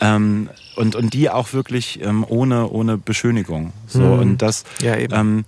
Ähm, 0.00 0.50
und, 0.76 0.96
und 0.96 1.14
die 1.14 1.30
auch 1.30 1.52
wirklich 1.52 2.02
ähm, 2.02 2.24
ohne, 2.28 2.68
ohne 2.68 2.98
Beschönigung. 2.98 3.72
So, 3.86 4.00
mhm. 4.00 4.18
Und 4.18 4.42
das, 4.42 4.64
ja, 4.80 4.96
eben. 4.96 5.44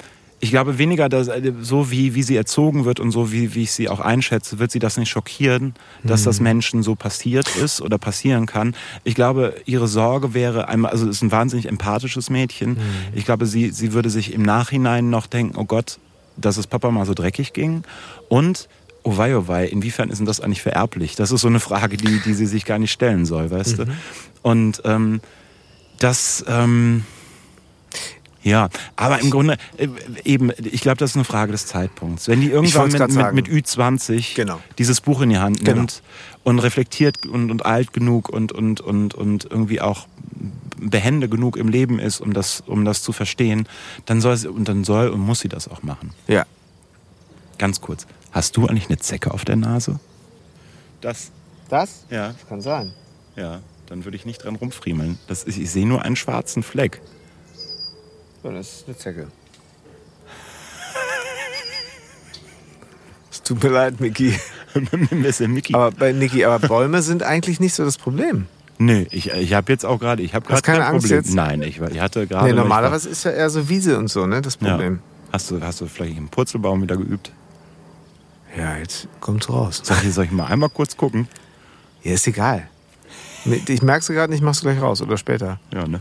Ich 0.46 0.52
glaube 0.52 0.78
weniger, 0.78 1.08
dass, 1.08 1.26
äh, 1.26 1.52
so 1.60 1.90
wie, 1.90 2.14
wie 2.14 2.22
sie 2.22 2.36
erzogen 2.36 2.84
wird 2.84 3.00
und 3.00 3.10
so 3.10 3.32
wie, 3.32 3.56
wie 3.56 3.62
ich 3.62 3.72
sie 3.72 3.88
auch 3.88 3.98
einschätze, 3.98 4.60
wird 4.60 4.70
sie 4.70 4.78
das 4.78 4.96
nicht 4.96 5.10
schockieren, 5.10 5.74
dass 6.04 6.22
das 6.22 6.38
mhm. 6.38 6.44
Menschen 6.44 6.82
so 6.84 6.94
passiert 6.94 7.48
ist 7.56 7.80
oder 7.80 7.98
passieren 7.98 8.46
kann. 8.46 8.76
Ich 9.02 9.16
glaube, 9.16 9.54
ihre 9.64 9.88
Sorge 9.88 10.34
wäre 10.34 10.68
einmal, 10.68 10.92
also 10.92 11.08
es 11.08 11.16
ist 11.16 11.22
ein 11.22 11.32
wahnsinnig 11.32 11.66
empathisches 11.66 12.30
Mädchen. 12.30 12.74
Mhm. 12.74 12.78
Ich 13.12 13.24
glaube, 13.24 13.46
sie, 13.46 13.70
sie 13.70 13.92
würde 13.92 14.08
sich 14.08 14.32
im 14.32 14.42
Nachhinein 14.42 15.10
noch 15.10 15.26
denken, 15.26 15.56
oh 15.56 15.64
Gott, 15.64 15.98
dass 16.36 16.58
es 16.58 16.68
Papa 16.68 16.92
mal 16.92 17.06
so 17.06 17.14
dreckig 17.14 17.52
ging. 17.52 17.82
Und 18.28 18.68
oh 19.02 19.16
wei, 19.16 19.36
oh 19.36 19.48
wei, 19.48 19.66
inwiefern 19.66 20.10
ist 20.10 20.18
denn 20.18 20.26
das 20.26 20.40
eigentlich 20.40 20.62
vererblich? 20.62 21.16
Das 21.16 21.32
ist 21.32 21.40
so 21.40 21.48
eine 21.48 21.60
Frage, 21.60 21.96
die, 21.96 22.20
die 22.20 22.34
sie 22.34 22.46
sich 22.46 22.64
gar 22.64 22.78
nicht 22.78 22.92
stellen 22.92 23.26
soll, 23.26 23.50
weißt 23.50 23.78
mhm. 23.78 23.84
du? 23.84 23.92
Und 24.42 24.82
ähm, 24.84 25.20
das, 25.98 26.44
ähm, 26.46 27.04
ja, 28.46 28.68
aber 28.94 29.20
im 29.20 29.30
Grunde 29.30 29.56
äh, 29.76 29.88
eben, 30.24 30.52
ich 30.62 30.80
glaube, 30.80 30.98
das 30.98 31.10
ist 31.10 31.16
eine 31.16 31.24
Frage 31.24 31.50
des 31.50 31.66
Zeitpunkts. 31.66 32.28
Wenn 32.28 32.40
die 32.40 32.48
irgendwann 32.48 32.92
mit, 32.92 33.00
mit, 33.10 33.34
mit, 33.34 33.48
Ü20 33.48 34.36
genau. 34.36 34.60
dieses 34.78 35.00
Buch 35.00 35.20
in 35.20 35.30
die 35.30 35.38
Hand 35.38 35.64
genau. 35.64 35.78
nimmt 35.78 36.00
genau. 36.00 36.50
und 36.50 36.58
reflektiert 36.60 37.26
und, 37.26 37.50
und 37.50 37.66
alt 37.66 37.92
genug 37.92 38.28
und, 38.28 38.52
und, 38.52 38.80
und, 38.80 39.16
und 39.16 39.48
irgendwie 39.50 39.80
auch 39.80 40.06
behende 40.76 41.28
genug 41.28 41.56
im 41.56 41.66
Leben 41.66 41.98
ist, 41.98 42.20
um 42.20 42.32
das, 42.34 42.62
um 42.64 42.84
das 42.84 43.02
zu 43.02 43.12
verstehen, 43.12 43.68
dann 44.04 44.20
soll 44.20 44.36
sie, 44.36 44.48
und 44.48 44.68
dann 44.68 44.84
soll 44.84 45.08
und 45.08 45.18
muss 45.18 45.40
sie 45.40 45.48
das 45.48 45.66
auch 45.66 45.82
machen. 45.82 46.12
Ja. 46.28 46.46
Ganz 47.58 47.80
kurz. 47.80 48.06
Hast 48.30 48.56
du 48.56 48.68
eigentlich 48.68 48.86
eine 48.86 48.98
Zecke 48.98 49.34
auf 49.34 49.44
der 49.44 49.56
Nase? 49.56 49.98
Das. 51.00 51.32
Das? 51.68 52.04
Ja. 52.10 52.28
Das 52.28 52.48
kann 52.48 52.60
sein. 52.60 52.92
Ja, 53.34 53.58
dann 53.86 54.04
würde 54.04 54.16
ich 54.16 54.24
nicht 54.24 54.44
dran 54.44 54.54
rumfriemeln. 54.54 55.18
Das 55.26 55.42
ist, 55.42 55.58
ich 55.58 55.68
sehe 55.68 55.84
nur 55.86 56.02
einen 56.02 56.14
schwarzen 56.14 56.62
Fleck. 56.62 57.00
So, 58.46 58.52
das 58.52 58.68
ist 58.68 58.84
eine 58.86 58.96
Zecke. 58.96 59.26
Es 63.28 63.42
tut 63.42 63.60
mir 63.60 63.70
leid. 63.70 64.00
Mickey. 64.00 64.38
Aber 65.72 65.90
bei 65.90 66.12
Niki, 66.12 66.44
aber 66.44 66.68
Bäume 66.68 67.02
sind 67.02 67.22
eigentlich 67.22 67.60
nicht 67.60 67.74
so 67.74 67.82
das 67.84 67.96
Problem. 67.96 68.46
Nö, 68.78 69.06
ich, 69.10 69.30
ich 69.30 69.54
habe 69.54 69.72
jetzt 69.72 69.86
auch 69.86 69.98
gerade, 69.98 70.22
ich 70.22 70.34
habe 70.34 70.46
gerade 70.46 70.60
keine 70.60 70.80
kein 70.80 70.88
Angst 70.88 71.06
Problem. 71.06 71.24
Jetzt? 71.24 71.34
Nein, 71.34 71.62
ich, 71.62 71.80
ich 71.80 71.98
hatte 71.98 72.26
gerade. 72.26 72.46
Nee, 72.46 72.52
normalerweise 72.52 73.08
ist 73.08 73.24
ja 73.24 73.30
eher 73.30 73.48
so 73.48 73.70
Wiese 73.70 73.98
und 73.98 74.08
so, 74.08 74.26
ne, 74.26 74.42
das 74.42 74.58
Problem. 74.58 74.96
Ja. 74.96 75.32
Hast 75.32 75.50
du, 75.50 75.60
hast 75.62 75.80
du 75.80 75.86
vielleicht 75.86 76.18
im 76.18 76.28
Purzelbaum 76.28 76.82
wieder 76.82 76.98
geübt? 76.98 77.32
Ja, 78.56 78.76
jetzt 78.76 79.08
kommt's 79.20 79.48
raus. 79.48 79.80
Soll 79.82 79.96
ich, 80.06 80.12
soll 80.12 80.26
ich 80.26 80.30
mal 80.30 80.46
einmal 80.46 80.68
kurz 80.68 80.96
gucken? 80.96 81.26
Ja, 82.02 82.12
ist 82.12 82.26
egal. 82.26 82.68
Ich 83.66 83.82
merk's 83.82 84.08
gerade 84.08 84.30
nicht, 84.30 84.42
machst 84.42 84.62
du 84.62 84.66
gleich 84.66 84.80
raus 84.80 85.00
oder 85.00 85.16
später. 85.16 85.58
Ja, 85.72 85.88
ne? 85.88 86.00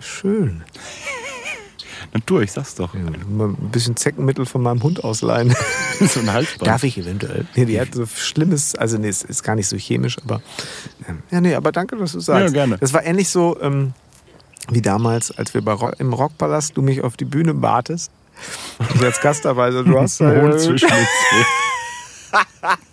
Schön. 0.00 0.62
Natur, 2.12 2.42
ich 2.42 2.52
sag's 2.52 2.74
doch. 2.74 2.94
Ja, 2.94 3.00
ein 3.00 3.56
bisschen 3.72 3.96
Zeckenmittel 3.96 4.46
von 4.46 4.62
meinem 4.62 4.82
Hund 4.82 5.04
ausleihen. 5.04 5.54
so 6.00 6.20
ein 6.20 6.32
Halsband. 6.32 6.66
Darf 6.66 6.84
ich 6.84 6.98
eventuell? 6.98 7.46
Nee, 7.54 7.64
die 7.64 7.80
hat 7.80 7.94
so 7.94 8.06
Schlimmes, 8.06 8.74
also 8.74 8.98
nee, 8.98 9.08
es 9.08 9.22
ist 9.22 9.42
gar 9.42 9.54
nicht 9.54 9.68
so 9.68 9.76
chemisch, 9.76 10.16
aber. 10.24 10.40
Ähm, 11.08 11.22
ja, 11.30 11.40
nee, 11.40 11.54
aber 11.54 11.72
danke, 11.72 11.96
dass 11.96 12.12
du 12.12 12.20
sagst. 12.20 12.42
Ja, 12.42 12.50
gerne. 12.50 12.78
Das 12.78 12.92
war 12.92 13.04
ähnlich 13.04 13.28
so 13.28 13.60
ähm, 13.60 13.92
wie 14.70 14.82
damals, 14.82 15.36
als 15.36 15.54
wir 15.54 15.62
bei 15.62 15.76
im 15.98 16.12
Rockpalast 16.12 16.76
du 16.76 16.82
mich 16.82 17.02
auf 17.02 17.16
die 17.16 17.24
Bühne 17.24 17.54
batest. 17.54 18.10
Du 18.98 19.04
als 19.04 19.20
Gast 19.20 19.44
dabei, 19.44 19.64
also 19.64 19.82
du 19.82 19.98
hast 19.98 20.20
da. 20.20 20.40
Hund 20.40 20.60
zwischen 20.60 20.88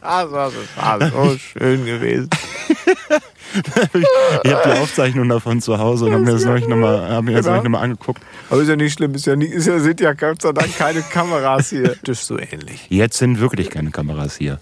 das 0.02 0.32
war 0.32 0.52
so 0.52 1.38
schön 1.38 1.86
gewesen. 1.86 2.30
ich 4.44 4.52
habe 4.54 4.62
die 4.74 4.80
Aufzeichnung 4.80 5.30
davon 5.30 5.62
zu 5.62 5.78
Hause 5.78 6.06
und 6.06 6.14
habe 6.14 6.24
mir 6.24 6.32
das 6.32 6.46
neulich 6.46 6.68
nochmal 6.68 7.10
hab 7.12 7.24
mir 7.24 7.34
das 7.34 7.42
Genau. 7.46 7.52
neulich 7.58 7.64
noch 7.66 7.72
mal 7.72 7.82
angeguckt. 7.84 8.22
Aber 8.50 8.62
ist 8.62 8.68
ja 8.70 8.76
nicht 8.76 8.94
schlimm, 8.94 9.14
ist 9.16 9.26
ja 9.26 9.36
nicht, 9.36 9.52
ist 9.52 9.68
ja, 9.68 9.80
sind 9.80 10.00
ja 10.02 10.14
Gott 10.14 10.42
sei 10.42 10.52
Dank 10.52 10.76
keine 10.78 11.02
Kameras 11.02 11.70
hier. 11.70 11.96
Das 12.04 12.20
ist 12.22 12.28
so 12.28 12.38
ähnlich. 12.40 12.86
Jetzt 12.90 13.18
sind 13.18 13.40
wirklich 13.40 13.70
keine 13.70 13.92
Kameras 13.92 14.36
hier. 14.38 14.60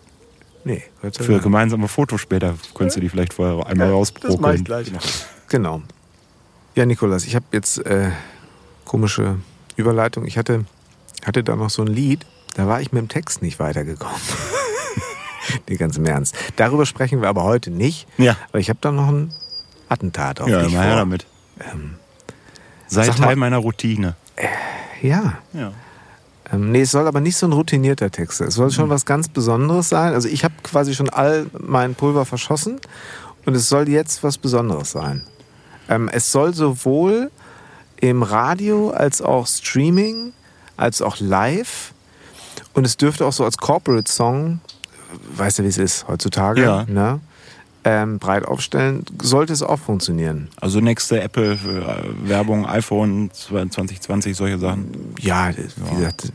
Nee, 0.63 0.83
Gott 1.01 1.15
sei 1.15 1.23
Für 1.23 1.39
gemeinsame 1.39 1.87
Fotos 1.87 2.21
später 2.21 2.53
könnst 2.75 2.95
du 2.95 3.01
die 3.01 3.09
vielleicht 3.09 3.33
vorher 3.33 3.65
einmal 3.65 3.87
Das 3.87 3.95
rausprokeln. 3.95 4.41
mach 4.41 4.53
ich 4.53 4.63
gleich. 4.63 4.91
Genau. 5.49 5.81
Ja, 6.75 6.85
Nikolas, 6.85 7.25
ich 7.25 7.35
habe 7.35 7.45
jetzt 7.51 7.85
äh, 7.85 8.11
komische 8.85 9.37
Überleitung. 9.75 10.25
Ich 10.25 10.37
hatte, 10.37 10.65
hatte 11.25 11.43
da 11.43 11.55
noch 11.55 11.69
so 11.69 11.81
ein 11.81 11.87
Lied, 11.87 12.25
da 12.55 12.67
war 12.67 12.79
ich 12.81 12.91
mit 12.91 13.01
dem 13.01 13.07
Text 13.09 13.41
nicht 13.41 13.59
weitergekommen. 13.59 14.15
nee, 15.69 15.75
ganz 15.77 15.97
im 15.97 16.05
Ernst. 16.05 16.35
Darüber 16.55 16.85
sprechen 16.85 17.21
wir 17.21 17.29
aber 17.29 17.43
heute 17.43 17.71
nicht. 17.71 18.07
Ja. 18.17 18.35
Aber 18.49 18.59
ich 18.59 18.69
habe 18.69 18.79
da 18.81 18.91
noch 18.91 19.07
ein 19.07 19.33
Attentat 19.89 20.39
auf 20.41 20.47
Ja, 20.47 20.63
dich 20.63 20.73
mal 20.73 20.83
her 20.85 20.95
damit. 20.95 21.25
Sei 22.87 23.05
sag 23.05 23.15
Teil 23.17 23.25
mal- 23.27 23.35
meiner 23.37 23.57
Routine. 23.57 24.15
Ja. 25.01 25.37
Ja. 25.53 25.71
Ähm, 26.51 26.71
nee, 26.71 26.81
es 26.81 26.91
soll 26.91 27.07
aber 27.07 27.21
nicht 27.21 27.37
so 27.37 27.45
ein 27.47 27.53
routinierter 27.53 28.11
Text 28.11 28.39
sein. 28.39 28.49
Es 28.49 28.55
soll 28.55 28.67
Mhm. 28.67 28.71
schon 28.71 28.89
was 28.89 29.05
ganz 29.05 29.29
Besonderes 29.29 29.89
sein. 29.89 30.13
Also 30.13 30.27
ich 30.27 30.43
habe 30.43 30.53
quasi 30.63 30.93
schon 30.93 31.09
all 31.09 31.45
mein 31.57 31.95
Pulver 31.95 32.25
verschossen 32.25 32.79
und 33.45 33.55
es 33.55 33.69
soll 33.69 33.87
jetzt 33.87 34.23
was 34.23 34.37
Besonderes 34.37 34.91
sein. 34.91 35.23
Ähm, 35.89 36.09
es 36.11 36.31
soll 36.31 36.53
sowohl 36.53 37.31
im 37.97 38.23
Radio 38.23 38.89
als 38.91 39.21
auch 39.21 39.47
Streaming, 39.47 40.33
als 40.77 41.01
auch 41.01 41.19
live 41.19 41.93
und 42.73 42.85
es 42.85 42.97
dürfte 42.97 43.25
auch 43.25 43.33
so 43.33 43.45
als 43.45 43.57
Corporate 43.57 44.11
Song, 44.11 44.59
weißt 45.35 45.59
du 45.59 45.63
wie 45.63 45.67
es 45.67 45.77
ist 45.77 46.07
heutzutage, 46.07 46.61
Ja. 46.63 46.85
ne? 46.87 47.19
ähm, 47.83 48.19
breit 48.19 48.45
aufstellen, 48.45 49.03
sollte 49.21 49.53
es 49.53 49.63
auch 49.63 49.79
funktionieren. 49.79 50.49
Also 50.59 50.79
nächste 50.81 51.19
Apple-Werbung, 51.21 52.67
iPhone 52.67 53.31
2020, 53.33 54.35
solche 54.37 54.59
Sachen. 54.59 54.91
Ja, 55.19 55.49
wie 55.55 55.95
gesagt, 55.95 56.31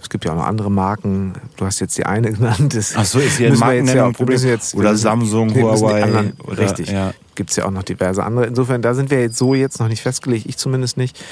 es 0.00 0.08
gibt 0.08 0.24
ja 0.24 0.32
auch 0.32 0.36
noch 0.36 0.46
andere 0.46 0.70
Marken. 0.70 1.34
Du 1.56 1.66
hast 1.66 1.80
jetzt 1.80 1.98
die 1.98 2.06
eine 2.06 2.32
genannt. 2.32 2.74
Das 2.74 2.94
Ach 2.96 3.04
so, 3.04 3.18
ist 3.18 3.36
hier 3.36 3.48
ein 3.48 3.54
ja 3.54 3.58
Markennennung 3.60 4.08
jetzt- 4.12 4.18
wir 4.42 4.74
Oder 4.74 4.96
Samsung, 4.96 5.54
Huawei. 5.54 6.02
anderen- 6.02 6.32
oder, 6.44 6.58
richtig. 6.62 6.90
Ja. 6.90 7.12
Gibt 7.34 7.50
es 7.50 7.56
ja 7.56 7.66
auch 7.66 7.70
noch 7.70 7.82
diverse 7.82 8.24
andere. 8.24 8.46
Insofern, 8.46 8.80
da 8.80 8.94
sind 8.94 9.10
wir 9.10 9.20
jetzt 9.20 9.36
so 9.36 9.54
jetzt 9.54 9.78
noch 9.80 9.88
nicht 9.88 10.00
festgelegt, 10.00 10.46
ich 10.46 10.56
zumindest 10.56 10.96
nicht. 10.96 11.22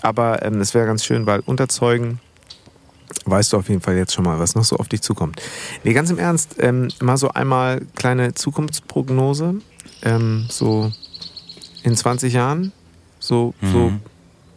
Aber 0.00 0.42
ähm, 0.42 0.60
es 0.62 0.72
wäre 0.72 0.86
ganz 0.86 1.04
schön, 1.04 1.26
weil 1.26 1.40
unterzeugen 1.40 2.18
weißt 3.24 3.52
du 3.52 3.56
auf 3.58 3.68
jeden 3.68 3.80
Fall 3.80 3.96
jetzt 3.96 4.12
schon 4.14 4.24
mal, 4.24 4.38
was 4.38 4.54
noch 4.54 4.64
so 4.64 4.76
auf 4.76 4.88
dich 4.88 5.02
zukommt. 5.02 5.40
Nee, 5.84 5.92
ganz 5.92 6.10
im 6.10 6.18
Ernst, 6.18 6.56
ähm, 6.58 6.88
mal 7.00 7.16
so 7.16 7.30
einmal 7.30 7.82
kleine 7.94 8.34
Zukunftsprognose. 8.34 9.56
Ähm, 10.02 10.46
so 10.48 10.92
in 11.84 11.96
20 11.96 12.32
Jahren, 12.32 12.72
so, 13.18 13.54
so 13.62 13.90
Mhm. 13.90 14.00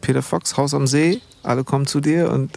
Peter 0.01 0.21
Fox, 0.21 0.57
Haus 0.57 0.73
am 0.73 0.87
See, 0.87 1.21
alle 1.43 1.63
kommen 1.63 1.85
zu 1.87 1.99
dir 1.99 2.31
und 2.31 2.51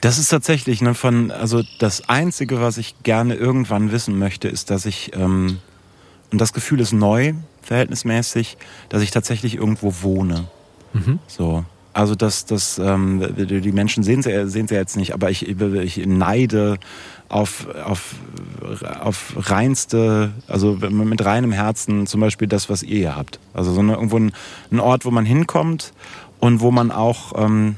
Das 0.00 0.18
ist 0.18 0.28
tatsächlich 0.28 0.80
ne, 0.80 0.94
von, 0.94 1.30
also 1.30 1.62
das 1.78 2.08
Einzige, 2.08 2.60
was 2.60 2.78
ich 2.78 3.02
gerne 3.02 3.34
irgendwann 3.34 3.92
wissen 3.92 4.18
möchte, 4.18 4.48
ist, 4.48 4.70
dass 4.70 4.86
ich, 4.86 5.10
ähm, 5.14 5.58
und 6.32 6.40
das 6.40 6.52
Gefühl 6.52 6.80
ist 6.80 6.92
neu, 6.92 7.34
verhältnismäßig, 7.62 8.56
dass 8.88 9.02
ich 9.02 9.10
tatsächlich 9.10 9.56
irgendwo 9.56 9.92
wohne. 10.02 10.46
So. 11.26 11.64
Also 11.92 12.14
das, 12.14 12.44
das, 12.44 12.78
ähm, 12.78 13.34
die 13.36 13.72
Menschen 13.72 14.02
sehen 14.02 14.22
sie, 14.22 14.48
sehen 14.48 14.68
sie 14.68 14.74
jetzt 14.74 14.96
nicht, 14.96 15.12
aber 15.12 15.30
ich, 15.30 15.48
ich 15.48 16.06
neide 16.06 16.78
auf, 17.28 17.66
auf, 17.84 18.14
auf 19.00 19.34
reinste, 19.36 20.30
also 20.46 20.78
mit 20.90 21.24
reinem 21.24 21.52
Herzen 21.52 22.06
zum 22.06 22.20
Beispiel 22.20 22.48
das, 22.48 22.68
was 22.68 22.82
ihr 22.82 22.98
hier 22.98 23.16
habt. 23.16 23.40
Also 23.54 23.72
so 23.72 23.80
eine, 23.80 23.94
irgendwo 23.94 24.18
ein, 24.18 24.32
ein 24.70 24.80
Ort, 24.80 25.04
wo 25.04 25.10
man 25.10 25.24
hinkommt 25.24 25.92
und 26.38 26.60
wo 26.60 26.70
man 26.70 26.90
auch, 26.90 27.32
ähm, 27.36 27.76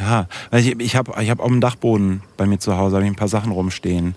ja, 0.00 0.26
weil 0.50 0.60
ich, 0.60 0.80
ich 0.80 0.96
habe 0.96 1.12
ich 1.22 1.30
hab 1.30 1.40
auf 1.40 1.48
dem 1.48 1.60
Dachboden 1.60 2.22
bei 2.36 2.46
mir 2.46 2.58
zu 2.58 2.76
Hause 2.76 3.00
ich 3.00 3.06
ein 3.06 3.14
paar 3.14 3.28
Sachen 3.28 3.52
rumstehen 3.52 4.14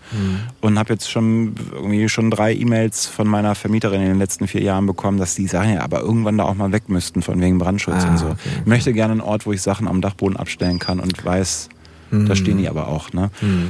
und 0.62 0.80
habe 0.80 0.94
jetzt 0.94 1.10
schon 1.10 1.56
irgendwie 1.74 2.10
schon 2.10 2.32
drei 2.32 2.54
E-Mails 2.54 3.06
von 3.06 3.28
meiner 3.28 3.54
Vermieterin 3.56 4.02
in 4.02 4.08
den 4.08 4.18
letzten 4.20 4.48
vier 4.48 4.62
Jahren 4.64 4.86
bekommen, 4.88 5.18
dass 5.20 5.36
die 5.36 5.48
sagen, 5.48 5.74
ja, 5.74 5.82
aber 5.82 6.00
irgendwann 6.02 6.38
da 6.38 6.46
auch 6.46 6.56
mal 6.56 6.72
weg 6.72 6.90
müssten 6.90 7.22
von 7.22 7.40
wegen 7.42 7.58
Brandschutz 7.60 8.04
Ah, 8.04 8.10
und 8.10 8.18
so. 8.18 8.26
okay, 8.28 8.38
Ich 8.62 8.66
möchte 8.66 8.92
gerne 8.94 9.12
einen 9.12 9.22
Ort, 9.22 9.46
wo 9.46 9.54
ich 9.54 9.62
Sachen 9.62 9.88
am 9.88 10.02
Dachboden 10.02 10.36
abstellen 10.38 10.80
kann 10.80 11.00
und 11.00 11.24
weiß, 11.24 11.70
da 12.12 12.36
stehen 12.36 12.58
die 12.58 12.70
aber 12.70 12.88
auch. 12.88 13.12
Ne? 13.14 13.30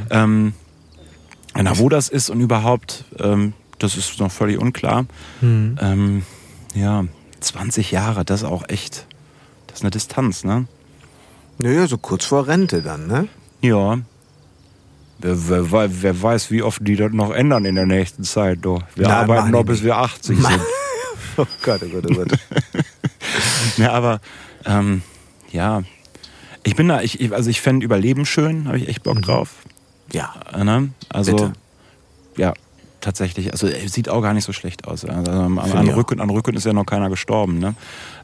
Ähm, 0.09 0.53
na, 1.55 1.77
wo 1.79 1.89
das 1.89 2.07
ist 2.07 2.29
und 2.29 2.39
überhaupt, 2.39 3.03
ähm, 3.19 3.53
das 3.79 3.97
ist 3.97 4.19
noch 4.19 4.31
völlig 4.31 4.59
unklar. 4.59 5.05
Ähm, 5.41 6.23
ja, 6.75 7.05
20 7.39 7.91
Jahre, 7.91 8.23
das 8.25 8.41
ist 8.43 8.47
auch 8.47 8.63
echt, 8.69 9.07
das 9.67 9.77
ist 9.77 9.83
eine 9.83 9.89
Distanz, 9.91 10.43
ne? 10.43 10.65
Naja, 11.59 11.87
so 11.87 11.97
kurz 11.97 12.25
vor 12.25 12.47
Rente 12.47 12.81
dann, 12.81 13.07
ne? 13.07 13.27
Ja. 13.61 13.97
Wer, 15.19 15.71
wer, 15.71 16.01
wer 16.03 16.21
weiß, 16.21 16.51
wie 16.51 16.61
oft 16.61 16.85
die 16.87 16.95
das 16.95 17.11
noch 17.11 17.31
ändern 17.31 17.65
in 17.65 17.75
der 17.75 17.87
nächsten 17.87 18.23
Zeit. 18.23 18.59
Du. 18.61 18.79
Wir 18.95 19.07
Nein, 19.07 19.17
arbeiten 19.17 19.51
noch, 19.51 19.63
bis 19.63 19.83
wir 19.83 19.97
80 19.97 20.39
Ma- 20.39 20.49
sind. 20.49 20.61
Oh 21.39 21.45
Gott, 21.61 21.81
oh 21.85 21.89
Gott, 21.89 22.05
oh 22.09 22.15
Gott. 22.15 22.31
ja, 23.77 23.91
aber 23.91 24.19
ähm, 24.65 25.03
ja, 25.51 25.83
ich 26.63 26.75
bin 26.75 26.87
da, 26.87 27.01
ich, 27.01 27.31
also 27.31 27.47
ich 27.51 27.61
fände 27.61 27.85
Überleben 27.85 28.25
schön, 28.25 28.67
habe 28.67 28.79
ich 28.79 28.87
echt 28.89 29.03
Bock 29.03 29.21
drauf. 29.21 29.49
ja. 30.11 30.33
Äh, 30.51 30.63
Ne? 30.63 30.89
Also, 31.09 31.33
Bitte. 31.35 31.53
ja, 32.37 32.53
tatsächlich. 33.01 33.51
Also, 33.51 33.67
sieht 33.85 34.09
auch 34.09 34.23
gar 34.23 34.33
nicht 34.33 34.45
so 34.45 34.51
schlecht 34.53 34.87
aus. 34.87 35.05
Also, 35.05 35.31
an, 35.31 35.59
auch. 35.59 35.95
Rücken, 35.95 36.19
an 36.21 36.29
Rücken 36.31 36.55
ist 36.55 36.65
ja 36.65 36.73
noch 36.73 36.85
keiner 36.87 37.11
gestorben. 37.11 37.59
Ne? 37.59 37.75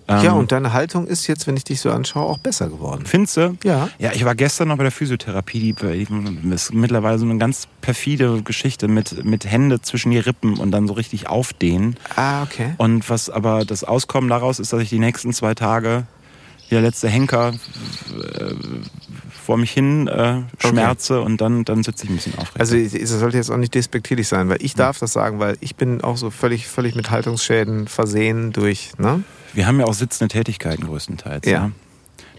Ähm, 0.07 0.23
ja, 0.23 0.33
und 0.33 0.51
deine 0.51 0.73
Haltung 0.73 1.07
ist 1.07 1.27
jetzt, 1.27 1.47
wenn 1.47 1.55
ich 1.55 1.63
dich 1.63 1.79
so 1.79 1.91
anschaue, 1.91 2.25
auch 2.25 2.37
besser 2.37 2.69
geworden. 2.69 3.05
Findest 3.05 3.37
du? 3.37 3.57
Ja. 3.63 3.89
Ja, 3.99 4.11
ich 4.13 4.25
war 4.25 4.35
gestern 4.35 4.67
noch 4.67 4.77
bei 4.77 4.83
der 4.83 4.91
Physiotherapie. 4.91 5.59
Die, 5.59 5.73
die 5.73 6.53
ist 6.53 6.73
mittlerweile 6.73 7.17
so 7.17 7.25
eine 7.25 7.37
ganz 7.37 7.67
perfide 7.81 8.41
Geschichte 8.41 8.87
mit, 8.87 9.23
mit 9.23 9.45
Hände 9.45 9.81
zwischen 9.81 10.11
die 10.11 10.19
Rippen 10.19 10.57
und 10.57 10.71
dann 10.71 10.87
so 10.87 10.93
richtig 10.93 11.27
aufdehnen. 11.27 11.95
Ah, 12.15 12.43
okay. 12.43 12.73
Und 12.77 13.09
was 13.09 13.29
aber 13.29 13.65
das 13.65 13.83
Auskommen 13.83 14.29
daraus 14.29 14.59
ist, 14.59 14.73
dass 14.73 14.81
ich 14.81 14.89
die 14.89 14.99
nächsten 14.99 15.31
zwei 15.33 15.53
Tage 15.53 16.05
der 16.71 16.81
letzte 16.81 17.07
Henker 17.07 17.53
äh, 17.53 18.53
vor 19.45 19.57
mich 19.57 19.71
hin 19.71 20.07
äh, 20.07 20.41
schmerze 20.59 21.21
und 21.21 21.41
dann, 21.41 21.65
dann 21.65 21.83
sitze 21.83 22.05
ich 22.05 22.09
ein 22.09 22.15
bisschen 22.15 22.37
aufrecht. 22.37 22.59
Also 22.59 22.75
es 22.77 23.09
sollte 23.09 23.37
jetzt 23.37 23.51
auch 23.51 23.57
nicht 23.57 23.73
despektierlich 23.73 24.27
sein, 24.27 24.49
weil 24.49 24.57
ich 24.61 24.73
darf 24.75 24.99
das 24.99 25.13
sagen, 25.13 25.39
weil 25.39 25.57
ich 25.59 25.75
bin 25.75 26.01
auch 26.01 26.17
so 26.17 26.29
völlig, 26.29 26.67
völlig 26.67 26.95
mit 26.95 27.11
Haltungsschäden 27.11 27.87
versehen 27.87 28.53
durch, 28.53 28.91
ne? 28.97 29.23
Wir 29.53 29.67
haben 29.67 29.79
ja 29.79 29.85
auch 29.85 29.93
sitzende 29.93 30.29
Tätigkeiten 30.33 30.85
größtenteils. 30.85 31.45
Ja. 31.45 31.51
Ja. 31.51 31.71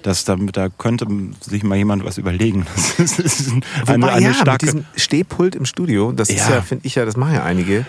Das, 0.03 0.25
da, 0.25 0.37
da 0.37 0.69
könnte 0.69 1.07
sich 1.41 1.63
mal 1.63 1.77
jemand 1.77 2.05
was 2.05 2.19
überlegen. 2.19 2.67
Das 2.99 3.19
ist 3.19 3.51
eine, 3.51 3.63
Wobei, 3.87 4.13
eine 4.13 4.23
ja, 4.23 4.29
mit 4.29 4.37
starke. 4.37 4.67
diesem 4.67 4.85
Stehpult 4.97 5.55
im 5.55 5.65
Studio, 5.65 6.13
das 6.13 6.29
ist 6.29 6.47
Ja. 6.49 6.57
ja, 6.57 6.63
finde 6.63 6.87
ich 6.87 6.95
ja, 6.95 7.05
das 7.05 7.17
machen 7.17 7.35
ja 7.35 7.43
einige. 7.43 7.87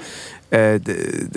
Äh, 0.52 0.80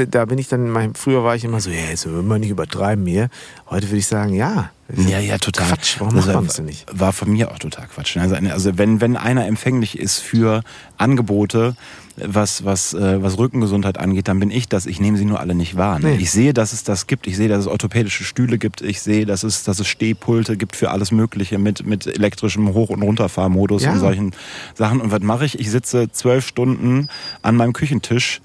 da 0.07 0.25
bin 0.27 0.39
ich 0.39 0.49
dann, 0.49 0.69
mein- 0.71 0.95
früher 0.95 1.25
war 1.25 1.35
ich 1.35 1.45
immer 1.45 1.61
so, 1.61 1.71
ja, 1.71 1.87
jetzt 1.91 2.07
will 2.07 2.23
man 2.23 2.41
nicht 2.41 2.51
übertreiben 2.51 3.07
hier. 3.07 3.31
Heute 3.71 3.89
würde 3.89 3.99
ich 3.99 4.07
sagen, 4.07 4.35
ja. 4.35 4.71
Ja, 4.95 5.19
ja, 5.19 5.39
total. 5.39 5.67
Quatsch, 5.69 5.97
warum 5.99 6.15
Das 6.15 6.27
macht 6.27 6.35
war- 6.35 6.41
man 6.41 6.47
das 6.47 6.57
denn 6.57 6.65
nicht? 6.67 6.87
War 6.93 7.13
von 7.13 7.31
mir 7.31 7.51
auch 7.51 7.59
total 7.59 7.87
Quatsch. 7.89 8.17
Also, 8.17 8.37
also 8.37 8.79
wenn, 8.79 9.01
wenn 9.01 9.17
einer 9.17 9.47
empfänglich 9.47 9.99
ist 9.99 10.19
für 10.19 10.63
Angebote, 10.97 11.75
was, 12.17 12.65
was, 12.65 12.95
äh, 12.95 13.23
was 13.23 13.39
Rückengesundheit 13.39 13.99
angeht, 13.99 14.27
dann 14.29 14.41
bin 14.41 14.51
ich 14.51 14.69
das. 14.69 14.87
Ich 14.87 14.99
nehme 15.01 15.17
sie 15.19 15.25
nur 15.25 15.39
alle 15.41 15.55
nicht 15.55 15.77
wahr. 15.77 15.99
Ne? 16.01 16.09
Nee. 16.11 16.17
Ich 16.17 16.31
sehe, 16.33 16.53
dass 16.53 16.73
es 16.73 16.83
das 16.85 17.07
gibt. 17.07 17.27
Ich 17.27 17.37
sehe, 17.37 17.49
dass 17.49 17.61
es 17.61 17.67
orthopädische 17.67 18.25
Stühle 18.25 18.59
gibt. 18.59 18.81
Ich 18.81 19.01
sehe, 19.01 19.25
dass 19.25 19.43
es, 19.45 19.63
dass 19.63 19.79
es 19.79 19.87
Stehpulte 19.87 20.57
gibt 20.57 20.75
für 20.75 20.91
alles 20.91 21.13
Mögliche 21.13 21.59
mit, 21.59 21.87
mit 21.87 22.07
elektrischem 22.07 22.73
Hoch- 22.75 22.89
und 22.91 23.03
Runterfahrmodus 23.03 23.85
Ja. 23.85 23.93
und 23.93 24.01
solchen 24.01 24.33
Sachen. 24.75 25.01
Und 25.01 25.13
was 25.13 25.21
mache 25.21 25.45
ich? 25.45 25.59
Ich 25.61 25.71
sitze 25.71 26.11
zwölf 26.11 26.47
Stunden 26.47 27.09
an 27.43 27.55
meinem 27.57 27.73
Küchentisch 27.73 28.41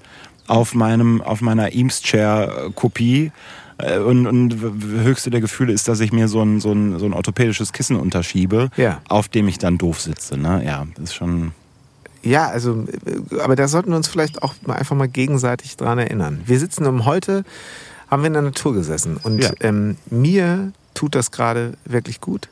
auf 0.46 0.74
meinem, 0.74 1.20
auf 1.22 1.40
meiner 1.40 1.72
Eames-Chair-Kopie 1.72 3.32
äh, 3.78 3.98
und, 3.98 4.26
und 4.26 4.62
w- 4.62 5.02
höchste 5.02 5.30
der 5.30 5.40
Gefühle 5.40 5.72
ist, 5.72 5.88
dass 5.88 6.00
ich 6.00 6.12
mir 6.12 6.28
so 6.28 6.42
ein, 6.42 6.60
so 6.60 6.72
ein, 6.72 6.98
so 6.98 7.06
ein 7.06 7.12
orthopädisches 7.12 7.72
Kissen 7.72 7.96
unterschiebe, 7.96 8.70
Ja. 8.76 9.00
auf 9.08 9.28
dem 9.28 9.48
ich 9.48 9.58
dann 9.58 9.78
doof 9.78 10.00
sitze. 10.00 10.36
Ne? 10.36 10.62
Ja, 10.64 10.86
ist 11.02 11.14
schon. 11.14 11.52
Ja, 12.22 12.48
also, 12.48 12.86
äh, 13.06 13.40
aber 13.40 13.56
da 13.56 13.68
sollten 13.68 13.90
wir 13.90 13.96
uns 13.96 14.08
vielleicht 14.08 14.42
auch 14.42 14.54
einfach 14.66 14.96
mal 14.96 15.08
gegenseitig 15.08 15.76
dran 15.76 15.98
erinnern. 15.98 16.40
Wir 16.46 16.58
sitzen 16.58 16.86
um 16.86 17.04
heute, 17.04 17.44
haben 18.10 18.22
wir 18.22 18.28
in 18.28 18.32
der 18.34 18.42
Natur 18.42 18.74
gesessen 18.74 19.16
und 19.22 19.42
Ja. 19.42 19.50
ähm, 19.60 19.96
mir 20.10 20.72
tut 20.94 21.14
das 21.14 21.30
gerade 21.32 21.74
wirklich 21.84 22.20
gut. 22.20 22.48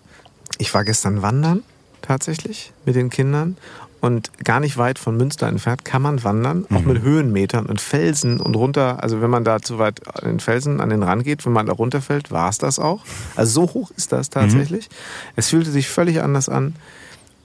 Ich 0.59 0.75
war 0.75 0.85
gestern 0.85 1.23
wandern, 1.23 1.63
tatsächlich, 2.03 2.73
mit 2.85 2.97
den 2.97 3.09
Kindern 3.11 3.57
und 4.03 4.33
gar 4.45 4.59
nicht 4.59 4.77
weit 4.79 4.99
von 4.99 5.17
Münster 5.17 5.47
entfernt 5.47 5.85
kann 5.85 6.03
man 6.03 6.25
wandern, 6.25 6.67
auch 6.75 6.81
mit 6.81 7.03
Höhenmetern 7.03 7.67
und 7.67 7.81
Felsen 7.81 8.41
und 8.41 8.57
runter. 8.57 9.01
Also 9.01 9.23
wenn 9.23 9.31
man 9.31 9.45
da 9.45 9.63
zu 9.63 9.79
weit 9.79 10.01
an 10.17 10.29
den 10.29 10.41
Felsen 10.41 10.81
an 10.81 10.91
den 10.91 11.05
Rand 11.05 11.23
geht, 11.23 11.47
wenn 11.47 11.53
man 11.53 11.67
da 11.67 11.73
runterfällt, 11.73 12.33
war 12.33 12.51
es 12.51 12.59
das 12.59 12.81
auch. 12.81 13.05
Also 13.37 13.61
so 13.61 13.73
hoch 13.75 13.93
ist 13.97 14.11
das 14.11 14.29
tatsächlich. 14.29 14.91
Es 15.37 15.51
fühlte 15.51 15.71
sich 15.71 15.89
völlig 15.89 16.21
anders 16.21 16.49
an. 16.49 16.75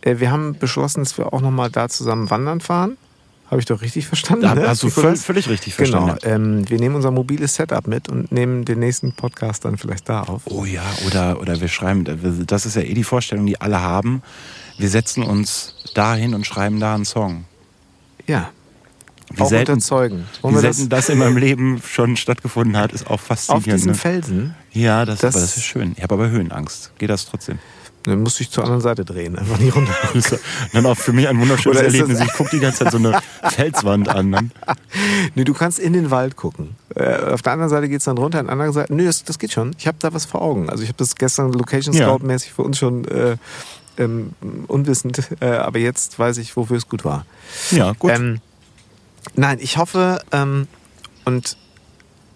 Äh, 0.01 0.15
Wir 0.17 0.31
haben 0.31 0.57
beschlossen, 0.57 1.03
dass 1.03 1.15
wir 1.19 1.31
auch 1.31 1.41
nochmal 1.41 1.69
da 1.69 1.89
zusammen 1.89 2.31
wandern 2.31 2.59
fahren. 2.59 2.97
Habe 3.51 3.61
ich 3.61 3.65
doch 3.65 3.81
richtig 3.83 4.07
verstanden? 4.07 4.41
Da 4.41 4.55
ne? 4.55 4.67
hast 4.67 4.81
du 4.81 4.89
völlig, 4.89 5.21
völlig 5.21 5.47
richtig 5.47 5.77
Genau. 5.77 6.07
verstanden. 6.07 6.57
Ähm, 6.57 6.69
wir 6.69 6.79
nehmen 6.79 6.95
unser 6.95 7.11
mobiles 7.11 7.53
Setup 7.53 7.85
mit 7.85 8.09
und 8.09 8.31
nehmen 8.31 8.65
den 8.65 8.79
nächsten 8.79 9.13
Podcast 9.13 9.63
dann 9.63 9.77
vielleicht 9.77 10.09
da 10.09 10.23
auf. 10.23 10.41
Oh 10.45 10.65
ja, 10.65 10.81
oder, 11.05 11.39
oder 11.39 11.61
wir 11.61 11.67
schreiben, 11.67 12.03
das 12.47 12.65
ist 12.65 12.75
ja 12.75 12.81
eh 12.81 12.95
die 12.95 13.03
Vorstellung, 13.03 13.45
die 13.45 13.61
alle 13.61 13.79
haben. 13.79 14.23
Wir 14.78 14.89
setzen 14.89 15.23
uns 15.23 15.75
dahin 15.93 16.34
und 16.34 16.45
schreiben 16.45 16.80
da 16.80 16.93
einen 16.95 17.05
Song. 17.05 17.45
Ja. 18.28 18.49
Wie 19.34 19.41
auch 19.41 19.49
selten, 19.49 19.73
unter 19.73 19.86
Zeugen. 19.86 20.25
wie 20.38 20.43
Wollen 20.43 20.55
wir 20.55 20.61
selten 20.61 20.89
das? 20.89 21.09
in 21.09 21.17
meinem 21.17 21.36
Leben 21.38 21.82
schon 21.86 22.15
stattgefunden 22.15 22.78
hat, 22.78 22.93
ist 22.93 23.07
auch 23.07 23.11
auf 23.11 23.21
faszinierend. 23.21 23.73
diesem 23.73 23.91
Ne? 23.91 23.97
Felsen? 23.97 24.55
Ja, 24.71 25.03
das, 25.05 25.19
Das- 25.19 25.36
aber 25.36 25.41
das 25.41 25.57
ist 25.57 25.63
schön. 25.65 25.93
Ich 25.97 26.03
habe 26.03 26.13
aber 26.15 26.30
Höhenangst. 26.30 26.91
Geht 26.97 27.09
das 27.09 27.25
trotzdem? 27.25 27.59
Dann 28.03 28.21
musst 28.23 28.39
du 28.39 28.43
dich 28.45 28.51
zur 28.51 28.63
anderen 28.63 28.80
Seite 28.82 29.03
drehen, 29.03 29.38
einfach 29.38 29.59
nicht 29.59 29.75
runter. 29.75 29.93
Das 30.13 30.39
dann 30.71 30.86
auch 30.86 30.95
für 30.97 31.11
mich 31.11 31.28
ein 31.28 31.38
wunderschönes 31.41 31.82
Erlebnis. 31.82 32.19
das- 32.19 32.28
Ich 32.28 32.34
gucke 32.36 32.51
die 32.51 32.59
ganze 32.59 32.86
Zeit 32.86 32.91
so 32.93 32.99
eine 32.99 33.19
Felswand 33.49 34.07
an. 34.07 34.32
Dann. 34.32 34.51
Nee, 35.36 35.43
du 35.43 35.53
kannst 35.53 35.78
in 35.80 35.91
den 35.91 36.09
Wald 36.09 36.38
gucken. 36.38 36.75
Äh, 36.95 37.17
auf 37.34 37.41
der 37.41 37.51
anderen 37.51 37.69
Seite 37.69 37.89
geht 37.89 37.99
es 37.99 38.05
dann 38.05 38.17
runter, 38.17 38.39
an 38.39 38.45
der 38.45 38.53
anderen 38.53 38.71
Seite. 38.71 38.93
Nö, 38.95 39.03
das, 39.05 39.25
das 39.25 39.39
geht 39.39 39.51
schon. 39.51 39.75
Ich 39.78 39.88
habe 39.88 39.97
da 39.99 40.13
was 40.13 40.23
vor 40.25 40.41
Augen. 40.41 40.69
Also 40.69 40.84
ich 40.84 40.89
habe 40.89 40.97
das 40.99 41.15
gestern 41.15 41.51
Location. 41.51 41.93
Scout-mäßig 41.93 42.53
für 42.53 42.61
uns 42.61 42.78
schon 42.78 43.03
äh, 43.09 43.36
ähm, 43.97 44.31
unwissend, 44.67 45.29
äh, 45.39 45.47
aber 45.47 45.79
jetzt 45.79 46.17
weiß 46.17 46.37
ich, 46.37 46.55
wofür 46.55 46.77
es 46.77 46.87
gut 46.87 47.05
war. 47.05 47.25
Ja, 47.71 47.93
gut. 47.93 48.11
Ähm, 48.11 48.39
nein, 49.35 49.59
ich 49.61 49.77
hoffe, 49.77 50.19
ähm, 50.31 50.67
und 51.25 51.57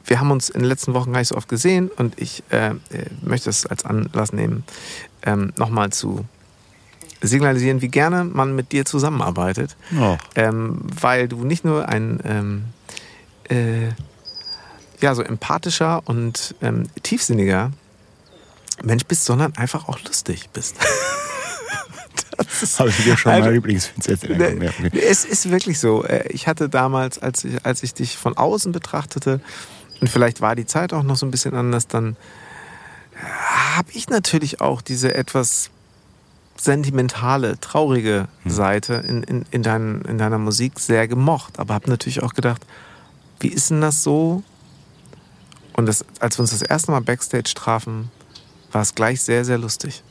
wir 0.05 0.19
haben 0.19 0.31
uns 0.31 0.49
in 0.49 0.61
den 0.61 0.67
letzten 0.67 0.93
Wochen 0.93 1.13
gar 1.13 1.19
nicht 1.19 1.29
so 1.29 1.35
oft 1.35 1.47
gesehen 1.47 1.89
und 1.89 2.19
ich 2.19 2.43
äh, 2.49 2.69
äh, 2.69 2.73
möchte 3.21 3.49
es 3.49 3.65
als 3.65 3.85
Anlass 3.85 4.33
nehmen, 4.33 4.63
ähm, 5.23 5.53
nochmal 5.57 5.91
zu 5.91 6.25
signalisieren, 7.21 7.81
wie 7.81 7.87
gerne 7.87 8.23
man 8.23 8.55
mit 8.55 8.71
dir 8.71 8.83
zusammenarbeitet 8.83 9.77
oh. 9.97 10.17
ähm, 10.35 10.81
weil 10.99 11.27
du 11.27 11.45
nicht 11.45 11.63
nur 11.63 11.87
ein 11.87 12.19
ähm, 12.25 12.63
äh, 13.49 13.89
ja, 15.01 15.15
so 15.15 15.21
empathischer 15.21 16.01
und 16.05 16.55
ähm, 16.61 16.83
tiefsinniger 17.03 17.71
Mensch 18.83 19.05
bist, 19.05 19.25
sondern 19.25 19.55
einfach 19.55 19.87
auch 19.87 19.99
lustig 20.03 20.49
bist. 20.53 20.75
Habe 22.79 22.89
ich 22.89 23.03
dir 23.03 23.17
schon 23.17 23.31
Also, 23.31 23.45
mal 23.45 23.53
Lieblingswitz? 23.53 24.07
Ne, 24.23 24.71
okay. 24.85 24.99
Es 24.99 25.25
ist 25.25 25.49
wirklich 25.51 25.79
so. 25.79 26.03
Äh, 26.03 26.27
Ich 26.31 26.47
hatte 26.47 26.69
damals, 26.69 27.19
als 27.19 27.43
ich, 27.43 27.65
als 27.65 27.83
ich 27.83 27.93
dich 27.93 28.17
von 28.17 28.37
außen 28.37 28.71
betrachtete, 28.71 29.41
und 29.99 30.09
vielleicht 30.09 30.41
war 30.41 30.55
die 30.55 30.65
Zeit 30.65 30.93
auch 30.93 31.03
noch 31.03 31.15
so 31.15 31.25
ein 31.25 31.31
bisschen 31.31 31.53
anders, 31.53 31.87
dann 31.87 32.15
habe 33.75 33.91
ich 33.93 34.09
natürlich 34.09 34.61
auch 34.61 34.81
diese 34.81 35.13
etwas 35.13 35.69
sentimentale, 36.57 37.59
traurige 37.59 38.27
Hm. 38.43 38.51
Seite 38.51 38.93
in, 38.95 39.23
in, 39.23 39.45
in, 39.51 39.63
dein, 39.63 40.01
in 40.03 40.17
deiner 40.17 40.37
Musik 40.37 40.79
sehr 40.79 41.07
gemocht. 41.07 41.59
Aber 41.59 41.73
habe 41.73 41.89
natürlich 41.89 42.23
auch 42.23 42.33
gedacht, 42.33 42.65
wie 43.39 43.47
ist 43.49 43.69
denn 43.69 43.81
das 43.81 44.03
so? 44.03 44.43
Und 45.73 45.85
das, 45.85 46.03
als 46.19 46.37
wir 46.37 46.41
uns 46.41 46.51
das 46.51 46.61
erste 46.61 46.91
Mal 46.91 47.01
Backstage 47.01 47.53
trafen, 47.55 48.11
war 48.71 48.81
es 48.81 48.93
gleich 48.95 49.21
sehr, 49.21 49.45
sehr 49.45 49.57
lustig. 49.57 50.03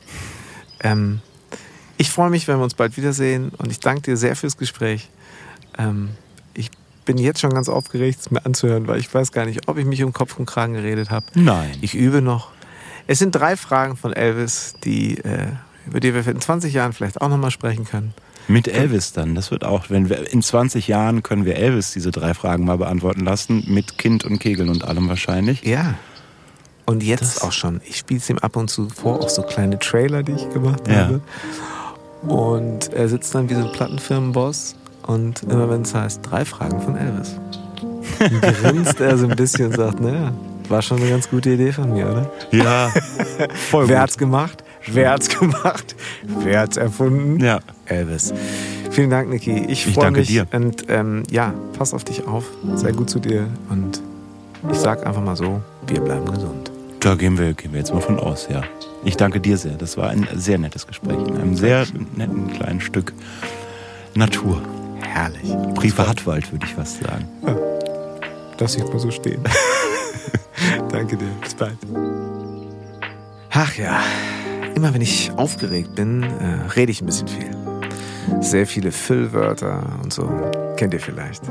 Ähm, 0.83 1.20
ich 2.01 2.11
freue 2.11 2.30
mich, 2.30 2.48
wenn 2.48 2.57
wir 2.59 2.64
uns 2.64 2.74
bald 2.74 2.96
wiedersehen 2.96 3.51
und 3.59 3.70
ich 3.70 3.78
danke 3.80 4.03
dir 4.03 4.16
sehr 4.16 4.34
fürs 4.36 4.57
Gespräch. 4.57 5.09
Ähm, 5.78 6.11
ich 6.55 6.70
bin 7.05 7.18
jetzt 7.18 7.40
schon 7.40 7.51
ganz 7.53 7.68
aufgeregt, 7.68 8.20
es 8.20 8.30
mir 8.30 8.44
anzuhören, 8.46 8.86
weil 8.86 8.98
ich 8.98 9.12
weiß 9.12 9.32
gar 9.32 9.44
nicht, 9.44 9.68
ob 9.68 9.76
ich 9.78 9.84
mich 9.84 10.03
um 10.03 10.12
Kopf 10.12 10.38
und 10.38 10.46
Kragen 10.46 10.74
geredet 10.74 11.11
habe. 11.11 11.26
Nein. 11.34 11.70
Ich 11.80 11.94
übe 11.94 12.22
noch. 12.22 12.51
Es 13.07 13.18
sind 13.18 13.32
drei 13.32 13.57
Fragen 13.57 13.96
von 13.96 14.12
Elvis, 14.12 14.74
die, 14.84 15.18
äh, 15.18 15.48
über 15.86 16.01
die 16.01 16.14
wir 16.14 16.26
in 16.26 16.40
20 16.40 16.72
Jahren 16.72 16.92
vielleicht 16.92 17.20
auch 17.20 17.28
nochmal 17.28 17.51
sprechen 17.51 17.84
können. 17.84 18.14
Mit 18.48 18.66
Elvis 18.66 19.12
dann. 19.12 19.34
Das 19.34 19.51
wird 19.51 19.64
auch, 19.64 19.90
wenn 19.90 20.09
wir 20.09 20.32
in 20.32 20.42
20 20.42 20.88
Jahren 20.88 21.22
können 21.22 21.44
wir 21.44 21.57
Elvis 21.57 21.92
diese 21.92 22.11
drei 22.11 22.34
Fragen 22.34 22.64
mal 22.64 22.78
beantworten 22.78 23.20
lassen. 23.24 23.64
Mit 23.68 23.98
Kind 23.98 24.24
und 24.24 24.38
Kegeln 24.38 24.68
und 24.70 24.84
allem 24.84 25.09
wahrscheinlich. 25.09 25.62
Ja. 25.64 25.94
Und 26.86 27.03
jetzt 27.05 27.36
Das- 27.36 27.42
auch 27.42 27.53
schon. 27.53 27.80
Ich 27.84 27.96
spiele 27.98 28.18
es 28.20 28.28
ihm 28.30 28.38
ab 28.38 28.57
und 28.57 28.68
zu 28.68 28.88
vor, 28.88 29.20
auch 29.20 29.28
so 29.28 29.42
kleine 29.42 29.78
Trailer, 29.78 30.22
die 30.24 30.32
ich 30.32 30.48
gemacht 30.51 30.88
Ja. 30.88 30.94
habe. 31.07 31.20
Und 32.23 32.93
er 32.93 33.09
sitzt 33.09 33.35
dann 33.35 33.49
wie 33.49 33.55
so 33.55 33.61
ein 33.64 33.73
Plattenfirmenboss 33.73 34.77
und 35.07 35.43
immer 35.45 35.71
wenn 35.71 35.83
es 35.83 35.95
heißt, 35.95 36.21
drei 36.23 36.45
Fragen 36.45 36.81
von 36.81 36.97
Elvis, 36.97 37.37
grinst 38.62 39.01
er 39.01 39.16
so 39.16 39.27
ein 39.27 39.37
bisschen 39.37 39.66
und 39.68 39.77
sagt, 39.77 40.01
naja, 40.01 40.33
war 40.68 40.83
schon 40.83 40.99
eine 41.01 41.09
ganz 41.09 41.29
gute 41.31 41.51
Idee 41.51 41.73
von 41.73 41.93
mir, 41.93 42.07
oder? 42.11 42.31
Ja, 42.51 42.91
voll 43.71 43.89
Wer 43.89 43.97
gut. 43.97 44.03
hat's 44.03 44.18
gemacht? 44.18 44.62
Wer 44.87 45.11
hat's 45.12 45.29
gemacht? 45.29 45.97
Wer 46.43 46.61
hat's 46.61 46.77
erfunden? 46.77 47.41
Ja. 47.43 47.61
Elvis. 47.87 48.33
Vielen 48.91 49.11
Dank, 49.11 49.31
Niki. 49.31 49.53
Ich, 49.68 49.87
Ich 49.87 49.95
freue 49.95 50.11
mich. 50.11 50.29
dir. 50.29 50.47
Und 50.53 50.85
ähm, 50.89 51.23
ja, 51.31 51.55
pass 51.79 51.95
auf 51.95 52.05
dich 52.05 52.27
auf. 52.27 52.45
Sei 52.75 52.93
gut 52.93 53.09
zu 53.11 53.18
dir. 53.18 53.47
Und 53.68 54.01
ich 54.71 54.79
sag 54.79 55.07
einfach 55.07 55.23
mal 55.23 55.37
so, 55.37 55.61
wir 55.87 56.01
bleiben 56.01 56.27
gesund. 56.31 56.71
Da 57.01 57.14
gehen 57.14 57.39
wir, 57.39 57.53
gehen 57.55 57.73
wir 57.73 57.79
jetzt 57.81 57.95
mal 57.95 58.01
von 58.01 58.18
aus, 58.18 58.47
ja. 58.51 58.62
Ich 59.05 59.16
danke 59.16 59.40
dir 59.40 59.57
sehr. 59.57 59.76
Das 59.76 59.96
war 59.96 60.11
ein 60.11 60.28
sehr 60.34 60.59
nettes 60.59 60.86
Gespräch 60.86 61.18
in 61.18 61.36
einem 61.36 61.57
sehr 61.57 61.86
netten 62.16 62.53
kleinen 62.53 62.80
Stück 62.80 63.12
Natur. 64.14 64.61
Herrlich. 65.01 65.51
Privatwald, 65.74 66.51
würde 66.53 66.66
ich 66.66 66.74
fast 66.74 67.03
sagen. 67.03 67.26
Lass 68.59 68.76
ich 68.76 68.84
mal 68.84 68.98
so 68.98 69.11
stehen. 69.11 69.42
Danke 70.90 71.16
dir. 71.16 71.30
Bis 71.40 71.55
bald. 71.55 71.78
Ach 73.51 73.74
ja, 73.76 74.03
immer 74.74 74.92
wenn 74.92 75.01
ich 75.01 75.32
aufgeregt 75.36 75.94
bin, 75.94 76.22
äh, 76.22 76.70
rede 76.76 76.92
ich 76.92 77.01
ein 77.01 77.07
bisschen 77.07 77.28
viel. 77.28 77.51
Sehr 78.40 78.66
viele 78.66 78.92
Füllwörter 78.92 79.98
und 80.03 80.12
so. 80.12 80.30
Kennt 80.81 80.95
ihr 80.95 81.01
vielleicht. 81.01 81.43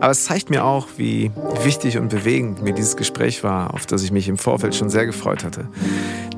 Aber 0.00 0.10
es 0.10 0.24
zeigt 0.24 0.50
mir 0.50 0.64
auch, 0.64 0.88
wie 0.96 1.30
wichtig 1.62 1.96
und 1.96 2.08
bewegend 2.08 2.60
mir 2.64 2.72
dieses 2.72 2.96
Gespräch 2.96 3.44
war, 3.44 3.72
auf 3.72 3.86
das 3.86 4.02
ich 4.02 4.10
mich 4.10 4.28
im 4.28 4.36
Vorfeld 4.36 4.74
schon 4.74 4.90
sehr 4.90 5.06
gefreut 5.06 5.44
hatte. 5.44 5.68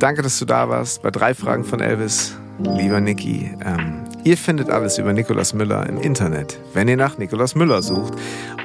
Danke, 0.01 0.21
dass 0.21 0.39
du 0.39 0.45
da 0.45 0.69
warst 0.69 1.01
bei 1.01 1.11
drei 1.11 1.33
Fragen 1.33 1.65
von 1.65 1.81
Elvis. 1.81 2.37
Lieber 2.59 3.01
Niki, 3.01 3.55
ähm, 3.65 4.05
ihr 4.23 4.37
findet 4.37 4.69
alles 4.69 4.99
über 4.99 5.15
Nikolaus 5.15 5.55
Müller 5.55 5.89
im 5.89 5.99
Internet, 5.99 6.61
wenn 6.75 6.89
ihr 6.89 6.99
nach 6.99 7.17
Nikolaus 7.17 7.55
Müller 7.55 7.81
sucht 7.81 8.13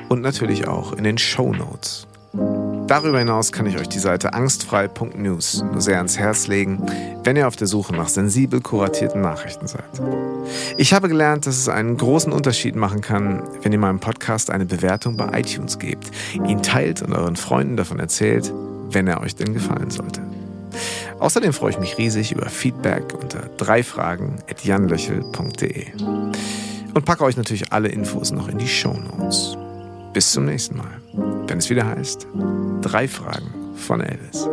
und 0.09 0.19
natürlich 0.19 0.67
auch 0.67 0.91
in 0.91 1.05
den 1.05 1.17
Show 1.17 1.53
Notes. 1.53 2.07
Darüber 2.91 3.19
hinaus 3.19 3.53
kann 3.53 3.67
ich 3.67 3.79
euch 3.79 3.87
die 3.87 3.99
Seite 3.99 4.33
angstfrei.news 4.33 5.63
nur 5.63 5.79
sehr 5.79 5.95
ans 5.95 6.19
Herz 6.19 6.47
legen, 6.47 6.85
wenn 7.23 7.37
ihr 7.37 7.47
auf 7.47 7.55
der 7.55 7.67
Suche 7.67 7.95
nach 7.95 8.09
sensibel 8.09 8.59
kuratierten 8.59 9.21
Nachrichten 9.21 9.65
seid. 9.65 9.85
Ich 10.75 10.93
habe 10.93 11.07
gelernt, 11.07 11.45
dass 11.45 11.57
es 11.57 11.69
einen 11.69 11.95
großen 11.95 12.33
Unterschied 12.33 12.75
machen 12.75 12.99
kann, 12.99 13.43
wenn 13.61 13.71
ihr 13.71 13.79
meinem 13.79 14.01
Podcast 14.01 14.49
eine 14.49 14.65
Bewertung 14.65 15.15
bei 15.15 15.39
iTunes 15.39 15.79
gebt, 15.79 16.11
ihn 16.33 16.61
teilt 16.63 17.01
und 17.01 17.13
euren 17.13 17.37
Freunden 17.37 17.77
davon 17.77 17.97
erzählt, 17.97 18.53
wenn 18.89 19.07
er 19.07 19.21
euch 19.21 19.37
denn 19.37 19.53
gefallen 19.53 19.89
sollte. 19.89 20.21
Außerdem 21.17 21.53
freue 21.53 21.71
ich 21.71 21.79
mich 21.79 21.97
riesig 21.97 22.33
über 22.33 22.49
Feedback 22.49 23.13
unter 23.13 23.43
dreifragen.janlöchel.de 23.55 25.85
und 26.93 27.05
packe 27.05 27.23
euch 27.23 27.37
natürlich 27.37 27.71
alle 27.71 27.87
Infos 27.87 28.33
noch 28.33 28.49
in 28.49 28.57
die 28.57 28.67
Show 28.67 28.99
Notes. 29.17 29.55
Bis 30.14 30.32
zum 30.32 30.45
nächsten 30.45 30.78
Mal, 30.78 31.01
wenn 31.47 31.57
es 31.57 31.70
wieder 31.70 31.86
heißt 31.86 32.28
Drei 32.82 33.07
Fragen 33.07 33.76
von 33.76 34.01
Elvis. 34.01 34.47